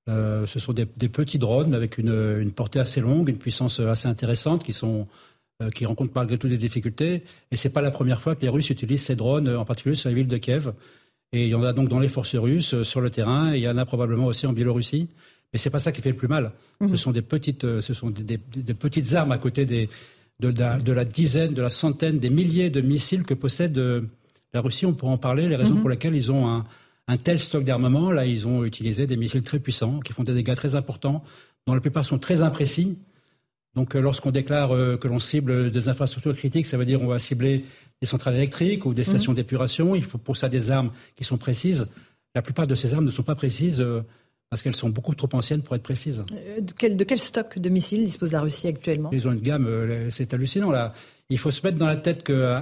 ce 0.07 0.59
sont 0.59 0.73
des, 0.73 0.85
petits 0.85 1.39
drones 1.39 1.73
avec 1.73 1.97
une, 1.97 2.51
portée 2.51 2.79
assez 2.79 3.01
longue, 3.01 3.27
une 3.27 3.39
puissance 3.39 3.79
assez 3.79 4.07
intéressante, 4.07 4.63
qui 4.63 4.73
sont 4.73 5.07
qui 5.73 5.85
rencontrent 5.85 6.11
malgré 6.13 6.37
tout 6.37 6.49
des 6.49 6.57
difficultés. 6.57 7.23
Et 7.49 7.55
c'est 7.55 7.69
pas 7.69 7.81
la 7.81 7.89
première 7.89 8.21
fois 8.21 8.35
que 8.35 8.41
les 8.41 8.49
Russes 8.49 8.69
utilisent 8.69 9.05
ces 9.05 9.15
drones, 9.15 9.49
en 9.49 9.65
particulier 9.65 9.95
sur 9.95 10.09
la 10.09 10.15
ville 10.15 10.27
de 10.27 10.37
Kiev. 10.37 10.73
Et 11.35 11.43
il 11.43 11.49
y 11.49 11.55
en 11.55 11.63
a 11.63 11.73
donc 11.73 11.89
dans 11.89 11.99
les 11.99 12.07
forces 12.07 12.35
russes 12.35 12.73
euh, 12.73 12.85
sur 12.85 13.01
le 13.01 13.09
terrain, 13.09 13.53
et 13.53 13.57
il 13.57 13.63
y 13.63 13.67
en 13.67 13.77
a 13.77 13.85
probablement 13.85 14.27
aussi 14.27 14.47
en 14.47 14.53
Biélorussie. 14.53 15.09
Mais 15.51 15.59
c'est 15.59 15.69
pas 15.69 15.79
ça 15.79 15.91
qui 15.91 16.01
fait 16.01 16.09
le 16.09 16.15
plus 16.15 16.29
mal. 16.29 16.53
Mhm. 16.79 16.91
Ce 16.91 16.95
sont 16.95 17.11
des 17.11 17.21
petites, 17.21 17.65
euh, 17.65 17.81
ce 17.81 17.93
sont 17.93 18.09
des, 18.09 18.37
petites 18.37 19.13
armes 19.13 19.33
à 19.33 19.37
côté 19.37 19.65
des, 19.65 19.89
de, 20.39 20.49
la, 20.93 21.05
dizaine, 21.05 21.53
de 21.53 21.61
la 21.61 21.69
centaine, 21.69 22.19
des 22.19 22.29
milliers 22.29 22.69
de 22.69 22.79
missiles 22.79 23.23
que 23.23 23.33
possède 23.33 23.77
euh, 23.77 24.01
la 24.53 24.61
Russie. 24.61 24.85
On 24.85 24.93
pourra 24.93 25.11
en 25.11 25.17
parler. 25.17 25.49
Les 25.49 25.57
raisons 25.57 25.75
mhm. 25.75 25.81
pour 25.81 25.89
lesquelles 25.89 26.15
ils 26.15 26.31
ont 26.31 26.47
un, 26.47 26.65
un 27.09 27.17
tel 27.17 27.37
stock 27.37 27.65
d'armement. 27.65 28.11
Là, 28.11 28.25
ils 28.25 28.47
ont 28.47 28.63
utilisé 28.63 29.05
des 29.05 29.17
missiles 29.17 29.43
très 29.43 29.59
puissants 29.59 29.99
qui 29.99 30.13
font 30.13 30.23
des 30.23 30.33
dégâts 30.33 30.55
très 30.55 30.75
importants, 30.75 31.21
dont 31.67 31.73
la 31.73 31.81
plupart 31.81 32.05
sont 32.05 32.17
très 32.17 32.43
imprécis. 32.43 32.97
Donc, 33.75 33.93
lorsqu'on 33.93 34.31
déclare 34.31 34.69
que 34.69 35.07
l'on 35.09 35.19
cible 35.19 35.69
des 35.69 35.89
infrastructures 35.89 36.33
critiques, 36.33 36.65
ça 36.65 36.77
veut 36.77 36.85
dire 36.85 36.97
qu'on 36.97 37.07
va 37.07 37.19
cibler 37.19 37.65
des 38.01 38.07
centrales 38.07 38.35
électriques 38.35 38.85
ou 38.85 38.93
des 38.93 39.03
stations 39.03 39.31
mhm. 39.31 39.37
d'épuration. 39.37 39.95
Il 39.95 40.03
faut 40.03 40.17
pour 40.17 40.37
ça 40.37 40.49
des 40.49 40.71
armes 40.71 40.91
qui 41.15 41.23
sont 41.23 41.37
précises. 41.37 41.87
La 42.35 42.41
plupart 42.41 42.67
de 42.67 42.75
ces 42.75 42.93
armes 42.93 43.05
ne 43.05 43.11
sont 43.11 43.23
pas 43.23 43.35
précises 43.35 43.79
euh, 43.79 44.01
parce 44.49 44.61
qu'elles 44.61 44.75
sont 44.75 44.89
beaucoup 44.89 45.15
trop 45.15 45.29
anciennes 45.33 45.61
pour 45.61 45.75
être 45.75 45.83
précises. 45.83 46.25
Euh, 46.33 46.59
de 46.59 46.71
quel, 46.77 46.97
de 46.97 47.03
quel 47.03 47.19
stock 47.19 47.57
de 47.57 47.69
missiles 47.69 48.03
dispose 48.03 48.33
la 48.33 48.41
Russie 48.41 48.67
actuellement? 48.67 49.09
Ils 49.13 49.27
ont 49.27 49.31
une 49.31 49.41
gamme, 49.41 49.65
euh, 49.67 50.09
c'est 50.11 50.33
hallucinant 50.33 50.69
là. 50.69 50.93
Il 51.29 51.39
faut 51.39 51.49
se 51.49 51.65
mettre 51.65 51.79
dans 51.79 51.87
la 51.87 51.95
tête 51.95 52.21
que 52.21 52.61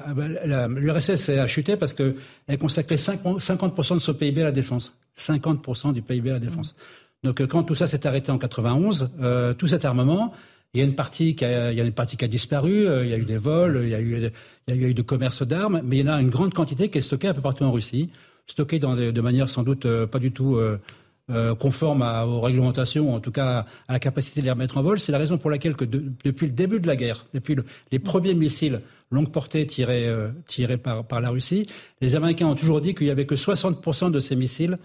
l'URSS 0.79 1.29
a 1.29 1.47
chuté 1.47 1.75
parce 1.75 1.91
qu'elle 1.91 2.15
consacrait 2.57 2.95
50% 2.95 3.95
de 3.95 3.99
son 3.99 4.13
PIB 4.13 4.39
à 4.39 4.45
la 4.45 4.51
défense. 4.53 4.95
50% 5.17 5.91
du 5.91 6.01
PIB 6.01 6.29
à 6.29 6.33
la 6.33 6.39
défense. 6.39 6.73
Mhm. 7.23 7.29
Donc 7.29 7.45
quand 7.47 7.63
tout 7.63 7.75
ça 7.75 7.87
s'est 7.87 8.07
arrêté 8.07 8.31
en 8.31 8.37
91, 8.37 9.11
tout 9.57 9.67
cet 9.67 9.83
armement, 9.83 10.31
il 10.73 10.79
y 10.79 10.81
a 10.81 10.85
une 10.85 10.95
partie 10.95 11.35
qui 11.35 11.43
a, 11.43 11.73
il 11.73 11.77
y 11.77 11.81
a 11.81 11.83
une 11.83 11.91
partie 11.91 12.15
qui 12.15 12.23
a 12.23 12.29
disparu, 12.29 12.85
il 13.03 13.09
y 13.09 13.13
a 13.13 13.17
eu 13.17 13.25
des 13.25 13.35
vols, 13.35 13.81
il 13.83 13.89
y 13.89 13.95
a 13.95 13.99
eu, 13.99 14.31
il 14.67 14.81
y 14.81 14.85
a 14.85 14.87
eu 14.87 14.93
de 14.93 15.01
commerce 15.01 15.43
d'armes, 15.43 15.81
mais 15.83 15.97
il 15.97 16.05
y 16.05 16.09
en 16.09 16.13
a 16.13 16.21
une 16.21 16.29
grande 16.29 16.53
quantité 16.53 16.89
qui 16.89 16.97
est 16.97 17.01
stockée 17.01 17.27
un 17.27 17.33
peu 17.33 17.41
partout 17.41 17.63
en 17.63 17.71
Russie, 17.71 18.09
stockée 18.47 18.79
dans 18.79 18.95
de 18.95 19.21
manière 19.21 19.49
sans 19.49 19.63
doute 19.63 19.85
euh, 19.85 20.07
pas 20.07 20.19
du 20.19 20.31
tout 20.31 20.55
euh, 20.55 21.55
conforme 21.55 22.01
aux 22.01 22.41
réglementations, 22.41 23.13
en 23.13 23.19
tout 23.19 23.31
cas 23.31 23.65
à 23.87 23.93
la 23.93 23.99
capacité 23.99 24.41
de 24.41 24.45
les 24.45 24.51
remettre 24.51 24.77
en 24.77 24.83
vol. 24.83 24.99
C'est 24.99 25.11
la 25.11 25.17
raison 25.17 25.37
pour 25.37 25.49
laquelle 25.49 25.75
que 25.75 25.85
depuis 25.85 26.47
le 26.47 26.53
début 26.53 26.79
de 26.79 26.87
la 26.87 26.95
guerre, 26.95 27.25
depuis 27.33 27.55
les 27.91 27.99
premiers 27.99 28.33
missiles 28.33 28.81
longue 29.09 29.31
portée 29.31 29.65
tirés, 29.65 30.11
tirés 30.47 30.77
par, 30.77 31.05
par 31.05 31.21
la 31.21 31.29
Russie, 31.29 31.67
les 32.01 32.15
Américains 32.15 32.47
ont 32.47 32.55
toujours 32.55 32.81
dit 32.81 32.95
qu'il 32.95 33.07
y 33.07 33.11
avait 33.11 33.25
que 33.25 33.35
60% 33.35 34.11
de 34.11 34.19
ces 34.19 34.35
missiles 34.35 34.77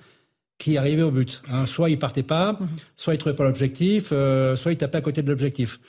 qui 0.58 0.76
arrivaient 0.76 1.02
au 1.02 1.10
but. 1.10 1.42
Hein. 1.48 1.66
Soit 1.66 1.90
ils 1.90 1.98
partaient 1.98 2.22
pas, 2.22 2.54
mhm. 2.54 2.68
soit 2.96 3.14
ils 3.14 3.18
trouvaient 3.18 3.36
pas 3.36 3.44
l'objectif, 3.44 4.08
euh, 4.12 4.56
soit 4.56 4.72
ils 4.72 4.76
tapaient 4.76 4.98
à 4.98 5.00
côté 5.00 5.22
de 5.22 5.30
l'objectif. 5.30 5.80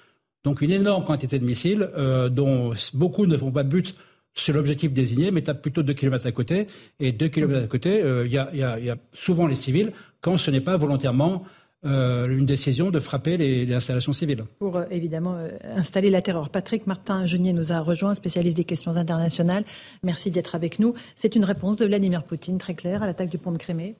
Donc 0.44 0.62
une 0.62 0.72
énorme 0.72 1.04
quantité 1.04 1.40
de 1.40 1.46
missiles, 1.46 1.90
euh, 1.98 2.30
dont 2.30 2.74
beaucoup 2.94 3.26
ne 3.26 3.38
font 3.38 3.52
pas 3.52 3.64
but 3.64 3.96
sur 4.34 4.54
l'objectif 4.54 4.94
désigné, 4.94 5.32
mais 5.32 5.42
tapent 5.42 5.62
plutôt 5.62 5.84
deux 5.84 5.94
kilomètres 5.94 6.28
à 6.28 6.32
côté. 6.32 6.68
Et 7.00 7.12
deux 7.12 7.28
kilomètres 7.28 7.66
à 7.66 7.68
côté, 7.68 8.02
euh, 8.02 8.26
il 8.26 8.32
y, 8.32 8.38
a, 8.38 8.98
souvent 9.14 9.48
les 9.48 9.56
civils, 9.56 9.92
quand 10.22 10.38
ce 10.38 10.50
n'est 10.52 10.62
pas 10.62 10.78
volontairement 10.78 11.44
une 11.82 12.46
décision 12.46 12.92
de 12.92 13.00
frapper 13.00 13.38
les, 13.38 13.74
installations 13.74 14.12
civiles. 14.12 14.44
Pour 14.60 14.82
évidemment 14.92 15.42
installer 15.64 16.10
la 16.10 16.22
terreur. 16.22 16.50
Patrick 16.50 16.86
Martin 16.88 17.26
Genier 17.26 17.54
nous 17.54 17.72
a 17.72 17.80
rejoint, 17.80 18.16
spécialiste 18.16 18.58
des 18.58 18.66
questions 18.66 18.98
internationales. 18.98 19.64
Merci 20.04 20.30
d'être 20.30 20.56
avec 20.56 20.80
nous. 20.80 20.94
C'est 21.16 21.38
une 21.38 21.46
réponse 21.46 21.78
de 21.78 21.86
Vladimir 21.86 22.24
Poutine 22.24 22.58
très 22.58 22.74
claire 22.74 23.02
à 23.02 23.06
l'attaque 23.06 23.30
du 23.30 23.38
pont 23.38 23.54
de 23.54 23.58
Crimée. 23.58 23.96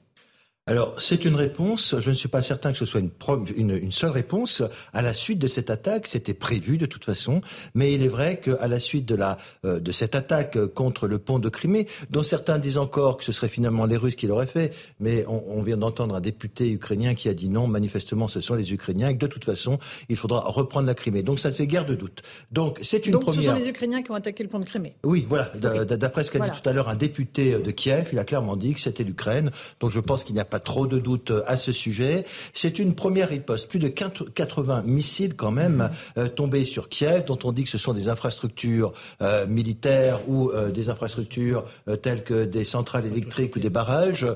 Alors, 0.66 0.94
c'est 1.00 1.24
une 1.24 1.34
réponse. 1.34 1.96
Je 1.98 2.10
ne 2.10 2.14
suis 2.14 2.28
pas 2.28 2.42
certain 2.42 2.70
que 2.70 2.78
ce 2.78 2.84
soit 2.84 3.00
une, 3.00 3.70
une, 3.70 3.90
seule 3.90 4.10
réponse. 4.10 4.62
À 4.92 5.02
la 5.02 5.14
suite 5.14 5.38
de 5.38 5.46
cette 5.46 5.70
attaque, 5.70 6.06
c'était 6.06 6.34
prévu 6.34 6.78
de 6.78 6.86
toute 6.86 7.04
façon. 7.04 7.40
Mais 7.74 7.92
il 7.94 8.02
est 8.04 8.08
vrai 8.08 8.38
qu'à 8.38 8.68
la 8.68 8.78
suite 8.78 9.06
de, 9.06 9.14
la, 9.16 9.38
euh, 9.64 9.80
de 9.80 9.90
cette 9.90 10.14
attaque 10.14 10.58
contre 10.74 11.08
le 11.08 11.18
pont 11.18 11.38
de 11.38 11.48
Crimée, 11.48 11.88
dont 12.10 12.22
certains 12.22 12.58
disent 12.58 12.78
encore 12.78 13.16
que 13.16 13.24
ce 13.24 13.32
serait 13.32 13.48
finalement 13.48 13.86
les 13.86 13.96
Russes 13.96 14.14
qui 14.14 14.26
l'auraient 14.26 14.46
fait, 14.46 14.74
mais 15.00 15.24
on, 15.26 15.60
vient 15.62 15.76
d'entendre 15.76 16.14
un 16.14 16.20
député 16.20 16.70
ukrainien 16.70 17.14
qui 17.14 17.28
a 17.28 17.34
dit 17.34 17.48
non, 17.48 17.66
manifestement, 17.66 18.28
ce 18.28 18.40
sont 18.40 18.54
les 18.54 18.72
Ukrainiens, 18.72 19.08
et 19.08 19.14
que 19.14 19.18
de 19.18 19.26
toute 19.26 19.44
façon, 19.44 19.78
il 20.08 20.16
faudra 20.16 20.40
reprendre 20.40 20.86
la 20.86 20.94
Crimée. 20.94 21.22
Donc, 21.22 21.40
ça 21.40 21.48
ne 21.48 21.54
fait 21.54 21.66
guère 21.66 21.84
de 21.84 21.94
doute. 21.94 22.22
Donc, 22.52 22.78
c'est 22.82 23.06
une 23.06 23.18
première. 23.18 23.34
Donc, 23.34 23.42
ce 23.42 23.48
sont 23.48 23.64
les 23.64 23.68
Ukrainiens 23.68 24.02
qui 24.02 24.10
ont 24.10 24.14
attaqué 24.14 24.42
le 24.42 24.48
pont 24.48 24.60
de 24.60 24.64
Crimée. 24.64 24.94
Oui, 25.04 25.26
voilà. 25.28 25.52
D'après 25.56 26.22
ce 26.22 26.30
qu'a 26.30 26.38
dit 26.38 26.50
tout 26.50 26.68
à 26.68 26.72
l'heure 26.72 26.88
un 26.88 26.96
député 26.96 27.58
de 27.58 27.70
Kiev, 27.70 28.10
il 28.12 28.18
a 28.18 28.24
clairement 28.24 28.56
dit 28.56 28.74
que 28.74 28.80
c'était 28.80 29.04
l'Ukraine. 29.04 29.50
Donc, 29.80 29.90
je 29.90 30.00
pense 30.00 30.22
qu'il 30.22 30.34
n'y 30.34 30.40
a 30.40 30.44
pas 30.50 30.58
trop 30.58 30.86
de 30.86 30.98
doutes 30.98 31.32
à 31.46 31.56
ce 31.56 31.72
sujet. 31.72 32.24
C'est 32.52 32.78
une 32.78 32.94
première 32.94 33.28
riposte. 33.28 33.68
Plus 33.68 33.78
de 33.78 33.88
80 33.88 34.82
missiles 34.84 35.36
quand 35.36 35.50
même 35.50 35.90
euh, 36.18 36.28
tombés 36.28 36.64
sur 36.64 36.88
Kiev, 36.88 37.24
dont 37.24 37.38
on 37.44 37.52
dit 37.52 37.64
que 37.64 37.70
ce 37.70 37.78
sont 37.78 37.92
des 37.92 38.08
infrastructures 38.08 38.92
euh, 39.22 39.46
militaires 39.46 40.20
ou 40.28 40.50
euh, 40.50 40.70
des 40.70 40.90
infrastructures 40.90 41.64
telles 42.02 42.24
que 42.24 42.44
des 42.44 42.64
centrales 42.64 43.06
électriques 43.06 43.56
ou 43.56 43.60
des 43.60 43.70
barrages. 43.70 44.26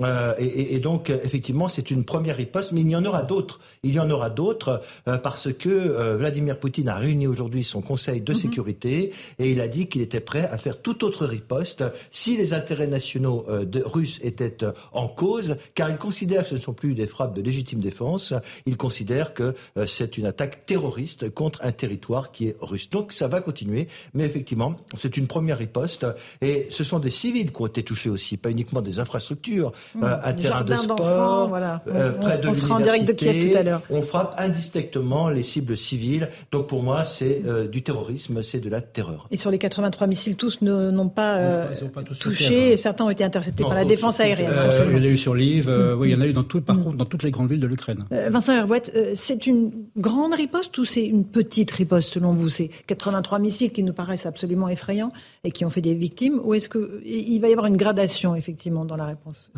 Euh, 0.00 0.34
et, 0.38 0.74
et, 0.74 0.80
donc, 0.80 1.10
effectivement, 1.10 1.68
c'est 1.68 1.90
une 1.90 2.04
première 2.04 2.36
riposte, 2.36 2.72
mais 2.72 2.80
il 2.80 2.88
y 2.88 2.96
en 2.96 3.04
aura 3.04 3.22
d'autres. 3.22 3.60
Il 3.82 3.92
y 3.92 4.00
en 4.00 4.08
aura 4.08 4.30
d'autres 4.30 4.80
euh, 5.06 5.18
parce 5.18 5.52
que 5.52 5.68
euh, 5.68 6.16
Vladimir 6.16 6.58
Poutine 6.58 6.88
a 6.88 6.96
réuni 6.96 7.26
aujourd'hui 7.26 7.62
son 7.62 7.82
Conseil 7.82 8.22
de 8.22 8.32
mhm. 8.32 8.38
sécurité 8.38 9.12
et 9.38 9.50
il 9.50 9.60
a 9.60 9.68
dit 9.68 9.88
qu'il 9.88 10.00
était 10.00 10.20
prêt 10.20 10.48
à 10.50 10.56
faire 10.56 10.80
toute 10.80 11.02
autre 11.02 11.26
riposte 11.26 11.84
si 12.10 12.38
les 12.38 12.54
intérêts 12.54 12.86
nationaux 12.86 13.44
de, 13.64 13.82
russes 13.84 14.18
étaient 14.22 14.58
en 14.92 15.08
cause, 15.08 15.56
car 15.74 15.90
il 15.90 15.96
considère 15.96 16.44
que 16.44 16.50
ce 16.50 16.54
ne 16.54 16.60
sont 16.60 16.72
plus 16.72 16.94
des 16.94 17.06
frappes 17.06 17.34
de 17.34 17.42
légitime 17.42 17.80
défense, 17.80 18.32
il 18.66 18.76
considère 18.76 19.34
que 19.34 19.54
c'est 19.86 20.16
une 20.16 20.26
attaque 20.26 20.64
terroriste 20.64 21.30
contre 21.30 21.58
un 21.62 21.72
territoire 21.72 22.30
qui 22.30 22.48
est 22.48 22.56
russe. 22.60 22.88
Donc, 22.90 23.12
ça 23.12 23.28
va 23.28 23.40
continuer, 23.40 23.88
mais 24.14 24.24
effectivement, 24.24 24.76
c'est 24.94 25.16
une 25.16 25.26
première 25.26 25.58
riposte 25.58 26.06
et 26.40 26.66
ce 26.70 26.84
sont 26.84 26.98
des 26.98 27.10
civils 27.10 27.52
qui 27.52 27.60
ont 27.60 27.66
été 27.66 27.82
touchés 27.82 28.10
aussi, 28.10 28.36
pas 28.36 28.50
uniquement 28.50 28.80
des 28.80 29.00
infrastructures. 29.00 29.72
Euh, 29.96 30.00
mmh. 30.00 30.20
un 30.24 30.32
terrain 30.32 30.64
de 30.64 30.74
sport, 30.76 31.48
voilà. 31.48 31.80
Euh, 31.88 32.12
près 32.12 32.38
on, 32.38 32.42
de 32.42 32.48
on 32.48 32.54
sera 32.54 32.76
en 32.76 32.80
direct 32.80 33.06
de 33.06 33.12
Kiev 33.12 33.50
tout 33.50 33.58
à 33.58 33.62
l'heure. 33.62 33.82
On 33.90 34.02
frappe 34.02 34.34
indistinctement 34.38 35.28
les 35.28 35.42
cibles 35.42 35.76
civiles. 35.76 36.28
Donc 36.50 36.66
pour 36.66 36.82
moi, 36.82 37.04
c'est 37.04 37.42
euh, 37.46 37.66
du 37.66 37.82
terrorisme, 37.82 38.42
c'est 38.42 38.60
de 38.60 38.70
la 38.70 38.80
terreur. 38.80 39.26
Et 39.30 39.36
sur 39.36 39.50
les 39.50 39.58
83 39.58 40.06
missiles, 40.06 40.36
tous 40.36 40.62
n'ont 40.62 41.08
pas, 41.08 41.66
pas 41.94 42.02
touché 42.02 42.72
et 42.72 42.76
certains 42.76 43.04
ont 43.04 43.10
été 43.10 43.24
interceptés 43.24 43.62
par 43.62 43.74
la 43.74 43.84
défense 43.84 44.20
aérienne. 44.20 44.52
il 44.88 44.96
y 44.96 45.00
en 45.00 45.02
a 45.02 45.06
eu 45.06 45.18
sur 45.18 45.34
Lviv, 45.34 45.68
oui, 45.98 46.10
il 46.10 46.12
y 46.12 46.16
en 46.16 46.20
a 46.20 46.26
eu 46.26 46.32
dans 46.32 46.44
tout, 46.44 46.60
par 46.60 46.78
contre, 46.78 46.96
dans 46.96 47.04
toutes 47.04 47.22
les 47.22 47.30
grandes 47.30 47.50
villes 47.50 47.60
de 47.60 47.66
l'Ukraine. 47.66 48.04
Vincent 48.10 48.54
Herouette, 48.54 48.92
c'est 49.14 49.46
une 49.46 49.72
grande 49.96 50.34
riposte 50.34 50.76
ou 50.78 50.84
c'est 50.84 51.04
une 51.04 51.24
petite 51.24 51.70
riposte 51.70 52.12
selon 52.14 52.34
vous? 52.34 52.48
C'est 52.48 52.68
83 52.86 53.38
missiles 53.38 53.72
qui 53.72 53.82
nous 53.82 53.92
paraissent 53.92 54.26
absolument 54.26 54.68
effrayants 54.68 55.12
et 55.44 55.50
qui 55.50 55.64
ont 55.64 55.70
fait 55.70 55.80
des 55.80 55.94
victimes 55.94 56.40
ou 56.42 56.54
est-ce 56.54 56.68
qu'il 56.68 57.40
va 57.40 57.48
y 57.48 57.52
avoir 57.52 57.66
une 57.66 57.76
gradation 57.76 58.34
effectivement 58.34 58.84
dans 58.84 58.96
la 58.96 59.06
réponse? 59.06 59.50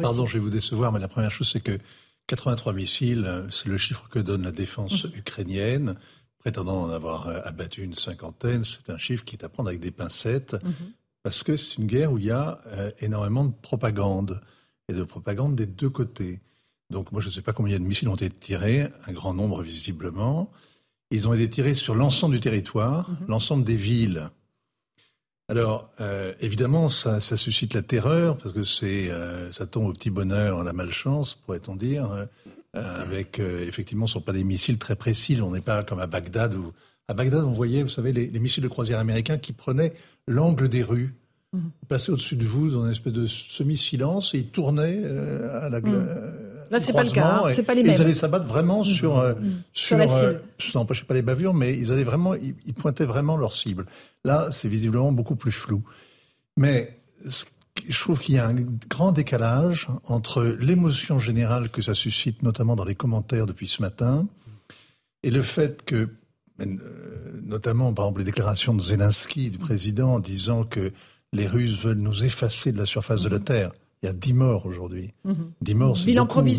Pardon, 0.00 0.26
je 0.26 0.34
vais 0.34 0.38
vous 0.38 0.50
décevoir, 0.50 0.92
mais 0.92 1.00
la 1.00 1.08
première 1.08 1.30
chose, 1.30 1.50
c'est 1.50 1.60
que 1.60 1.78
83 2.28 2.72
missiles, 2.72 3.24
euh, 3.26 3.50
c'est 3.50 3.68
le 3.68 3.78
chiffre 3.78 4.08
que 4.08 4.18
donne 4.18 4.42
la 4.42 4.52
défense 4.52 5.04
mhm. 5.04 5.12
ukrainienne, 5.16 5.94
prétendant 6.38 6.82
en 6.82 6.90
avoir 6.90 7.28
euh, 7.28 7.40
abattu 7.44 7.82
une 7.82 7.94
cinquantaine. 7.94 8.64
C'est 8.64 8.90
un 8.92 8.98
chiffre 8.98 9.24
qui 9.24 9.36
est 9.36 9.44
à 9.44 9.48
prendre 9.48 9.68
avec 9.68 9.80
des 9.80 9.90
pincettes, 9.90 10.54
mhm. 10.54 10.92
parce 11.22 11.42
que 11.42 11.56
c'est 11.56 11.78
une 11.78 11.86
guerre 11.86 12.12
où 12.12 12.18
il 12.18 12.24
y 12.24 12.30
a 12.30 12.60
euh, 12.68 12.90
énormément 13.00 13.44
de 13.44 13.52
propagande, 13.62 14.40
et 14.88 14.94
de 14.94 15.04
propagande 15.04 15.54
des 15.54 15.66
deux 15.66 15.90
côtés. 15.90 16.40
Donc 16.90 17.12
moi, 17.12 17.22
je 17.22 17.28
ne 17.28 17.32
sais 17.32 17.42
pas 17.42 17.52
combien 17.52 17.78
de 17.78 17.84
missiles 17.84 18.08
ont 18.08 18.16
été 18.16 18.30
tirés, 18.30 18.86
un 19.06 19.12
grand 19.12 19.32
nombre 19.32 19.62
visiblement. 19.62 20.50
Ils 21.10 21.28
ont 21.28 21.34
été 21.34 21.48
tirés 21.48 21.74
sur 21.74 21.94
l'ensemble 21.94 22.34
du 22.34 22.40
territoire, 22.40 23.10
mhm. 23.10 23.26
l'ensemble 23.28 23.64
des 23.64 23.76
villes. 23.76 24.30
Alors, 25.48 25.90
euh, 26.00 26.32
évidemment, 26.40 26.88
ça, 26.88 27.20
ça, 27.20 27.36
suscite 27.36 27.74
la 27.74 27.82
terreur, 27.82 28.38
parce 28.38 28.52
que 28.54 28.64
c'est, 28.64 29.10
euh, 29.10 29.52
ça 29.52 29.66
tombe 29.66 29.86
au 29.88 29.92
petit 29.92 30.10
bonheur, 30.10 30.60
à 30.60 30.64
la 30.64 30.72
malchance, 30.72 31.34
pourrait-on 31.34 31.76
dire, 31.76 32.10
euh, 32.10 32.26
avec, 32.74 33.38
effectivement, 33.38 34.06
ce 34.06 34.12
ne 34.12 34.20
sont 34.20 34.24
pas 34.24 34.32
des 34.32 34.44
missiles 34.44 34.78
très 34.78 34.96
précis, 34.96 35.38
on 35.42 35.50
n'est 35.50 35.60
pas 35.60 35.82
comme 35.82 35.98
à 35.98 36.06
Bagdad, 36.06 36.54
où, 36.54 36.72
à 37.08 37.14
Bagdad, 37.14 37.44
on 37.44 37.52
voyait, 37.52 37.82
vous 37.82 37.88
savez, 37.88 38.12
les, 38.12 38.28
les 38.28 38.40
missiles 38.40 38.62
de 38.62 38.68
croisière 38.68 38.98
américains 38.98 39.36
qui 39.36 39.52
prenaient 39.52 39.92
l'angle 40.26 40.68
des 40.68 40.82
rues, 40.82 41.14
Mhm. 41.54 41.70
passaient 41.86 42.12
au-dessus 42.12 42.36
de 42.36 42.46
vous 42.46 42.70
dans 42.70 42.86
une 42.86 42.92
espèce 42.92 43.12
de 43.12 43.26
semi-silence 43.26 44.34
et 44.34 44.38
ils 44.38 44.48
tournaient 44.48 45.04
à 45.04 45.68
la. 45.68 45.82
Mhm. 45.82 46.08
Là, 46.72 46.80
c'est 46.80 46.94
pas 46.94 47.04
le 47.04 47.10
cas, 47.10 47.42
hein. 47.44 47.52
c'est 47.54 47.64
pas 47.64 47.74
les 47.74 47.82
mêmes. 47.82 47.92
Ils 47.94 48.00
allaient 48.00 48.14
s'abattre 48.14 48.46
vraiment 48.46 48.78
mhm. 48.78 48.84
sur, 48.84 49.18
euh, 49.18 49.34
sur, 49.74 50.00
euh, 50.00 50.38
ça 50.58 50.78
n'empêchait 50.78 51.04
pas 51.04 51.12
les 51.12 51.20
bavures, 51.20 51.52
mais 51.52 51.76
ils 51.76 51.92
allaient 51.92 52.02
vraiment, 52.02 52.32
ils, 52.34 52.72
pointaient 52.72 53.04
vraiment 53.04 53.36
leur 53.36 53.52
cible. 53.52 53.84
Là, 54.24 54.48
c'est 54.50 54.68
visiblement 54.68 55.12
beaucoup 55.12 55.36
plus 55.36 55.52
flou. 55.52 55.82
Mais 56.56 56.98
je 57.26 58.00
trouve 58.00 58.18
qu'il 58.18 58.36
y 58.36 58.38
a 58.38 58.46
un 58.46 58.54
grand 58.88 59.12
décalage 59.12 59.88
entre 60.06 60.44
l'émotion 60.44 61.18
générale 61.18 61.68
que 61.68 61.82
ça 61.82 61.92
suscite, 61.92 62.42
notamment 62.42 62.74
dans 62.74 62.86
les 62.86 62.94
commentaires 62.94 63.44
depuis 63.44 63.66
ce 63.66 63.82
matin, 63.82 64.26
et 65.22 65.30
le 65.30 65.42
fait 65.42 65.84
que, 65.84 66.08
notamment 67.44 67.92
par 67.92 68.06
exemple 68.06 68.20
les 68.20 68.24
déclarations 68.24 68.72
de 68.72 68.80
Zelensky, 68.80 69.50
du 69.50 69.58
président, 69.58 70.14
en 70.14 70.20
disant 70.20 70.64
que 70.64 70.90
les 71.34 71.46
Russes 71.46 71.78
veulent 71.78 71.98
nous 71.98 72.24
effacer 72.24 72.72
de 72.72 72.78
la 72.78 72.86
surface 72.86 73.22
de 73.22 73.28
la 73.28 73.40
Terre. 73.40 73.72
Il 74.02 74.06
y 74.06 74.08
a 74.08 74.12
10 74.12 74.32
morts 74.32 74.66
aujourd'hui. 74.66 75.12
10 75.60 75.74
mhm. 75.74 75.78
morts, 75.78 75.96
c'est. 75.96 76.12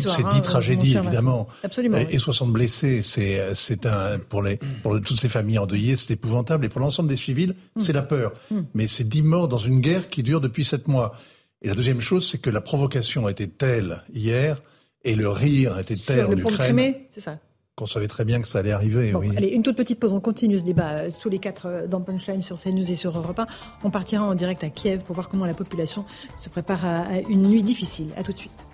C'est 0.08 0.22
10 0.22 0.24
hein, 0.24 0.40
tragédies, 0.40 0.96
évidemment. 0.96 1.46
Absolument. 1.62 1.98
Et, 1.98 2.18
60 2.18 2.50
blessés. 2.50 3.02
C'est, 3.02 3.54
c'est 3.54 3.84
un, 3.84 4.18
pour 4.18 4.42
les, 4.42 4.58
pour 4.82 4.98
toutes 5.02 5.20
ces 5.20 5.28
familles 5.28 5.58
endeuillées, 5.58 5.96
c'est 5.96 6.14
épouvantable. 6.14 6.64
Et 6.64 6.68
pour 6.70 6.80
l'ensemble 6.80 7.10
des 7.10 7.18
civils, 7.18 7.54
mhm. 7.76 7.82
c'est 7.82 7.92
la 7.92 8.02
peur. 8.02 8.32
Mhm. 8.50 8.66
Mais 8.72 8.86
c'est 8.86 9.04
10 9.06 9.22
morts 9.22 9.48
dans 9.48 9.58
une 9.58 9.80
guerre 9.80 10.08
qui 10.08 10.22
dure 10.22 10.40
depuis 10.40 10.64
7 10.64 10.88
mois. 10.88 11.14
Et 11.60 11.68
la 11.68 11.74
deuxième 11.74 12.00
chose, 12.00 12.28
c'est 12.28 12.38
que 12.38 12.50
la 12.50 12.60
provocation 12.62 13.26
a 13.26 13.30
été 13.30 13.46
telle 13.48 14.02
hier, 14.12 14.60
et 15.04 15.14
le 15.14 15.28
rire 15.28 15.74
a 15.74 15.82
été 15.82 15.96
tel 15.96 16.26
en 16.26 16.32
Ukraine. 16.32 16.94
Ça 17.16 17.38
qu'on 17.76 17.86
savait 17.86 18.06
très 18.06 18.24
bien 18.24 18.40
que 18.40 18.46
ça 18.46 18.60
allait 18.60 18.72
arriver. 18.72 19.14
oui. 19.14 19.30
Allez, 19.36 19.48
une 19.48 19.62
toute 19.62 19.76
petite 19.76 19.98
pause. 19.98 20.12
On 20.12 20.20
continue 20.20 20.58
ce 20.58 20.64
débat 20.64 20.90
euh, 20.90 21.10
tous 21.20 21.28
les 21.28 21.38
quatre 21.38 21.66
euh, 21.66 21.86
dans 21.86 22.00
Punchline 22.00 22.42
sur 22.42 22.60
CNews 22.60 22.88
et 22.90 22.94
sur 22.94 23.16
Europe 23.16 23.38
1. 23.38 23.46
On 23.82 23.90
partira 23.90 24.24
en 24.24 24.34
direct 24.34 24.62
à 24.62 24.68
Kiev 24.68 25.02
pour 25.02 25.14
voir 25.14 25.28
comment 25.28 25.46
la 25.46 25.54
population 25.54 26.04
se 26.40 26.48
prépare 26.48 26.84
à 26.84 27.18
une 27.28 27.48
nuit 27.48 27.62
difficile. 27.62 28.08
À 28.16 28.22
tout 28.22 28.32
de 28.32 28.38
suite. 28.38 28.73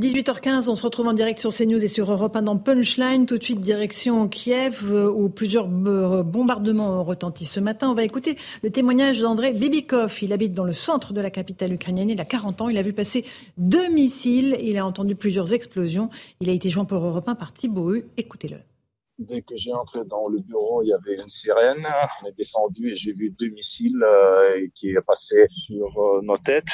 18h15, 0.00 0.68
on 0.68 0.74
se 0.74 0.82
retrouve 0.82 1.06
en 1.06 1.12
direct 1.12 1.38
sur 1.38 1.54
CNews 1.54 1.84
et 1.84 1.86
sur 1.86 2.10
Europe 2.10 2.34
1 2.34 2.42
dans 2.42 2.56
Punchline. 2.56 3.26
Tout 3.26 3.38
de 3.38 3.44
suite, 3.44 3.60
direction 3.60 4.26
Kiev, 4.26 4.80
euh, 4.90 5.08
où 5.08 5.28
plusieurs 5.28 5.68
euh, 5.68 6.24
bombardements 6.24 7.00
ont 7.00 7.04
retenti 7.04 7.46
ce 7.46 7.60
matin. 7.60 7.90
On 7.90 7.94
va 7.94 8.02
écouter 8.02 8.36
le 8.64 8.70
témoignage 8.70 9.20
d'André 9.20 9.52
Bibikov. 9.52 10.18
Il 10.20 10.32
habite 10.32 10.52
dans 10.52 10.64
le 10.64 10.72
centre 10.72 11.12
de 11.12 11.20
la 11.20 11.30
capitale 11.30 11.72
ukrainienne. 11.72 12.10
Il 12.10 12.20
a 12.20 12.24
40 12.24 12.62
ans. 12.62 12.68
Il 12.68 12.76
a 12.76 12.82
vu 12.82 12.92
passer 12.92 13.24
deux 13.56 13.88
missiles. 13.88 14.56
Il 14.60 14.78
a 14.78 14.84
entendu 14.84 15.14
plusieurs 15.14 15.54
explosions. 15.54 16.10
Il 16.40 16.50
a 16.50 16.52
été 16.52 16.70
joint 16.70 16.86
pour 16.86 16.98
Europe 17.04 17.28
1 17.28 17.36
par 17.36 17.52
Thibaut 17.52 17.94
Écoutez-le. 18.16 18.73
Dès 19.18 19.42
que 19.42 19.56
j'ai 19.56 19.72
entré 19.72 20.00
dans 20.04 20.26
le 20.26 20.40
bureau, 20.40 20.82
il 20.82 20.88
y 20.88 20.92
avait 20.92 21.14
une 21.14 21.30
sirène. 21.30 21.86
On 22.22 22.26
est 22.26 22.36
descendu 22.36 22.90
et 22.90 22.96
j'ai 22.96 23.12
vu 23.12 23.30
deux 23.30 23.48
missiles 23.48 24.02
euh, 24.02 24.66
qui 24.74 24.92
passé 25.06 25.46
sur 25.50 25.86
euh, 25.98 26.20
nos 26.22 26.38
têtes. 26.38 26.64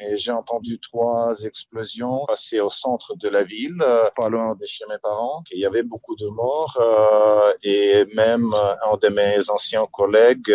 Et 0.00 0.16
j'ai 0.16 0.32
entendu 0.32 0.78
trois 0.80 1.34
explosions 1.44 2.24
passer 2.26 2.60
au 2.60 2.70
centre 2.70 3.14
de 3.16 3.28
la 3.28 3.42
ville, 3.42 3.76
euh, 3.82 4.08
pas 4.16 4.28
loin 4.28 4.54
de 4.54 4.66
chez 4.66 4.84
mes 4.88 4.98
parents. 5.02 5.42
Il 5.52 5.60
y 5.60 5.66
avait 5.66 5.82
beaucoup 5.82 6.16
de 6.16 6.28
morts 6.28 6.78
euh, 6.80 7.52
et 7.62 8.04
même 8.14 8.54
un 8.54 8.96
de 8.96 9.08
mes 9.08 9.50
anciens 9.50 9.86
collègues, 9.92 10.52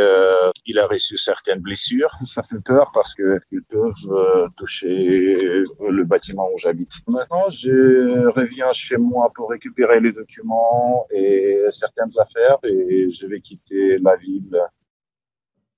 il 0.65 0.80
a 0.80 0.88
reçu 0.88 1.18
certaines 1.18 1.59
blessures. 1.59 2.11
Ça 2.26 2.43
fait 2.43 2.61
peur 2.64 2.91
parce 2.93 3.14
que 3.14 3.39
ils 3.51 3.64
peuvent 3.64 4.49
toucher 4.57 4.77
le 4.88 6.03
bâtiment 6.03 6.49
où 6.53 6.57
j'habite. 6.57 6.91
Maintenant, 7.07 7.49
je 7.49 8.27
reviens 8.30 8.72
chez 8.73 8.97
moi 8.97 9.31
pour 9.35 9.49
récupérer 9.49 9.99
les 9.99 10.11
documents 10.11 11.05
et 11.11 11.27
certaines 11.72 12.18
affaires 12.20 12.58
et 12.64 13.10
je 13.12 13.26
vais 13.26 13.41
quitter 13.41 13.98
la 13.99 14.16
ville. 14.16 14.58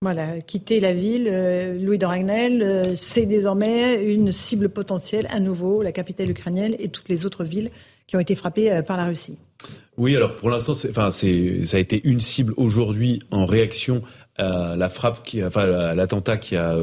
Voilà, 0.01 0.39
quitter 0.39 0.79
la 0.79 0.93
ville, 0.93 1.27
euh, 1.29 1.77
Louis 1.77 1.97
de 1.97 2.05
Ragnel, 2.05 2.61
euh, 2.61 2.95
c'est 2.95 3.25
désormais 3.25 4.01
une 4.01 4.31
cible 4.31 4.69
potentielle 4.69 5.27
à 5.29 5.41
nouveau, 5.41 5.81
la 5.81 5.91
capitale 5.91 6.29
ukrainienne 6.29 6.73
et 6.79 6.87
toutes 6.87 7.09
les 7.09 7.25
autres 7.25 7.43
villes 7.43 7.69
qui 8.07 8.15
ont 8.15 8.21
été 8.21 8.33
frappées 8.37 8.71
euh, 8.71 8.81
par 8.81 8.95
la 8.95 9.03
Russie. 9.03 9.37
Oui, 9.97 10.15
alors 10.15 10.37
pour 10.37 10.49
l'instant, 10.49 10.71
enfin, 10.89 11.11
ça 11.11 11.27
a 11.27 11.79
été 11.81 11.99
une 12.07 12.21
cible 12.21 12.53
aujourd'hui 12.55 13.21
en 13.29 13.45
réaction 13.45 14.01
à 14.37 14.77
la 14.77 14.87
frappe, 14.87 15.21
qui, 15.25 15.43
enfin, 15.43 15.69
à 15.69 15.95
l'attentat 15.95 16.37
qui 16.37 16.55
a 16.55 16.77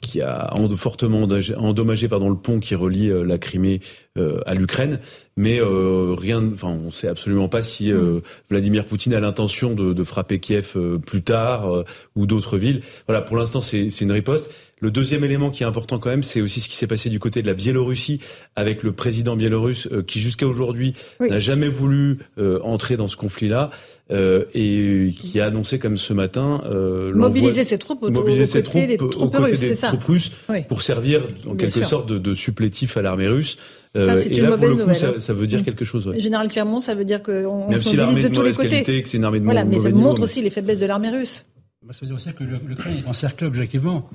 qui 0.00 0.20
a 0.20 0.52
fortement 0.76 1.28
endommagé 1.56 2.08
pardon, 2.08 2.28
le 2.28 2.36
pont 2.36 2.60
qui 2.60 2.74
relie 2.74 3.10
euh, 3.10 3.24
la 3.24 3.38
Crimée 3.38 3.80
euh, 4.18 4.40
à 4.46 4.54
l'Ukraine. 4.54 5.00
Mais 5.36 5.60
euh, 5.60 6.14
rien, 6.16 6.50
enfin, 6.52 6.68
on 6.68 6.86
ne 6.86 6.90
sait 6.90 7.08
absolument 7.08 7.48
pas 7.48 7.62
si 7.62 7.92
mm. 7.92 8.22
Vladimir 8.50 8.84
Poutine 8.86 9.14
a 9.14 9.20
l'intention 9.20 9.74
de, 9.74 9.92
de, 9.92 10.04
frapper 10.04 10.38
Kiev 10.38 10.76
plus 11.06 11.22
tard 11.22 11.84
ou 12.14 12.26
d'autres 12.26 12.56
villes. 12.56 12.82
Voilà, 13.06 13.20
pour 13.20 13.36
l'instant, 13.36 13.60
c'est 13.60 14.00
une 14.00 14.12
riposte. 14.12 14.50
Le 14.80 14.90
deuxième 14.90 15.24
élément 15.24 15.50
qui 15.50 15.62
est 15.62 15.66
important 15.66 15.98
quand 15.98 16.10
même, 16.10 16.22
c'est 16.22 16.42
aussi 16.42 16.60
ce 16.60 16.68
qui 16.68 16.76
s'est 16.76 16.86
passé 16.86 17.08
du 17.08 17.18
côté 17.18 17.40
de 17.40 17.46
la 17.46 17.54
Biélorussie 17.54 18.20
avec 18.56 18.82
le 18.82 18.92
président 18.92 19.34
biélorusse 19.34 19.88
qui 20.06 20.20
jusqu'à 20.20 20.46
aujourd'hui 20.46 20.92
n'a 21.18 21.40
jamais 21.40 21.68
voulu 21.68 22.18
entrer 22.62 22.98
dans 22.98 23.08
ce 23.08 23.16
conflit-là 23.16 23.70
euh, 24.12 24.44
et 24.54 25.12
qui 25.18 25.40
a 25.40 25.46
annoncé 25.46 25.80
comme 25.80 25.98
ce 25.98 26.12
matin 26.12 26.62
euh, 26.66 27.12
mobiliser 27.12 27.64
ses 27.64 27.76
troupes, 27.76 28.04
au, 28.04 28.10
mobiliser 28.10 28.46
ses 28.46 28.62
troupes 28.62 28.86
des 28.86 28.96
troupes 28.96 29.34
russes, 29.34 29.58
des 29.58 29.74
troupes 29.74 30.04
russes 30.04 30.30
pour 30.68 30.82
servir 30.82 31.26
en 31.44 31.56
quelque 31.56 31.82
sorte 31.82 32.08
de, 32.08 32.16
de, 32.16 32.32
supplétif 32.36 32.96
à 32.96 33.02
l'armée 33.02 33.26
russe. 33.26 33.58
Euh, 33.96 34.14
ça, 34.14 34.24
et 34.30 34.40
là, 34.40 34.56
pour 34.56 34.64
le 34.64 34.76
coup, 34.76 34.94
ça, 34.94 35.18
ça, 35.18 35.32
veut 35.32 35.48
dire 35.48 35.64
quelque 35.64 35.84
chose. 35.84 36.06
Ouais. 36.06 36.20
Général 36.20 36.46
Clermont, 36.46 36.78
ça 36.78 36.94
veut 36.94 37.04
dire 37.04 37.20
qu'on 37.20 37.68
Même 37.68 37.82
se 37.82 37.96
mobilise 37.96 38.22
de 38.22 38.28
tous 38.28 38.42
les 38.42 38.52
côtés. 38.52 38.68
Qualité, 38.68 39.02
que 39.02 39.08
c'est 39.08 39.16
une 39.16 39.24
armée 39.24 39.40
de 39.40 39.44
voilà, 39.44 39.64
mais 39.64 39.80
ça 39.80 39.90
montre 39.90 40.22
aussi 40.22 40.40
les 40.40 40.50
faiblesses 40.50 40.78
de 40.78 40.86
l'armée 40.86 41.10
russe. 41.10 41.44
Bah, 41.84 41.92
ça 41.92 42.02
veut 42.02 42.06
dire 42.06 42.14
aussi 42.14 42.32
que 42.32 42.44
l'Ukraine 42.44 42.98
est 43.04 43.08
encerclée 43.08 43.48
objectivement, 43.48 44.08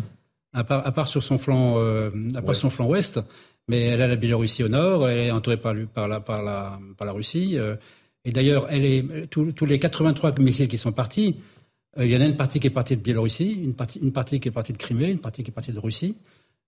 à 0.53 0.63
part, 0.63 0.85
à 0.85 0.91
part 0.91 1.07
sur 1.07 1.23
son 1.23 1.37
flanc, 1.37 1.75
euh, 1.77 2.09
à 2.35 2.41
part 2.41 2.55
son 2.55 2.69
flanc 2.69 2.87
ouest, 2.87 3.19
mais 3.67 3.81
elle 3.81 4.01
a 4.01 4.07
la 4.07 4.15
Biélorussie 4.15 4.63
au 4.63 4.69
nord, 4.69 5.07
elle 5.07 5.27
est 5.27 5.31
entourée 5.31 5.57
par, 5.57 5.75
par, 5.93 6.07
la, 6.07 6.19
par, 6.19 6.43
la, 6.43 6.79
par 6.97 7.05
la 7.05 7.13
Russie. 7.13 7.57
Euh, 7.57 7.75
et 8.25 8.31
d'ailleurs, 8.31 8.67
elle 8.69 8.85
est, 8.85 9.27
tous, 9.29 9.65
les 9.65 9.79
83 9.79 10.39
missiles 10.39 10.67
qui 10.67 10.77
sont 10.77 10.91
partis, 10.91 11.37
euh, 11.97 12.05
il 12.05 12.11
y 12.11 12.17
en 12.17 12.21
a 12.21 12.25
une 12.25 12.37
partie 12.37 12.59
qui 12.59 12.67
est 12.67 12.71
partie 12.71 12.95
de 12.95 13.01
Biélorussie, 13.01 13.53
une 13.53 13.73
partie, 13.73 13.99
une 13.99 14.11
partie 14.11 14.39
qui 14.39 14.47
est 14.49 14.51
partie 14.51 14.73
de 14.73 14.77
Crimée, 14.77 15.09
une 15.09 15.19
partie 15.19 15.43
qui 15.43 15.51
est 15.51 15.53
partie 15.53 15.71
de 15.71 15.79
Russie. 15.79 16.17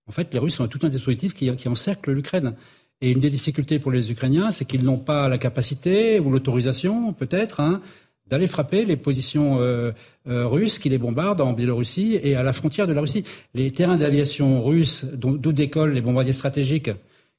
En 0.06 0.12
fait, 0.12 0.32
les 0.32 0.38
Russes 0.38 0.60
ont 0.60 0.68
tout 0.68 0.80
un 0.82 0.88
dispositif 0.88 1.34
qui, 1.34 1.54
qui 1.56 1.68
encercle 1.68 2.12
l'Ukraine. 2.12 2.54
Et 3.00 3.10
une 3.10 3.20
des 3.20 3.30
difficultés 3.30 3.78
pour 3.78 3.90
les 3.90 4.10
Ukrainiens, 4.10 4.50
c'est 4.50 4.64
qu'ils 4.64 4.84
n'ont 4.84 4.98
pas 4.98 5.28
la 5.28 5.38
capacité 5.38 6.20
ou 6.20 6.30
l'autorisation, 6.30 7.12
peut-être, 7.12 7.60
hein, 7.60 7.82
d'aller 8.26 8.46
frapper 8.46 8.84
les 8.84 8.96
positions 8.96 9.60
euh, 9.60 9.92
euh, 10.28 10.46
russes 10.46 10.78
qui 10.78 10.88
les 10.88 10.98
bombardent 10.98 11.42
en 11.42 11.52
Biélorussie 11.52 12.18
et 12.22 12.36
à 12.36 12.42
la 12.42 12.52
frontière 12.52 12.86
de 12.86 12.92
la 12.92 13.00
Russie. 13.00 13.24
Les 13.54 13.70
terrains 13.70 13.96
d'aviation 13.96 14.62
russes, 14.62 15.04
d'où 15.14 15.52
décollent 15.52 15.92
les 15.92 16.00
bombardiers 16.00 16.32
stratégiques 16.32 16.90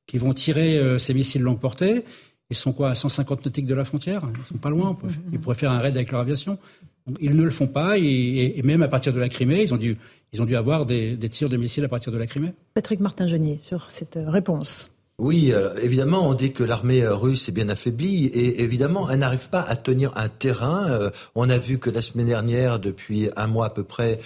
qui 0.06 0.18
vont 0.18 0.34
tirer 0.34 1.00
ces 1.00 1.16
missiles 1.16 1.42
longue 1.42 1.60
portée, 1.60 2.04
ils 2.50 2.56
sont 2.56 2.74
quoi, 2.74 2.92
à 2.92 2.96
150 2.96 3.46
nautiques 3.46 3.66
de 3.66 3.74
la 3.74 3.86
frontière? 3.86 4.22
Ils 4.38 4.46
sont 4.46 4.58
pas 4.58 4.70
loin. 4.70 4.98
Ils 5.32 5.40
pourraient 5.40 5.56
faire 5.56 5.72
un 5.72 5.80
raid 5.80 5.96
avec 5.96 6.12
leur 6.12 6.22
aviation. 6.22 6.60
Ils 7.20 7.36
ne 7.36 7.44
le 7.44 7.50
font 7.50 7.68
pas. 7.68 7.98
Et, 7.98 8.62
même 8.64 8.84
à 8.84 8.88
partir 8.88 9.14
de 9.14 9.20
la 9.20 9.30
Crimée, 9.30 9.64
ils 9.64 9.74
ont 9.74 9.78
dû, 9.78 9.98
ils 10.32 10.42
ont 10.42 10.46
dû 10.46 10.56
avoir 10.56 10.86
des, 10.86 11.16
des 11.18 11.30
tirs 11.30 11.50
de 11.50 11.58
missiles 11.58 11.86
à 11.86 11.88
partir 11.88 12.12
de 12.12 12.18
la 12.18 12.28
Crimée. 12.28 12.54
Patrick 12.76 13.00
Martin-Genier, 13.00 13.58
sur 13.60 13.90
cette 13.90 14.20
réponse. 14.28 14.92
Oui, 15.18 15.54
euh, 15.54 15.74
évidemment, 15.82 16.28
on 16.28 16.34
dit 16.34 16.52
que 16.52 16.62
l'armée 16.62 17.02
euh, 17.02 17.16
russe 17.16 17.48
est 17.48 17.54
bien 17.54 17.70
affaiblie 17.70 18.26
et 18.26 18.62
évidemment, 18.64 19.10
elle 19.10 19.20
n'arrive 19.20 19.48
pas 19.48 19.62
à 19.62 19.78
tenir 19.78 20.12
un 20.18 20.28
terrain. 20.28 20.90
Euh, 20.90 21.10
on 21.36 21.50
a 21.50 21.58
vu 21.58 21.80
que 21.80 21.90
la 21.90 22.02
semaine 22.02 22.26
dernière, 22.26 22.80
depuis 22.80 23.30
un 23.38 23.48
mois 23.48 23.68
à 23.68 23.70
peu 23.70 23.84
près, 23.84 24.20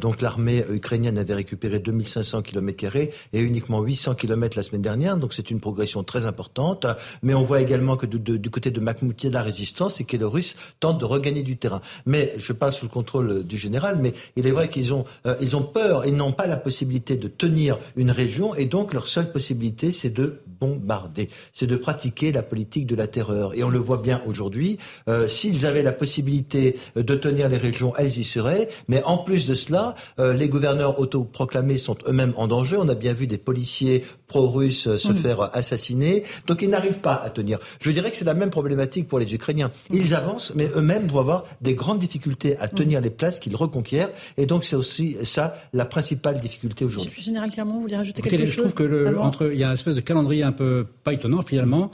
donc 0.00 0.22
l'armée 0.22 0.64
ukrainienne 0.70 1.18
avait 1.18 1.34
récupéré 1.34 1.80
2500 1.80 2.40
km 2.40 2.96
et 2.96 3.10
uniquement 3.34 3.82
800 3.82 4.14
km 4.14 4.56
la 4.56 4.62
semaine 4.62 4.80
dernière. 4.80 5.18
Donc 5.18 5.34
c'est 5.34 5.50
une 5.50 5.60
progression 5.60 6.02
très 6.02 6.24
importante. 6.24 6.86
Mais 7.22 7.34
on 7.34 7.42
voit 7.42 7.60
également 7.60 7.98
que 7.98 8.06
du 8.06 8.50
côté 8.50 8.70
de 8.70 8.80
Makhmouti, 8.80 9.28
la 9.28 9.42
résistance 9.42 10.00
et 10.00 10.04
que 10.04 10.16
les 10.16 10.24
Russes 10.24 10.56
tentent 10.80 10.98
de 10.98 11.04
regagner 11.04 11.42
du 11.42 11.58
terrain. 11.58 11.82
Mais 12.06 12.32
je 12.38 12.54
passe 12.54 12.78
sous 12.78 12.86
le 12.86 12.90
contrôle 12.90 13.44
du 13.44 13.58
général. 13.58 13.98
Mais 14.00 14.14
il 14.36 14.46
est 14.46 14.52
vrai 14.52 14.70
qu'ils 14.70 14.94
ont 14.94 15.04
ils 15.40 15.56
ont 15.56 15.62
peur, 15.62 16.06
ils 16.06 16.16
n'ont 16.16 16.32
pas 16.32 16.46
la 16.46 16.56
possibilité 16.56 17.16
de 17.16 17.28
tenir 17.28 17.78
une 17.96 18.10
région 18.10 18.54
et 18.54 18.64
donc 18.64 18.94
leur 18.94 19.08
seule 19.08 19.30
possibilité, 19.30 19.92
c'est 19.92 20.10
de 20.10 20.21
bombarder, 20.26 21.28
c'est 21.52 21.66
de 21.66 21.76
pratiquer 21.76 22.32
la 22.32 22.42
politique 22.42 22.86
de 22.86 22.94
la 22.94 23.06
terreur. 23.06 23.54
Et 23.54 23.64
on 23.64 23.70
le 23.70 23.78
voit 23.78 23.98
bien 23.98 24.22
aujourd'hui, 24.26 24.78
euh, 25.08 25.28
s'ils 25.28 25.66
avaient 25.66 25.82
la 25.82 25.92
possibilité 25.92 26.76
de 26.96 27.14
tenir 27.14 27.48
les 27.48 27.56
régions, 27.56 27.92
elles 27.96 28.18
y 28.18 28.24
seraient. 28.24 28.68
Mais 28.88 29.02
en 29.04 29.18
plus 29.18 29.48
de 29.48 29.54
cela, 29.54 29.94
euh, 30.18 30.32
les 30.32 30.48
gouverneurs 30.48 31.00
autoproclamés 31.00 31.78
sont 31.78 31.96
eux-mêmes 32.06 32.34
en 32.36 32.46
danger. 32.46 32.76
On 32.78 32.88
a 32.88 32.94
bien 32.94 33.12
vu 33.12 33.26
des 33.26 33.38
policiers 33.38 34.04
pro-russes 34.32 34.96
se 34.96 35.12
mm. 35.12 35.16
faire 35.16 35.40
assassiner. 35.54 36.22
Donc 36.46 36.62
ils 36.62 36.70
n'arrivent 36.70 37.02
pas 37.10 37.16
à 37.26 37.28
tenir. 37.28 37.58
Je 37.80 37.90
dirais 37.90 38.10
que 38.10 38.16
c'est 38.16 38.24
la 38.24 38.38
même 38.42 38.50
problématique 38.50 39.06
pour 39.08 39.18
les 39.18 39.34
Ukrainiens. 39.34 39.70
Mm. 39.90 39.96
Ils 39.96 40.14
avancent, 40.14 40.52
mais 40.54 40.68
eux-mêmes 40.74 41.06
vont 41.06 41.20
avoir 41.20 41.44
des 41.60 41.74
grandes 41.74 41.98
difficultés 41.98 42.56
à 42.58 42.68
tenir 42.68 43.00
les 43.00 43.10
places 43.10 43.38
qu'ils 43.38 43.56
reconquièrent. 43.56 44.10
Et 44.38 44.46
donc 44.46 44.64
c'est 44.64 44.76
aussi 44.76 45.16
ça 45.24 45.56
la 45.72 45.84
principale 45.84 46.40
difficulté 46.40 46.84
aujourd'hui. 46.84 47.22
Général 47.22 47.50
Clermont, 47.50 47.74
vous 47.74 47.82
voulez 47.82 47.96
rajouter 47.96 48.22
quelque 48.22 48.46
chose 48.46 48.54
Je 48.54 48.60
trouve 48.60 48.74
que 48.74 48.82
le, 48.82 49.18
entre, 49.18 49.52
il 49.52 49.58
y 49.58 49.64
a 49.64 49.66
une 49.66 49.74
espèce 49.74 49.96
de 49.96 50.00
calendrier 50.00 50.42
un 50.42 50.52
peu 50.52 50.86
pas 51.04 51.12
étonnant 51.12 51.42
finalement 51.42 51.90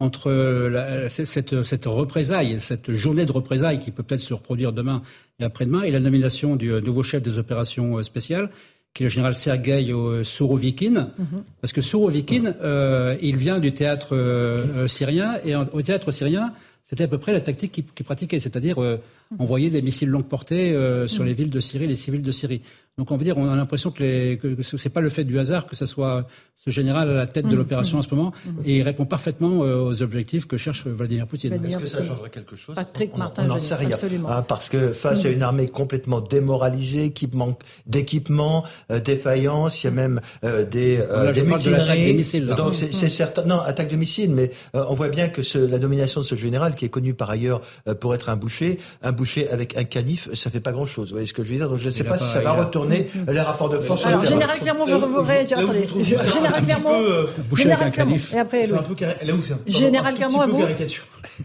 entre 0.00 0.30
la, 0.30 1.08
cette, 1.08 1.62
cette, 1.64 1.86
représaille, 1.86 2.60
cette 2.60 2.92
journée 2.92 3.26
de 3.26 3.32
représailles 3.32 3.80
qui 3.80 3.90
peut 3.90 4.04
peut-être 4.04 4.20
se 4.20 4.34
reproduire 4.34 4.72
demain 4.72 5.02
et 5.40 5.44
après-demain, 5.44 5.82
et 5.82 5.90
la 5.90 5.98
nomination 5.98 6.54
du 6.54 6.70
nouveau 6.70 7.02
chef 7.02 7.22
des 7.22 7.38
opérations 7.38 8.00
spéciales, 8.02 8.50
qui 8.94 9.02
est 9.02 9.06
le 9.06 9.10
général 9.10 9.34
Sergei 9.34 9.92
Sourovikine, 10.22 11.10
mhm. 11.18 11.44
parce 11.60 11.72
que 11.72 11.80
Sourovikine, 11.80 12.54
euh, 12.62 13.16
il 13.22 13.36
vient 13.36 13.58
du 13.58 13.72
théâtre 13.72 14.16
euh, 14.16 14.88
syrien, 14.88 15.38
et 15.44 15.54
au 15.54 15.82
théâtre 15.82 16.10
syrien, 16.10 16.52
c'était 16.84 17.04
à 17.04 17.08
peu 17.08 17.18
près 17.18 17.32
la 17.32 17.40
tactique 17.40 17.72
qu'il 17.94 18.04
pratiquait, 18.04 18.40
c'est-à-dire 18.40 18.82
euh, 18.82 18.98
envoyer 19.38 19.70
des 19.70 19.82
missiles 19.82 20.08
longue 20.08 20.26
portée 20.26 20.72
sur 21.06 21.22
mhm. 21.22 21.28
les 21.28 21.34
villes 21.34 21.50
de 21.50 21.60
Syrie, 21.60 21.86
les 21.86 21.96
civils 21.96 22.22
de 22.22 22.32
Syrie. 22.32 22.62
Donc 22.96 23.12
on 23.12 23.16
veut 23.16 23.24
dire, 23.24 23.38
on 23.38 23.48
a 23.48 23.56
l'impression 23.56 23.90
que, 23.90 24.34
que 24.34 24.62
ce 24.62 24.76
n'est 24.76 24.92
pas 24.92 25.00
le 25.00 25.08
fait 25.08 25.24
du 25.24 25.38
hasard 25.38 25.66
que 25.66 25.76
ce 25.76 25.86
soit 25.86 26.26
ce 26.64 26.70
général 26.70 27.08
à 27.08 27.14
la 27.14 27.26
tête 27.26 27.46
de 27.46 27.54
mmh, 27.54 27.56
l'opération 27.56 27.96
mmh, 27.96 28.00
en 28.00 28.02
ce 28.02 28.14
moment, 28.14 28.32
mmh. 28.44 28.50
et 28.64 28.76
il 28.78 28.82
répond 28.82 29.06
parfaitement 29.06 29.62
euh, 29.62 29.78
aux 29.78 30.02
objectifs 30.02 30.46
que 30.46 30.56
cherche 30.56 30.86
Vladimir 30.86 31.28
Poutine. 31.28 31.52
Est-ce 31.64 31.76
que 31.76 31.86
ça 31.86 32.04
changerait 32.04 32.30
quelque 32.30 32.56
chose 32.56 32.76
On 33.36 33.44
n'en 33.44 33.58
sait 33.58 33.76
rien. 33.76 33.96
Hein, 34.28 34.42
parce 34.46 34.68
que 34.68 34.92
face 34.92 35.24
à 35.24 35.28
une 35.28 35.42
armée 35.42 35.68
complètement 35.68 36.20
démoralisée, 36.20 37.10
qui 37.10 37.28
manque 37.32 37.60
d'équipement, 37.86 38.64
euh, 38.90 38.98
défaillance, 38.98 39.82
il 39.82 39.86
y 39.86 39.88
a 39.88 39.92
même 39.92 40.20
euh, 40.42 40.64
des, 40.64 40.98
euh, 40.98 41.32
des 41.32 41.44
mutineries. 41.44 42.06
Des 42.06 42.12
missiles, 42.12 42.46
Donc 42.46 42.74
c'est 42.74 43.08
certain. 43.08 43.44
Non, 43.44 43.60
attaque 43.60 43.88
de 43.88 43.96
missiles, 43.96 44.34
mais 44.34 44.50
on 44.74 44.94
voit 44.94 45.08
bien 45.08 45.28
que 45.28 45.42
ce, 45.42 45.58
la 45.58 45.78
domination 45.78 46.22
de 46.22 46.26
ce 46.26 46.34
général, 46.34 46.74
qui 46.74 46.84
est 46.84 46.90
connu 46.90 47.14
par 47.14 47.30
ailleurs 47.30 47.62
pour 48.00 48.16
être 48.16 48.30
un 48.30 48.36
boucher, 48.36 48.80
un 49.02 49.12
boucher 49.18 49.50
avec 49.50 49.76
un 49.76 49.84
canif, 49.84 50.32
ça 50.34 50.50
fait 50.50 50.60
pas 50.60 50.72
grand-chose. 50.72 51.08
Vous 51.08 51.14
voyez 51.14 51.26
ce 51.26 51.34
que 51.34 51.42
je 51.42 51.48
veux 51.48 51.56
dire? 51.56 51.68
Donc 51.68 51.78
je 51.78 51.86
ne 51.86 51.90
sais 51.90 52.04
pas, 52.04 52.16
si 52.16 52.30
ça 52.30 52.40
va 52.40 52.52
retourner 52.52 53.08
les 53.26 53.40
rapports 53.40 53.68
de 53.68 53.78
force. 53.78 54.06
Alors, 54.06 54.24
général 54.24 54.58
Clermont, 54.58 54.86
vous 54.86 55.22
réagir. 55.22 55.58
Attendez, 55.58 55.86
Général 56.02 56.62
Clermont. 56.64 57.26
Général 57.54 57.92
Clermont. 57.92 58.16
Et 58.32 58.38
après, 58.38 58.66
c'est 58.66 58.74
un 58.74 58.82
peu 58.82 58.94
là 59.04 59.34
où 59.34 59.42
c'est 59.42 59.54
Général 59.66 60.14
Clermont, 60.14 60.40
à 60.40 60.46
vous. 60.46 60.62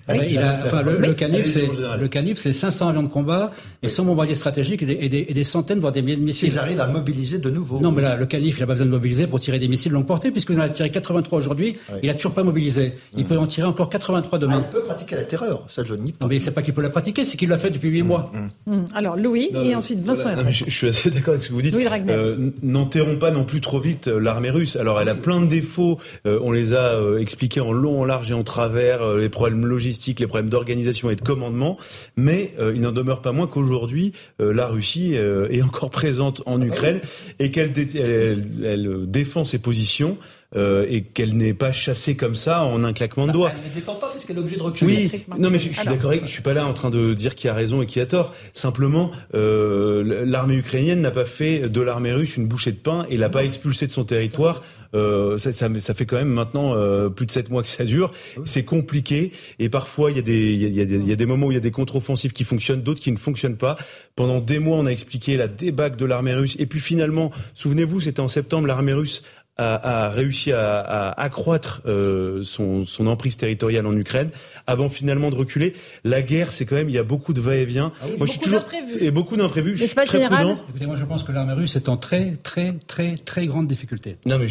le, 0.10 1.14
canif, 1.14 1.48
c'est 1.48 1.70
le 2.00 2.08
canif, 2.08 2.38
c'est 2.40 2.54
500 2.54 2.90
avions 2.90 3.04
de 3.04 3.08
combat 3.08 3.52
et 3.82 3.90
100 3.90 4.06
bombardiers 4.06 4.36
stratégiques 4.36 4.84
et 4.84 4.86
des, 4.86 5.26
et 5.28 5.34
des, 5.34 5.44
centaines 5.44 5.80
voire 5.80 5.91
des 5.91 6.02
milliers 6.02 6.18
de 6.18 6.24
missiles. 6.24 6.50
Ils 6.50 6.60
arrivent 6.60 6.80
à 6.80 6.88
mobiliser 6.88 7.40
de 7.40 7.50
nouveau. 7.50 7.80
Non, 7.80 7.91
mais 7.91 8.02
là, 8.02 8.16
le 8.16 8.26
canif, 8.26 8.58
il 8.58 8.62
n'a 8.62 8.68
pas 8.68 8.74
besoin 8.74 8.88
de 8.88 8.91
mobiliser 8.91 9.28
pour 9.28 9.40
tirer 9.40 9.60
des 9.60 9.68
missiles 9.68 9.91
longue 9.91 10.06
portée, 10.06 10.32
puisque 10.32 10.52
vous 10.52 10.60
en 10.60 10.64
avez 10.64 10.72
tiré 10.72 10.91
83 10.91 11.38
aujourd'hui. 11.38 11.78
Il 12.02 12.10
a 12.10 12.14
toujours 12.14 12.34
pas 12.34 12.44
mobilisé. 12.44 12.94
Il 13.18 13.26
peut 13.26 13.38
en 13.38 13.48
tirer 13.48 13.68
encore 13.68 13.90
83 13.90 14.40
demain. 14.40 14.62
Ah, 14.64 14.68
il 14.70 14.74
peut 14.74 14.84
pratiquer 14.84 15.16
la 15.16 15.24
terreur, 15.24 15.64
ça 15.68 15.84
je 15.84 15.95
nie 15.95 16.12
pas. 16.12 16.26
Non, 16.26 16.30
mais 16.30 16.40
c'est 16.40 16.52
pas 16.52 16.62
qu'il 16.62 16.74
peut 16.74 16.82
la 16.82 16.90
pratiquer, 16.90 17.26
c'est 17.26 17.38
qu'il 17.38 17.50
l'a 17.50 17.58
fait 17.64 17.72
depuis 17.72 17.90
8 17.90 18.03
mois. 18.03 18.31
Mm, 18.65 18.73
mm. 18.73 18.85
Alors 18.94 19.18
Louis 19.18 19.49
et 19.53 19.76
ensuite 19.76 20.03
Vincent. 20.03 20.30
je, 20.49 20.69
suis 20.69 20.88
assez 20.88 21.10
d'accord 21.10 21.34
avec 21.34 21.44
ce 21.44 21.49
que 21.49 21.53
vous 21.53 21.61
dites. 21.61 21.76
Euh, 21.76 22.52
N'enterrons 22.61 23.18
pas 23.18 23.31
non 23.31 23.44
plus 23.44 23.61
trop 23.61 23.80
vite 23.80 24.07
euh, 24.07 24.19
l'armée 24.19 24.49
russe. 24.49 24.76
Alors 24.76 24.99
elle 25.02 25.10
a 25.10 25.15
plein 25.15 25.41
de 25.41 25.48
défauts. 25.48 25.99
Euh, 26.26 26.40
on 26.41 26.52
les 26.52 26.73
a 26.73 26.95
euh, 26.95 27.19
expliqués 27.19 27.61
en 27.61 27.72
long, 27.72 28.02
en 28.02 28.06
large 28.06 28.31
et 28.31 28.34
en 28.34 28.44
travers. 28.44 29.15
les 29.15 29.30
problèmes 29.30 29.65
logistiques, 29.65 30.19
les 30.19 30.27
problèmes 30.27 30.49
d'organisation 30.49 31.10
et 31.10 31.15
de 31.15 31.22
commandement. 31.22 31.77
Mais 32.18 32.53
il 32.60 32.81
n'en 32.81 32.91
demeure 32.91 33.22
pas 33.22 33.31
moins 33.31 33.48
qu'aujourd'hui 33.48 34.14
la 34.40 34.68
Russie 34.68 35.15
est 35.15 35.61
encore 35.61 35.90
présente 35.90 36.41
en 36.45 36.61
Ukraine 36.61 36.99
et 37.40 37.52
qu'elle 37.52 37.73
elle, 37.95 39.06
défend 39.07 39.45
ses 39.45 39.60
positions. 39.60 40.18
Euh, 40.56 40.86
et 40.88 41.02
qu'elle 41.02 41.36
n'est 41.36 41.56
pas 41.56 41.72
chassée 41.72 42.16
comme 42.16 42.36
ça 42.36 42.64
en 42.64 42.84
un 42.84 42.94
claquement 42.94 43.26
de 43.26 43.32
doigts. 43.32 43.52
elle 43.56 43.70
ne 43.72 43.74
défend 43.74 43.96
pas 43.96 44.10
parce 44.10 44.24
qu'elle 44.24 44.38
est 44.38 44.40
obligée 44.40 44.58
de 44.58 44.62
reculer. 44.62 45.10
Oui, 45.12 45.26
non 45.40 45.50
mais 45.50 45.58
je, 45.58 45.72
suis 45.72 45.88
d'accord, 45.88 46.14
je 46.14 46.28
suis 46.28 46.44
pas 46.44 46.54
là 46.54 46.68
en 46.68 46.74
train 46.74 46.92
de 46.92 47.16
dire 47.16 47.34
qui 47.34 47.48
a 47.48 47.56
raison 47.56 47.82
et 47.82 47.88
qui 47.88 48.00
a 48.00 48.06
tort. 48.06 48.34
Simplement, 48.54 49.12
euh, 49.34 50.24
l'armée 50.26 50.56
ukrainienne 50.56 51.02
n'a 51.02 51.10
pas 51.10 51.26
fait 51.26 51.62
de 51.62 51.82
l'armée 51.82 52.14
russe 52.14 52.38
une 52.38 52.48
bouchée 52.48 52.72
de 52.72 52.78
pain 52.78 53.08
et 53.10 53.18
l'a 53.18 53.30
pas 53.30 53.44
expulsée 53.44 53.88
de 53.88 53.92
son 53.92 54.04
territoire 54.04 54.62
euh, 54.96 55.38
ça, 55.38 55.52
ça, 55.52 55.68
ça, 55.80 55.94
fait 55.94 56.06
quand 56.06 56.18
même 56.18 56.30
maintenant 56.30 56.76
euh, 56.76 57.10
plus 57.10 57.26
de 57.26 57.32
sept 57.32 57.50
mois 57.50 57.64
que 57.64 57.70
ça 57.70 57.84
dure. 57.84 58.12
C'est 58.46 58.64
compliqué 58.64 59.32
et 59.60 59.70
parfois 59.70 60.12
il 60.12 60.18
y 60.18 60.20
a 60.20 60.24
des 60.24 60.54
il 60.54 60.70
y 60.70 60.82
a, 60.82 60.84
y 60.84 61.12
a 61.12 61.16
des 61.16 61.26
moments 61.26 61.48
où 61.48 61.52
il 61.52 61.56
y 61.56 61.58
a 61.58 61.62
des 61.62 61.72
contre-offensives 61.72 62.34
qui 62.34 62.44
fonctionnent, 62.44 62.82
d'autres 62.82 63.02
qui 63.02 63.12
ne 63.12 63.18
fonctionnent 63.18 63.58
pas. 63.58 63.76
Pendant 64.16 64.40
des 64.40 64.60
mois, 64.60 64.78
on 64.78 64.86
a 64.86 64.92
expliqué 64.92 65.38
la 65.38 65.48
débâcle 65.48 65.98
de 65.98 66.06
l'armée 66.06 66.36
russe 66.36 66.56
et 66.60 66.68
puis 66.68 66.80
finalement, 66.80 67.32
souvenez-vous, 67.56 68.02
c'était 68.02 68.20
en 68.20 68.28
septembre, 68.28 68.68
l'armée 68.68 68.94
russe 68.94 69.24
a, 69.58 70.06
a, 70.06 70.10
réussi 70.10 70.52
à, 70.52 70.80
à 70.80 71.22
accroître 71.22 71.82
euh, 71.86 72.44
son, 72.44 72.86
son, 72.86 73.08
emprise 73.08 73.38
territoriale 73.38 73.86
en 73.86 73.96
Ukraine 73.96 74.30
avant 74.66 74.90
finalement 74.90 75.30
de 75.30 75.36
reculer. 75.36 75.74
La 76.04 76.22
guerre, 76.22 76.52
c'est 76.52 76.66
quand 76.66 76.76
même, 76.76 76.90
il 76.90 76.96
y 76.96 77.00
a 77.00 77.04
beaucoup 77.04 77.34
de 77.34 77.42
va-et-vient. 77.42 77.92
Ah 78.02 78.06
moi, 78.18 78.26
je 78.26 78.32
suis 78.32 78.42
toujours 78.42 78.66
et 79.00 79.12
beaucoup 79.12 79.38
d'imprévus. 79.38 79.78
Je 79.78 79.86
suis 79.86 79.96
très 79.96 80.08
général 80.08 80.46
prudent. 80.46 80.62
Écoutez, 80.70 80.86
moi, 80.88 80.96
je 80.96 81.06
pense 81.06 81.24
que 81.24 81.32
l'armée 81.32 81.54
russe 81.54 81.76
est 81.76 81.88
en 81.88 81.98
très, 81.98 82.38
très, 82.42 82.74
très, 82.88 83.16
très 83.16 83.46
grande 83.46 83.68
difficulté. 83.68 84.18
Non, 84.26 84.40
mais 84.40 84.48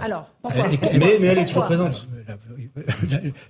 alors, 0.00 0.30
pourquoi 0.40 0.68
mais, 0.92 1.18
mais, 1.20 1.26
elle 1.26 1.38
est 1.38 1.46
toujours 1.46 1.64
présente. 1.64 2.06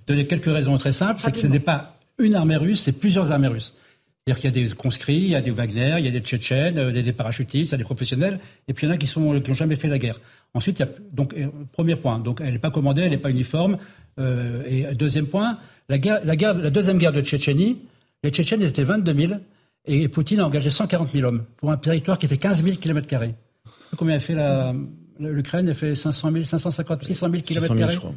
Donner 0.07 0.25
quelques 0.25 0.45
raisons 0.45 0.77
très 0.77 0.91
simples, 0.91 1.21
c'est 1.21 1.31
que 1.31 1.37
ce 1.37 1.47
n'est 1.47 1.59
pas 1.59 1.97
une 2.17 2.35
armée 2.35 2.55
russe, 2.55 2.81
c'est 2.81 2.99
plusieurs 2.99 3.31
armées 3.31 3.47
russes. 3.47 3.75
C'est-à-dire 4.27 4.41
qu'il 4.41 4.57
y 4.57 4.63
a 4.63 4.67
des 4.67 4.75
conscrits, 4.75 5.17
il 5.17 5.29
y 5.29 5.35
a 5.35 5.41
des 5.41 5.51
Wagner, 5.51 5.97
il 5.99 6.05
y 6.05 6.07
a 6.07 6.11
des 6.11 6.19
Tchétchènes, 6.19 6.79
euh, 6.79 6.91
des, 6.91 7.13
parachutistes, 7.13 7.69
il 7.69 7.73
y 7.73 7.75
a 7.75 7.77
des 7.77 7.83
professionnels, 7.83 8.39
et 8.67 8.73
puis 8.73 8.87
il 8.87 8.89
y 8.89 8.91
en 8.91 8.95
a 8.95 8.97
qui 8.97 9.05
sont 9.05 9.39
qui 9.39 9.51
n'ont 9.51 9.55
jamais 9.55 9.75
fait 9.75 9.87
la 9.87 9.99
guerre. 9.99 10.19
Ensuite, 10.55 10.79
il 10.79 10.83
y 10.83 10.85
a 10.85 10.89
donc 11.11 11.35
euh, 11.35 11.47
premier 11.73 11.95
point, 11.95 12.17
donc 12.17 12.41
elle 12.41 12.53
n'est 12.53 12.59
pas 12.59 12.71
commandée, 12.71 13.03
elle 13.03 13.11
n'est 13.11 13.17
pas 13.17 13.29
uniforme. 13.29 13.77
Euh, 14.19 14.63
et 14.65 14.95
deuxième 14.95 15.27
point, 15.27 15.59
la, 15.89 15.99
guerre, 15.99 16.21
la, 16.23 16.35
guerre, 16.35 16.57
la 16.57 16.71
deuxième 16.71 16.97
guerre 16.97 17.11
de 17.11 17.21
Tchétchénie, 17.21 17.81
les 18.23 18.31
Tchétchènes 18.31 18.61
ils 18.61 18.69
étaient 18.69 18.85
22 18.85 19.27
000 19.27 19.33
et 19.85 20.07
Poutine 20.07 20.39
a 20.39 20.47
engagé 20.47 20.69
140 20.69 21.11
000 21.11 21.27
hommes 21.27 21.43
pour 21.57 21.71
un 21.71 21.77
territoire 21.77 22.17
qui 22.17 22.27
fait 22.27 22.37
15 22.37 22.63
000 22.63 22.77
km 22.77 23.05
carrés. 23.05 23.35
Combien 23.97 24.15
a 24.15 24.19
fait 24.19 24.33
la 24.33 24.73
L'Ukraine 25.19 25.73
fait 25.73 25.95
500 25.95 26.31
000, 26.31 26.43
550 26.43 27.05
600 27.05 27.29
000 27.29 27.41
km. 27.41 28.13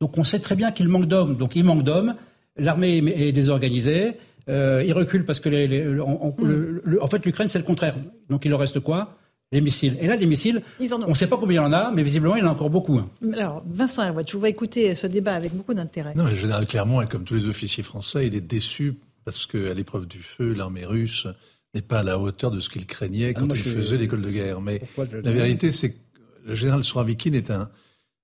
Donc 0.00 0.18
on 0.18 0.24
sait 0.24 0.38
très 0.38 0.54
bien 0.54 0.70
qu'il 0.70 0.88
manque 0.88 1.06
d'hommes. 1.06 1.36
Donc 1.36 1.56
il 1.56 1.64
manque 1.64 1.82
d'hommes. 1.82 2.14
L'armée 2.56 2.98
est 2.98 3.32
désorganisée. 3.32 4.18
Euh, 4.48 4.84
ils 4.86 4.92
reculent 4.92 5.24
parce 5.24 5.40
que 5.40 5.48
les, 5.48 5.98
en 6.00 7.06
fait 7.08 7.24
l'Ukraine 7.24 7.48
c'est 7.48 7.58
le 7.58 7.64
contraire. 7.64 7.96
Donc 8.28 8.44
il 8.44 8.50
leur 8.50 8.60
reste 8.60 8.80
quoi? 8.80 9.16
Les 9.52 9.60
missiles. 9.60 9.96
Et 10.00 10.06
là, 10.06 10.16
des 10.16 10.26
missiles, 10.26 10.62
on 10.80 11.08
ne 11.10 11.14
sait 11.14 11.26
pas 11.26 11.36
combien 11.36 11.62
il 11.62 11.64
y 11.64 11.68
en 11.68 11.72
a, 11.72 11.92
mais 11.92 12.02
visiblement, 12.02 12.36
il 12.36 12.40
y 12.40 12.42
en 12.42 12.48
a 12.48 12.52
encore 12.52 12.70
beaucoup. 12.70 12.98
Hein. 12.98 13.08
Alors, 13.34 13.62
Vincent 13.66 14.02
je 14.26 14.32
vous 14.32 14.38
vois 14.40 14.48
écouter 14.48 14.94
ce 14.94 15.06
débat 15.06 15.34
avec 15.34 15.54
beaucoup 15.54 15.74
d'intérêt. 15.74 16.14
Non, 16.16 16.24
le 16.24 16.34
général 16.34 16.66
Clermont, 16.66 17.04
comme 17.06 17.24
tous 17.24 17.34
les 17.34 17.46
officiers 17.46 17.82
français, 17.82 18.26
il 18.26 18.34
est 18.34 18.40
déçu 18.40 18.94
parce 19.24 19.46
qu'à 19.46 19.74
l'épreuve 19.74 20.06
du 20.06 20.22
feu, 20.22 20.54
l'armée 20.54 20.86
russe 20.86 21.26
n'est 21.74 21.82
pas 21.82 22.00
à 22.00 22.02
la 22.02 22.18
hauteur 22.18 22.50
de 22.50 22.60
ce 22.60 22.70
qu'il 22.70 22.86
craignait 22.86 23.34
ah, 23.36 23.40
quand 23.40 23.48
il 23.48 23.56
faisait 23.56 23.98
l'école 23.98 24.22
de 24.22 24.30
guerre. 24.30 24.60
Mais 24.60 24.80
la 25.22 25.30
vérité, 25.30 25.70
c'est 25.70 25.92
que 25.92 25.98
le 26.44 26.54
général 26.54 26.82
Souravikine 26.82 27.34
est 27.34 27.50
un, 27.50 27.70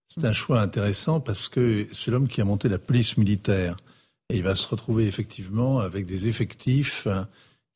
c'est 0.09 0.25
un 0.25 0.33
choix 0.33 0.61
intéressant 0.61 1.21
parce 1.21 1.49
que 1.49 1.87
c'est 1.93 2.11
l'homme 2.11 2.29
qui 2.29 2.41
a 2.41 2.45
monté 2.45 2.69
la 2.69 2.79
police 2.79 3.17
militaire. 3.17 3.77
Et 4.31 4.37
il 4.37 4.43
va 4.43 4.55
se 4.55 4.67
retrouver 4.69 5.07
effectivement 5.07 5.81
avec 5.81 6.05
des 6.05 6.29
effectifs 6.29 7.07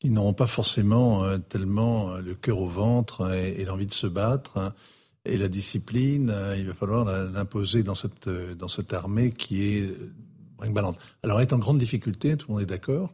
euh, 0.03 0.07
qui 0.07 0.09
n'auront 0.11 0.33
pas 0.33 0.47
forcément 0.47 1.23
euh, 1.23 1.37
tellement 1.37 2.11
euh, 2.11 2.21
le 2.21 2.35
cœur 2.35 2.59
au 2.59 2.67
ventre 2.67 3.33
et, 3.33 3.63
l'envie 3.65 3.87
de 3.87 3.93
se 3.93 4.07
battre. 4.07 4.57
Hein. 4.57 4.73
Et 5.25 5.37
la 5.37 5.47
discipline, 5.47 6.35
il 6.57 6.67
va 6.67 6.73
falloir 6.73 7.05
l'imposer 7.05 7.81
dans 7.81 7.95
cette, 7.95 8.27
dans 8.27 8.67
cette 8.67 8.91
armée 8.91 9.31
qui 9.31 9.63
est 9.63 9.89
brinque-ballante. 10.57 10.99
Alors, 11.23 11.39
elle 11.39 11.47
est 11.47 11.53
en 11.53 11.59
grande 11.59 11.77
difficulté, 11.77 12.35
tout 12.35 12.47
le 12.49 12.55
monde 12.55 12.63
est 12.63 12.65
d'accord. 12.65 13.09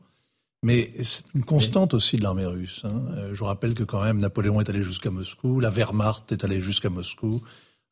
Mais 0.63 0.89
c'est 1.03 1.25
une 1.35 1.45
constante 1.45 1.93
aussi 1.93 2.17
de 2.17 2.23
l'armée 2.23 2.47
russe. 2.47 2.81
Hein. 2.83 3.03
Je 3.31 3.37
vous 3.37 3.45
rappelle 3.45 3.75
que 3.75 3.83
quand 3.83 4.01
même 4.01 4.17
Napoléon 4.17 4.59
est 4.59 4.67
allé 4.67 4.83
jusqu'à 4.83 5.11
Moscou, 5.11 5.59
la 5.59 5.69
Wehrmacht 5.69 6.31
est 6.31 6.43
allée 6.43 6.61
jusqu'à 6.61 6.89
Moscou, 6.89 7.43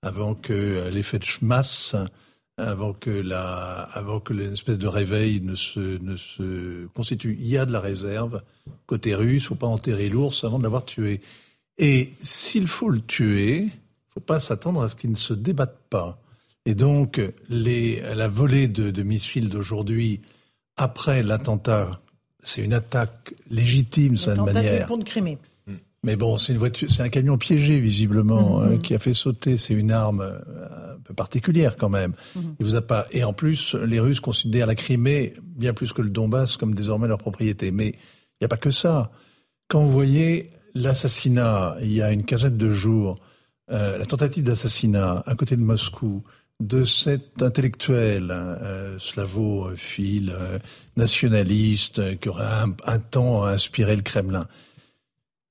avant 0.01 0.33
que 0.33 0.89
l'effet 0.89 1.19
de 1.19 1.25
masse 1.43 1.95
avant 2.57 2.93
que 2.93 3.11
la, 3.11 3.81
avant 3.93 4.19
que 4.19 4.33
l'espèce 4.33 4.79
de 4.79 4.87
réveil 4.87 5.41
ne 5.41 5.55
se, 5.55 5.79
ne 5.79 6.15
se 6.15 6.87
constitue. 6.87 7.37
Il 7.39 7.47
y 7.47 7.57
a 7.57 7.65
de 7.65 7.71
la 7.71 7.79
réserve 7.79 8.41
côté 8.87 9.13
russe. 9.13 9.45
Faut 9.45 9.55
pas 9.55 9.67
enterrer 9.67 10.09
l'ours 10.09 10.43
avant 10.43 10.57
de 10.57 10.63
l'avoir 10.63 10.83
tué. 10.83 11.21
Et 11.77 12.13
s'il 12.19 12.67
faut 12.67 12.89
le 12.89 13.01
tuer, 13.01 13.69
faut 14.09 14.19
pas 14.19 14.39
s'attendre 14.39 14.81
à 14.81 14.89
ce 14.89 14.95
qu'il 14.95 15.11
ne 15.11 15.15
se 15.15 15.33
débatte 15.33 15.77
pas. 15.89 16.19
Et 16.65 16.73
donc, 16.73 17.21
les, 17.47 18.01
la 18.01 18.27
volée 18.27 18.67
de, 18.67 18.89
de 18.89 19.03
missiles 19.03 19.49
d'aujourd'hui, 19.49 20.21
après 20.75 21.23
l'attentat, 21.23 22.01
c'est 22.39 22.63
une 22.63 22.73
attaque 22.73 23.35
légitime, 23.49 24.15
d'une 24.15 24.43
manière. 24.43 24.85
Pont 24.87 24.97
de 24.97 25.03
Crimée. 25.03 25.37
Mais 26.03 26.15
bon, 26.15 26.37
c'est 26.37 26.53
une 26.53 26.59
voiture, 26.59 26.89
c'est 26.91 27.01
un 27.01 27.09
camion 27.09 27.37
piégé 27.37 27.79
visiblement 27.79 28.61
mm-hmm. 28.61 28.73
euh, 28.73 28.77
qui 28.77 28.93
a 28.95 28.99
fait 28.99 29.13
sauter. 29.13 29.57
C'est 29.57 29.73
une 29.73 29.91
arme 29.91 30.21
euh, 30.21 30.95
un 30.95 30.99
peu 31.03 31.13
particulière 31.13 31.75
quand 31.75 31.89
même. 31.89 32.11
Mm-hmm. 32.11 32.55
Il 32.59 32.65
vous 32.65 32.75
a 32.75 32.81
pas. 32.81 33.07
Et 33.11 33.23
en 33.23 33.33
plus, 33.33 33.75
les 33.75 33.99
Russes 33.99 34.19
considèrent 34.19 34.67
la 34.67 34.75
Crimée 34.75 35.33
bien 35.43 35.73
plus 35.73 35.93
que 35.93 36.01
le 36.01 36.09
Donbass 36.09 36.57
comme 36.57 36.75
désormais 36.75 37.07
leur 37.07 37.17
propriété. 37.17 37.71
Mais 37.71 37.87
il 37.89 38.41
n'y 38.41 38.45
a 38.45 38.49
pas 38.49 38.57
que 38.57 38.71
ça. 38.71 39.11
Quand 39.67 39.83
vous 39.83 39.91
voyez 39.91 40.49
l'assassinat 40.75 41.77
il 41.81 41.91
y 41.91 42.01
a 42.01 42.11
une 42.11 42.23
quinzaine 42.23 42.57
de 42.57 42.71
jours 42.71 43.19
la 43.69 44.05
tentative 44.05 44.43
d'assassinat 44.43 45.23
à 45.25 45.35
côté 45.35 45.57
de 45.57 45.61
Moscou 45.61 46.23
de 46.59 46.83
cet 46.83 47.41
intellectuel 47.41 48.31
euh, 48.31 48.97
slavophile, 48.97 50.35
nationaliste, 50.95 52.19
qui 52.19 52.29
aurait 52.29 52.45
un, 52.85 52.99
temps 52.99 53.45
inspiré 53.45 53.95
le 53.95 54.01
Kremlin, 54.01 54.47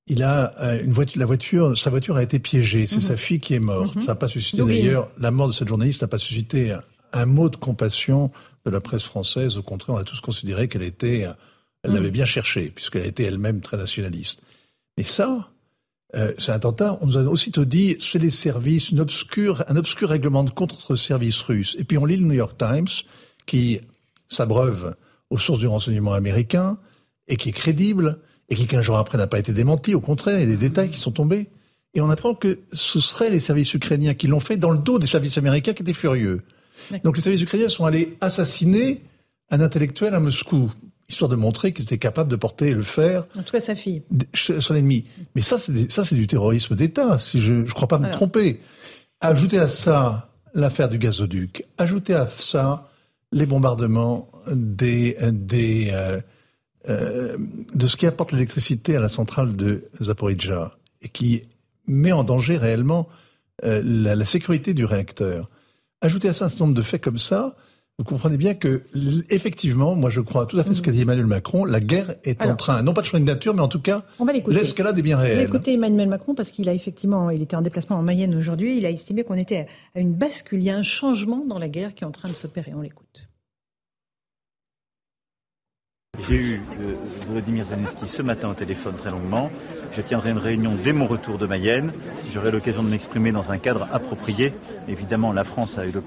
il 0.07 0.23
a 0.23 0.53
une 0.81 0.93
voiture, 0.93 1.19
la 1.19 1.25
voiture, 1.25 1.77
sa 1.77 1.89
voiture 1.89 2.15
a 2.15 2.23
été 2.23 2.39
piégée. 2.39 2.87
C'est 2.87 2.95
mhm. 2.95 3.01
sa 3.01 3.17
fille 3.17 3.39
qui 3.39 3.53
est 3.53 3.59
morte. 3.59 3.95
Mhm. 3.95 4.01
Ça 4.03 4.07
n'a 4.09 4.15
pas 4.15 4.27
suscité 4.27 4.63
d'ailleurs, 4.63 5.09
la 5.17 5.31
mort 5.31 5.47
de 5.47 5.53
cette 5.53 5.67
journaliste 5.67 6.01
n'a 6.01 6.07
pas 6.07 6.17
suscité 6.17 6.75
un, 7.13 7.25
mot 7.25 7.49
de 7.49 7.57
compassion 7.57 8.31
de 8.65 8.71
la 8.71 8.79
presse 8.79 9.03
française. 9.03 9.57
Au 9.57 9.63
contraire, 9.63 9.95
on 9.95 9.99
a 9.99 10.03
tous 10.03 10.21
considéré 10.21 10.67
qu'elle 10.67 10.83
était, 10.83 11.27
elle 11.83 11.91
l'avait 11.91 12.07
mhm. 12.07 12.13
bien 12.13 12.25
cherché, 12.25 12.71
puisqu'elle 12.73 13.05
était 13.05 13.23
elle-même 13.23 13.61
très 13.61 13.77
nationaliste. 13.77 14.41
Mais 14.97 15.03
ça, 15.03 15.49
euh, 16.15 16.33
c'est 16.37 16.51
un 16.51 16.55
attentat, 16.55 16.97
on 17.01 17.07
nous 17.07 17.17
a 17.17 17.23
aussitôt 17.23 17.65
dit, 17.65 17.97
c'est 17.99 18.19
les 18.19 18.31
services, 18.31 18.89
une 18.91 18.99
obscure, 18.99 19.63
un 19.67 19.75
obscur 19.75 20.09
règlement 20.09 20.43
de 20.43 20.51
contre 20.51 20.95
services 20.95 21.41
russes. 21.41 21.75
Et 21.79 21.83
puis 21.83 21.97
on 21.97 22.05
lit 22.05 22.17
le 22.17 22.25
New 22.25 22.33
York 22.33 22.57
Times, 22.57 22.87
qui 23.45 23.81
s'abreuve 24.27 24.95
aux 25.29 25.37
sources 25.37 25.59
du 25.59 25.67
renseignement 25.67 26.13
américain, 26.13 26.77
et 27.27 27.35
qui 27.35 27.49
est 27.49 27.53
crédible, 27.53 28.19
et 28.49 28.55
qui 28.55 28.65
15 28.65 28.81
jours 28.81 28.97
après 28.97 29.17
n'a 29.17 29.27
pas 29.27 29.39
été 29.39 29.53
démenti, 29.53 29.93
au 29.93 29.99
contraire, 29.99 30.39
il 30.39 30.41
y 30.41 30.43
a 30.43 30.55
des 30.55 30.57
détails 30.57 30.89
qui 30.89 30.99
sont 30.99 31.11
tombés. 31.11 31.49
Et 31.93 32.01
on 32.01 32.09
apprend 32.09 32.35
que 32.35 32.59
ce 32.73 32.99
seraient 32.99 33.29
les 33.29 33.39
services 33.39 33.73
ukrainiens 33.73 34.13
qui 34.13 34.27
l'ont 34.27 34.39
fait 34.39 34.57
dans 34.57 34.71
le 34.71 34.77
dos 34.77 34.99
des 34.99 35.07
services 35.07 35.37
américains 35.37 35.73
qui 35.73 35.81
étaient 35.81 35.93
furieux. 35.93 36.41
Donc 37.03 37.17
les 37.17 37.23
services 37.23 37.41
ukrainiens 37.41 37.69
sont 37.69 37.85
allés 37.85 38.17
assassiner 38.21 39.01
un 39.49 39.61
intellectuel 39.61 40.13
à 40.13 40.19
Moscou, 40.19 40.71
histoire 41.09 41.29
de 41.29 41.35
montrer 41.35 41.73
qu'ils 41.73 41.85
étaient 41.85 41.97
capables 41.97 42.29
de 42.29 42.35
porter 42.35 42.73
le 42.73 42.83
fer. 42.83 43.25
En 43.37 43.43
tout 43.43 43.51
cas, 43.51 43.61
sa 43.61 43.75
fille. 43.75 44.03
Son 44.33 44.75
ennemi. 44.75 45.05
Mais 45.35 45.41
ça, 45.41 45.57
c'est 45.57 45.89
ça, 45.91 46.03
c'est 46.03 46.15
du 46.15 46.27
terrorisme 46.27 46.75
d'État. 46.75 47.17
Si 47.19 47.39
je, 47.41 47.53
ne 47.53 47.71
crois 47.71 47.87
pas 47.87 47.99
me 47.99 48.11
tromper. 48.11 48.59
Ajouter 49.21 49.57
à 49.57 49.69
ça 49.69 50.29
l'affaire 50.53 50.89
du 50.89 50.99
gazoduc. 50.99 51.65
Ajouter 51.77 52.13
à 52.13 52.27
ça 52.27 52.89
les 53.31 53.45
bombardements 53.45 54.29
des 54.51 55.17
des 55.31 55.89
euh, 55.91 56.21
euh, 56.89 57.37
de 57.73 57.87
ce 57.87 57.97
qui 57.97 58.05
apporte 58.05 58.31
l'électricité 58.31 58.95
à 58.95 58.99
la 58.99 59.09
centrale 59.09 59.55
de 59.55 59.85
Zaporizhzhia 60.01 60.77
et 61.01 61.09
qui 61.09 61.43
met 61.87 62.11
en 62.11 62.23
danger 62.23 62.57
réellement 62.57 63.07
euh, 63.63 63.81
la, 63.83 64.15
la, 64.15 64.25
sécurité 64.25 64.73
du 64.73 64.85
réacteur. 64.85 65.49
Ajouter 66.01 66.29
à 66.29 66.33
ça 66.33 66.45
un 66.45 66.49
certain 66.49 66.65
nombre 66.65 66.77
de 66.77 66.81
faits 66.81 67.01
comme 67.01 67.17
ça, 67.17 67.55
vous 67.99 68.05
comprenez 68.05 68.37
bien 68.37 68.53
que, 68.53 68.83
effectivement, 69.31 69.95
moi 69.95 70.11
je 70.11 70.21
crois 70.21 70.45
tout 70.45 70.59
à 70.59 70.63
fait 70.63 70.75
ce 70.75 70.83
qu'a 70.83 70.91
dit 70.91 71.01
Emmanuel 71.01 71.25
Macron, 71.25 71.65
la 71.65 71.79
guerre 71.79 72.13
est 72.23 72.45
en 72.45 72.55
train, 72.55 72.83
non 72.83 72.93
pas 72.93 73.01
de 73.01 73.07
changer 73.07 73.23
de 73.23 73.27
nature, 73.27 73.55
mais 73.55 73.61
en 73.61 73.67
tout 73.67 73.81
cas, 73.81 74.03
l'escalade 74.47 74.99
est 74.99 75.01
bien 75.01 75.17
réelle. 75.17 75.39
On 75.39 75.41
va 75.41 75.47
écouter 75.47 75.73
Emmanuel 75.73 76.07
Macron 76.07 76.35
parce 76.35 76.51
qu'il 76.51 76.69
a 76.69 76.73
effectivement, 76.73 77.31
il 77.31 77.41
était 77.41 77.55
en 77.55 77.63
déplacement 77.63 77.97
en 77.97 78.03
Mayenne 78.03 78.35
aujourd'hui, 78.35 78.77
il 78.77 78.85
a 78.85 78.91
estimé 78.91 79.23
qu'on 79.23 79.33
était 79.33 79.65
à 79.95 79.99
une 79.99 80.13
bascule, 80.13 80.59
il 80.59 80.65
y 80.65 80.69
a 80.69 80.77
un 80.77 80.83
changement 80.83 81.43
dans 81.43 81.57
la 81.57 81.69
guerre 81.69 81.95
qui 81.95 82.03
est 82.03 82.07
en 82.07 82.11
train 82.11 82.29
de 82.29 82.35
s'opérer. 82.35 82.71
On 82.75 82.81
l'écoute. 82.81 83.27
J'ai 86.27 86.35
eu 86.35 86.61
euh, 86.81 86.95
Vladimir 87.29 87.65
Zelensky 87.65 88.07
ce 88.07 88.21
matin 88.21 88.49
au 88.49 88.53
téléphone 88.53 88.95
très 88.95 89.11
longuement. 89.11 89.49
Je 89.93 90.01
tiendrai 90.01 90.31
une 90.31 90.37
réunion 90.37 90.73
dès 90.83 90.91
mon 90.91 91.07
retour 91.07 91.37
de 91.37 91.45
Mayenne. 91.45 91.93
J'aurai 92.29 92.51
l'occasion 92.51 92.83
de 92.83 92.89
m'exprimer 92.89 93.31
dans 93.31 93.51
un 93.51 93.57
cadre 93.57 93.87
approprié. 93.93 94.53
Évidemment, 94.89 95.31
la 95.31 95.45
France 95.45 95.77
a 95.77 95.85
eu 95.85 95.91
le 95.91 96.03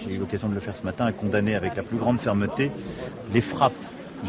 j'ai 0.00 0.14
eu 0.14 0.18
l'occasion 0.18 0.48
de 0.48 0.54
le 0.54 0.60
faire 0.60 0.76
ce 0.76 0.84
matin, 0.84 1.06
à 1.06 1.12
condamner 1.12 1.54
avec 1.54 1.76
la 1.76 1.82
plus 1.82 1.98
grande 1.98 2.20
fermeté 2.20 2.70
les 3.34 3.40
frappes 3.40 3.72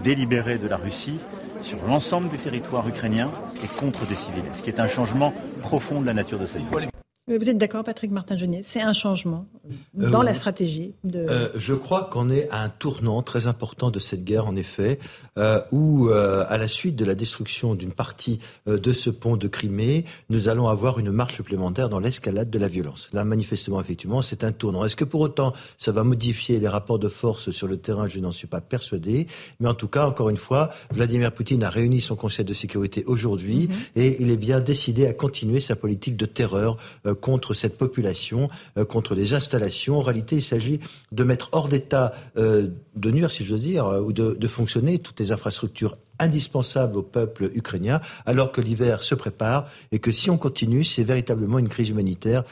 délibérées 0.03 0.57
de 0.57 0.67
la 0.67 0.77
Russie 0.77 1.19
sur 1.61 1.77
l'ensemble 1.87 2.29
du 2.29 2.37
territoire 2.37 2.87
ukrainien 2.87 3.29
et 3.63 3.67
contre 3.79 4.05
des 4.07 4.15
civils, 4.15 4.43
ce 4.53 4.63
qui 4.63 4.69
est 4.69 4.79
un 4.79 4.87
changement 4.87 5.33
profond 5.61 6.01
de 6.01 6.05
la 6.05 6.13
nature 6.13 6.39
de 6.39 6.47
cette 6.47 6.67
guerre. 6.69 6.89
Vous 7.37 7.47
êtes 7.47 7.59
d'accord, 7.59 7.83
Patrick 7.83 8.09
Martin-Genier 8.09 8.61
C'est 8.63 8.81
un 8.81 8.93
changement 8.93 9.45
dans 9.93 10.21
euh, 10.21 10.23
la 10.23 10.33
stratégie 10.33 10.95
de... 11.03 11.19
Euh, 11.19 11.49
je 11.55 11.75
crois 11.75 12.09
qu'on 12.11 12.27
est 12.29 12.49
à 12.49 12.63
un 12.63 12.69
tournant 12.69 13.21
très 13.21 13.45
important 13.45 13.91
de 13.91 13.99
cette 13.99 14.23
guerre, 14.23 14.47
en 14.47 14.55
effet, 14.55 14.97
euh, 15.37 15.61
où, 15.71 16.09
à 16.09 16.57
la 16.57 16.67
suite 16.67 16.95
de 16.95 17.05
la 17.05 17.13
destruction 17.13 17.75
d'une 17.75 17.91
partie 17.91 18.39
de 18.65 18.93
ce 18.93 19.11
pont 19.11 19.37
de 19.37 19.47
Crimée, 19.47 20.05
nous 20.29 20.49
allons 20.49 20.67
avoir 20.67 20.97
une 20.97 21.11
marche 21.11 21.35
supplémentaire 21.35 21.87
dans 21.87 21.99
l'escalade 21.99 22.49
de 22.49 22.57
la 22.57 22.67
violence. 22.67 23.09
Là, 23.13 23.23
manifestement, 23.23 23.79
effectivement, 23.79 24.23
c'est 24.23 24.43
un 24.43 24.51
tournant. 24.51 24.83
Est-ce 24.83 24.95
que 24.95 25.05
pour 25.05 25.21
autant, 25.21 25.53
ça 25.77 25.91
va 25.91 26.03
modifier 26.03 26.59
les 26.59 26.67
rapports 26.67 26.99
de 26.99 27.09
force 27.09 27.51
sur 27.51 27.67
le 27.67 27.77
terrain? 27.77 28.07
Je 28.07 28.19
n'en 28.19 28.31
suis 28.31 28.47
pas 28.47 28.61
persuadé. 28.61 29.27
Mais 29.59 29.67
en 29.67 29.75
tout 29.75 29.87
cas, 29.87 30.07
encore 30.07 30.29
une 30.29 30.37
fois, 30.37 30.71
Vladimir 30.91 31.31
Poutine 31.31 31.63
a 31.63 31.69
réuni 31.69 32.01
son 32.01 32.15
Conseil 32.15 32.43
de 32.43 32.53
sécurité 32.53 33.03
aujourd'hui 33.05 33.67
mhm. 33.67 33.75
et 33.95 34.21
il 34.21 34.31
est 34.31 34.37
bien 34.37 34.59
décidé 34.59 35.05
à 35.05 35.13
continuer 35.13 35.59
sa 35.59 35.75
politique 35.75 36.17
de 36.17 36.25
terreur 36.25 36.77
contre 37.19 37.53
cette 37.53 37.77
population, 37.77 38.49
euh, 38.77 38.85
contre 38.85 39.15
les 39.15 39.33
installations. 39.33 39.97
En 39.97 40.01
réalité, 40.01 40.37
il 40.37 40.41
s'agit 40.41 40.79
de 41.11 41.23
mettre 41.23 41.49
hors 41.51 41.67
d'état 41.67 42.13
euh, 42.37 42.67
de 42.95 43.11
nuire, 43.11 43.31
si 43.31 43.45
j'ose 43.45 43.61
dire, 43.61 43.85
euh, 43.85 44.01
ou 44.01 44.13
de, 44.13 44.47
fonctionner 44.47 44.99
toutes 44.99 45.19
les 45.19 45.31
infrastructures 45.31 45.97
indispensables 46.17 46.97
au 46.97 47.03
peuple 47.03 47.51
ukrainien, 47.53 48.01
alors 48.25 48.51
que 48.51 48.59
l'hiver 48.61 49.03
se 49.03 49.15
prépare 49.15 49.69
et 49.91 49.99
que 49.99 50.11
si 50.11 50.29
on 50.29 50.37
continue, 50.37 50.83
c'est 50.83 51.03
véritablement 51.03 51.59
une 51.59 51.69
crise 51.69 51.89
humanitaire 51.89 52.43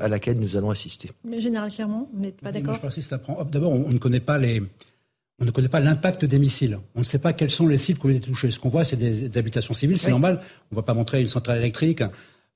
à 0.00 0.08
laquelle 0.08 0.38
nous 0.38 0.56
allons 0.56 0.70
assister. 0.70 1.12
Mais 1.24 1.40
Général 1.40 1.70
Clermont, 1.72 2.08
vous 2.12 2.20
n'êtes 2.20 2.40
pas 2.40 2.52
d'accord 2.52 2.78
D'abord, 3.50 3.70
on 3.70 3.88
ne 3.88 3.98
connaît 3.98 4.20
pas 4.20 4.36
les, 4.36 4.60
on 5.40 5.44
ne 5.44 5.50
connaît 5.50 5.68
pas 5.68 5.80
l'impact 5.80 6.24
des 6.24 6.38
missiles. 6.38 6.78
On 6.94 7.00
ne 7.00 7.04
sait 7.04 7.18
pas 7.18 7.32
quels 7.32 7.50
sont 7.50 7.66
les 7.66 7.78
cibles 7.78 7.98
qui 7.98 8.06
ont 8.06 8.10
été 8.10 8.20
touchés. 8.20 8.50
Ce 8.50 8.58
qu'on 8.58 8.68
voit, 8.68 8.84
c'est 8.84 8.96
des, 8.96 9.36
habitations 9.36 9.74
civiles, 9.74 9.98
c'est 9.98 10.10
normal. 10.10 10.40
On 10.70 10.74
ne 10.74 10.76
va 10.76 10.82
pas 10.82 10.94
montrer 10.94 11.20
une 11.20 11.26
centrale 11.26 11.58
électrique. 11.58 12.02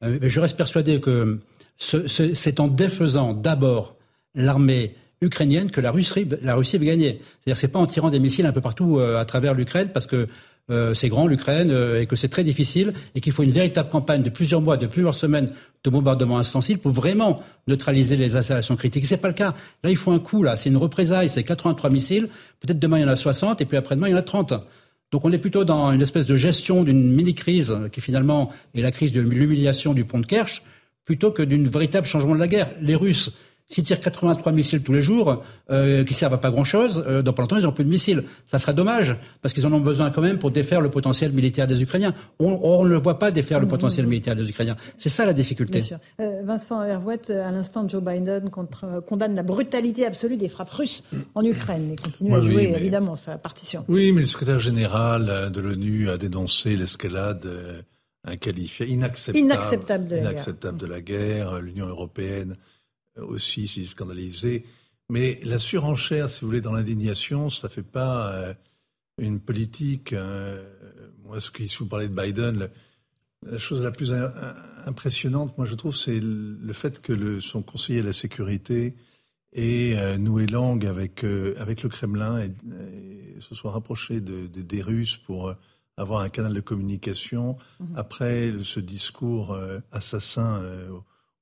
mais 0.00 0.28
je 0.28 0.40
reste 0.40 0.56
persuadé 0.56 1.00
que 1.00 1.40
c'est 1.78 2.60
en 2.60 2.68
défaisant 2.68 3.32
d'abord 3.32 3.96
l'armée 4.34 4.94
ukrainienne 5.20 5.70
que 5.70 5.80
la 5.80 5.90
Russie, 5.90 6.26
la 6.42 6.54
Russie 6.54 6.78
va 6.78 6.84
gagner. 6.84 7.20
C'est-à-dire 7.20 7.58
c'est 7.58 7.72
pas 7.72 7.78
en 7.78 7.86
tirant 7.86 8.10
des 8.10 8.18
missiles 8.18 8.46
un 8.46 8.52
peu 8.52 8.60
partout 8.60 8.98
euh, 8.98 9.18
à 9.18 9.24
travers 9.24 9.54
l'Ukraine 9.54 9.90
parce 9.92 10.06
que 10.06 10.28
euh, 10.70 10.92
c'est 10.92 11.08
grand 11.08 11.26
l'Ukraine 11.26 11.70
euh, 11.70 12.00
et 12.00 12.06
que 12.06 12.14
c'est 12.14 12.28
très 12.28 12.44
difficile 12.44 12.92
et 13.14 13.20
qu'il 13.20 13.32
faut 13.32 13.42
une 13.42 13.52
véritable 13.52 13.88
campagne 13.88 14.22
de 14.22 14.30
plusieurs 14.30 14.60
mois, 14.60 14.76
de 14.76 14.86
plusieurs 14.86 15.14
semaines 15.14 15.50
de 15.82 15.90
bombardement 15.90 16.38
instantanément 16.38 16.82
pour 16.82 16.92
vraiment 16.92 17.42
neutraliser 17.66 18.16
les 18.16 18.36
installations 18.36 18.76
critiques. 18.76 19.06
Ce 19.06 19.14
n'est 19.14 19.20
pas 19.20 19.28
le 19.28 19.34
cas. 19.34 19.54
Là, 19.82 19.90
il 19.90 19.96
faut 19.96 20.12
un 20.12 20.18
coup. 20.18 20.42
Là, 20.42 20.56
c'est 20.56 20.68
une 20.68 20.76
représaille. 20.76 21.30
C'est 21.30 21.42
83 21.42 21.90
missiles. 21.90 22.28
Peut-être 22.60 22.78
demain 22.78 22.98
il 22.98 23.02
y 23.02 23.04
en 23.04 23.08
a 23.08 23.16
60 23.16 23.60
et 23.60 23.64
puis 23.64 23.76
après-demain 23.76 24.08
il 24.08 24.10
y 24.10 24.14
en 24.14 24.18
a 24.18 24.22
30. 24.22 24.52
Donc 25.10 25.24
on 25.24 25.32
est 25.32 25.38
plutôt 25.38 25.64
dans 25.64 25.90
une 25.90 26.02
espèce 26.02 26.26
de 26.26 26.36
gestion 26.36 26.84
d'une 26.84 27.12
mini-crise 27.12 27.74
qui 27.90 28.02
finalement 28.02 28.52
est 28.74 28.82
la 28.82 28.90
crise 28.90 29.12
de 29.12 29.22
l'humiliation 29.22 29.94
du 29.94 30.04
pont 30.04 30.18
de 30.18 30.26
Kerch 30.26 30.62
plutôt 31.08 31.30
que 31.30 31.40
d'une 31.42 31.68
véritable 31.68 32.06
changement 32.06 32.34
de 32.34 32.38
la 32.38 32.48
guerre. 32.48 32.68
Les 32.82 32.94
Russes, 32.94 33.32
s'ils 33.66 33.82
tirent 33.82 33.98
83 33.98 34.52
missiles 34.52 34.82
tous 34.82 34.92
les 34.92 35.00
jours, 35.00 35.42
euh, 35.70 36.04
qui 36.04 36.12
servent 36.12 36.34
à 36.34 36.36
pas 36.36 36.50
grand-chose, 36.50 37.02
euh, 37.08 37.22
dans 37.22 37.32
pas 37.32 37.40
longtemps, 37.40 37.56
ils 37.56 37.62
n'ont 37.62 37.72
plus 37.72 37.86
de 37.86 37.88
missiles. 37.88 38.24
Ça 38.46 38.58
serait 38.58 38.74
dommage, 38.74 39.16
parce 39.40 39.54
qu'ils 39.54 39.66
en 39.66 39.72
ont 39.72 39.80
besoin 39.80 40.10
quand 40.10 40.20
même 40.20 40.38
pour 40.38 40.50
défaire 40.50 40.82
le 40.82 40.90
potentiel 40.90 41.32
militaire 41.32 41.66
des 41.66 41.82
Ukrainiens. 41.82 42.14
On, 42.38 42.84
ne 42.84 42.96
voit 42.96 43.18
pas 43.18 43.30
défaire 43.30 43.58
le 43.58 43.64
mmh, 43.64 43.70
potentiel 43.70 44.06
militaire 44.06 44.36
des 44.36 44.50
Ukrainiens. 44.50 44.76
C'est 44.98 45.08
ça 45.08 45.24
la 45.24 45.32
difficulté. 45.32 45.78
Bien 45.78 45.86
sûr. 45.86 45.98
Euh, 46.20 46.42
Vincent 46.44 46.84
Hervouet, 46.84 47.30
à 47.30 47.52
l'instant, 47.52 47.88
Joe 47.88 48.02
Biden 48.02 48.50
condamne 48.50 49.34
la 49.34 49.42
brutalité 49.42 50.04
absolue 50.04 50.36
des 50.36 50.50
frappes 50.50 50.68
russes 50.68 51.02
en 51.34 51.42
Ukraine 51.42 51.90
et 51.92 51.96
continue 51.96 52.34
à 52.34 52.42
jouer, 52.42 52.74
évidemment, 52.76 53.14
sa 53.14 53.38
partition. 53.38 53.86
Oui, 53.88 54.12
mais 54.12 54.20
le 54.20 54.26
secrétaire 54.26 54.60
général 54.60 55.50
de 55.50 55.60
l'ONU 55.62 56.10
a 56.10 56.18
dénoncé 56.18 56.76
l'escalade 56.76 57.48
inacceptable, 58.34 59.38
inacceptable, 59.38 60.08
de, 60.08 60.16
inacceptable 60.16 60.78
de 60.78 60.86
la 60.86 61.00
guerre. 61.00 61.60
L'Union 61.60 61.86
européenne 61.86 62.56
aussi 63.16 63.68
s'est 63.68 63.84
scandalisée. 63.84 64.64
Mais 65.10 65.40
la 65.42 65.58
surenchère, 65.58 66.28
si 66.28 66.42
vous 66.42 66.48
voulez, 66.48 66.60
dans 66.60 66.72
l'indignation, 66.72 67.48
ça 67.48 67.68
ne 67.68 67.72
fait 67.72 67.82
pas 67.82 68.32
euh, 68.32 68.54
une 69.18 69.40
politique. 69.40 70.12
Euh, 70.12 70.62
moi, 71.24 71.40
ce 71.40 71.50
qui, 71.50 71.68
si 71.68 71.78
vous 71.78 71.86
parlez 71.86 72.08
de 72.08 72.14
Biden, 72.14 72.68
la 73.46 73.58
chose 73.58 73.82
la 73.82 73.90
plus 73.90 74.12
impressionnante, 74.84 75.56
moi, 75.56 75.66
je 75.66 75.74
trouve, 75.74 75.96
c'est 75.96 76.20
le 76.20 76.72
fait 76.72 77.00
que 77.00 77.12
le, 77.12 77.40
son 77.40 77.62
conseiller 77.62 78.00
à 78.00 78.02
la 78.02 78.12
sécurité 78.12 78.96
ait 79.54 79.94
euh, 79.96 80.18
noué 80.18 80.46
langue 80.46 80.84
avec, 80.84 81.24
avec 81.56 81.82
le 81.82 81.88
Kremlin 81.88 82.40
et, 82.40 82.50
se 83.40 83.54
soit 83.54 83.70
rapproché 83.70 84.20
de, 84.20 84.46
des 84.46 84.82
Russes 84.82 85.16
pour 85.16 85.54
avoir 85.98 86.20
un 86.20 86.28
canal 86.28 86.54
de 86.54 86.60
communication 86.60 87.56
mhm. 87.80 87.96
après 87.96 88.52
ce 88.62 88.80
discours 88.80 89.52
euh, 89.52 89.80
assassin 89.92 90.60
euh, 90.62 90.88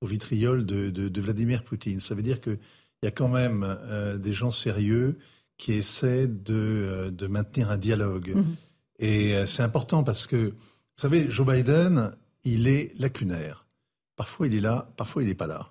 au 0.00 0.06
vitriol 0.06 0.64
de, 0.66 1.20
Vladimir 1.20 1.62
Poutine. 1.62 2.00
Ça 2.00 2.14
veut 2.14 2.22
dire 2.22 2.40
qu'il 2.40 2.58
y 3.02 3.06
a 3.06 3.10
quand 3.10 3.28
même 3.28 3.64
euh, 3.64 4.16
des 4.16 4.32
gens 4.32 4.50
sérieux 4.50 5.18
qui 5.58 5.72
essaient 5.72 6.26
de, 6.26 7.26
maintenir 7.28 7.70
un 7.70 7.78
dialogue. 7.78 8.34
Mhm. 8.34 8.56
Et 8.98 9.34
c'est 9.46 9.62
important 9.62 10.02
parce 10.02 10.26
que, 10.26 10.48
vous 10.48 10.54
savez, 10.96 11.30
Joe 11.30 11.46
Biden, 11.46 12.12
il 12.44 12.66
est 12.66 12.98
lacunaire. 12.98 13.66
Parfois 14.16 14.46
il 14.46 14.54
est 14.54 14.60
là, 14.60 14.90
parfois 14.96 15.22
il 15.22 15.28
n'est 15.28 15.34
pas 15.34 15.46
là. 15.46 15.68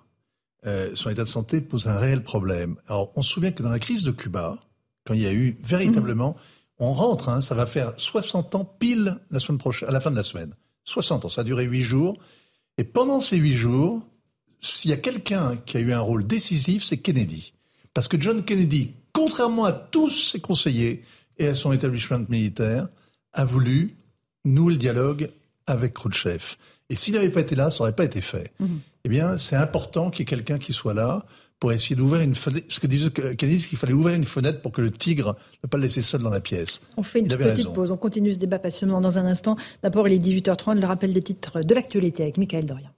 son 0.94 1.10
état 1.10 1.24
de 1.24 1.28
santé 1.28 1.60
pose 1.60 1.88
un 1.88 1.96
réel 1.96 2.22
problème. 2.22 2.76
Alors 2.86 3.10
on 3.16 3.22
se 3.22 3.32
souvient 3.32 3.50
que 3.50 3.64
dans 3.64 3.70
la 3.70 3.80
crise 3.80 4.04
de 4.04 4.12
Cuba, 4.12 4.58
quand 5.04 5.14
il 5.14 5.22
y 5.22 5.26
a 5.26 5.32
eu 5.32 5.56
véritablement... 5.60 6.30
Mhm 6.30 6.55
on 6.78 6.92
rentre, 6.92 7.28
hein, 7.28 7.40
ça 7.40 7.54
va 7.54 7.66
faire 7.66 7.92
60 7.96 8.54
ans 8.54 8.64
pile 8.64 9.18
la 9.30 9.40
semaine 9.40 9.58
prochaine, 9.58 9.88
à 9.88 9.92
la 9.92 10.00
fin 10.00 10.10
de 10.10 10.16
la 10.16 10.22
semaine. 10.22 10.54
60 10.84 11.24
ans, 11.24 11.28
ça 11.28 11.40
a 11.40 11.44
duré 11.44 11.64
8 11.64 11.82
jours. 11.82 12.18
Et 12.78 12.84
pendant 12.84 13.20
ces 13.20 13.36
8 13.36 13.54
jours, 13.54 14.02
s'il 14.60 14.90
y 14.90 14.94
a 14.94 14.98
quelqu'un 14.98 15.56
qui 15.56 15.76
a 15.76 15.80
eu 15.80 15.92
un 15.92 16.00
rôle 16.00 16.26
décisif, 16.26 16.84
c'est 16.84 16.98
Kennedy. 16.98 17.52
Parce 17.94 18.08
que 18.08 18.20
John 18.20 18.44
Kennedy, 18.44 18.92
contrairement 19.12 19.64
à 19.64 19.72
tous 19.72 20.10
ses 20.10 20.40
conseillers 20.40 21.02
et 21.38 21.46
à 21.48 21.54
son 21.54 21.72
établissement 21.72 22.20
militaire, 22.28 22.88
a 23.32 23.44
voulu 23.44 23.96
nouer 24.44 24.72
le 24.72 24.78
dialogue 24.78 25.30
avec 25.66 25.94
Khrouchtchev. 25.94 26.56
Et 26.88 26.96
s'il 26.96 27.14
n'avait 27.14 27.30
pas 27.30 27.40
été 27.40 27.54
là, 27.54 27.70
ça 27.70 27.78
n'aurait 27.78 27.96
pas 27.96 28.04
été 28.04 28.20
fait. 28.20 28.52
Mhm. 28.60 28.80
Eh 29.04 29.08
bien, 29.08 29.38
c'est 29.38 29.56
important 29.56 30.10
qu'il 30.10 30.20
y 30.20 30.22
ait 30.22 30.26
quelqu'un 30.26 30.58
qui 30.58 30.72
soit 30.72 30.94
là 30.94 31.24
pour 31.58 31.72
essayer 31.72 31.96
d'ouvrir 31.96 32.22
une 32.22 32.34
fenêtre. 32.34 32.66
Ce 32.68 32.80
que 32.80 32.86
disait 32.86 33.10
Kennedy, 33.10 33.66
qu'il 33.66 33.78
fallait 33.78 33.92
ouvrir 33.92 34.16
une 34.16 34.24
fenêtre 34.24 34.60
pour 34.60 34.72
que 34.72 34.80
le 34.80 34.90
tigre 34.90 35.36
ne 35.62 35.68
pas 35.68 35.78
le 35.78 35.84
laisser 35.84 36.02
seul 36.02 36.22
dans 36.22 36.30
la 36.30 36.40
pièce. 36.40 36.82
On 36.96 37.02
fait 37.02 37.20
une 37.20 37.28
petite 37.28 37.72
pause. 37.72 37.90
On 37.90 37.96
continue 37.96 38.32
ce 38.32 38.38
débat 38.38 38.58
passionnant 38.58 39.00
dans 39.00 39.18
un 39.18 39.26
instant. 39.26 39.56
D'abord, 39.82 40.08
il 40.08 40.14
est 40.14 40.18
18h30, 40.18 40.80
le 40.80 40.86
rappel 40.86 41.12
des 41.12 41.22
titres 41.22 41.60
de 41.62 41.74
l'actualité 41.74 42.22
avec 42.24 42.38
Michael 42.38 42.66
Dorian. 42.66 42.90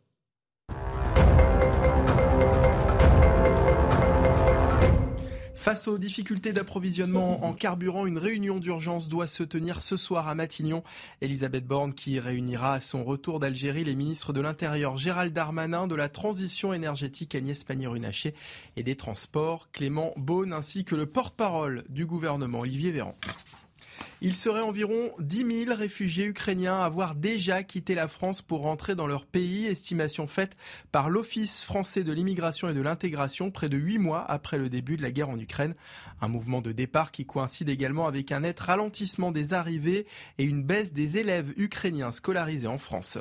Face 5.69 5.86
aux 5.86 5.99
difficultés 5.99 6.55
d'approvisionnement 6.55 7.45
en 7.45 7.53
carburant, 7.53 8.07
une 8.07 8.16
réunion 8.16 8.59
d'urgence 8.59 9.07
doit 9.07 9.27
se 9.27 9.43
tenir 9.43 9.82
ce 9.82 9.99
soir 9.99 10.27
à 10.27 10.35
Matignon. 10.35 10.82
Elisabeth 11.20 11.66
Borne 11.66 11.93
qui 11.93 12.19
réunira 12.19 12.73
à 12.73 12.81
son 12.81 13.05
retour 13.05 13.39
d'Algérie 13.39 13.85
les 13.85 13.95
ministres 13.95 14.32
de 14.32 14.40
l'Intérieur 14.40 14.97
Gérald 14.97 15.31
Darmanin, 15.31 15.86
de 15.86 15.95
la 15.95 16.09
Transition 16.09 16.73
énergétique 16.73 17.35
Agnès 17.35 17.65
Pannier-Runacher 17.65 18.32
et 18.77 18.82
des 18.82 18.97
Transports 18.97 19.70
Clément 19.70 20.15
Beaune 20.16 20.55
ainsi 20.55 20.86
que 20.86 20.95
le 20.95 21.05
porte-parole 21.05 21.85
du 21.90 22.07
gouvernement 22.07 22.61
Olivier 22.61 22.90
Véran. 22.90 23.19
Il 24.20 24.34
serait 24.34 24.60
environ 24.60 25.12
10 25.18 25.64
000 25.66 25.76
réfugiés 25.76 26.26
ukrainiens 26.26 26.80
à 26.80 26.84
avoir 26.84 27.14
déjà 27.14 27.62
quitté 27.62 27.94
la 27.94 28.08
France 28.08 28.42
pour 28.42 28.62
rentrer 28.62 28.94
dans 28.94 29.06
leur 29.06 29.26
pays, 29.26 29.66
estimation 29.66 30.26
faite 30.26 30.56
par 30.92 31.10
l'Office 31.10 31.62
français 31.62 32.04
de 32.04 32.12
l'immigration 32.12 32.68
et 32.68 32.74
de 32.74 32.80
l'intégration 32.80 33.50
près 33.50 33.68
de 33.68 33.76
huit 33.76 33.98
mois 33.98 34.22
après 34.22 34.58
le 34.58 34.68
début 34.68 34.96
de 34.96 35.02
la 35.02 35.10
guerre 35.10 35.30
en 35.30 35.38
Ukraine. 35.38 35.74
Un 36.20 36.28
mouvement 36.28 36.60
de 36.60 36.72
départ 36.72 37.12
qui 37.12 37.26
coïncide 37.26 37.68
également 37.68 38.06
avec 38.06 38.32
un 38.32 38.40
net 38.40 38.58
ralentissement 38.58 39.30
des 39.30 39.54
arrivées 39.54 40.06
et 40.38 40.44
une 40.44 40.62
baisse 40.62 40.92
des 40.92 41.18
élèves 41.18 41.52
ukrainiens 41.56 42.12
scolarisés 42.12 42.68
en 42.68 42.78
France. 42.78 43.18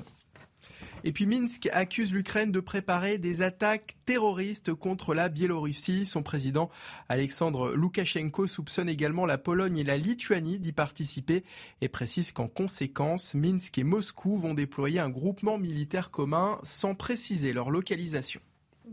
Et 1.04 1.12
puis 1.12 1.26
Minsk 1.26 1.70
accuse 1.72 2.12
l'Ukraine 2.12 2.52
de 2.52 2.60
préparer 2.60 3.18
des 3.18 3.42
attaques 3.42 3.96
terroristes 4.06 4.74
contre 4.74 5.14
la 5.14 5.30
Biélorussie. 5.30 6.06
Son 6.06 6.24
président 6.24 6.70
Alexandre 7.08 7.74
Loukachenko 7.74 8.48
soupçonne 8.48 8.90
également 8.90 9.26
la 9.26 9.38
Pologne 9.38 9.78
et 9.78 9.84
la 9.84 9.98
Lituanie 9.98 10.60
d'y 10.60 10.74
participer 10.74 11.44
et 11.82 11.88
précise 11.88 12.32
qu'en 12.32 12.48
conséquence, 12.48 13.36
Minsk 13.36 13.78
et 13.78 13.84
Moscou 13.84 14.38
vont 14.38 14.54
déployer 14.54 15.00
un 15.00 15.10
groupement 15.10 15.58
militaire 15.58 16.12
commun 16.12 16.58
sans 16.64 16.96
préciser 16.96 17.54
leur 17.54 17.70
localisation. 17.70 18.42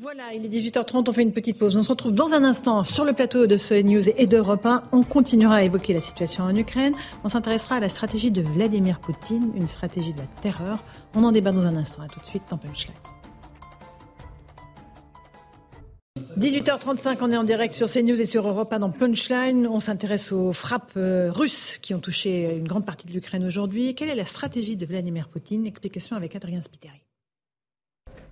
Voilà, 0.00 0.34
il 0.34 0.44
est 0.44 0.48
18h30, 0.48 1.08
on 1.08 1.12
fait 1.12 1.22
une 1.22 1.32
petite 1.32 1.56
pause. 1.56 1.76
On 1.76 1.84
se 1.84 1.90
retrouve 1.90 2.12
dans 2.12 2.32
un 2.32 2.42
instant 2.42 2.82
sur 2.82 3.04
le 3.04 3.12
plateau 3.12 3.46
de 3.46 3.56
ce 3.56 3.74
News 3.74 4.08
et 4.08 4.26
d'Europe 4.26 4.66
1. 4.66 4.84
On 4.90 5.04
continuera 5.04 5.56
à 5.56 5.62
évoquer 5.62 5.94
la 5.94 6.00
situation 6.00 6.42
en 6.42 6.54
Ukraine. 6.56 6.94
On 7.22 7.28
s'intéressera 7.28 7.76
à 7.76 7.80
la 7.80 7.88
stratégie 7.88 8.32
de 8.32 8.42
Vladimir 8.42 8.98
Poutine, 8.98 9.52
une 9.54 9.68
stratégie 9.68 10.12
de 10.12 10.18
la 10.18 10.26
terreur. 10.42 10.78
On 11.14 11.22
en 11.22 11.30
débat 11.30 11.52
dans 11.52 11.60
un 11.60 11.76
instant. 11.76 12.02
À 12.02 12.08
tout 12.08 12.18
de 12.18 12.24
suite 12.24 12.42
dans 12.50 12.56
Punchline. 12.56 12.94
18h35, 16.38 17.18
on 17.20 17.30
est 17.30 17.36
en 17.36 17.44
direct 17.44 17.74
sur 17.74 17.88
CNews 17.88 18.20
et 18.20 18.26
sur 18.26 18.48
Europe 18.48 18.72
1 18.72 18.80
dans 18.80 18.90
Punchline. 18.90 19.68
On 19.68 19.78
s'intéresse 19.78 20.32
aux 20.32 20.52
frappes 20.52 20.94
euh, 20.96 21.30
russes 21.30 21.78
qui 21.80 21.94
ont 21.94 22.00
touché 22.00 22.56
une 22.56 22.66
grande 22.66 22.84
partie 22.84 23.06
de 23.06 23.12
l'Ukraine 23.12 23.44
aujourd'hui. 23.44 23.94
Quelle 23.94 24.08
est 24.08 24.16
la 24.16 24.26
stratégie 24.26 24.76
de 24.76 24.86
Vladimir 24.86 25.28
Poutine? 25.28 25.66
Explication 25.66 26.16
avec 26.16 26.34
Adrien 26.34 26.62
Spiteri. 26.62 27.04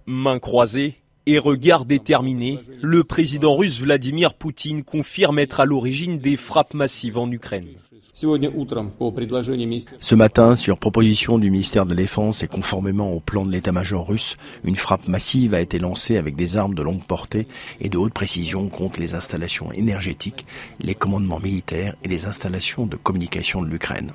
Main 0.07 0.41
croisée, 0.41 1.02
et 1.27 1.39
regard 1.39 1.85
déterminé, 1.85 2.59
le 2.81 3.05
président 3.05 3.55
russe 3.55 3.81
Vladimir 3.81 4.35
Poutine 4.35 4.83
confirme 4.83 5.39
être 5.39 5.61
à 5.61 5.65
l'origine 5.65 6.19
des 6.19 6.37
frappes 6.37 6.75
massives 6.75 7.19
en 7.19 7.31
Ukraine. 7.31 7.69
Ce 8.15 10.15
matin, 10.15 10.55
sur 10.55 10.79
proposition 10.79 11.39
du 11.39 11.51
ministère 11.51 11.87
de 11.87 11.91
la 11.91 11.97
Défense 11.97 12.43
et 12.43 12.49
conformément 12.49 13.13
au 13.13 13.21
plan 13.21 13.47
de 13.47 13.51
l'état-major 13.51 14.07
russe, 14.07 14.37
une 14.65 14.77
frappe 14.77 15.09
massive 15.09 15.55
a 15.55 15.61
été 15.61 15.79
lancée 15.79 16.19
avec 16.19 16.37
des 16.37 16.59
armes 16.59 16.75
de 16.75 16.83
longue 16.83 17.05
portée 17.05 17.47
et 17.81 17.89
de 17.89 17.97
haute 17.97 18.13
précision 18.13 18.69
contre 18.69 19.01
les 19.01 19.15
installations 19.15 19.73
énergétiques, 19.73 20.45
les 20.79 20.95
commandements 20.95 21.41
militaires 21.41 21.97
et 22.05 22.09
les 22.09 22.27
installations 22.27 22.87
de 22.87 22.97
communication 22.97 23.63
de 23.63 23.69
l'Ukraine. 23.69 24.13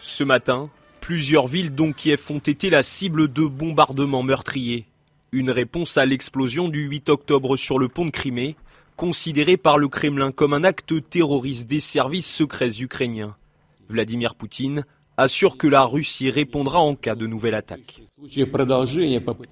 Ce 0.00 0.22
matin, 0.22 0.70
Plusieurs 1.04 1.48
villes 1.48 1.74
dont 1.74 1.92
Kiev 1.92 2.22
ont 2.30 2.38
été 2.38 2.70
la 2.70 2.82
cible 2.82 3.30
de 3.30 3.44
bombardements 3.44 4.22
meurtriers. 4.22 4.86
Une 5.32 5.50
réponse 5.50 5.98
à 5.98 6.06
l'explosion 6.06 6.70
du 6.70 6.86
8 6.86 7.10
octobre 7.10 7.58
sur 7.58 7.78
le 7.78 7.88
pont 7.88 8.06
de 8.06 8.10
Crimée, 8.10 8.56
considérée 8.96 9.58
par 9.58 9.76
le 9.76 9.88
Kremlin 9.88 10.32
comme 10.32 10.54
un 10.54 10.64
acte 10.64 10.94
terroriste 11.10 11.68
des 11.68 11.80
services 11.80 12.32
secrets 12.32 12.80
ukrainiens. 12.80 13.36
Vladimir 13.90 14.34
Poutine 14.34 14.86
assure 15.18 15.58
que 15.58 15.66
la 15.66 15.84
Russie 15.84 16.30
répondra 16.30 16.78
en 16.80 16.94
cas 16.94 17.14
de 17.14 17.26
nouvelle 17.26 17.54
attaque. 17.54 18.00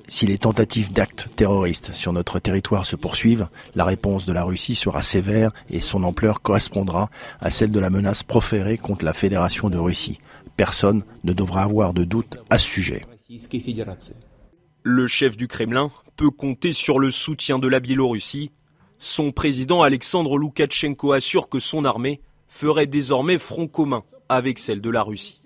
Si 0.09 0.27
les 0.27 0.39
tentatives 0.39 0.91
d'actes 0.91 1.29
terroristes 1.37 1.93
sur 1.93 2.15
notre 2.15 2.39
territoire 2.39 2.87
se 2.87 2.97
poursuivent, 2.97 3.49
la 3.74 3.85
réponse 3.85 4.24
de 4.24 4.33
la 4.33 4.45
Russie 4.45 4.74
sera 4.74 5.03
sévère 5.03 5.53
et 5.69 5.83
son 5.83 6.03
ampleur 6.03 6.41
correspondra 6.41 7.11
à 7.43 7.51
celle 7.51 7.73
de 7.73 7.79
la 7.79 7.91
menace 7.91 8.23
proférée 8.23 8.79
contre 8.79 9.05
la 9.05 9.12
Fédération 9.12 9.69
de 9.69 9.77
Russie. 9.77 10.16
Personne 10.57 11.03
ne 11.24 11.33
devra 11.33 11.62
avoir 11.62 11.95
de 11.95 12.05
doute 12.05 12.37
à 12.51 12.59
ce 12.59 12.69
sujet. 12.69 13.03
Le 14.85 15.07
chef 15.07 15.37
du 15.37 15.49
Kremlin 15.49 15.91
peut 16.16 16.31
compter 16.31 16.73
sur 16.73 16.99
le 16.99 17.11
soutien 17.11 17.59
de 17.59 17.69
la 17.69 17.81
Biélorussie. 17.81 18.51
Son 18.99 19.33
président 19.33 19.83
Alexandre 19.83 20.37
Loukachenko 20.37 21.12
assure 21.12 21.49
que 21.49 21.61
son 21.61 21.85
armée 21.85 22.20
ferait 22.49 22.87
désormais 22.87 23.39
front 23.39 23.66
commun 23.66 24.05
avec 24.29 24.59
celle 24.59 24.81
de 24.81 24.91
la 24.91 25.03
Russie. 25.03 25.41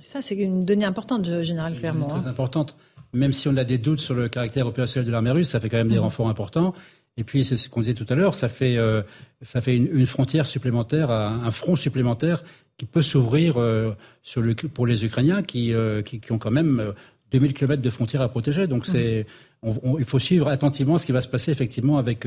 Ça, 0.00 0.22
c'est 0.22 0.34
une 0.36 0.64
donnée 0.64 0.84
importante, 0.84 1.24
Général 1.42 1.78
Clermont. 1.78 2.06
Très 2.06 2.26
hein. 2.26 2.30
importante. 2.30 2.76
Même 3.12 3.32
si 3.32 3.48
on 3.48 3.56
a 3.56 3.64
des 3.64 3.78
doutes 3.78 4.00
sur 4.00 4.14
le 4.14 4.28
caractère 4.28 4.66
opérationnel 4.66 5.06
de 5.06 5.12
l'armée 5.12 5.30
russe, 5.30 5.50
ça 5.50 5.60
fait 5.60 5.68
quand 5.68 5.78
même 5.78 5.88
des 5.88 5.96
mmh. 5.96 6.00
renforts 6.00 6.28
importants. 6.28 6.74
Et 7.16 7.24
puis, 7.24 7.44
c'est 7.44 7.56
ce 7.56 7.68
qu'on 7.68 7.80
disait 7.80 7.94
tout 7.94 8.06
à 8.08 8.14
l'heure, 8.14 8.34
ça 8.34 8.48
fait, 8.48 8.76
euh, 8.76 9.02
ça 9.40 9.62
fait 9.62 9.74
une, 9.76 10.04
frontière 10.04 10.44
supplémentaire, 10.44 11.10
un 11.10 11.50
front 11.50 11.74
supplémentaire 11.74 12.42
qui 12.78 12.86
peut 12.86 13.02
s'ouvrir 13.02 13.56
euh, 13.56 13.92
le, 14.36 14.54
pour 14.54 14.86
les 14.86 15.04
Ukrainiens 15.04 15.42
qui, 15.42 15.72
euh, 15.72 16.02
qui, 16.02 16.20
qui, 16.20 16.32
ont 16.32 16.38
quand 16.38 16.50
même 16.50 16.92
2000 17.32 17.54
km 17.54 17.82
de 17.82 17.90
frontières 17.90 18.22
à 18.22 18.28
protéger. 18.28 18.66
Donc, 18.66 18.86
c'est, 18.86 19.26
il 19.64 20.04
faut 20.04 20.18
suivre 20.18 20.48
attentivement 20.48 20.98
ce 20.98 21.06
qui 21.06 21.12
va 21.12 21.20
se 21.20 21.28
passer 21.28 21.50
effectivement 21.50 21.98
avec, 21.98 22.26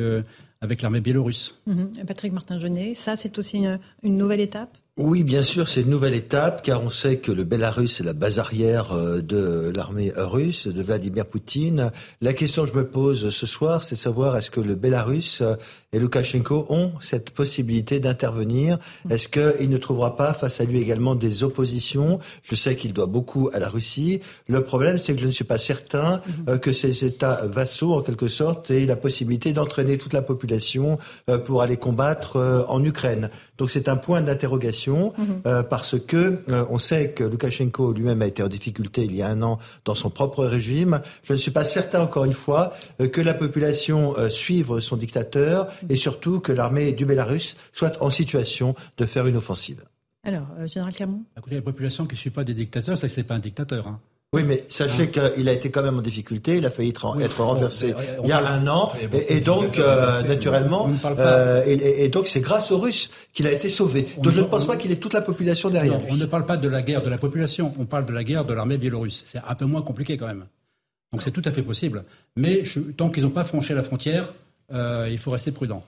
avec 0.61 0.81
l'armée 0.81 1.01
biélorusse. 1.01 1.59
Mmh. 1.67 2.03
Patrick 2.07 2.33
Martin-Genet, 2.33 2.95
ça, 2.95 3.15
c'est 3.15 3.37
aussi 3.37 3.57
une, 3.57 3.79
une 4.03 4.17
nouvelle 4.17 4.41
étape? 4.41 4.77
Oui, 5.01 5.23
bien 5.23 5.43
sûr, 5.43 5.69
c'est 5.69 5.79
une 5.79 5.89
nouvelle 5.89 6.13
étape, 6.13 6.61
car 6.61 6.83
on 6.83 6.89
sait 6.89 7.19
que 7.19 7.31
le 7.31 7.45
Bélarus 7.45 8.01
est 8.01 8.03
la 8.03 8.11
base 8.11 8.37
arrière 8.37 8.91
euh, 8.91 9.21
de 9.21 9.71
l'armée 9.73 10.11
russe, 10.13 10.67
de 10.67 10.81
Vladimir 10.81 11.25
Poutine. 11.25 11.93
La 12.19 12.33
question 12.33 12.65
que 12.65 12.71
je 12.73 12.75
me 12.75 12.85
pose 12.85 13.29
ce 13.29 13.45
soir, 13.45 13.85
c'est 13.85 13.95
savoir 13.95 14.35
est-ce 14.35 14.51
que 14.51 14.59
le 14.59 14.75
Bélarus 14.75 15.39
euh, 15.39 15.55
et 15.93 15.99
Loukachenko 15.99 16.65
ont 16.67 16.91
cette 16.99 17.29
possibilité 17.29 18.01
d'intervenir? 18.01 18.77
Est-ce 19.09 19.29
qu'il 19.29 19.69
ne 19.69 19.77
trouvera 19.77 20.17
pas 20.17 20.33
face 20.33 20.59
à 20.59 20.65
lui 20.65 20.81
également 20.81 21.15
des 21.15 21.45
oppositions? 21.45 22.19
Je 22.43 22.55
sais 22.55 22.75
qu'il 22.75 22.91
doit 22.91 23.05
beaucoup 23.05 23.49
à 23.53 23.59
la 23.59 23.69
Russie. 23.69 24.19
Le 24.49 24.65
problème, 24.65 24.97
c'est 24.97 25.15
que 25.15 25.21
je 25.21 25.27
ne 25.27 25.31
suis 25.31 25.45
pas 25.45 25.57
certain 25.57 26.21
euh, 26.49 26.57
que 26.57 26.73
ces 26.73 27.05
États 27.05 27.45
vassaux, 27.45 27.93
en 27.93 28.01
quelque 28.01 28.27
sorte, 28.27 28.69
aient 28.69 28.85
la 28.85 28.97
possibilité 28.97 29.53
d'entraîner 29.53 29.97
toute 29.97 30.11
la 30.11 30.21
population 30.21 30.99
pour 31.45 31.61
aller 31.61 31.77
combattre 31.77 32.65
en 32.67 32.83
Ukraine. 32.83 33.29
Donc 33.57 33.71
c'est 33.71 33.87
un 33.87 33.95
point 33.95 34.21
d'interrogation 34.21 34.88
mhm. 34.97 35.41
euh, 35.45 35.63
parce 35.63 35.99
que 35.99 36.39
euh, 36.49 36.65
on 36.69 36.77
sait 36.77 37.11
que 37.11 37.23
Loukachenko 37.23 37.93
lui-même 37.93 38.21
a 38.21 38.27
été 38.27 38.43
en 38.43 38.47
difficulté 38.47 39.03
il 39.05 39.15
y 39.15 39.21
a 39.21 39.27
un 39.27 39.41
an 39.41 39.59
dans 39.85 39.95
son 39.95 40.09
propre 40.09 40.45
régime. 40.45 41.01
Je 41.23 41.33
ne 41.33 41.37
suis 41.37 41.51
pas 41.51 41.63
certain, 41.63 42.01
encore 42.01 42.25
une 42.25 42.33
fois, 42.33 42.73
euh, 43.01 43.07
que 43.07 43.21
la 43.21 43.33
population 43.33 44.15
suive 44.29 44.79
son 44.79 44.97
dictateur 44.97 45.67
et 45.89 45.95
surtout 45.95 46.39
que 46.39 46.51
l'armée 46.51 46.91
du 46.91 47.05
Bélarus 47.05 47.57
soit 47.73 48.01
en 48.01 48.09
situation 48.09 48.75
de 48.97 49.05
faire 49.05 49.27
une 49.27 49.37
offensive. 49.37 49.83
Alors, 50.23 50.47
Général 50.65 50.93
Camon 50.93 51.23
Écoutez, 51.37 51.55
la 51.55 51.61
population 51.61 52.05
qui 52.05 52.13
ne 52.13 52.19
suit 52.19 52.29
pas 52.29 52.43
des 52.43 52.53
dictateurs, 52.53 52.97
c'est 52.97 53.07
que 53.07 53.13
ce 53.13 53.19
n'est 53.19 53.25
pas 53.25 53.35
un 53.35 53.39
dictateur. 53.39 53.87
Hein. 53.87 53.99
Oui, 54.31 54.43
mais 54.43 54.63
sachez 54.69 55.09
ah. 55.17 55.29
qu'il 55.31 55.49
a 55.49 55.53
été 55.53 55.71
quand 55.71 55.81
même 55.81 55.97
en 55.97 56.03
difficulté. 56.03 56.57
Il 56.57 56.65
a 56.65 56.69
failli 56.69 56.89
être, 56.89 57.41
renversé 57.41 57.95
il 58.23 58.29
y 58.29 58.31
a 58.31 58.45
un 58.47 58.67
an, 58.67 58.91
et, 59.27 59.39
donc 59.39 59.79
euh, 59.79 60.21
naturellement, 60.21 60.91
euh, 61.17 61.63
et, 61.65 62.09
donc 62.09 62.27
c'est 62.27 62.39
grâce 62.39 62.71
aux 62.71 62.77
Russes 62.77 63.09
qu'il 63.33 63.47
a 63.47 63.51
été 63.51 63.69
sauvé. 63.69 64.07
donc 64.17 64.31
je 64.33 64.41
ne 64.41 64.45
pense 64.45 64.65
pas 64.65 64.77
qu'il 64.77 64.91
ait 64.91 64.97
toute 64.97 65.13
la 65.13 65.21
population 65.21 65.71
derrière. 65.71 65.99
On 66.09 66.15
ne 66.15 66.25
parle 66.25 66.45
pas 66.45 66.57
de 66.57 66.67
la 66.67 66.83
guerre 66.83 67.01
de 67.01 67.09
la 67.09 67.17
population, 67.17 67.73
on 67.79 67.85
parle 67.85 68.05
de 68.05 68.13
la 68.13 68.23
guerre 68.23 68.45
de 68.45 68.53
l'armée 68.53 68.77
biélorusse. 68.77 69.23
C'est 69.25 69.39
un 69.47 69.55
peu 69.55 69.65
moins 69.65 69.81
compliqué 69.81 70.15
quand 70.15 70.27
même. 70.27 70.45
Donc 71.11 71.23
c'est 71.23 71.31
tout 71.31 71.41
à 71.45 71.51
fait 71.51 71.63
possible. 71.63 72.03
Mais 72.35 72.63
tant 72.97 73.09
qu'ils 73.09 73.23
n'ont 73.23 73.31
pas 73.31 73.43
franchi 73.43 73.73
la 73.73 73.81
frontière, 73.81 74.33
euh, 74.71 75.07
il 75.09 75.17
faut 75.17 75.31
rester 75.31 75.51
prudent. 75.51 75.83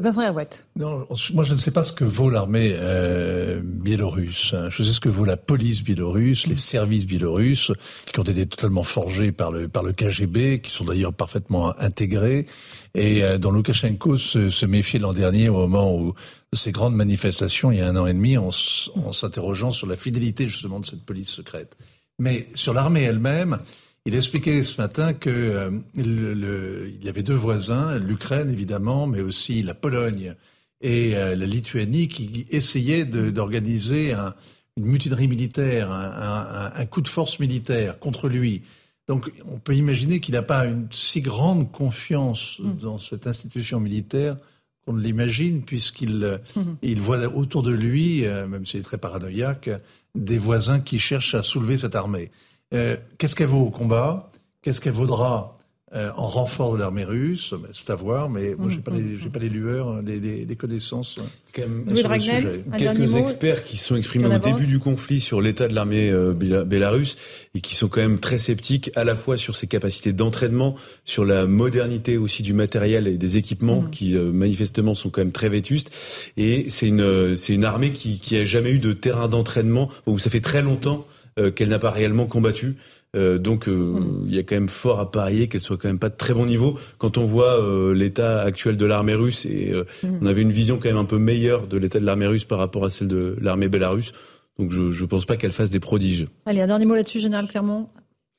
Vincent 0.00 0.34
Non, 0.76 1.06
moi 1.32 1.44
je 1.44 1.52
ne 1.52 1.58
sais 1.58 1.70
pas 1.70 1.82
ce 1.82 1.92
que 1.92 2.04
vaut 2.04 2.30
l'armée 2.30 2.74
euh, 2.76 3.60
biélorusse. 3.62 4.54
Je 4.68 4.82
sais 4.82 4.92
ce 4.92 5.00
que 5.00 5.08
vaut 5.08 5.24
la 5.24 5.36
police 5.36 5.82
biélorusse, 5.82 6.46
les 6.46 6.56
services 6.56 7.06
biélorusses, 7.06 7.72
qui 8.06 8.20
ont 8.20 8.24
été 8.24 8.46
totalement 8.46 8.82
forgés 8.82 9.32
par 9.32 9.50
le 9.50 9.68
par 9.68 9.82
le 9.82 9.92
KGB, 9.92 10.60
qui 10.60 10.70
sont 10.70 10.84
d'ailleurs 10.84 11.12
parfaitement 11.12 11.78
intégrés, 11.80 12.46
et 12.94 13.24
euh, 13.24 13.38
dont 13.38 13.50
Loukachenko 13.50 14.16
se, 14.16 14.50
se 14.50 14.66
méfiait 14.66 15.00
l'an 15.00 15.12
dernier 15.12 15.48
au 15.48 15.54
moment 15.54 15.96
où 15.96 16.14
ces 16.52 16.70
grandes 16.70 16.94
manifestations, 16.94 17.72
il 17.72 17.78
y 17.78 17.80
a 17.80 17.88
un 17.88 17.96
an 17.96 18.06
et 18.06 18.14
demi, 18.14 18.36
en 18.36 18.50
s'interrogeant 18.50 19.72
sur 19.72 19.86
la 19.86 19.96
fidélité 19.96 20.48
justement 20.48 20.80
de 20.80 20.86
cette 20.86 21.04
police 21.04 21.28
secrète. 21.28 21.76
Mais 22.18 22.48
sur 22.54 22.72
l'armée 22.74 23.02
elle-même, 23.02 23.58
il 24.06 24.14
expliquait 24.14 24.62
ce 24.62 24.80
matin 24.80 25.14
que 25.14 25.30
euh, 25.30 25.70
le, 25.96 26.90
il 26.94 27.04
y 27.04 27.08
avait 27.08 27.22
deux 27.22 27.34
voisins, 27.34 27.96
l'Ukraine 27.98 28.50
évidemment, 28.50 29.06
mais 29.06 29.22
aussi 29.22 29.62
la 29.62 29.74
Pologne 29.74 30.34
et 30.80 31.16
euh, 31.16 31.34
la 31.34 31.46
Lituanie, 31.46 32.08
qui 32.08 32.46
essayaient 32.50 33.06
d'organiser 33.06 34.12
un, 34.12 34.34
une 34.76 34.84
mutinerie 34.84 35.28
militaire, 35.28 35.90
un, 35.90 36.72
un, 36.74 36.80
un, 36.80 36.86
coup 36.86 37.00
de 37.00 37.08
force 37.08 37.38
militaire 37.38 37.98
contre 37.98 38.28
lui. 38.28 38.62
Donc 39.08 39.32
on 39.46 39.58
peut 39.58 39.74
imaginer 39.74 40.20
qu'il 40.20 40.34
n'a 40.34 40.42
pas 40.42 40.66
une 40.66 40.88
si 40.90 41.22
grande 41.22 41.72
confiance 41.72 42.58
mm. 42.58 42.76
dans 42.82 42.98
cette 42.98 43.26
institution 43.26 43.80
militaire 43.80 44.36
qu'on 44.84 44.92
ne 44.92 45.00
l'imagine, 45.00 45.62
puisqu'il 45.62 46.40
mm-hmm. 46.56 46.76
il 46.82 47.00
voit 47.00 47.18
autour 47.34 47.62
de 47.62 47.72
lui, 47.72 48.26
euh, 48.26 48.46
même 48.46 48.66
s'il 48.66 48.80
est 48.80 48.84
très 48.84 48.98
paranoïaque, 48.98 49.70
des 50.14 50.38
voisins 50.38 50.80
qui 50.80 50.98
cherchent 50.98 51.34
à 51.34 51.42
soulever 51.42 51.78
cette 51.78 51.94
armée. 51.94 52.30
Euh, 52.74 52.96
qu'est-ce 53.18 53.36
qu'elle 53.36 53.46
vaut 53.46 53.62
au 53.62 53.70
combat 53.70 54.30
Qu'est-ce 54.62 54.80
qu'elle 54.80 54.94
vaudra 54.94 55.58
euh, 55.94 56.10
en 56.16 56.26
renfort 56.26 56.72
de 56.72 56.78
l'armée 56.78 57.04
russe? 57.04 57.54
C'est 57.72 57.90
à 57.90 57.94
voir, 57.94 58.28
mais 58.28 58.54
moi, 58.56 58.68
j'ai 58.70 58.78
pas, 58.78 58.90
les, 58.90 59.16
pas 59.28 59.38
les 59.38 59.48
lueurs, 59.48 59.88
hein, 59.88 60.02
les, 60.04 60.18
les, 60.18 60.56
connaissances 60.56 61.18
même, 61.56 61.94
sur 61.94 62.08
le 62.08 62.18
sujet. 62.18 62.64
Quelques 62.76 63.16
experts 63.16 63.64
qui 63.64 63.76
sont 63.76 63.94
exprimés 63.94 64.34
au 64.34 64.38
début 64.38 64.66
du 64.66 64.80
conflit 64.80 65.20
sur 65.20 65.40
l'état 65.40 65.68
de 65.68 65.74
l'armée 65.74 66.10
euh, 66.10 66.32
bélarusse 66.32 67.16
et 67.54 67.60
qui 67.60 67.76
sont 67.76 67.88
quand 67.88 68.00
même 68.00 68.18
très 68.18 68.38
sceptiques 68.38 68.90
à 68.96 69.04
la 69.04 69.14
fois 69.14 69.36
sur 69.36 69.54
ses 69.54 69.66
capacités 69.66 70.12
d'entraînement, 70.12 70.74
sur 71.04 71.24
la 71.24 71.46
modernité 71.46 72.16
aussi 72.16 72.42
du 72.42 72.54
matériel 72.54 73.06
et 73.06 73.18
des 73.18 73.36
équipements 73.36 73.82
mmh. 73.82 73.90
qui 73.90 74.14
manifestement 74.14 74.94
sont 74.94 75.10
quand 75.10 75.20
même 75.20 75.32
très 75.32 75.50
vétustes. 75.50 75.90
Et 76.36 76.66
c'est 76.70 76.88
une, 76.88 77.36
c'est 77.36 77.52
une 77.52 77.64
armée 77.64 77.92
qui, 77.92 78.18
qui 78.18 78.36
a 78.36 78.44
jamais 78.44 78.70
eu 78.70 78.78
de 78.78 78.94
terrain 78.94 79.28
d'entraînement 79.28 79.90
où 80.06 80.18
ça 80.18 80.30
fait 80.30 80.40
très 80.40 80.62
longtemps 80.62 81.06
euh, 81.38 81.50
qu'elle 81.50 81.68
n'a 81.68 81.78
pas 81.78 81.90
réellement 81.90 82.26
combattu. 82.26 82.76
Euh, 83.16 83.38
donc 83.38 83.68
euh, 83.68 83.72
hmm. 83.72 84.24
il 84.26 84.34
y 84.34 84.38
a 84.38 84.42
quand 84.42 84.56
même 84.56 84.68
fort 84.68 84.98
à 84.98 85.10
parier 85.10 85.46
qu'elle 85.48 85.60
soit 85.60 85.76
quand 85.76 85.88
même 85.88 85.98
pas 85.98 86.08
de 86.08 86.16
très 86.16 86.34
bon 86.34 86.46
niveau. 86.46 86.78
Quand 86.98 87.18
on 87.18 87.24
voit 87.24 87.60
l'état 87.94 88.42
actuel 88.42 88.76
de 88.76 88.86
l'armée 88.86 89.14
russe 89.14 89.46
et 89.46 89.72
hmm. 90.02 90.18
on 90.22 90.26
avait 90.26 90.42
une 90.42 90.52
vision 90.52 90.78
quand 90.78 90.88
même 90.88 90.96
un 90.96 91.04
peu 91.04 91.18
meilleure 91.18 91.66
de 91.66 91.76
l'état 91.76 92.00
de 92.00 92.04
l'armée 92.04 92.26
russe 92.26 92.44
par 92.44 92.58
rapport 92.58 92.84
à 92.84 92.90
celle 92.90 93.08
de 93.08 93.36
l'armée 93.40 93.68
bélarusse. 93.68 94.12
Donc 94.58 94.70
je 94.70 94.82
ne 94.82 95.08
pense 95.08 95.26
pas 95.26 95.36
qu'elle 95.36 95.52
fasse 95.52 95.70
des 95.70 95.80
prodiges. 95.80 96.26
Allez, 96.46 96.60
un 96.60 96.66
dernier 96.66 96.86
mot 96.86 96.94
là-dessus, 96.94 97.20
Général 97.20 97.48
Clermont 97.48 97.88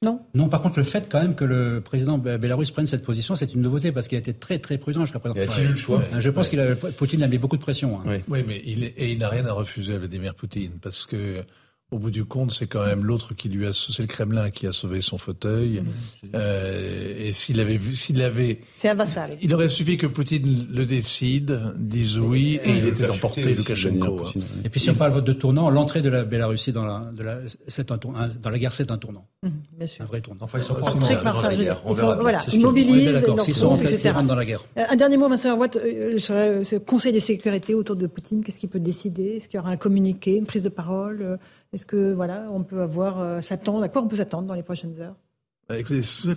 non? 0.01 0.21
Non, 0.33 0.49
par 0.49 0.61
contre, 0.61 0.77
le 0.77 0.85
fait 0.85 1.07
quand 1.09 1.21
même 1.21 1.35
que 1.35 1.45
le 1.45 1.81
président 1.81 2.17
bélarusse 2.17 2.71
prenne 2.71 2.85
cette 2.85 3.03
position, 3.03 3.35
c'est 3.35 3.53
une 3.53 3.61
nouveauté 3.61 3.91
parce 3.91 4.07
qu'il 4.07 4.17
a 4.17 4.19
été 4.19 4.33
très 4.33 4.59
très 4.59 4.77
prudent 4.77 5.01
jusqu'à 5.01 5.19
présent. 5.19 5.35
Il 5.35 5.41
a 5.41 5.63
eu 5.63 5.69
le 5.69 5.75
choix. 5.75 6.03
Je 6.17 6.29
pense 6.29 6.49
qu'il 6.49 6.59
a, 6.59 6.75
Poutine 6.75 7.23
a 7.23 7.27
mis 7.27 7.37
beaucoup 7.37 7.57
de 7.57 7.61
pression. 7.61 7.99
Hein. 7.99 8.19
Oui. 8.27 8.43
mais 8.47 8.61
il, 8.65 8.83
et 8.83 9.11
il 9.11 9.17
n'a 9.17 9.29
rien 9.29 9.45
à 9.45 9.53
refuser 9.53 9.95
à 9.95 9.97
Vladimir 9.97 10.35
Poutine 10.35 10.73
parce 10.81 11.05
que 11.05 11.43
au 11.91 11.99
bout 11.99 12.09
du 12.09 12.25
compte, 12.25 12.51
c'est 12.51 12.65
quand 12.65 12.83
même 12.83 13.05
l'autre 13.05 13.35
qui 13.35 13.47
lui 13.47 13.67
a, 13.67 13.71
c'est 13.71 13.99
le 13.99 14.07
Kremlin 14.07 14.49
qui 14.49 14.65
a 14.65 14.71
sauvé 14.71 15.01
son 15.01 15.19
fauteuil. 15.19 15.81
Mmh, 15.81 16.27
euh, 16.33 17.13
et 17.27 17.31
s'il 17.31 17.59
avait 17.59 17.77
vu, 17.77 17.93
s'il 17.93 18.23
avait, 18.23 18.61
c'est 18.73 18.89
un 18.89 18.95
vassal. 18.95 19.37
Il 19.41 19.53
aurait 19.53 19.69
suffi 19.69 19.95
que 19.95 20.07
Poutine 20.07 20.67
le 20.73 20.85
décide, 20.85 21.73
dise 21.77 22.17
oui, 22.17 22.59
et, 22.63 22.71
il 22.71 22.87
était 22.87 23.07
emporté 23.07 23.43
Lukashenko. 23.43 24.25
Hein. 24.25 24.39
Et 24.63 24.69
puis 24.69 24.79
si 24.79 24.89
on 24.89 24.95
parle 24.95 25.23
de 25.23 25.33
tournant, 25.33 25.69
l'entrée 25.69 26.01
de 26.01 26.09
la 26.09 26.23
Bélarussie 26.23 26.71
dans 26.71 26.85
la, 26.85 27.11
de 27.13 27.21
la, 27.21 27.37
c'est 27.67 27.91
un 27.91 27.99
tournant, 27.99 28.27
dans 28.41 28.49
la 28.49 28.57
guerre, 28.57 28.73
c'est 28.73 28.89
un 28.89 28.97
tournant. 28.97 29.27
Mmh, 29.43 29.49
bien 29.77 29.87
sûr. 29.87 30.03
Un 30.03 30.07
vrai 30.07 30.21
tournant. 30.21 30.43
Enfin, 30.43 30.57
ils 30.57 30.65
sont 30.65 30.73
pas 30.73 30.91
dans 30.91 31.41
la 31.41 31.55
guerre. 31.55 31.81
On 31.85 31.93
verra 31.93 32.15
voilà, 32.15 32.43
ils 32.51 32.61
mobilisent 32.61 33.25
S'ils 33.41 33.53
sont 33.53 33.69
rentrés, 33.69 33.95
dans 34.25 34.35
la 34.35 34.45
guerre. 34.45 34.65
Euh, 34.77 34.85
un 34.89 34.95
dernier 34.95 35.17
mot, 35.17 35.29
Vincent 35.29 35.55
Watt, 35.55 35.77
euh, 35.77 36.17
ce 36.17 36.77
Conseil 36.77 37.13
de 37.13 37.19
sécurité 37.19 37.75
autour 37.75 37.95
de 37.95 38.07
Poutine, 38.07 38.43
qu'est-ce 38.43 38.59
qu'il 38.59 38.69
peut 38.69 38.79
décider? 38.79 39.35
Est-ce 39.35 39.47
qu'il 39.47 39.57
y 39.57 39.61
aura 39.61 39.69
un 39.69 39.77
communiqué, 39.77 40.35
une 40.35 40.45
prise 40.45 40.63
de 40.63 40.69
parole? 40.69 41.37
Est-ce 41.75 41.85
que 41.85 42.13
voilà, 42.13 42.47
on 42.51 42.63
peut 42.63 42.81
avoir 42.81 43.19
euh, 43.19 43.41
s'attendre 43.41 43.83
à 43.83 43.89
quoi 43.89 44.01
on 44.01 44.07
peut 44.07 44.15
s'attendre 44.15 44.47
dans 44.47 44.53
les 44.53 44.63
prochaines 44.63 44.97
heures? 45.01 45.17
Bah, 45.67 45.75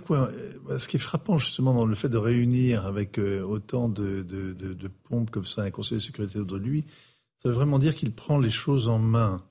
quoi, 0.05 0.29
euh, 0.69 0.79
ce 0.79 0.87
qui 0.87 0.97
est 0.97 0.99
frappant 0.99 1.37
justement 1.37 1.73
dans 1.73 1.85
le 1.85 1.95
fait 1.95 2.09
de 2.09 2.17
réunir 2.17 2.85
avec 2.85 3.17
euh, 3.17 3.41
autant 3.41 3.87
de, 3.87 4.21
de, 4.21 4.51
de, 4.51 4.73
de, 4.73 4.87
pompes 4.87 5.31
comme 5.31 5.45
ça 5.45 5.61
un 5.61 5.71
conseil 5.71 5.99
de 5.99 6.03
sécurité 6.03 6.39
autour 6.39 6.59
de 6.59 6.63
lui, 6.63 6.83
ça 7.41 7.47
veut 7.47 7.55
vraiment 7.55 7.79
dire 7.79 7.95
qu'il 7.95 8.11
prend 8.11 8.37
les 8.37 8.51
choses 8.51 8.89
en 8.89 8.99
main. 8.99 9.41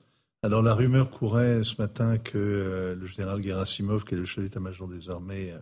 Alors 0.43 0.61
la 0.61 0.75
rumeur 0.75 1.09
courait 1.09 1.63
ce 1.63 1.81
matin 1.81 2.19
que 2.19 2.95
le 2.97 3.07
général 3.07 3.41
Gerasimov, 3.41 4.03
qui 4.03 4.13
est 4.13 4.17
le 4.17 4.25
chef 4.25 4.43
d'état-major 4.43 4.87
des 4.87 5.09
armées, 5.09 5.53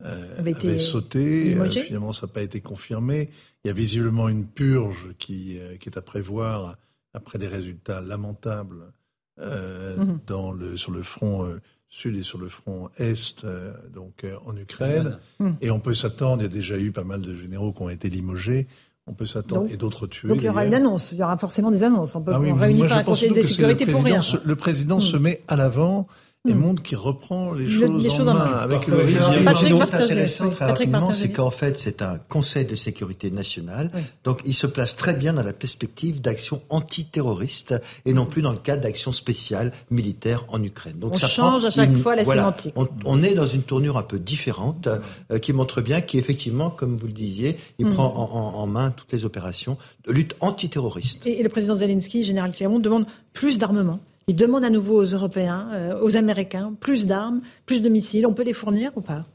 avait, 0.00 0.78
sauté. 0.78 1.56
finalement, 1.70 2.12
ça 2.12 2.26
n'a 2.26 2.32
pas 2.32 2.42
été 2.42 2.60
confirmé. 2.60 3.30
Il 3.64 3.68
y 3.68 3.70
a 3.70 3.74
visiblement 3.74 4.28
une 4.28 4.46
purge 4.46 5.14
qui, 5.18 5.60
qui 5.78 5.88
est 5.88 5.96
à 5.96 6.02
prévoir 6.02 6.76
après 7.14 7.38
des 7.38 7.48
résultats 7.48 8.00
lamentables 8.00 8.92
euh, 9.38 9.96
mhm. 9.96 10.18
dans 10.26 10.52
le, 10.52 10.76
sur 10.76 10.92
le 10.92 11.02
front 11.02 11.44
euh, 11.44 11.60
sud 11.88 12.16
et 12.16 12.22
sur 12.22 12.38
le 12.38 12.48
front 12.48 12.88
est, 12.98 13.44
euh, 13.44 13.72
donc 13.92 14.26
en 14.46 14.56
Ukraine. 14.56 15.18
Mhm. 15.38 15.56
Et 15.60 15.70
on 15.70 15.80
peut 15.80 15.94
s'attendre, 15.94 16.42
il 16.42 16.46
y 16.46 16.46
a 16.46 16.52
déjà 16.52 16.78
eu 16.78 16.92
pas 16.92 17.04
mal 17.04 17.22
de 17.22 17.34
généraux 17.34 17.72
qui 17.72 17.82
ont 17.82 17.88
été 17.88 18.08
limogés. 18.10 18.66
On 19.06 19.14
peut 19.14 19.26
s'attendre 19.26 19.68
et 19.70 19.76
d'autres 19.76 20.06
tués. 20.06 20.28
Donc 20.28 20.38
il 20.38 20.44
y 20.44 20.48
aura 20.48 20.64
une 20.66 20.74
annonce, 20.74 21.10
il 21.12 21.18
y 21.18 21.22
aura 21.22 21.36
forcément 21.36 21.70
des 21.70 21.82
annonces. 21.82 22.14
On 22.14 22.22
peut 22.22 22.32
ah 22.34 22.38
réunir 22.38 22.88
pas 22.88 22.96
un 22.96 23.02
conseil 23.02 23.32
de 23.32 23.42
sécurité 23.42 23.86
pour 23.86 24.04
rien. 24.04 24.20
Le 24.44 24.56
président 24.56 24.96
mhm. 24.96 25.02
se 25.02 25.16
met 25.16 25.42
à 25.48 25.56
l'avant 25.56 26.06
et 26.48 26.54
hmm. 26.54 26.58
montre 26.58 26.82
qu'il 26.82 26.96
reprend 26.96 27.52
les 27.52 27.68
choses, 27.68 28.26
en, 28.26 28.32
main, 28.32 28.40
avec 28.40 28.86
le 28.86 28.96
risque. 29.00 29.20
Ce 29.20 29.64
qui 29.66 29.72
est 29.74 29.80
intéressant 29.82 30.48
très 30.48 30.64
rapidement, 30.66 31.12
c'est 31.12 31.30
qu'en 31.30 31.50
fait, 31.50 31.76
c'est 31.76 32.00
un 32.00 32.18
Conseil 32.30 32.64
de 32.64 32.74
sécurité 32.74 33.30
nationale. 33.30 33.90
Donc, 34.24 34.40
il 34.46 34.54
se 34.54 34.66
place 34.66 34.96
très 34.96 35.12
bien 35.12 35.34
dans 35.34 35.42
la 35.42 35.52
perspective 35.52 36.22
d'action 36.22 36.62
antiterroriste 36.70 37.74
et 38.06 38.14
non 38.14 38.24
plus 38.24 38.40
dans 38.40 38.52
le 38.52 38.58
cadre 38.58 38.82
d'actions 38.82 39.12
spéciales 39.12 39.72
militaires 39.90 40.46
en 40.48 40.62
Ukraine. 40.62 40.98
Donc, 40.98 41.12
on 41.12 41.16
ça 41.16 41.28
change 41.28 41.66
à 41.66 41.70
chaque 41.70 41.92
fois 41.92 42.16
la 42.16 42.24
sémantique. 42.24 42.74
On, 43.04 43.22
est 43.22 43.34
dans 43.34 43.46
une 43.46 43.62
tournure 43.62 43.98
un 43.98 44.02
peu 44.02 44.18
différente 44.18 44.88
euh, 45.30 45.38
qui 45.38 45.52
montre 45.52 45.82
bien 45.82 46.00
qu'effectivement, 46.00 46.70
comme 46.70 46.96
vous 46.96 47.06
le 47.06 47.12
disiez, 47.12 47.58
il 47.78 47.86
hmm. 47.86 47.94
prend 47.94 48.14
en, 48.14 48.66
main 48.66 48.92
toutes 48.92 49.12
les 49.12 49.24
opérations 49.24 49.76
de 50.06 50.12
lutte 50.12 50.34
antiterroriste. 50.40 51.26
Et, 51.26 51.40
et 51.40 51.42
le 51.42 51.48
président 51.50 51.74
Zelensky, 51.74 52.24
général 52.24 52.52
Clermont, 52.52 52.78
demande 52.78 53.06
plus 53.34 53.58
d'armement. 53.58 54.00
Il 54.26 54.36
demande 54.36 54.64
à 54.64 54.70
nouveau 54.70 55.02
aux 55.02 55.06
Européens, 55.06 55.68
euh, 55.72 56.00
aux 56.00 56.16
Américains, 56.16 56.74
plus 56.78 57.06
d'armes, 57.06 57.40
plus 57.66 57.80
de 57.80 57.88
missiles. 57.88 58.26
On 58.26 58.34
peut 58.34 58.44
les 58.44 58.52
fournir 58.52 58.92
ou 58.96 59.00
pas? 59.00 59.26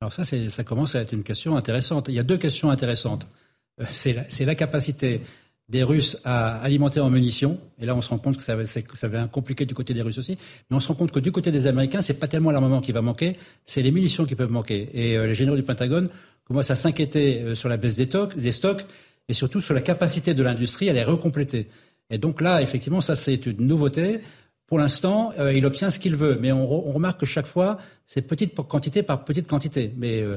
Alors 0.00 0.12
ça, 0.12 0.24
ça 0.24 0.64
commence 0.64 0.96
à 0.96 1.00
être 1.00 1.12
une 1.12 1.22
question 1.22 1.56
intéressante. 1.56 2.06
Il 2.08 2.14
y 2.14 2.18
a 2.18 2.24
deux 2.24 2.36
questions 2.36 2.70
intéressantes. 2.70 3.28
Euh, 3.80 3.84
c'est 3.92 4.44
la, 4.44 4.54
capacité 4.54 5.20
des 5.68 5.84
Russes 5.84 6.20
à 6.24 6.56
alimenter 6.60 6.98
en 6.98 7.08
munitions. 7.08 7.58
Et 7.78 7.86
là, 7.86 7.94
on 7.94 8.00
se 8.00 8.10
rend 8.10 8.18
compte 8.18 8.36
que 8.36 8.42
ça, 8.42 8.56
ça 8.66 9.08
va 9.08 9.28
compliquer 9.28 9.64
du 9.64 9.74
côté 9.74 9.94
des 9.94 10.02
Russes 10.02 10.18
aussi. 10.18 10.36
Mais 10.68 10.76
on 10.76 10.80
se 10.80 10.88
rend 10.88 10.94
compte 10.94 11.12
que 11.12 11.20
du 11.20 11.30
côté 11.30 11.52
des 11.52 11.68
Américains, 11.68 12.02
c'est 12.02 12.18
pas 12.18 12.26
tellement 12.26 12.50
l'armement 12.50 12.80
qui 12.80 12.90
va 12.90 13.00
manquer, 13.00 13.36
c'est 13.64 13.80
les 13.80 13.92
munitions 13.92 14.24
qui 14.26 14.34
peuvent 14.34 14.50
manquer. 14.50 14.90
Et 14.92 15.16
euh, 15.16 15.26
les 15.26 15.34
généraux 15.34 15.56
du 15.56 15.62
Pentagone 15.62 16.08
commencent 16.44 16.72
à 16.72 16.76
s'inquiéter 16.76 17.54
sur 17.54 17.68
la 17.68 17.76
baisse 17.76 17.96
des 17.96 18.08
des 18.36 18.52
stocks 18.52 18.84
et 19.28 19.34
surtout 19.34 19.60
sur 19.60 19.74
la 19.74 19.80
capacité 19.80 20.34
de 20.34 20.42
l'industrie 20.42 20.90
à 20.90 20.92
les 20.92 21.04
recompléter. 21.04 21.68
Et 22.12 22.18
donc 22.18 22.40
là, 22.40 22.62
effectivement, 22.62 23.00
ça 23.00 23.16
c'est 23.16 23.46
une 23.46 23.66
nouveauté. 23.66 24.20
Pour 24.66 24.78
l'instant, 24.78 25.32
euh, 25.38 25.52
il 25.52 25.66
obtient 25.66 25.90
ce 25.90 25.98
qu'il 25.98 26.14
veut, 26.14 26.38
mais 26.40 26.52
on, 26.52 26.66
remarque 26.92 27.20
que 27.20 27.26
chaque 27.26 27.46
fois, 27.46 27.78
c'est 28.06 28.22
petite 28.22 28.54
quantité 28.54 29.02
par 29.02 29.24
petite 29.24 29.48
quantité. 29.48 29.92
Mais, 29.96 30.22
euh, 30.22 30.36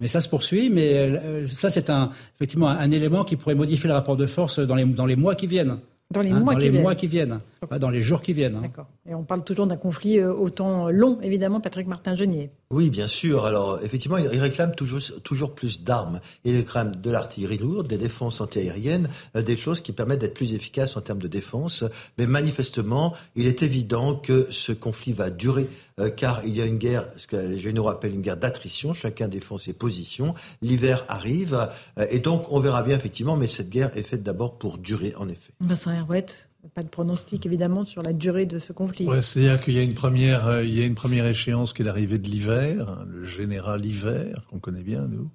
mais 0.00 0.06
ça 0.08 0.20
se 0.20 0.28
poursuit. 0.28 0.70
Mais 0.70 0.94
euh, 0.94 1.46
ça, 1.46 1.70
c'est 1.70 1.90
un, 1.90 2.10
effectivement 2.36 2.68
un, 2.68 2.90
élément 2.90 3.24
qui 3.24 3.36
pourrait 3.36 3.56
modifier 3.56 3.88
le 3.88 3.94
rapport 3.94 4.16
de 4.16 4.26
force 4.26 4.60
dans 4.60 4.76
les, 4.76 4.84
dans 4.84 5.06
les 5.06 5.16
mois 5.16 5.34
qui 5.34 5.46
viennent. 5.46 5.78
Dans 6.10 6.22
les, 6.22 6.30
hein, 6.30 6.40
mois, 6.40 6.54
dans 6.54 6.60
qui 6.60 6.70
les 6.70 6.80
mois, 6.80 6.94
qui 6.94 7.06
viennent, 7.06 7.38
pas 7.66 7.78
dans 7.78 7.90
les 7.90 8.02
jours 8.02 8.22
qui 8.22 8.32
viennent. 8.32 8.56
Hein. 8.56 8.62
D'accord. 8.62 8.86
Et 9.08 9.14
on 9.14 9.24
parle 9.24 9.42
toujours 9.44 9.66
d'un 9.66 9.76
conflit 9.76 10.18
euh, 10.18 10.32
autant 10.32 10.90
long, 10.90 11.20
évidemment, 11.22 11.60
Patrick 11.60 11.86
Martin-Genier. 11.86 12.50
Oui, 12.70 12.90
bien 12.90 13.06
sûr. 13.06 13.44
Alors, 13.46 13.82
effectivement, 13.82 14.18
il 14.18 14.38
réclame 14.38 14.74
toujours, 14.74 15.00
toujours 15.24 15.54
plus 15.54 15.82
d'armes. 15.82 16.20
Il 16.44 16.54
réclame 16.56 16.94
de 16.94 17.10
l'artillerie 17.10 17.58
lourde, 17.58 17.88
des 17.88 17.98
défenses 17.98 18.40
antiaériennes, 18.40 19.08
euh, 19.36 19.42
des 19.42 19.56
choses 19.56 19.80
qui 19.80 19.92
permettent 19.92 20.20
d'être 20.20 20.34
plus 20.34 20.54
efficaces 20.54 20.96
en 20.96 21.00
termes 21.00 21.22
de 21.22 21.28
défense. 21.28 21.84
Mais 22.18 22.26
manifestement, 22.26 23.14
il 23.34 23.46
est 23.46 23.62
évident 23.62 24.14
que 24.14 24.46
ce 24.50 24.72
conflit 24.72 25.12
va 25.12 25.30
durer, 25.30 25.68
euh, 25.98 26.10
car 26.10 26.44
il 26.44 26.56
y 26.56 26.62
a 26.62 26.66
une 26.66 26.78
guerre, 26.78 27.06
ce 27.16 27.26
que 27.26 27.36
les 27.36 27.58
généraux 27.58 27.88
appellent 27.88 28.14
une 28.14 28.22
guerre 28.22 28.36
d'attrition. 28.36 28.92
Chacun 28.92 29.28
défend 29.28 29.58
ses 29.58 29.72
positions. 29.72 30.34
L'hiver 30.62 31.04
arrive, 31.08 31.68
et 32.10 32.18
donc 32.18 32.50
on 32.50 32.60
verra 32.60 32.82
bien, 32.82 32.96
effectivement, 32.96 33.36
mais 33.36 33.46
cette 33.46 33.70
guerre 33.70 33.96
est 33.96 34.02
faite 34.02 34.22
d'abord 34.22 34.58
pour 34.58 34.78
durer, 34.78 35.14
en 35.16 35.28
effet. 35.28 35.52
Vincent 35.60 35.92
Herouette 35.92 36.47
pas 36.74 36.82
de 36.82 36.88
pronostic 36.88 37.46
évidemment 37.46 37.84
sur 37.84 38.02
la 38.02 38.12
durée 38.12 38.46
de 38.46 38.58
ce 38.58 38.72
conflit. 38.72 39.06
Ouais, 39.06 39.22
C'est-à-dire 39.22 39.60
qu'il 39.60 39.74
y 39.74 39.78
a 39.78 39.82
une 39.82 39.94
première, 39.94 40.46
euh, 40.46 40.64
il 40.64 40.76
y 40.78 40.82
a 40.82 40.86
une 40.86 40.94
première 40.94 41.26
échéance 41.26 41.72
qui 41.72 41.82
est 41.82 41.84
l'arrivée 41.84 42.18
de 42.18 42.28
l'hiver, 42.28 42.88
hein, 42.88 43.06
le 43.08 43.24
général 43.24 43.84
hiver 43.84 44.44
qu'on 44.50 44.58
connaît 44.58 44.82
bien 44.82 45.06
nous, 45.06 45.30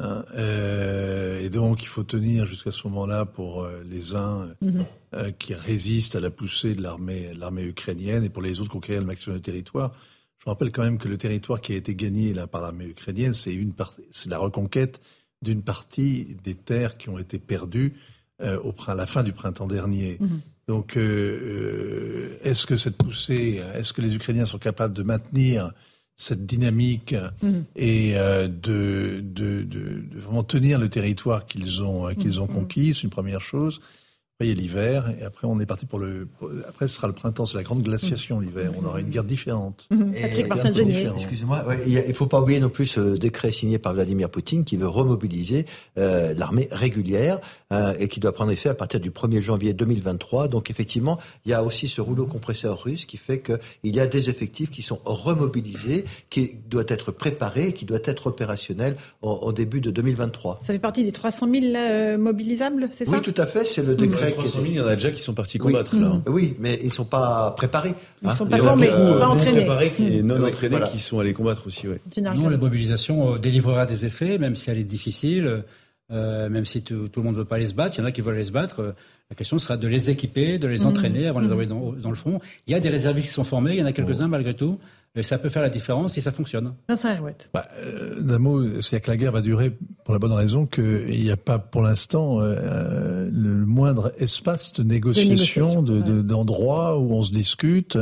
Hein, 0.00 0.24
euh, 0.34 1.38
et 1.40 1.50
donc, 1.50 1.82
il 1.82 1.86
faut 1.86 2.04
tenir 2.04 2.46
jusqu'à 2.46 2.72
ce 2.72 2.86
moment-là 2.88 3.26
pour 3.26 3.62
euh, 3.62 3.82
les 3.88 4.14
uns 4.14 4.54
mhm. 4.62 4.86
qui 5.38 5.54
résistent 5.54 6.16
à 6.16 6.20
la 6.20 6.30
poussée 6.30 6.74
de 6.74 6.82
l'armée, 6.82 7.34
l'armée 7.34 7.64
ukrainienne 7.64 8.24
et 8.24 8.30
pour 8.30 8.42
les 8.42 8.60
autres 8.60 8.70
conquérir 8.70 9.02
le 9.02 9.06
maximum 9.06 9.38
de 9.38 9.42
territoire. 9.42 9.92
Je 10.38 10.48
rappelle 10.48 10.72
quand 10.72 10.82
même 10.82 10.96
que 10.96 11.08
le 11.08 11.18
territoire 11.18 11.60
qui 11.60 11.74
a 11.74 11.76
été 11.76 11.94
gagné 11.94 12.32
là 12.32 12.46
par 12.46 12.62
l'armée 12.62 12.86
ukrainienne, 12.86 13.34
c'est 13.34 13.52
une 13.52 13.74
partie, 13.74 14.02
c'est 14.10 14.30
la 14.30 14.38
reconquête 14.38 15.02
d'une 15.42 15.62
partie 15.62 16.34
des 16.42 16.54
terres 16.54 16.96
qui 16.96 17.10
ont 17.10 17.18
été 17.18 17.38
perdues 17.38 17.94
au, 18.42 18.74
à 18.86 18.94
la 18.94 19.04
fin 19.04 19.22
du 19.22 19.34
printemps 19.34 19.66
dernier. 19.66 20.16
Mhm. 20.18 20.40
Donc, 20.70 20.96
est-ce 20.96 22.64
que 22.64 22.76
cette 22.76 22.96
poussée, 22.96 23.60
est-ce 23.74 23.92
que 23.92 24.02
les 24.02 24.14
Ukrainiens 24.14 24.46
sont 24.46 24.58
capables 24.58 24.94
de 24.94 25.02
maintenir 25.02 25.72
cette 26.20 26.44
dynamique 26.44 27.14
mhm. 27.42 27.64
et 27.76 28.12
euh, 28.16 28.46
de, 28.46 29.20
de, 29.22 29.62
de, 29.62 30.02
de, 30.02 30.18
vraiment 30.18 30.44
tenir 30.44 30.78
le 30.78 30.90
territoire 30.90 31.46
qu'ils 31.46 31.82
ont, 31.82 32.14
qu'ils 32.14 32.40
ont 32.40 32.46
mhm. 32.46 32.54
conquis, 32.54 32.94
c'est 32.94 33.04
une 33.04 33.10
première 33.10 33.40
chose. 33.40 33.80
Après, 34.40 34.48
il 34.48 34.56
y 34.56 34.58
a 34.58 34.62
l'hiver, 34.62 35.14
et 35.20 35.22
après, 35.22 35.46
on 35.46 35.60
est 35.60 35.66
parti 35.66 35.84
pour 35.84 35.98
le. 35.98 36.26
Après, 36.66 36.88
ce 36.88 36.94
sera 36.94 37.06
le 37.06 37.12
printemps, 37.12 37.44
c'est 37.44 37.58
la 37.58 37.62
grande 37.62 37.82
glaciation 37.82 38.40
l'hiver. 38.40 38.72
On 38.80 38.86
aura 38.86 38.98
une 39.02 39.10
guerre 39.10 39.24
différente. 39.24 39.86
Mhm. 39.90 40.14
Excusez-moi, 40.14 41.62
il 41.86 42.02
ne 42.08 42.12
faut 42.14 42.24
pas 42.24 42.40
oublier 42.40 42.58
non 42.58 42.70
plus 42.70 42.86
ce 42.86 43.18
décret 43.18 43.52
signé 43.52 43.78
par 43.78 43.92
Vladimir 43.92 44.30
Poutine 44.30 44.64
qui 44.64 44.78
veut 44.78 44.88
remobiliser 44.88 45.66
euh, 45.98 46.32
l'armée 46.32 46.68
régulière 46.70 47.38
euh, 47.70 47.92
et 47.98 48.08
qui 48.08 48.18
doit 48.18 48.32
prendre 48.32 48.50
effet 48.50 48.70
à 48.70 48.74
partir 48.74 48.98
du 48.98 49.10
1er 49.10 49.42
janvier 49.42 49.74
2023. 49.74 50.48
Donc, 50.48 50.70
effectivement, 50.70 51.18
il 51.44 51.50
y 51.50 51.52
a 51.52 51.62
aussi 51.62 51.86
ce 51.86 52.00
rouleau 52.00 52.24
compresseur 52.24 52.82
russe 52.82 53.04
qui 53.04 53.18
fait 53.18 53.42
qu'il 53.42 53.94
y 53.94 54.00
a 54.00 54.06
des 54.06 54.30
effectifs 54.30 54.70
qui 54.70 54.80
sont 54.80 55.00
remobilisés, 55.04 56.06
qui 56.30 56.54
doivent 56.66 56.86
être 56.88 57.12
préparés 57.12 57.68
et 57.68 57.72
qui 57.74 57.84
doivent 57.84 58.00
être 58.06 58.28
opérationnels 58.28 58.96
au, 59.20 59.52
début 59.52 59.82
de 59.82 59.90
2023. 59.90 60.60
Ça 60.62 60.72
fait 60.72 60.78
partie 60.78 61.04
des 61.04 61.12
300 61.12 61.46
000 61.52 61.66
euh, 61.76 62.16
mobilisables, 62.16 62.88
c'est 62.94 63.04
ça? 63.04 63.10
Oui, 63.10 63.20
tout 63.20 63.34
à 63.36 63.44
fait. 63.44 63.66
C'est 63.66 63.82
le 63.82 63.94
décret 63.94 64.29
300 64.30 64.60
000, 64.60 64.64
il 64.66 64.76
y 64.76 64.80
en 64.80 64.86
a 64.86 64.94
déjà 64.94 65.10
qui 65.10 65.20
sont 65.20 65.34
partis 65.34 65.58
combattre 65.58 65.92
oui. 65.94 66.00
là. 66.00 66.08
Mm. 66.08 66.22
Oui, 66.28 66.56
mais 66.58 66.78
ils 66.80 66.86
ne 66.86 66.92
sont 66.92 67.04
pas 67.04 67.52
préparés. 67.56 67.94
Ils 68.22 68.26
ne 68.26 68.32
hein. 68.32 68.34
sont 68.34 68.46
pas 68.46 68.58
formés, 68.58 68.88
pas 68.88 69.28
entraînés. 69.28 69.92
qui, 69.94 70.22
non 70.22 70.44
entraînés 70.44 70.80
qui 70.90 70.98
sont 70.98 71.18
allés 71.18 71.32
combattre 71.32 71.66
aussi. 71.66 71.88
Oui. 71.88 71.96
Non, 72.22 72.48
la 72.48 72.56
mobilisation 72.56 73.34
euh, 73.34 73.38
délivrera 73.38 73.86
des 73.86 74.04
effets, 74.04 74.38
même 74.38 74.56
si 74.56 74.70
elle 74.70 74.78
est 74.78 74.84
difficile, 74.84 75.64
euh, 76.10 76.48
même 76.48 76.64
si 76.64 76.82
tout, 76.82 77.08
le 77.14 77.22
monde 77.22 77.34
ne 77.34 77.38
veut 77.38 77.44
pas 77.44 77.56
aller 77.56 77.66
se 77.66 77.74
battre. 77.74 77.96
Il 77.98 78.00
y 78.00 78.04
en 78.04 78.06
a 78.06 78.12
qui 78.12 78.20
veulent 78.20 78.34
aller 78.34 78.44
se 78.44 78.52
battre. 78.52 78.80
Euh, 78.80 78.92
la 79.30 79.36
question 79.36 79.58
sera 79.58 79.76
de 79.76 79.86
les 79.86 80.10
équiper, 80.10 80.58
de 80.58 80.66
les 80.66 80.84
mm. 80.84 80.86
entraîner 80.86 81.26
avant 81.28 81.40
de 81.40 81.44
les 81.44 81.50
mm. 81.50 81.52
envoyer 81.52 81.68
dans, 81.68 81.92
dans, 81.92 82.10
le 82.10 82.16
front. 82.16 82.40
Il 82.66 82.72
y 82.72 82.74
a 82.74 82.80
des 82.80 82.88
réservistes 82.88 83.28
qui 83.28 83.34
sont 83.34 83.44
formés, 83.44 83.72
il 83.72 83.78
y 83.78 83.82
en 83.82 83.86
a 83.86 83.92
quelques-uns 83.92 84.28
malgré 84.28 84.54
tout 84.54 84.78
ça 85.22 85.38
peut 85.38 85.48
faire 85.48 85.62
la 85.62 85.68
différence 85.68 86.14
si 86.14 86.20
ça 86.20 86.30
fonctionne. 86.30 86.74
Bah, 87.52 87.68
euh, 87.78 88.20
D'un 88.20 88.38
mot, 88.38 88.80
c'est 88.80 89.00
que 89.00 89.10
la 89.10 89.16
guerre 89.16 89.32
va 89.32 89.40
durer 89.40 89.76
pour 90.04 90.14
la 90.14 90.20
bonne 90.20 90.32
raison 90.32 90.66
qu'il 90.66 91.08
n'y 91.08 91.30
a 91.30 91.36
pas 91.36 91.58
pour 91.58 91.82
l'instant 91.82 92.40
euh, 92.40 93.28
le 93.32 93.66
moindre 93.66 94.12
espace 94.18 94.72
de 94.74 94.84
négociation, 94.84 95.82
d'endroit 95.82 96.98
où 96.98 97.12
on 97.12 97.22
se 97.24 97.32
discute. 97.32 97.98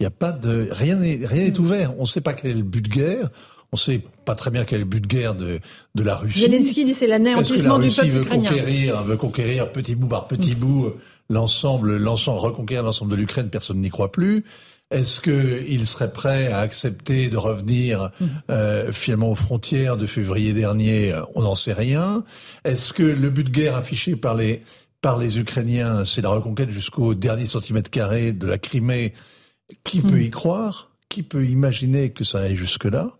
Il 0.00 0.02
n'y 0.02 0.06
a 0.06 0.10
pas 0.10 0.32
de 0.32 0.68
rien 0.70 0.96
n'est 0.96 1.24
rien 1.24 1.44
n'est 1.44 1.58
ouvert. 1.60 1.94
On 1.98 2.02
ne 2.02 2.06
sait 2.06 2.20
pas 2.20 2.32
quel 2.32 2.50
est 2.50 2.54
le 2.54 2.62
but 2.62 2.82
de 2.82 2.88
guerre. 2.88 3.30
On 3.70 3.76
ne 3.76 3.80
sait 3.80 4.02
pas 4.24 4.34
très 4.34 4.50
bien 4.50 4.64
quel 4.64 4.78
est 4.78 4.84
le 4.84 4.88
but 4.88 5.00
de 5.00 5.06
guerre 5.06 5.34
de, 5.34 5.60
de 5.94 6.02
la 6.02 6.16
Russie. 6.16 6.40
Zelensky 6.40 6.84
dit 6.84 6.94
c'est 6.94 7.06
l'anéantissement 7.06 7.78
du 7.78 7.90
peuple 7.90 8.08
veut 8.08 8.24
Conquérir, 8.24 9.04
veut 9.04 9.16
conquérir 9.16 9.70
petit 9.70 9.94
bout 9.94 10.08
par 10.08 10.26
petit 10.26 10.56
mm. 10.56 10.60
bout 10.60 10.92
l'ensemble, 11.30 11.96
l'ensemble, 11.96 12.40
reconquérir 12.40 12.82
l'ensemble 12.82 13.10
de 13.12 13.16
l'Ukraine. 13.16 13.48
Personne 13.48 13.80
n'y 13.80 13.90
croit 13.90 14.10
plus. 14.10 14.44
Est-ce 14.90 15.20
qu'il 15.20 15.86
serait 15.86 16.12
prêt 16.12 16.50
à 16.50 16.60
accepter 16.60 17.28
de 17.28 17.36
revenir 17.36 18.10
mhm. 18.20 18.28
euh, 18.50 18.92
finalement 18.92 19.30
aux 19.30 19.34
frontières 19.34 19.96
de 19.96 20.06
février 20.06 20.54
dernier 20.54 21.14
On 21.34 21.42
n'en 21.42 21.54
sait 21.54 21.74
rien. 21.74 22.24
Est-ce 22.64 22.92
que 22.92 23.02
le 23.02 23.28
but 23.28 23.44
de 23.44 23.50
guerre 23.50 23.76
affiché 23.76 24.16
par 24.16 24.34
les 24.34 24.62
par 25.00 25.18
les 25.18 25.38
Ukrainiens, 25.38 26.04
c'est 26.04 26.22
la 26.22 26.30
reconquête 26.30 26.70
jusqu'au 26.70 27.14
dernier 27.14 27.46
centimètre 27.46 27.90
carré 27.90 28.32
de 28.32 28.46
la 28.46 28.58
Crimée 28.58 29.12
Qui 29.84 30.00
peut 30.00 30.16
mhm. 30.16 30.22
y 30.22 30.30
croire? 30.30 30.90
Qui 31.08 31.22
peut 31.22 31.44
imaginer 31.44 32.10
que 32.10 32.24
ça 32.24 32.40
aille 32.40 32.56
jusque-là? 32.56 33.12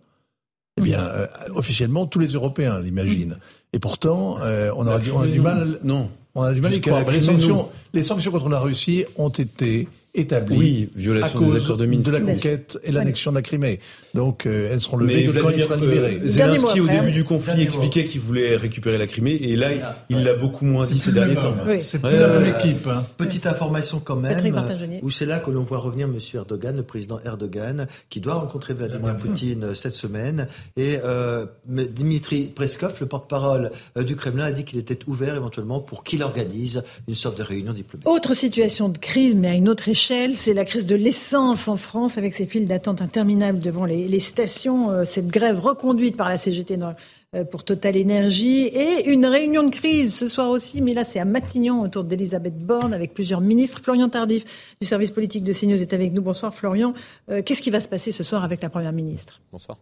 Eh 0.77 0.81
bien, 0.81 1.01
mhm. 1.01 1.11
euh, 1.13 1.27
officiellement, 1.55 2.05
tous 2.05 2.19
les 2.19 2.29
Européens 2.29 2.81
l'imaginent. 2.81 3.37
Et 3.73 3.79
pourtant, 3.79 4.37
euh, 4.41 4.71
on, 4.75 4.87
aura, 4.87 4.99
on 5.13 5.21
a 5.21 5.27
du 5.27 5.39
mal. 5.39 5.79
Non, 5.83 6.09
on 6.35 6.41
a 6.43 6.53
du 6.53 6.61
mal 6.61 6.73
à 6.73 6.75
y 6.75 6.81
croire. 6.81 7.09
Les 7.09 7.21
sanctions, 7.21 7.69
les 7.93 8.03
sanctions 8.03 8.31
contre 8.31 8.49
la 8.49 8.59
Russie 8.59 9.05
ont 9.15 9.29
été 9.29 9.87
établi 10.15 10.57
oui, 10.57 10.89
violation 10.95 11.39
à 11.39 11.43
cause 11.43 11.53
des 11.53 11.63
accords 11.63 11.77
de 11.77 11.85
Minsk. 11.85 12.07
de 12.07 12.11
la 12.11 12.21
conquête 12.21 12.79
et 12.83 12.91
l'annexion 12.91 13.31
de 13.31 13.35
la 13.35 13.41
Crimée. 13.43 13.79
Donc 14.15 14.45
euh, 14.45 14.69
elles 14.71 14.81
seront 14.81 14.97
levées 14.97 15.25
quand 15.27 15.49
il 15.51 15.61
sera 15.61 15.75
libéré. 15.75 16.19
Euh, 16.21 16.27
Zelensky, 16.27 16.79
au 16.79 16.87
début 16.87 17.11
du 17.11 17.23
conflit, 17.23 17.61
expliquait 17.61 18.05
qu'il 18.05 18.21
voulait 18.21 18.55
récupérer 18.55 18.97
la 18.97 19.07
Crimée, 19.07 19.35
et 19.35 19.55
là, 19.55 19.69
il 20.09 20.23
l'a 20.23 20.33
beaucoup 20.33 20.65
moins 20.65 20.87
dit 20.87 20.99
ces 20.99 21.11
derniers 21.11 21.35
temps. 21.35 21.53
C'est 21.79 22.01
plus 22.01 22.17
la 22.17 22.27
même 22.27 22.55
équipe. 22.55 22.87
Hein. 22.87 23.05
Petite 23.17 23.45
information 23.45 23.99
quand 23.99 24.15
même, 24.15 24.39
où 25.03 25.11
c'est 25.11 25.25
là 25.25 25.39
que 25.39 25.51
l'on 25.51 25.63
voit 25.63 25.79
revenir 25.79 26.07
M. 26.07 26.17
Erdogan, 26.33 26.75
le 26.75 26.83
président 26.83 27.19
Erdogan, 27.23 27.87
qui 28.09 28.19
doit 28.19 28.33
rencontrer 28.35 28.73
Vladimir 28.73 29.15
Poutine 29.17 29.63
euh, 29.63 29.73
cette 29.73 29.93
semaine. 29.93 30.47
Et 30.75 30.99
euh, 31.03 31.45
Dimitri 31.67 32.47
Preskov, 32.47 32.95
le 32.99 33.05
porte-parole 33.05 33.71
du 33.95 34.15
Kremlin, 34.15 34.45
a 34.45 34.51
dit 34.51 34.63
qu'il 34.63 34.79
était 34.79 34.99
ouvert 35.07 35.35
éventuellement 35.35 35.79
pour 35.81 36.03
qu'il 36.03 36.23
organise 36.23 36.81
une 37.07 37.15
sorte 37.15 37.37
de 37.37 37.43
réunion 37.43 37.73
diplomatique. 37.73 38.09
Autre 38.09 38.33
situation 38.33 38.89
de 38.89 38.97
crise, 38.97 39.35
mais 39.35 39.49
à 39.49 39.53
une 39.53 39.69
autre 39.69 39.87
échelle 39.87 39.98
c'est 39.99 40.53
la 40.53 40.65
crise 40.65 40.85
de 40.85 40.95
l'essence 40.95 41.67
en 41.67 41.77
France 41.77 42.17
avec 42.17 42.33
ces 42.33 42.45
files 42.45 42.67
d'attente 42.67 43.01
interminables 43.01 43.59
devant 43.59 43.85
les, 43.85 44.19
stations, 44.19 44.89
euh, 44.91 45.05
cette 45.05 45.27
grève 45.27 45.59
reconduite 45.59 46.15
par 46.15 46.29
la 46.29 46.37
CGT 46.37 46.77
euh, 47.35 47.43
pour 47.43 47.63
Total 47.63 47.95
Énergie 47.95 48.67
et 48.67 49.09
une 49.09 49.25
réunion 49.25 49.63
de 49.63 49.69
crise 49.69 50.15
ce 50.15 50.27
soir 50.27 50.49
aussi, 50.49 50.81
mais 50.81 50.93
là 50.93 51.03
c'est 51.05 51.19
à 51.19 51.25
Matignon 51.25 51.81
autour 51.81 52.05
d'Elisabeth 52.05 52.57
Borne 52.57 52.93
avec 52.93 53.13
plusieurs 53.13 53.41
ministres. 53.41 53.81
Florian 53.83 54.09
Tardif 54.09 54.45
du 54.81 54.87
service 54.87 55.11
politique 55.11 55.43
de 55.43 55.53
CNews 55.53 55.81
est 55.81 55.93
avec 55.93 56.13
nous. 56.13 56.21
Bonsoir 56.21 56.53
Florian. 56.53 56.93
Euh, 57.29 57.41
qu'est-ce 57.43 57.61
qui 57.61 57.69
va 57.69 57.81
se 57.81 57.89
passer 57.89 58.11
ce 58.11 58.23
soir 58.23 58.43
avec 58.43 58.61
la 58.61 58.69
Première 58.69 58.93
ministre? 58.93 59.41
Bonsoir. 59.51 59.77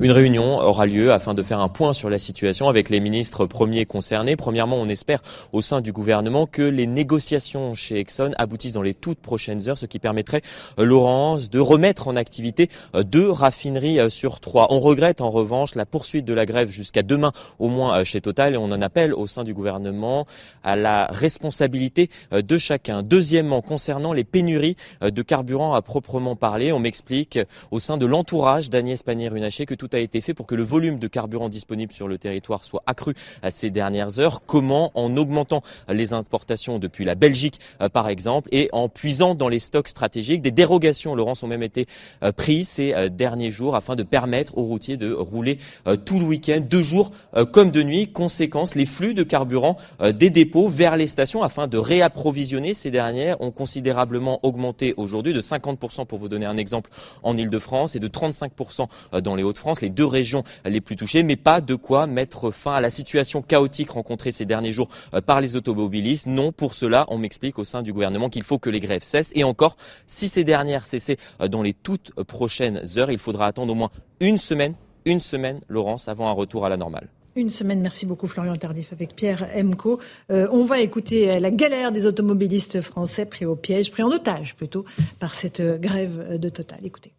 Une 0.00 0.10
réunion 0.10 0.58
aura 0.58 0.86
lieu 0.86 1.12
afin 1.12 1.34
de 1.34 1.42
faire 1.44 1.60
un 1.60 1.68
point 1.68 1.92
sur 1.92 2.10
la 2.10 2.18
situation 2.18 2.68
avec 2.68 2.90
les 2.90 2.98
ministres 2.98 3.46
premiers 3.46 3.86
concernés. 3.86 4.34
Premièrement, 4.34 4.76
on 4.76 4.88
espère 4.88 5.22
au 5.52 5.62
sein 5.62 5.80
du 5.80 5.92
gouvernement 5.92 6.46
que 6.46 6.62
les 6.62 6.88
négociations 6.88 7.74
chez 7.74 8.00
Exxon 8.00 8.32
aboutissent 8.36 8.72
dans 8.72 8.82
les 8.82 8.94
toutes 8.94 9.20
prochaines 9.20 9.68
heures, 9.68 9.78
ce 9.78 9.86
qui 9.86 10.00
permettrait, 10.00 10.42
euh, 10.80 10.84
Laurence, 10.84 11.48
de 11.48 11.60
remettre 11.60 12.08
en 12.08 12.16
activité 12.16 12.70
euh, 12.96 13.04
deux 13.04 13.30
raffineries 13.30 14.00
euh, 14.00 14.08
sur 14.08 14.40
trois. 14.40 14.66
On 14.70 14.80
regrette 14.80 15.20
en 15.20 15.30
revanche 15.30 15.76
la 15.76 15.86
poursuite 15.86 16.24
de 16.24 16.34
la 16.34 16.44
grève 16.44 16.70
jusqu'à 16.70 17.04
demain, 17.04 17.30
au 17.60 17.68
moins 17.68 18.02
chez 18.02 18.20
Total, 18.20 18.54
et 18.54 18.56
on 18.56 18.72
en 18.72 18.82
appelle 18.82 19.14
au 19.14 19.28
sein 19.28 19.44
du 19.44 19.54
gouvernement 19.54 20.26
à 20.64 20.74
la 20.74 21.06
responsabilité 21.06 22.10
de 22.32 22.58
chacun. 22.58 23.04
Deuxièmement, 23.04 23.62
concernant 23.62 24.12
les 24.12 24.24
pénuries 24.24 24.76
de 25.02 25.22
carburant 25.22 25.74
à 25.74 25.82
proprement 25.82 26.34
parler, 26.34 26.72
on 26.72 26.80
m'explique 26.80 27.38
au 27.70 27.78
sein 27.78 27.96
de 27.96 28.06
l'entourage 28.06 28.70
d'Agnès 28.70 29.00
Pannier-Runacher 29.02 29.66
que 29.66 29.74
tout 29.74 29.83
a 29.92 29.98
été 29.98 30.20
fait 30.20 30.34
pour 30.34 30.46
que 30.46 30.54
le 30.54 30.62
volume 30.62 30.98
de 30.98 31.08
carburant 31.08 31.48
disponible 31.48 31.92
sur 31.92 32.08
le 32.08 32.18
territoire 32.18 32.64
soit 32.64 32.82
accru 32.86 33.14
à 33.42 33.50
ces 33.50 33.70
dernières 33.70 34.18
heures. 34.18 34.42
Comment 34.46 34.90
En 34.94 35.16
augmentant 35.16 35.62
les 35.88 36.12
importations 36.12 36.78
depuis 36.78 37.04
la 37.04 37.14
Belgique, 37.14 37.60
euh, 37.80 37.88
par 37.88 38.08
exemple, 38.08 38.48
et 38.52 38.68
en 38.72 38.88
puisant 38.88 39.34
dans 39.34 39.48
les 39.48 39.58
stocks 39.58 39.88
stratégiques. 39.88 40.42
Des 40.42 40.50
dérogations, 40.50 41.14
Laurence, 41.14 41.42
ont 41.42 41.46
même 41.46 41.62
été 41.62 41.86
euh, 42.22 42.32
prises 42.32 42.68
ces 42.68 42.94
euh, 42.94 43.08
derniers 43.08 43.50
jours 43.50 43.76
afin 43.76 43.96
de 43.96 44.02
permettre 44.02 44.58
aux 44.58 44.64
routiers 44.64 44.96
de 44.96 45.12
rouler 45.12 45.58
tout 46.04 46.18
le 46.18 46.24
week-end, 46.24 46.60
deux 46.60 46.82
jours 46.82 47.10
comme 47.52 47.70
de 47.70 47.82
nuit. 47.82 48.08
Conséquence, 48.08 48.74
les 48.74 48.86
flux 48.86 49.14
de 49.14 49.22
carburant 49.22 49.76
des 50.00 50.30
dépôts 50.30 50.68
vers 50.68 50.96
les 50.96 51.06
stations 51.06 51.42
afin 51.42 51.66
de 51.66 51.78
réapprovisionner 51.78 52.74
ces 52.74 52.90
dernières 52.90 53.40
ont 53.40 53.50
considérablement 53.50 54.40
augmenté 54.42 54.94
aujourd'hui 54.96 55.32
de 55.32 55.40
50% 55.40 56.06
pour 56.06 56.18
vous 56.18 56.28
donner 56.28 56.46
un 56.46 56.56
exemple 56.56 56.90
en 57.22 57.36
Ile-de-France 57.36 57.96
et 57.96 58.00
de 58.00 58.08
35% 58.08 58.86
dans 59.22 59.34
les 59.34 59.42
Hauts-de-France 59.42 59.73
les 59.80 59.90
deux 59.90 60.06
régions 60.06 60.44
les 60.64 60.80
plus 60.80 60.96
touchées, 60.96 61.22
mais 61.22 61.36
pas 61.36 61.60
de 61.60 61.74
quoi 61.74 62.06
mettre 62.06 62.50
fin 62.50 62.74
à 62.74 62.80
la 62.80 62.90
situation 62.90 63.42
chaotique 63.42 63.90
rencontrée 63.90 64.30
ces 64.30 64.44
derniers 64.44 64.72
jours 64.72 64.88
euh, 65.14 65.20
par 65.20 65.40
les 65.40 65.56
automobilistes. 65.56 66.26
Non, 66.26 66.52
pour 66.52 66.74
cela, 66.74 67.06
on 67.08 67.18
m'explique 67.18 67.58
au 67.58 67.64
sein 67.64 67.82
du 67.82 67.92
gouvernement 67.92 68.28
qu'il 68.28 68.42
faut 68.42 68.58
que 68.58 68.70
les 68.70 68.80
grèves 68.80 69.02
cessent. 69.02 69.32
Et 69.34 69.44
encore, 69.44 69.76
si 70.06 70.28
ces 70.28 70.44
dernières 70.44 70.86
cessaient 70.86 71.18
euh, 71.40 71.48
dans 71.48 71.62
les 71.62 71.74
toutes 71.74 72.12
prochaines 72.24 72.80
heures, 72.96 73.10
il 73.10 73.18
faudra 73.18 73.46
attendre 73.46 73.72
au 73.72 73.76
moins 73.76 73.90
une 74.20 74.38
semaine, 74.38 74.74
une 75.04 75.20
semaine, 75.20 75.60
Laurence, 75.68 76.08
avant 76.08 76.28
un 76.28 76.32
retour 76.32 76.64
à 76.64 76.68
la 76.68 76.76
normale. 76.76 77.08
Une 77.36 77.50
semaine, 77.50 77.80
merci 77.80 78.06
beaucoup 78.06 78.28
Florian 78.28 78.54
Tardif 78.54 78.92
avec 78.92 79.16
Pierre 79.16 79.48
Emco. 79.56 79.98
Euh, 80.30 80.46
on 80.52 80.66
va 80.66 80.78
écouter 80.80 81.40
la 81.40 81.50
galère 81.50 81.90
des 81.90 82.06
automobilistes 82.06 82.80
français 82.80 83.26
pris 83.26 83.44
au 83.44 83.56
piège, 83.56 83.90
pris 83.90 84.04
en 84.04 84.08
otage 84.10 84.54
plutôt, 84.54 84.84
par 85.18 85.34
cette 85.34 85.60
grève 85.80 86.38
de 86.38 86.48
Total. 86.48 86.78
Écoutez. 86.84 87.12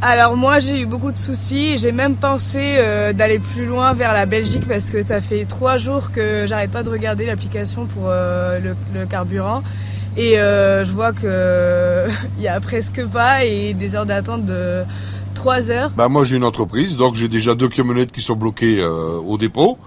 Alors 0.00 0.36
moi 0.36 0.60
j'ai 0.60 0.82
eu 0.82 0.86
beaucoup 0.86 1.10
de 1.10 1.18
soucis, 1.18 1.76
j'ai 1.76 1.90
même 1.90 2.14
pensé 2.14 2.76
euh, 2.78 3.12
d'aller 3.12 3.40
plus 3.40 3.66
loin 3.66 3.94
vers 3.94 4.12
la 4.12 4.26
Belgique 4.26 4.62
parce 4.68 4.90
que 4.90 5.02
ça 5.02 5.20
fait 5.20 5.44
trois 5.44 5.76
jours 5.76 6.12
que 6.12 6.46
j'arrête 6.46 6.70
pas 6.70 6.84
de 6.84 6.88
regarder 6.88 7.26
l'application 7.26 7.86
pour 7.86 8.04
euh, 8.06 8.60
le, 8.94 9.06
carburant 9.06 9.64
et 10.16 10.38
euh, 10.38 10.84
je 10.84 10.92
vois 10.92 11.12
que 11.12 12.06
il 12.38 12.44
y 12.44 12.46
a 12.46 12.60
presque 12.60 13.04
pas 13.06 13.44
et 13.44 13.74
des 13.74 13.96
heures 13.96 14.06
d'attente 14.06 14.44
de 14.44 14.84
trois 15.34 15.68
heures. 15.72 15.90
Bah 15.90 16.08
moi 16.08 16.22
j'ai 16.22 16.36
une 16.36 16.44
entreprise, 16.44 16.96
donc 16.96 17.16
j'ai 17.16 17.28
déjà 17.28 17.56
deux 17.56 17.68
camionnettes 17.68 18.12
qui 18.12 18.22
sont 18.22 18.36
bloquées 18.36 18.78
euh, 18.78 19.18
au 19.18 19.36
dépôt. 19.36 19.78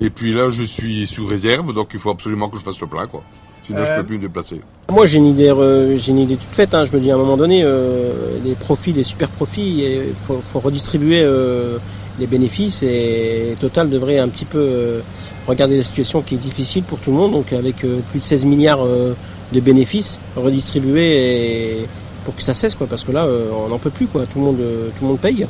Et 0.00 0.10
puis 0.10 0.32
là 0.32 0.50
je 0.50 0.62
suis 0.62 1.08
sous 1.08 1.26
réserve, 1.26 1.74
donc 1.74 1.90
il 1.92 1.98
faut 1.98 2.10
absolument 2.10 2.48
que 2.48 2.56
je 2.56 2.62
fasse 2.62 2.80
le 2.80 2.86
plein 2.86 3.08
quoi. 3.08 3.24
Sinon 3.66 3.84
je 3.84 3.90
Euh. 3.90 3.96
peux 3.98 4.04
plus 4.04 4.16
me 4.16 4.22
déplacer. 4.22 4.60
Moi 4.90 5.06
j'ai 5.06 5.18
une 5.18 5.26
idée, 5.26 5.50
euh, 5.50 5.96
j'ai 5.96 6.12
une 6.12 6.18
idée 6.20 6.36
toute 6.36 6.54
faite. 6.54 6.74
hein. 6.74 6.84
Je 6.84 6.92
me 6.92 7.00
dis 7.00 7.10
à 7.10 7.14
un 7.14 7.18
moment 7.18 7.36
donné, 7.36 7.62
euh, 7.64 8.12
les 8.44 8.54
profits, 8.54 8.92
les 8.92 9.02
super 9.02 9.28
profits, 9.28 9.82
il 10.08 10.14
faut, 10.14 10.40
faut 10.40 10.60
redistribuer 10.60 11.20
euh, 11.22 11.78
les 12.20 12.26
bénéfices 12.26 12.82
et 12.82 13.56
Total 13.60 13.90
devrait 13.90 14.18
un 14.18 14.28
petit 14.28 14.44
peu 14.44 14.58
euh, 14.58 15.00
regarder 15.48 15.76
la 15.76 15.82
situation 15.82 16.22
qui 16.22 16.36
est 16.36 16.38
difficile 16.38 16.82
pour 16.84 16.98
tout 17.00 17.10
le 17.10 17.16
monde. 17.16 17.32
Donc 17.32 17.52
avec 17.52 17.84
euh, 17.84 17.98
plus 18.10 18.20
de 18.20 18.24
16 18.24 18.44
milliards 18.44 18.84
euh, 18.84 19.14
de 19.52 19.60
bénéfices 19.60 20.20
redistribuer 20.36 21.80
et 21.80 21.86
pour 22.24 22.34
que 22.36 22.42
ça 22.42 22.54
cesse 22.54 22.74
quoi, 22.74 22.86
parce 22.86 23.04
que 23.04 23.12
là 23.12 23.24
euh, 23.24 23.48
on 23.64 23.68
n'en 23.68 23.78
peut 23.78 23.90
plus 23.90 24.06
quoi. 24.06 24.26
Tout 24.26 24.38
le 24.38 24.44
monde, 24.44 24.60
euh, 24.60 24.88
tout 24.96 25.02
le 25.04 25.08
monde 25.08 25.20
paye. 25.20 25.46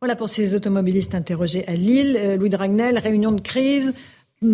Voilà 0.00 0.16
pour 0.16 0.28
ces 0.28 0.54
automobilistes 0.54 1.14
interrogés 1.14 1.64
à 1.66 1.74
Lille. 1.74 2.18
Euh, 2.22 2.36
Louis 2.36 2.50
Dragnel, 2.50 2.98
réunion 2.98 3.32
de 3.32 3.40
crise. 3.40 3.94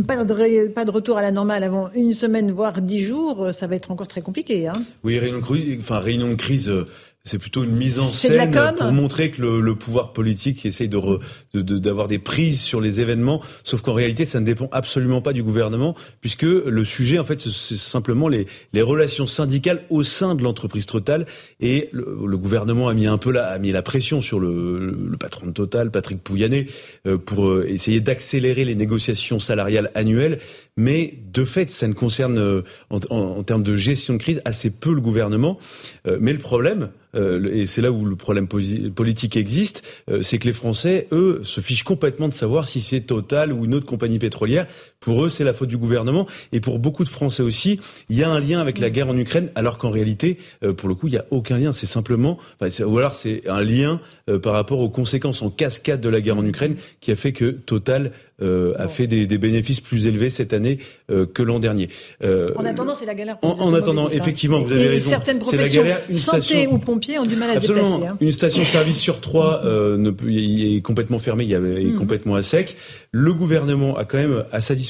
Pas 0.06 0.24
de, 0.24 0.90
retour 0.90 1.18
à 1.18 1.22
la 1.22 1.32
normale 1.32 1.64
avant 1.64 1.90
une 1.94 2.14
semaine, 2.14 2.52
voire 2.52 2.80
dix 2.80 3.02
jours. 3.02 3.44
Euh, 3.44 3.52
Ça 3.52 3.66
va 3.66 3.76
être 3.76 3.90
encore 3.90 4.08
très 4.08 4.22
compliqué. 4.22 4.68
Hein. 4.68 4.72
Oui, 5.02 5.18
réunion 5.18 5.40
enfin, 5.78 5.98
réunion 5.98 6.28
de 6.28 6.34
crise, 6.34 6.68
euh, 6.68 6.86
c'est 7.22 7.38
plutôt 7.38 7.64
une 7.64 7.76
mise 7.76 7.98
en 7.98 8.02
de 8.02 8.08
scène 8.32 8.50
pour 8.78 8.92
montrer 8.92 9.30
que 9.30 9.42
le, 9.42 9.60
le 9.60 9.74
pouvoir 9.74 10.14
politique 10.14 10.64
essaye 10.64 10.88
de 10.88 10.96
re- 10.96 11.20
de- 11.52 11.60
de- 11.60 11.76
d'avoir 11.76 12.08
des 12.08 12.18
prises 12.18 12.60
sur 12.62 12.80
les 12.80 13.00
événements, 13.00 13.42
sauf 13.62 13.82
qu'en 13.82 13.92
réalité, 13.92 14.24
ça 14.24 14.40
ne 14.40 14.46
dépend 14.46 14.68
absolument 14.72 15.20
pas 15.20 15.34
du 15.34 15.42
gouvernement, 15.42 15.94
puisque 16.22 16.42
le 16.44 16.84
sujet, 16.84 17.18
en 17.18 17.24
fait, 17.24 17.40
c'est 17.40 17.76
simplement 17.76 18.26
les, 18.28 18.46
les 18.72 18.80
relations 18.82 19.26
syndicales 19.26 19.82
au 19.90 20.02
sein 20.02 20.34
de 20.34 20.42
l'entreprise 20.42 20.86
Total, 20.86 21.26
et 21.60 21.90
le, 21.92 22.16
le 22.26 22.38
gouvernement 22.38 22.88
a 22.88 22.94
mis 22.94 23.06
un 23.06 23.18
peu 23.18 23.30
la, 23.32 23.48
a 23.48 23.58
mis 23.58 23.70
la 23.70 23.82
pression 23.82 24.22
sur 24.22 24.40
le, 24.40 24.78
le 25.10 25.16
patron 25.18 25.46
de 25.48 25.52
Total, 25.52 25.90
Patrick 25.90 26.22
Pouyanné, 26.22 26.68
euh, 27.06 27.18
pour 27.18 27.48
euh, 27.48 27.66
essayer 27.68 28.00
d'accélérer 28.00 28.64
les 28.64 28.74
négociations 28.74 29.40
salariales 29.40 29.90
annuelles, 29.94 30.38
mais 30.78 31.18
de 31.34 31.44
fait, 31.44 31.70
ça 31.70 31.86
ne 31.86 31.92
concerne, 31.92 32.38
euh, 32.38 32.62
en, 32.88 32.98
en- 33.10 33.16
en 33.38 33.42
termes 33.42 33.62
de 33.62 33.76
gestion 33.76 34.14
de 34.14 34.18
crise, 34.18 34.40
assez 34.46 34.70
peu 34.70 34.94
le 34.94 35.02
gouvernement. 35.02 35.58
Euh, 36.06 36.16
mais 36.20 36.32
le 36.32 36.38
problème, 36.38 36.88
euh, 37.14 37.48
et 37.52 37.66
c'est 37.66 37.82
là 37.82 37.90
où 37.92 38.04
le 38.04 38.16
problème 38.16 38.46
politique 38.48 39.36
existe, 39.36 39.82
euh, 40.10 40.22
c'est 40.22 40.38
que 40.38 40.46
les 40.46 40.52
Français, 40.52 41.08
eux, 41.12 41.40
se 41.42 41.60
fichent 41.60 41.82
complètement 41.82 42.28
de 42.28 42.34
savoir 42.34 42.68
si 42.68 42.80
c'est 42.80 43.00
Total 43.00 43.52
ou 43.52 43.64
une 43.64 43.74
autre 43.74 43.86
compagnie 43.86 44.18
pétrolière. 44.18 44.66
Pour 45.00 45.24
eux, 45.24 45.30
c'est 45.30 45.44
la 45.44 45.54
faute 45.54 45.68
du 45.70 45.78
gouvernement. 45.78 46.26
Et 46.52 46.60
pour 46.60 46.78
beaucoup 46.78 47.04
de 47.04 47.08
Français 47.08 47.42
aussi, 47.42 47.80
il 48.10 48.18
y 48.18 48.22
a 48.22 48.28
un 48.30 48.38
lien 48.38 48.60
avec 48.60 48.78
la 48.78 48.90
guerre 48.90 49.08
en 49.08 49.16
Ukraine, 49.16 49.48
alors 49.54 49.78
qu'en 49.78 49.88
réalité, 49.90 50.36
euh, 50.62 50.74
pour 50.74 50.90
le 50.90 50.94
coup, 50.94 51.08
il 51.08 51.12
n'y 51.12 51.16
a 51.16 51.24
aucun 51.30 51.56
lien. 51.58 51.72
C'est 51.72 51.86
simplement, 51.86 52.38
enfin, 52.60 52.70
c'est- 52.70 52.84
ou 52.84 52.98
alors 52.98 53.14
c'est 53.16 53.48
un 53.48 53.62
lien 53.62 54.00
euh, 54.28 54.38
par 54.38 54.52
rapport 54.52 54.78
aux 54.80 54.90
conséquences 54.90 55.40
en 55.40 55.48
cascade 55.48 56.02
de 56.02 56.08
la 56.10 56.20
guerre 56.20 56.36
en 56.36 56.44
Ukraine 56.44 56.76
qui 57.00 57.10
a 57.10 57.16
fait 57.16 57.32
que 57.32 57.50
Total 57.50 58.12
euh, 58.42 58.72
a 58.78 58.88
fait 58.88 59.06
des, 59.06 59.26
des 59.26 59.36
bénéfices 59.36 59.80
plus 59.80 60.06
élevés 60.06 60.30
cette 60.30 60.52
année 60.54 60.78
euh, 61.10 61.26
que 61.26 61.42
l'an 61.42 61.58
dernier. 61.58 61.90
Euh, 62.24 62.52
En 62.56 62.64
attendant, 62.64 62.94
c'est 62.94 63.04
la 63.04 63.14
galère. 63.14 63.38
pour 63.38 63.60
en- 63.60 63.74
attendant, 63.74 64.08
effectivement, 64.08 64.60
vous 64.60 64.72
avez 64.72 64.84
et 64.84 64.88
raison. 64.88 65.10
Certaines 65.10 65.42
C'est 65.42 65.56
la 65.56 65.62
professions, 65.64 65.82
galère. 65.82 66.00
Une 66.08 66.14
santé 66.16 66.40
station- 66.42 66.72
ou 66.72 66.78
pompiers, 66.78 67.18
ont 67.18 67.24
du 67.24 67.36
mal 67.36 67.50
à 67.50 67.60
se 67.60 67.66
déplacer. 67.66 67.90
hein. 68.06 68.16
Une 68.20 68.32
station-service 68.32 68.98
sur 68.98 69.20
trois 69.20 69.62
euh, 69.66 69.98
ne 69.98 70.10
est 70.30 70.80
complètement 70.82 71.18
fermée, 71.18 71.44
il 71.44 71.52
est 71.52 71.58
Mhm. 71.58 71.96
complètement 71.96 72.34
à 72.34 72.42
sec. 72.42 72.76
Le 73.12 73.34
gouvernement 73.34 73.96
a 73.98 74.04
quand 74.06 74.16
même 74.18 74.44
à 74.52 74.60
sa 74.62 74.74
disposition 74.74 74.89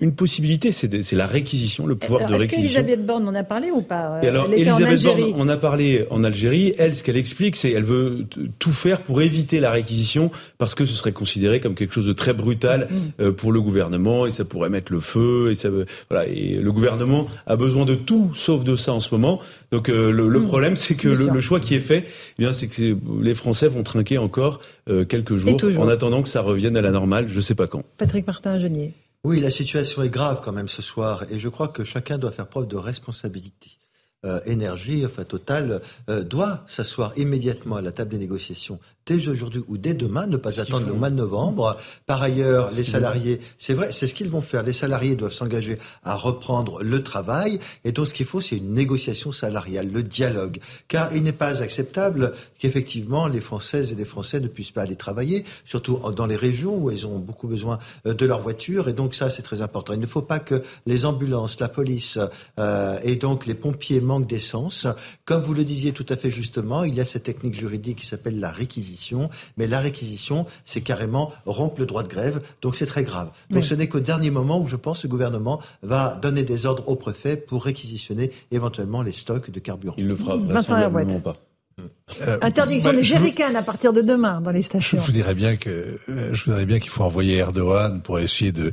une 0.00 0.14
possibilité, 0.14 0.72
c'est 0.72 1.12
la 1.12 1.26
réquisition, 1.26 1.86
le 1.86 1.94
pouvoir 1.96 2.20
Alors, 2.22 2.30
de 2.30 2.34
Est-ce 2.36 2.42
réquisition. 2.50 2.80
qu'Elisabeth 2.82 3.06
Borne 3.06 3.28
en 3.28 3.34
a 3.34 3.42
parlé 3.44 3.70
ou 3.70 3.82
pas 3.82 4.20
Et 4.22 4.28
alors, 4.28 4.48
en 4.48 4.52
Elisabeth 4.52 5.02
Borne, 5.02 5.20
on 5.36 5.48
a 5.48 5.56
parlé 5.56 6.06
en 6.10 6.24
Algérie. 6.24 6.74
Elle, 6.78 6.94
ce 6.96 7.02
qu'elle 7.04 7.16
explique, 7.16 7.56
c'est 7.56 7.70
elle 7.70 7.84
veut 7.84 8.26
tout 8.58 8.72
faire 8.72 9.02
pour 9.02 9.22
éviter 9.22 9.60
la 9.60 9.70
réquisition 9.70 10.30
parce 10.58 10.74
que 10.74 10.84
ce 10.84 10.94
serait 10.94 11.12
considéré 11.12 11.60
comme 11.60 11.74
quelque 11.74 11.92
chose 11.94 12.06
de 12.06 12.12
très 12.12 12.32
brutal 12.32 12.88
Mm. 12.90 13.22
euh, 13.22 13.32
pour 13.32 13.52
le 13.52 13.60
gouvernement 13.60 14.26
et 14.26 14.30
ça 14.30 14.44
pourrait 14.44 14.70
mettre 14.70 14.92
le 14.92 15.00
feu 15.00 15.50
et 15.50 15.54
ça 15.54 15.70
veut- 15.70 15.86
voilà. 16.10 16.26
Et 16.28 16.54
le 16.54 16.72
gouvernement 16.72 17.26
a 17.46 17.56
besoin 17.56 17.84
de 17.84 17.94
tout 17.94 18.30
sauf 18.34 18.64
de 18.64 18.76
ça 18.76 18.92
en 18.92 19.00
ce 19.00 19.14
moment. 19.14 19.40
Donc 19.70 19.88
euh, 19.88 20.10
le, 20.10 20.28
le 20.28 20.40
Mm. 20.40 20.46
problème, 20.46 20.76
c'est 20.76 20.94
que 20.94 21.08
le, 21.08 21.40
choix 21.40 21.60
qui 21.60 21.74
est 21.74 21.80
fait, 21.80 22.04
eh 22.38 22.42
bien, 22.42 22.52
c'est 22.52 22.68
que 22.68 22.96
les 23.22 23.34
Français 23.34 23.68
vont 23.68 23.82
trinquer 23.82 24.18
encore 24.18 24.60
euh, 24.88 25.04
quelques 25.04 25.36
jours 25.36 25.58
en 25.78 25.88
attendant 25.88 26.22
que 26.22 26.28
ça 26.28 26.40
revienne 26.40 26.76
à 26.76 26.80
la 26.80 26.90
normale. 26.90 27.26
Je 27.28 27.40
sais 27.40 27.54
pas 27.54 27.66
quand. 27.66 27.82
Patrick 27.98 28.26
Martin-Genier. 28.26 28.92
Oui, 29.24 29.38
la 29.38 29.52
situation 29.52 30.02
est 30.02 30.10
grave 30.10 30.40
quand 30.42 30.50
même 30.50 30.66
ce 30.66 30.82
soir 30.82 31.22
et 31.30 31.38
je 31.38 31.48
crois 31.48 31.68
que 31.68 31.84
chacun 31.84 32.18
doit 32.18 32.32
faire 32.32 32.48
preuve 32.48 32.66
de 32.66 32.76
responsabilité. 32.76 33.78
Euh, 34.24 34.38
énergie, 34.46 35.04
enfin 35.04 35.24
Total, 35.24 35.82
euh, 36.08 36.22
doit 36.22 36.62
s'asseoir 36.68 37.12
immédiatement 37.16 37.74
à 37.74 37.80
la 37.80 37.90
table 37.90 38.10
des 38.10 38.18
négociations 38.18 38.78
dès 39.06 39.28
aujourd'hui 39.28 39.62
ou 39.68 39.78
dès 39.78 39.94
demain, 39.94 40.26
ne 40.26 40.36
pas 40.36 40.60
attendre 40.60 40.86
le 40.86 40.94
mois 40.94 41.10
de 41.10 41.16
novembre. 41.16 41.76
Par 42.06 42.22
ailleurs, 42.22 42.70
les 42.76 42.84
salariés, 42.84 43.40
c'est 43.58 43.74
vrai, 43.74 43.92
c'est 43.92 44.06
ce 44.06 44.14
qu'ils 44.14 44.30
vont 44.30 44.42
faire. 44.42 44.62
Les 44.62 44.72
salariés 44.72 45.16
doivent 45.16 45.32
s'engager 45.32 45.78
à 46.04 46.14
reprendre 46.14 46.82
le 46.82 47.02
travail 47.02 47.58
et 47.84 47.92
donc 47.92 48.06
ce 48.06 48.14
qu'il 48.14 48.26
faut, 48.26 48.40
c'est 48.40 48.58
une 48.58 48.72
négociation 48.72 49.32
salariale, 49.32 49.90
le 49.92 50.02
dialogue. 50.02 50.58
Car 50.88 51.14
il 51.14 51.22
n'est 51.22 51.32
pas 51.32 51.62
acceptable 51.62 52.32
qu'effectivement 52.58 53.26
les 53.26 53.40
Françaises 53.40 53.92
et 53.92 53.94
les 53.94 54.04
Français 54.04 54.40
ne 54.40 54.48
puissent 54.48 54.70
pas 54.70 54.82
aller 54.82 54.96
travailler, 54.96 55.44
surtout 55.64 55.98
dans 56.14 56.26
les 56.26 56.36
régions 56.36 56.76
où 56.76 56.90
ils 56.90 57.06
ont 57.06 57.18
beaucoup 57.18 57.48
besoin 57.48 57.78
euh, 58.06 58.14
de 58.14 58.26
leur 58.26 58.40
voiture 58.40 58.88
et 58.88 58.92
donc 58.92 59.14
ça 59.14 59.30
c'est 59.30 59.42
très 59.42 59.62
important. 59.62 59.92
Il 59.92 60.00
ne 60.00 60.06
faut 60.06 60.22
pas 60.22 60.38
que 60.38 60.62
les 60.86 61.06
ambulances, 61.06 61.58
la 61.60 61.68
police 61.68 62.18
euh, 62.58 62.98
et 63.02 63.16
donc 63.16 63.46
les 63.46 63.54
pompiers 63.54 64.00
manquent 64.12 64.28
d'essence. 64.28 64.86
Comme 65.24 65.40
vous 65.42 65.54
le 65.54 65.64
disiez 65.64 65.92
tout 65.92 66.06
à 66.08 66.16
fait 66.16 66.30
justement, 66.30 66.84
il 66.84 66.94
y 66.94 67.00
a 67.00 67.04
cette 67.04 67.22
technique 67.30 67.54
juridique 67.58 67.98
qui 68.00 68.06
s'appelle 68.06 68.38
la 68.40 68.50
réquisition, 68.50 69.28
mais 69.56 69.66
la 69.66 69.80
réquisition 69.80 70.46
c'est 70.64 70.82
carrément 70.82 71.32
rompre 71.46 71.80
le 71.80 71.86
droit 71.86 72.02
de 72.02 72.08
grève, 72.08 72.40
donc 72.62 72.76
c'est 72.76 72.86
très 72.94 73.04
grave. 73.04 73.28
Donc 73.50 73.62
Oui. 73.62 73.68
ce 73.68 73.74
n'est 73.74 73.88
qu'au 73.88 74.00
dernier 74.00 74.30
moment 74.30 74.60
où 74.60 74.66
je 74.68 74.76
pense 74.76 75.02
que 75.02 75.06
le 75.06 75.10
gouvernement 75.10 75.60
va 75.82 76.18
donner 76.20 76.42
des 76.44 76.66
ordres 76.66 76.86
au 76.88 76.96
préfet 76.96 77.36
pour 77.36 77.64
réquisitionner 77.64 78.30
éventuellement 78.50 79.02
les 79.02 79.12
stocks 79.12 79.50
de 79.50 79.60
carburant. 79.60 79.94
Il 79.98 80.06
le 80.08 80.16
fera 80.16 80.36
Vincent 80.36 80.74
vraisemblablement 80.76 81.20
pas. 81.20 81.36
Euh, 81.80 82.38
Interdiction 82.42 82.90
bah, 82.90 82.96
des 82.96 83.02
je 83.02 83.14
jerrycans 83.14 83.54
à 83.54 83.62
partir 83.62 83.94
de 83.94 84.02
demain 84.02 84.40
dans 84.42 84.50
les 84.50 84.60
Je 84.60 84.66
stations. 84.66 84.98
vous 85.00 85.12
dirais 85.12 85.34
bien 85.34 85.56
que 85.56 85.70
euh, 85.70 86.34
je 86.34 86.44
vous 86.44 86.50
dirais 86.52 86.66
bien 86.66 86.78
qu'il 86.78 86.90
faut 86.90 87.02
envoyer 87.02 87.36
Erdogan 87.36 88.02
pour 88.02 88.18
essayer 88.18 88.52
de 88.52 88.72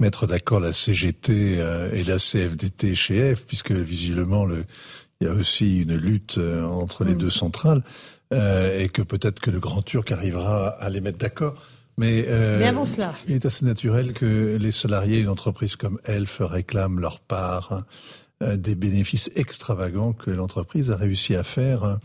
mettre 0.00 0.26
d'accord 0.26 0.60
la 0.60 0.72
CGT 0.72 1.56
euh, 1.58 1.90
et 1.92 2.04
la 2.04 2.18
CFDT 2.18 2.94
chez 2.94 3.34
F, 3.34 3.44
puisque 3.46 3.72
visiblement 3.72 4.44
le, 4.44 4.64
il 5.20 5.26
y 5.26 5.30
a 5.30 5.34
aussi 5.34 5.82
une 5.82 5.96
lutte 5.96 6.38
euh, 6.38 6.64
entre 6.64 7.04
les 7.04 7.14
deux 7.14 7.30
centrales 7.30 7.82
euh, 8.32 8.78
et 8.78 8.88
que 8.88 9.02
peut-être 9.02 9.40
que 9.40 9.50
le 9.50 9.58
Grand 9.58 9.82
Turc 9.82 10.12
arrivera 10.12 10.68
à 10.68 10.88
les 10.88 11.00
mettre 11.00 11.18
d'accord. 11.18 11.54
Mais, 11.96 12.26
euh, 12.28 12.60
Mais 12.60 12.66
avant 12.68 12.84
cela. 12.84 13.12
il 13.26 13.34
est 13.34 13.44
assez 13.44 13.64
naturel 13.64 14.12
que 14.12 14.56
les 14.60 14.70
salariés 14.70 15.18
d'une 15.18 15.28
entreprise 15.30 15.74
comme 15.74 15.98
Elf 16.04 16.38
réclament 16.40 17.00
leur 17.00 17.18
part 17.18 17.72
hein, 17.72 17.84
euh, 18.44 18.56
des 18.56 18.76
bénéfices 18.76 19.30
extravagants 19.34 20.12
que 20.12 20.30
l'entreprise 20.30 20.92
a 20.92 20.96
réussi 20.96 21.34
à 21.34 21.42
faire 21.42 21.82
euh, 21.82 21.96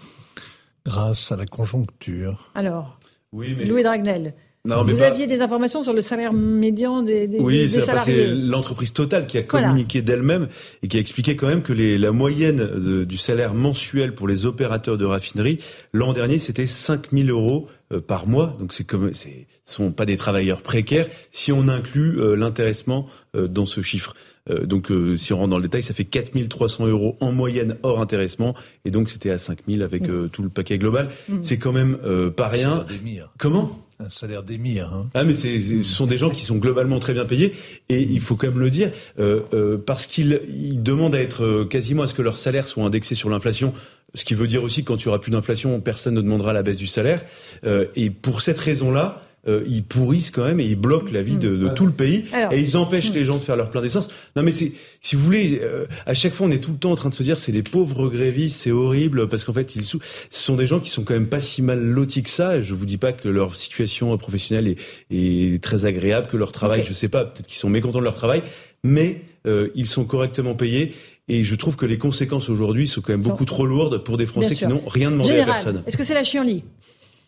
grâce 0.86 1.32
à 1.32 1.36
la 1.36 1.46
conjoncture. 1.46 2.50
Alors, 2.56 2.98
Oui, 3.34 3.54
mais- 3.56 3.66
Louis 3.66 3.84
Dragnel, 3.84 4.34
Non, 4.66 4.86
mais 4.86 4.94
vous 4.94 5.00
pas- 5.00 5.08
aviez 5.08 5.28
des 5.28 5.42
informations 5.42 5.84
sur 5.84 5.92
le 5.92 6.02
salaire 6.02 6.32
médian 6.32 7.02
des, 7.02 7.28
des- 7.28 7.40
Oui, 7.40 7.60
des 7.60 7.70
c'est 7.70 7.84
enfin, 7.84 7.98
c'est 8.06 8.12
salariés. 8.16 8.42
l'entreprise 8.48 8.94
Total 8.94 9.28
qui 9.28 9.38
a 9.38 9.44
Voilà. 9.50 9.68
communiqué 9.68 10.02
d'elle-même 10.02 10.48
et 10.82 10.88
qui 10.88 10.96
a 10.96 11.02
expliqué 11.02 11.36
quand 11.36 11.48
même 11.48 11.64
que 11.64 11.74
les, 11.74 11.98
la 11.98 12.14
moyenne 12.14 12.56
de- 12.58 13.04
du 13.04 13.18
salaire 13.18 13.54
mensuel 13.54 14.16
pour 14.16 14.26
les 14.26 14.46
opérateurs 14.46 14.98
de 14.98 15.04
raffinerie 15.04 15.60
l'an 15.92 16.14
dernier 16.14 16.40
c'était 16.40 16.66
5000 16.66 17.30
euros 17.30 17.68
euh, 17.92 18.00
par 18.00 18.26
mois. 18.26 18.54
Donc 18.58 18.72
c'est 18.72 18.86
comme, 18.86 19.14
ce 19.14 19.28
sont 19.66 19.92
pas 19.92 20.06
des 20.06 20.16
travailleurs 20.16 20.62
précaires 20.62 21.08
si 21.34 21.52
on 21.52 21.68
inclut 21.68 22.18
euh, 22.22 22.36
l'intéressement 22.38 23.06
euh, 23.36 23.50
dans 23.50 23.66
ce 23.66 23.82
chiffre. 23.82 24.16
Euh, 24.50 24.66
donc 24.66 24.92
euh, 24.92 25.18
si 25.18 25.34
on 25.34 25.38
rentre 25.40 25.50
dans 25.50 25.58
le 25.58 25.64
détail, 25.64 25.84
ça 25.84 25.94
fait 25.94 26.06
4300 26.06 26.88
euros 26.88 27.18
en 27.20 27.34
moyenne 27.34 27.76
hors 27.84 28.00
intéressement 28.00 28.56
et 28.86 28.92
donc 28.92 29.10
c'était 29.10 29.30
à 29.30 29.38
5000 29.38 29.82
avec 29.84 30.08
euh, 30.08 30.30
tout 30.32 30.42
le 30.42 30.48
paquet 30.50 30.78
global. 30.78 31.10
Mm. 31.28 31.36
C'est 31.42 31.58
quand 31.58 31.74
même 31.74 31.98
euh, 32.06 32.30
pas 32.32 32.48
rien. 32.48 32.86
d'émir. 32.88 33.30
Comment? 33.38 33.78
Un 34.04 34.10
salaire 34.10 34.44
d'émir. 34.44 34.92
Hein. 34.94 35.08
ah 35.14 35.24
mais 35.24 35.34
c'est, 35.34 35.62
ce 35.62 35.82
sont 35.82 36.08
des 36.08 36.18
gens 36.18 36.30
qui 36.30 36.42
sont 36.42 36.58
globalement 36.58 37.00
très 37.00 37.14
bien 37.14 37.24
payés 37.24 37.54
et 37.88 38.02
il 38.02 38.20
faut 38.20 38.36
quand 38.36 38.48
même 38.48 38.60
le 38.60 38.70
dire 38.70 38.92
euh, 39.18 39.42
euh, 39.54 39.78
parce 39.78 40.08
qu'ils 40.08 40.42
ils 40.50 40.84
demandent 40.84 41.16
à 41.16 41.22
être 41.22 41.46
euh, 41.46 41.66
quasiment 41.66 42.04
à 42.04 42.08
ce 42.08 42.14
que 42.14 42.22
leur 42.22 42.36
salaire 42.36 42.68
soit 42.68 42.84
indexé 42.84 43.16
sur 43.16 43.30
l'inflation. 43.30 43.74
Ce 44.14 44.26
qui 44.26 44.34
veut 44.34 44.48
dire 44.48 44.62
aussi 44.62 44.84
que 44.84 44.90
quand 44.90 45.02
il 45.02 45.06
y 45.06 45.08
aura 45.08 45.22
plus 45.22 45.32
d'inflation, 45.32 45.80
personne 45.80 46.16
ne 46.16 46.22
demandera 46.22 46.52
la 46.52 46.64
baisse 46.64 46.78
du 46.78 46.86
salaire. 46.86 47.24
Euh, 47.66 47.86
et 47.96 48.10
pour 48.10 48.42
cette 48.42 48.60
raison-là, 48.60 49.22
euh, 49.48 49.64
ils 49.68 49.84
pourrissent 49.84 50.32
quand 50.32 50.46
même 50.46 50.60
et 50.60 50.64
ils 50.66 50.76
bloquent 50.76 51.12
la 51.12 51.22
vie 51.22 51.38
de, 51.38 51.56
de 51.58 51.68
tout 51.70 51.86
le 51.86 51.92
pays 51.92 52.26
Alors- 52.32 52.54
et 52.54 52.60
ils 52.62 52.78
empêchent 52.78 53.12
les 53.12 53.26
gens 53.26 53.36
de 53.38 53.42
faire 53.44 53.56
leur 53.58 53.70
plein 53.70 53.82
d'essence. 53.82 54.10
Non 54.36 54.44
mais 54.44 54.52
c'est, 54.52 54.72
si 55.02 55.16
vous 55.16 55.24
voulez, 55.24 55.60
euh, 55.62 55.86
à 56.06 56.14
chaque 56.14 56.34
fois 56.34 56.48
on 56.48 56.52
est 56.52 56.60
tout 56.60 56.72
le 56.72 56.78
temps 56.78 56.92
en 56.92 56.96
train 56.96 57.10
de 57.10 57.14
se 57.14 57.24
dire 57.24 57.38
c'est 57.40 57.52
les 57.52 57.64
pauvres 57.64 58.08
grévistes, 58.10 58.62
c'est 58.62 58.72
horrible 58.72 59.28
parce 59.28 59.44
qu'en 59.44 59.54
fait 59.54 59.76
ils 59.76 59.84
sou- 59.84 60.00
ce 60.30 60.42
sont 60.44 60.56
des 60.56 60.66
gens 60.68 60.80
qui 60.80 60.90
sont 60.90 61.04
quand 61.04 61.14
même 61.14 61.28
pas 61.28 61.42
si 61.42 61.62
mal 61.62 61.82
lotis 61.84 62.24
que 62.24 62.30
ça. 62.30 62.62
Je 62.62 62.74
vous 62.74 62.86
dis 62.86 62.98
pas 62.98 63.12
que 63.12 63.28
leur 63.28 63.56
situation 63.56 64.18
professionnelle 64.18 64.68
est, 64.68 64.78
est 65.12 65.62
très 65.62 65.86
agréable, 65.86 66.28
que 66.32 66.38
leur 66.38 66.52
travail, 66.52 66.82
Ok. 66.82 66.88
je 66.88 66.94
sais 66.94 67.10
pas, 67.10 67.26
peut-être 67.26 67.48
qu'ils 67.48 67.58
sont 67.60 67.70
mécontents 67.70 68.00
de 68.00 68.04
leur 68.06 68.16
travail, 68.16 68.44
mais 68.84 69.22
euh, 69.46 69.70
ils 69.76 69.88
sont 69.88 70.06
correctement 70.06 70.54
payés. 70.56 70.94
Et 71.30 71.46
je 71.46 71.56
trouve 71.56 71.76
que 71.78 71.86
les 71.86 71.98
conséquences 71.98 72.50
aujourd'hui 72.50 72.86
sont 72.88 73.00
quand 73.02 73.14
même 73.14 73.22
beaucoup 73.24 73.46
trop 73.46 73.66
lourdes 73.66 74.04
pour 74.04 74.18
des 74.18 74.26
Français 74.26 74.56
qui 74.56 74.68
n'ont 74.68 74.82
rien 74.88 75.10
demandé 75.12 75.30
à 75.30 75.34
Général, 75.34 75.54
personne. 75.54 75.84
est-ce 75.88 75.96
que 75.98 76.04
c'est 76.04 76.14
la 76.14 76.24
chienlit? 76.26 76.64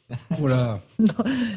Voilà. 0.37 0.81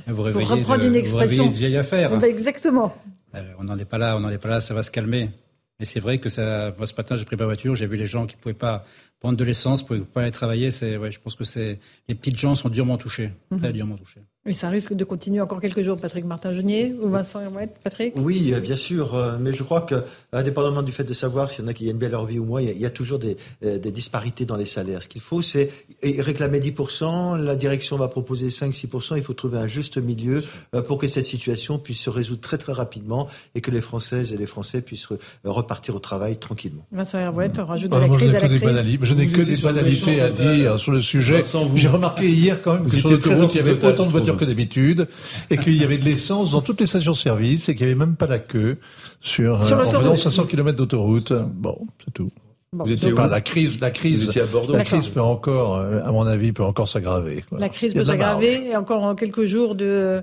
Vous, 0.06 0.22
reprendre 0.22 0.84
une 0.84 0.96
expression. 0.96 1.46
Vous 1.46 1.52
vieille 1.52 1.76
affaire. 1.76 2.18
Bah, 2.18 2.28
exactement. 2.28 2.94
Euh, 3.34 3.42
on 3.58 3.64
n'en 3.64 3.78
est 3.78 3.84
pas 3.84 3.98
là, 3.98 4.16
on 4.16 4.20
n'en 4.20 4.30
est 4.30 4.38
pas 4.38 4.48
là, 4.48 4.60
ça 4.60 4.74
va 4.74 4.82
se 4.82 4.90
calmer. 4.90 5.30
Mais 5.78 5.86
c'est 5.86 6.00
vrai 6.00 6.18
que 6.18 6.28
ça, 6.28 6.72
moi, 6.76 6.86
ce 6.86 6.94
matin, 6.94 7.14
j'ai 7.14 7.24
pris 7.24 7.36
ma 7.36 7.44
voiture, 7.44 7.74
j'ai 7.76 7.86
vu 7.86 7.96
les 7.96 8.06
gens 8.06 8.26
qui 8.26 8.34
ne 8.36 8.40
pouvaient 8.40 8.54
pas 8.54 8.84
prendre 9.20 9.36
de 9.36 9.44
l'essence, 9.44 9.82
ne 9.82 9.86
pouvaient 9.86 10.00
pas 10.00 10.22
aller 10.22 10.32
travailler. 10.32 10.70
C'est, 10.70 10.96
ouais, 10.96 11.12
je 11.12 11.20
pense 11.20 11.36
que 11.36 11.44
c'est, 11.44 11.78
les 12.08 12.14
petites 12.14 12.36
gens 12.36 12.54
sont 12.54 12.68
durement 12.68 12.98
touchés, 12.98 13.30
très 13.56 13.68
mhm. 13.68 13.72
durement 13.72 13.96
touchés. 13.96 14.22
Mais 14.48 14.54
ça 14.54 14.70
risque 14.70 14.94
de 14.94 15.04
continuer 15.04 15.42
encore 15.42 15.60
quelques 15.60 15.82
jours, 15.82 15.98
Patrick 15.98 16.24
Martin-Genier 16.24 16.94
ou 17.02 17.10
Vincent 17.10 17.38
Hermouet, 17.38 17.68
Patrick? 17.84 18.14
Oui, 18.16 18.54
euh, 18.54 18.60
bien 18.60 18.76
sûr, 18.76 19.14
euh, 19.14 19.36
mais 19.38 19.52
je 19.52 19.62
crois 19.62 19.82
que, 19.82 19.96
indépendamment 20.32 20.82
du 20.82 20.90
fait 20.90 21.04
de 21.04 21.12
savoir 21.12 21.50
s'il 21.50 21.64
y 21.64 21.66
en 21.66 21.70
a 21.70 21.74
qui 21.74 21.84
gagnent 21.84 21.98
bien 21.98 22.08
leur 22.08 22.24
vie 22.24 22.38
ou 22.38 22.46
moins, 22.46 22.62
il 22.62 22.78
y 22.78 22.86
a, 22.86 22.88
toujours 22.88 23.18
des, 23.18 23.36
euh, 23.62 23.76
des, 23.76 23.90
disparités 23.90 24.46
dans 24.46 24.56
les 24.56 24.64
salaires. 24.64 25.02
Ce 25.02 25.08
qu'il 25.08 25.20
faut, 25.20 25.42
c'est 25.42 25.70
réclamer 26.02 26.60
10%, 26.60 27.36
la 27.36 27.56
direction 27.56 27.98
va 27.98 28.08
proposer 28.08 28.48
5-6%, 28.48 29.18
il 29.18 29.22
faut 29.22 29.34
trouver 29.34 29.58
un 29.58 29.66
juste 29.66 29.98
milieu 29.98 30.42
pour 30.86 30.96
que 30.96 31.08
cette 31.08 31.24
situation 31.24 31.78
puisse 31.78 32.00
se 32.00 32.08
résoudre 32.08 32.40
très 32.40 32.56
très 32.56 32.72
rapidement 32.72 33.28
et 33.54 33.60
que 33.60 33.70
les 33.70 33.82
Françaises 33.82 34.32
et 34.32 34.38
les 34.38 34.46
Français 34.46 34.80
puissent 34.80 35.08
repartir 35.44 35.94
au 35.94 35.98
travail 35.98 36.38
tranquillement. 36.38 36.86
Vincent 36.90 37.18
Hermouet, 37.18 37.50
on 37.58 37.66
rajoute 37.66 37.90
de 37.90 37.96
la 37.98 38.08
crise 38.08 38.34
à 38.34 38.40
la 38.40 38.82
crise. 38.82 38.98
Je 39.02 39.14
n'ai 39.14 39.26
que 39.26 39.42
des 39.42 39.56
banalités 39.56 40.22
à 40.22 40.30
dire 40.30 40.78
sur 40.78 40.92
le 40.92 41.02
sujet. 41.02 41.42
J'ai 41.74 41.88
remarqué 41.88 42.30
hier 42.30 42.62
quand 42.62 42.72
même 42.72 42.86
que 42.86 42.96
sur 42.96 43.10
l'autoroute, 43.10 43.54
il 43.54 43.58
y 43.58 43.60
avait 43.60 43.84
autant 43.84 44.06
de 44.06 44.10
voitures 44.10 44.37
que 44.38 44.44
d'habitude, 44.44 45.08
et 45.50 45.58
qu'il 45.58 45.76
y 45.76 45.84
avait 45.84 45.98
de 45.98 46.04
l'essence 46.04 46.50
dans 46.50 46.62
toutes 46.62 46.80
les 46.80 46.86
stations-service, 46.86 47.68
et 47.68 47.74
qu'il 47.74 47.86
n'y 47.86 47.92
avait 47.92 48.06
même 48.06 48.16
pas 48.16 48.26
la 48.26 48.38
queue 48.38 48.78
sur, 49.20 49.60
euh, 49.62 49.74
en 49.74 49.84
faisant 49.84 50.16
500 50.16 50.46
km 50.46 50.76
d'autoroute. 50.76 51.32
Bon, 51.32 51.78
c'est 52.04 52.12
tout. 52.12 52.30
vous 52.72 52.92
étiez 52.92 53.12
pas, 53.12 53.26
la 53.26 53.40
crise, 53.40 53.80
la 53.80 53.90
crise, 53.90 54.36
à 54.38 54.46
Bordeaux. 54.46 54.74
La 54.74 54.84
crise 54.84 55.08
peut 55.08 55.20
encore, 55.20 55.76
euh, 55.76 56.00
à 56.04 56.12
mon 56.12 56.26
avis, 56.26 56.52
peut 56.52 56.64
encore 56.64 56.88
s'aggraver. 56.88 57.44
La 57.58 57.68
crise 57.68 57.94
peut 57.94 58.04
s'aggraver, 58.04 58.70
et 58.70 58.76
encore 58.76 59.02
en 59.04 59.14
quelques 59.14 59.44
jours 59.44 59.74
de 59.74 60.22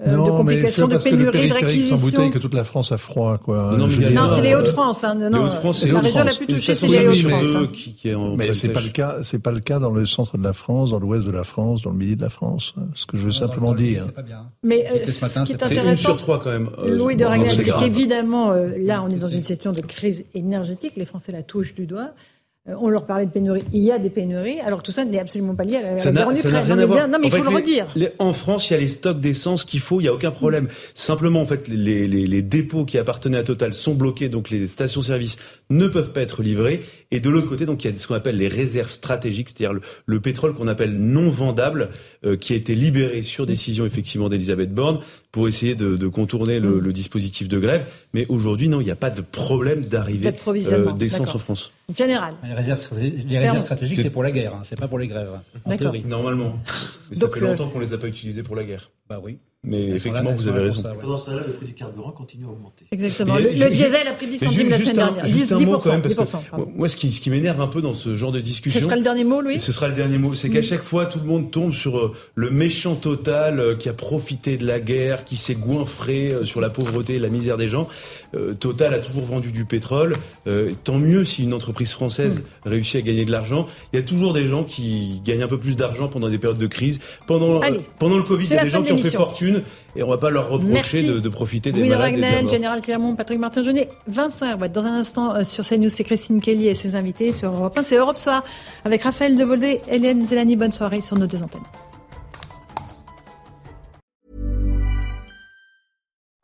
euh, 0.00 0.16
non, 0.16 0.24
de 0.24 0.30
complications, 0.30 0.88
de 0.88 0.96
pénurie, 0.96 1.48
de 1.48 1.52
réquisition. 1.52 1.98
sans 1.98 2.02
bouteille 2.02 2.30
que 2.30 2.38
toute 2.38 2.54
la 2.54 2.64
France 2.64 2.92
a 2.92 2.96
froid, 2.96 3.36
quoi. 3.36 3.76
Non, 3.76 3.88
c'est 3.90 4.40
les 4.40 4.54
Hauts-de-France. 4.54 5.04
Hein, 5.04 5.18
les 5.30 5.38
Hauts-de-France, 5.38 5.80
c'est 5.80 5.92
la 5.92 6.00
région 6.00 6.24
la 6.24 6.34
plus 6.34 6.46
touchée, 6.46 6.74
c'est 6.74 6.86
les 6.86 7.06
Hauts-de-France. 7.06 7.46
Hein. 7.54 7.68
Qui, 7.70 7.94
qui 7.94 8.08
est 8.08 8.14
en 8.14 8.34
mais 8.34 8.54
c'est 8.54 8.70
pas 8.70 8.80
le 8.80 8.88
cas, 8.88 9.22
c'est 9.22 9.38
pas 9.38 9.52
le 9.52 9.60
cas 9.60 9.78
dans 9.78 9.90
le 9.90 10.06
centre 10.06 10.38
de 10.38 10.42
la 10.42 10.54
France, 10.54 10.90
dans 10.90 10.98
l'ouest 10.98 11.26
de 11.26 11.30
la 11.30 11.44
France, 11.44 11.82
dans 11.82 11.90
le 11.90 11.98
midi 11.98 12.16
de 12.16 12.22
la 12.22 12.30
France. 12.30 12.74
Ce 12.94 13.04
que 13.04 13.18
je 13.18 13.26
veux 13.26 13.32
simplement 13.32 13.74
dire. 13.74 14.06
Mais 14.62 14.86
euh, 14.90 15.04
ce, 15.04 15.20
matin, 15.20 15.44
qui 15.44 15.52
est 15.52 15.62
intéressant, 15.62 15.90
une 15.90 15.96
sur 15.96 16.16
trois 16.16 16.42
quand 16.42 16.50
même. 16.50 16.70
Euh, 16.78 16.96
Louis 16.96 17.16
de 17.16 17.26
Ragnel, 17.26 17.50
c'est 17.50 17.70
qu'évidemment, 17.70 18.52
là, 18.78 19.02
on 19.02 19.10
est 19.10 19.16
dans 19.16 19.28
une 19.28 19.42
situation 19.42 19.72
de 19.72 19.82
crise 19.82 20.24
énergétique. 20.32 20.94
Les 20.96 21.04
Français 21.04 21.32
la 21.32 21.42
touchent 21.42 21.74
du 21.74 21.86
doigt. 21.86 22.12
Euh, 22.68 22.74
on 22.78 22.90
leur 22.90 23.06
parlait 23.06 23.26
de 23.26 23.30
pénurie. 23.32 23.64
Il 23.72 23.82
y 23.82 23.90
a 23.90 23.98
des 23.98 24.08
pénuries, 24.08 24.60
alors 24.60 24.84
tout 24.84 24.92
ça 24.92 25.04
n'est 25.04 25.18
absolument 25.18 25.56
pas 25.56 25.64
lié 25.64 25.78
à 25.78 25.94
la 25.94 25.98
ça 25.98 26.12
n'a 26.12 26.28
rien 26.28 26.78
à 26.78 26.86
voir. 26.86 27.08
Non, 27.08 27.18
mais 27.20 27.26
il 27.26 27.32
faut 27.32 27.42
le 27.42 27.48
redire. 27.48 27.92
en 28.20 28.32
France, 28.32 28.70
il 28.70 28.74
y 28.74 28.76
a 28.76 28.78
les 28.78 28.86
stocks 28.86 29.20
d'essence 29.20 29.64
qu'il 29.64 29.80
faut, 29.80 29.98
il 29.98 30.04
n'y 30.04 30.08
a 30.08 30.14
aucun 30.14 30.30
problème. 30.30 30.68
Simplement, 30.94 31.40
en 31.40 31.46
fait, 31.46 31.66
les, 31.66 32.42
dépôts 32.42 32.84
qui 32.84 32.98
appartenaient 32.98 33.38
à 33.38 33.42
Total 33.42 33.74
sont 33.74 33.94
bloqués, 33.94 34.28
donc 34.28 34.48
les 34.50 34.68
stations-service 34.68 35.38
ne 35.70 35.88
peuvent 35.88 36.12
pas 36.12 36.20
être 36.20 36.44
livrées. 36.44 36.82
Et 37.10 37.18
de 37.18 37.28
l'autre 37.30 37.48
côté, 37.48 37.66
donc 37.66 37.82
il 37.82 37.90
y 37.90 37.92
a 37.92 37.98
ce 37.98 38.06
qu'on 38.06 38.14
appelle 38.14 38.36
les 38.36 38.46
réserves 38.46 38.92
stratégiques, 38.92 39.48
c'est-à-dire 39.48 39.80
le, 40.06 40.20
pétrole 40.20 40.54
qu'on 40.54 40.68
appelle 40.68 40.96
non 40.96 41.30
vendable, 41.30 41.90
euh, 42.24 42.36
qui 42.36 42.52
a 42.52 42.56
été 42.56 42.76
libéré 42.76 43.24
sur 43.24 43.44
décision 43.44 43.86
effectivement 43.86 44.28
d'Elisabeth 44.28 44.72
Borne 44.72 45.00
pour 45.32 45.48
essayer 45.48 45.74
de, 45.74 45.96
de 45.96 46.06
contourner 46.06 46.60
le, 46.60 46.78
le, 46.78 46.92
dispositif 46.92 47.48
de 47.48 47.58
grève. 47.58 47.86
Mais 48.14 48.24
aujourd'hui, 48.28 48.68
non, 48.68 48.80
il 48.80 48.84
n'y 48.84 48.90
a 48.92 48.96
pas 48.96 49.10
de 49.10 49.22
problème 49.22 49.86
d'arrivée 49.86 50.30
euh, 50.46 50.92
d'essence 50.92 51.34
en 51.34 51.38
France. 51.38 51.72
Général. 51.96 52.34
Les 52.44 52.54
réserves, 52.54 52.80
stratégiques, 53.62 54.00
c'est 54.00 54.10
pour 54.10 54.22
la 54.22 54.30
guerre, 54.30 54.54
hein, 54.54 54.62
c'est 54.64 54.78
pas 54.78 54.88
pour 54.88 54.98
les 54.98 55.08
grèves. 55.08 55.30
En 55.64 55.76
théorie. 55.76 56.04
Normalement. 56.04 56.58
Mais 57.10 57.16
ça 57.16 57.28
fait 57.28 57.40
longtemps 57.40 57.68
qu'on 57.68 57.80
les 57.80 57.92
a 57.92 57.98
pas 57.98 58.08
utilisés 58.08 58.42
pour 58.42 58.56
la 58.56 58.64
guerre. 58.64 58.90
Bah 59.08 59.20
oui. 59.22 59.38
Mais 59.64 59.90
effectivement, 59.90 60.32
vous 60.32 60.48
avez 60.48 60.58
raison. 60.58 60.82
Pendant 61.00 61.16
ce 61.16 61.26
temps-là, 61.26 61.42
le 61.46 61.52
prix 61.52 61.66
du 61.66 61.74
carburant 61.74 62.10
continue 62.10 62.46
à 62.46 62.48
augmenter. 62.48 62.84
Exactement. 62.90 63.36
Le, 63.36 63.70
diesel 63.70 64.08
a 64.08 64.12
pris 64.12 64.26
10 64.26 64.38
centimes 64.40 64.68
la 64.68 64.76
semaine 64.76 64.96
dernière. 64.96 65.24
Juste 65.24 65.52
un 65.52 65.60
mot 65.60 65.78
quand 65.78 65.92
même, 65.92 66.02
parce 66.02 66.16
que 66.16 66.76
moi, 66.76 66.88
ce 66.88 66.96
qui, 66.96 67.12
ce 67.12 67.20
qui 67.20 67.30
m'énerve 67.30 67.60
un 67.60 67.68
peu 67.68 67.80
dans 67.80 67.94
ce 67.94 68.16
genre 68.16 68.32
de 68.32 68.40
discussion. 68.40 68.80
Ce 68.80 68.86
sera 68.86 68.96
le 68.96 69.02
dernier 69.02 69.22
mot, 69.22 69.40
Louis 69.40 69.60
Ce 69.60 69.70
sera 69.70 69.86
le 69.86 69.94
dernier 69.94 70.18
mot. 70.18 70.34
C'est 70.34 70.50
qu'à 70.50 70.58
mm. 70.58 70.64
chaque 70.64 70.82
fois, 70.82 71.06
tout 71.06 71.20
le 71.20 71.26
monde 71.26 71.52
tombe 71.52 71.74
sur 71.74 71.96
euh, 71.96 72.12
le 72.34 72.50
méchant 72.50 72.96
total 72.96 73.60
euh, 73.60 73.76
qui 73.76 73.88
a 73.88 73.92
profité 73.92 74.56
de 74.56 74.66
la 74.66 74.80
guerre, 74.80 75.24
qui 75.24 75.36
s'est 75.36 75.54
goinfré 75.54 76.32
euh, 76.32 76.44
sur 76.44 76.60
la 76.60 76.68
pauvreté 76.68 77.14
et 77.14 77.18
la 77.20 77.28
misère 77.28 77.56
des 77.56 77.68
gens. 77.68 77.86
Total 78.58 78.94
a 78.94 78.98
toujours 78.98 79.24
vendu 79.24 79.52
du 79.52 79.64
pétrole. 79.64 80.16
Tant 80.84 80.98
mieux 80.98 81.24
si 81.24 81.44
une 81.44 81.54
entreprise 81.54 81.92
française 81.92 82.40
mm. 82.40 82.68
réussit 82.68 82.96
à 82.96 83.02
gagner 83.02 83.24
de 83.24 83.30
l'argent. 83.30 83.68
Il 83.92 83.96
y 83.96 83.98
a 84.00 84.02
toujours 84.02 84.32
des 84.32 84.48
gens 84.48 84.64
qui 84.64 85.20
gagnent 85.24 85.44
un 85.44 85.48
peu 85.48 85.58
plus 85.58 85.76
d'argent 85.76 86.08
pendant 86.08 86.28
des 86.28 86.38
périodes 86.38 86.58
de 86.58 86.66
crise. 86.66 86.98
Pendant, 87.28 87.60
pendant 88.00 88.16
le 88.16 88.24
Covid, 88.24 88.46
il 88.46 88.54
y 88.54 88.58
a 88.58 88.64
des 88.64 88.70
gens 88.70 88.82
qui 88.82 88.92
ont 88.92 88.98
fait 88.98 89.10
fortune 89.10 89.51
et 89.96 90.02
on 90.02 90.08
va 90.08 90.18
pas 90.18 90.30
leur 90.30 90.48
reprocher 90.48 91.02
de, 91.02 91.20
de, 91.20 91.28
profiter 91.28 91.72
des 91.72 91.80
Louis 91.80 91.88
malades. 91.88 92.18
Wagner, 92.18 92.48
Général 92.48 92.80
Clermont, 92.80 93.14
Patrick 93.14 93.38
Martin-Jeunet, 93.38 93.88
Vincent 94.06 94.46
Herbouet. 94.46 94.68
Dans 94.68 94.84
un 94.84 94.94
instant, 94.94 95.34
euh, 95.34 95.44
sur 95.44 95.66
CNews, 95.66 95.88
c'est 95.88 96.04
Christine 96.04 96.40
Kelly 96.40 96.68
et 96.68 96.74
ses 96.74 96.94
invités. 96.94 97.32
Sur 97.32 97.52
Europe 97.52 97.76
1, 97.76 97.82
c'est 97.82 97.96
Europe 97.96 98.18
Soir 98.18 98.44
avec 98.84 99.02
Raphaël 99.02 99.36
Devolvé, 99.36 99.80
Hélène 99.88 100.26
Zelani. 100.26 100.56
Bonne 100.56 100.72
soirée 100.72 101.00
sur 101.00 101.16
nos 101.16 101.26
deux 101.26 101.42
antennes. 101.42 101.60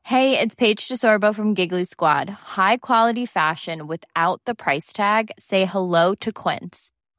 Hey, 0.05 0.41
it's 0.41 0.55
Paige 0.55 0.89
DeSorbo 0.89 1.35
from 1.35 1.55
Giggly 1.55 1.85
Squad. 1.85 2.31
High 2.31 2.79
quality 2.79 3.27
fashion 3.27 3.87
without 3.87 4.41
the 4.47 4.55
price 4.55 4.91
tag. 4.95 5.31
Say 5.39 5.67
hello 5.67 6.15
to 6.15 6.33
Quince. 6.33 6.93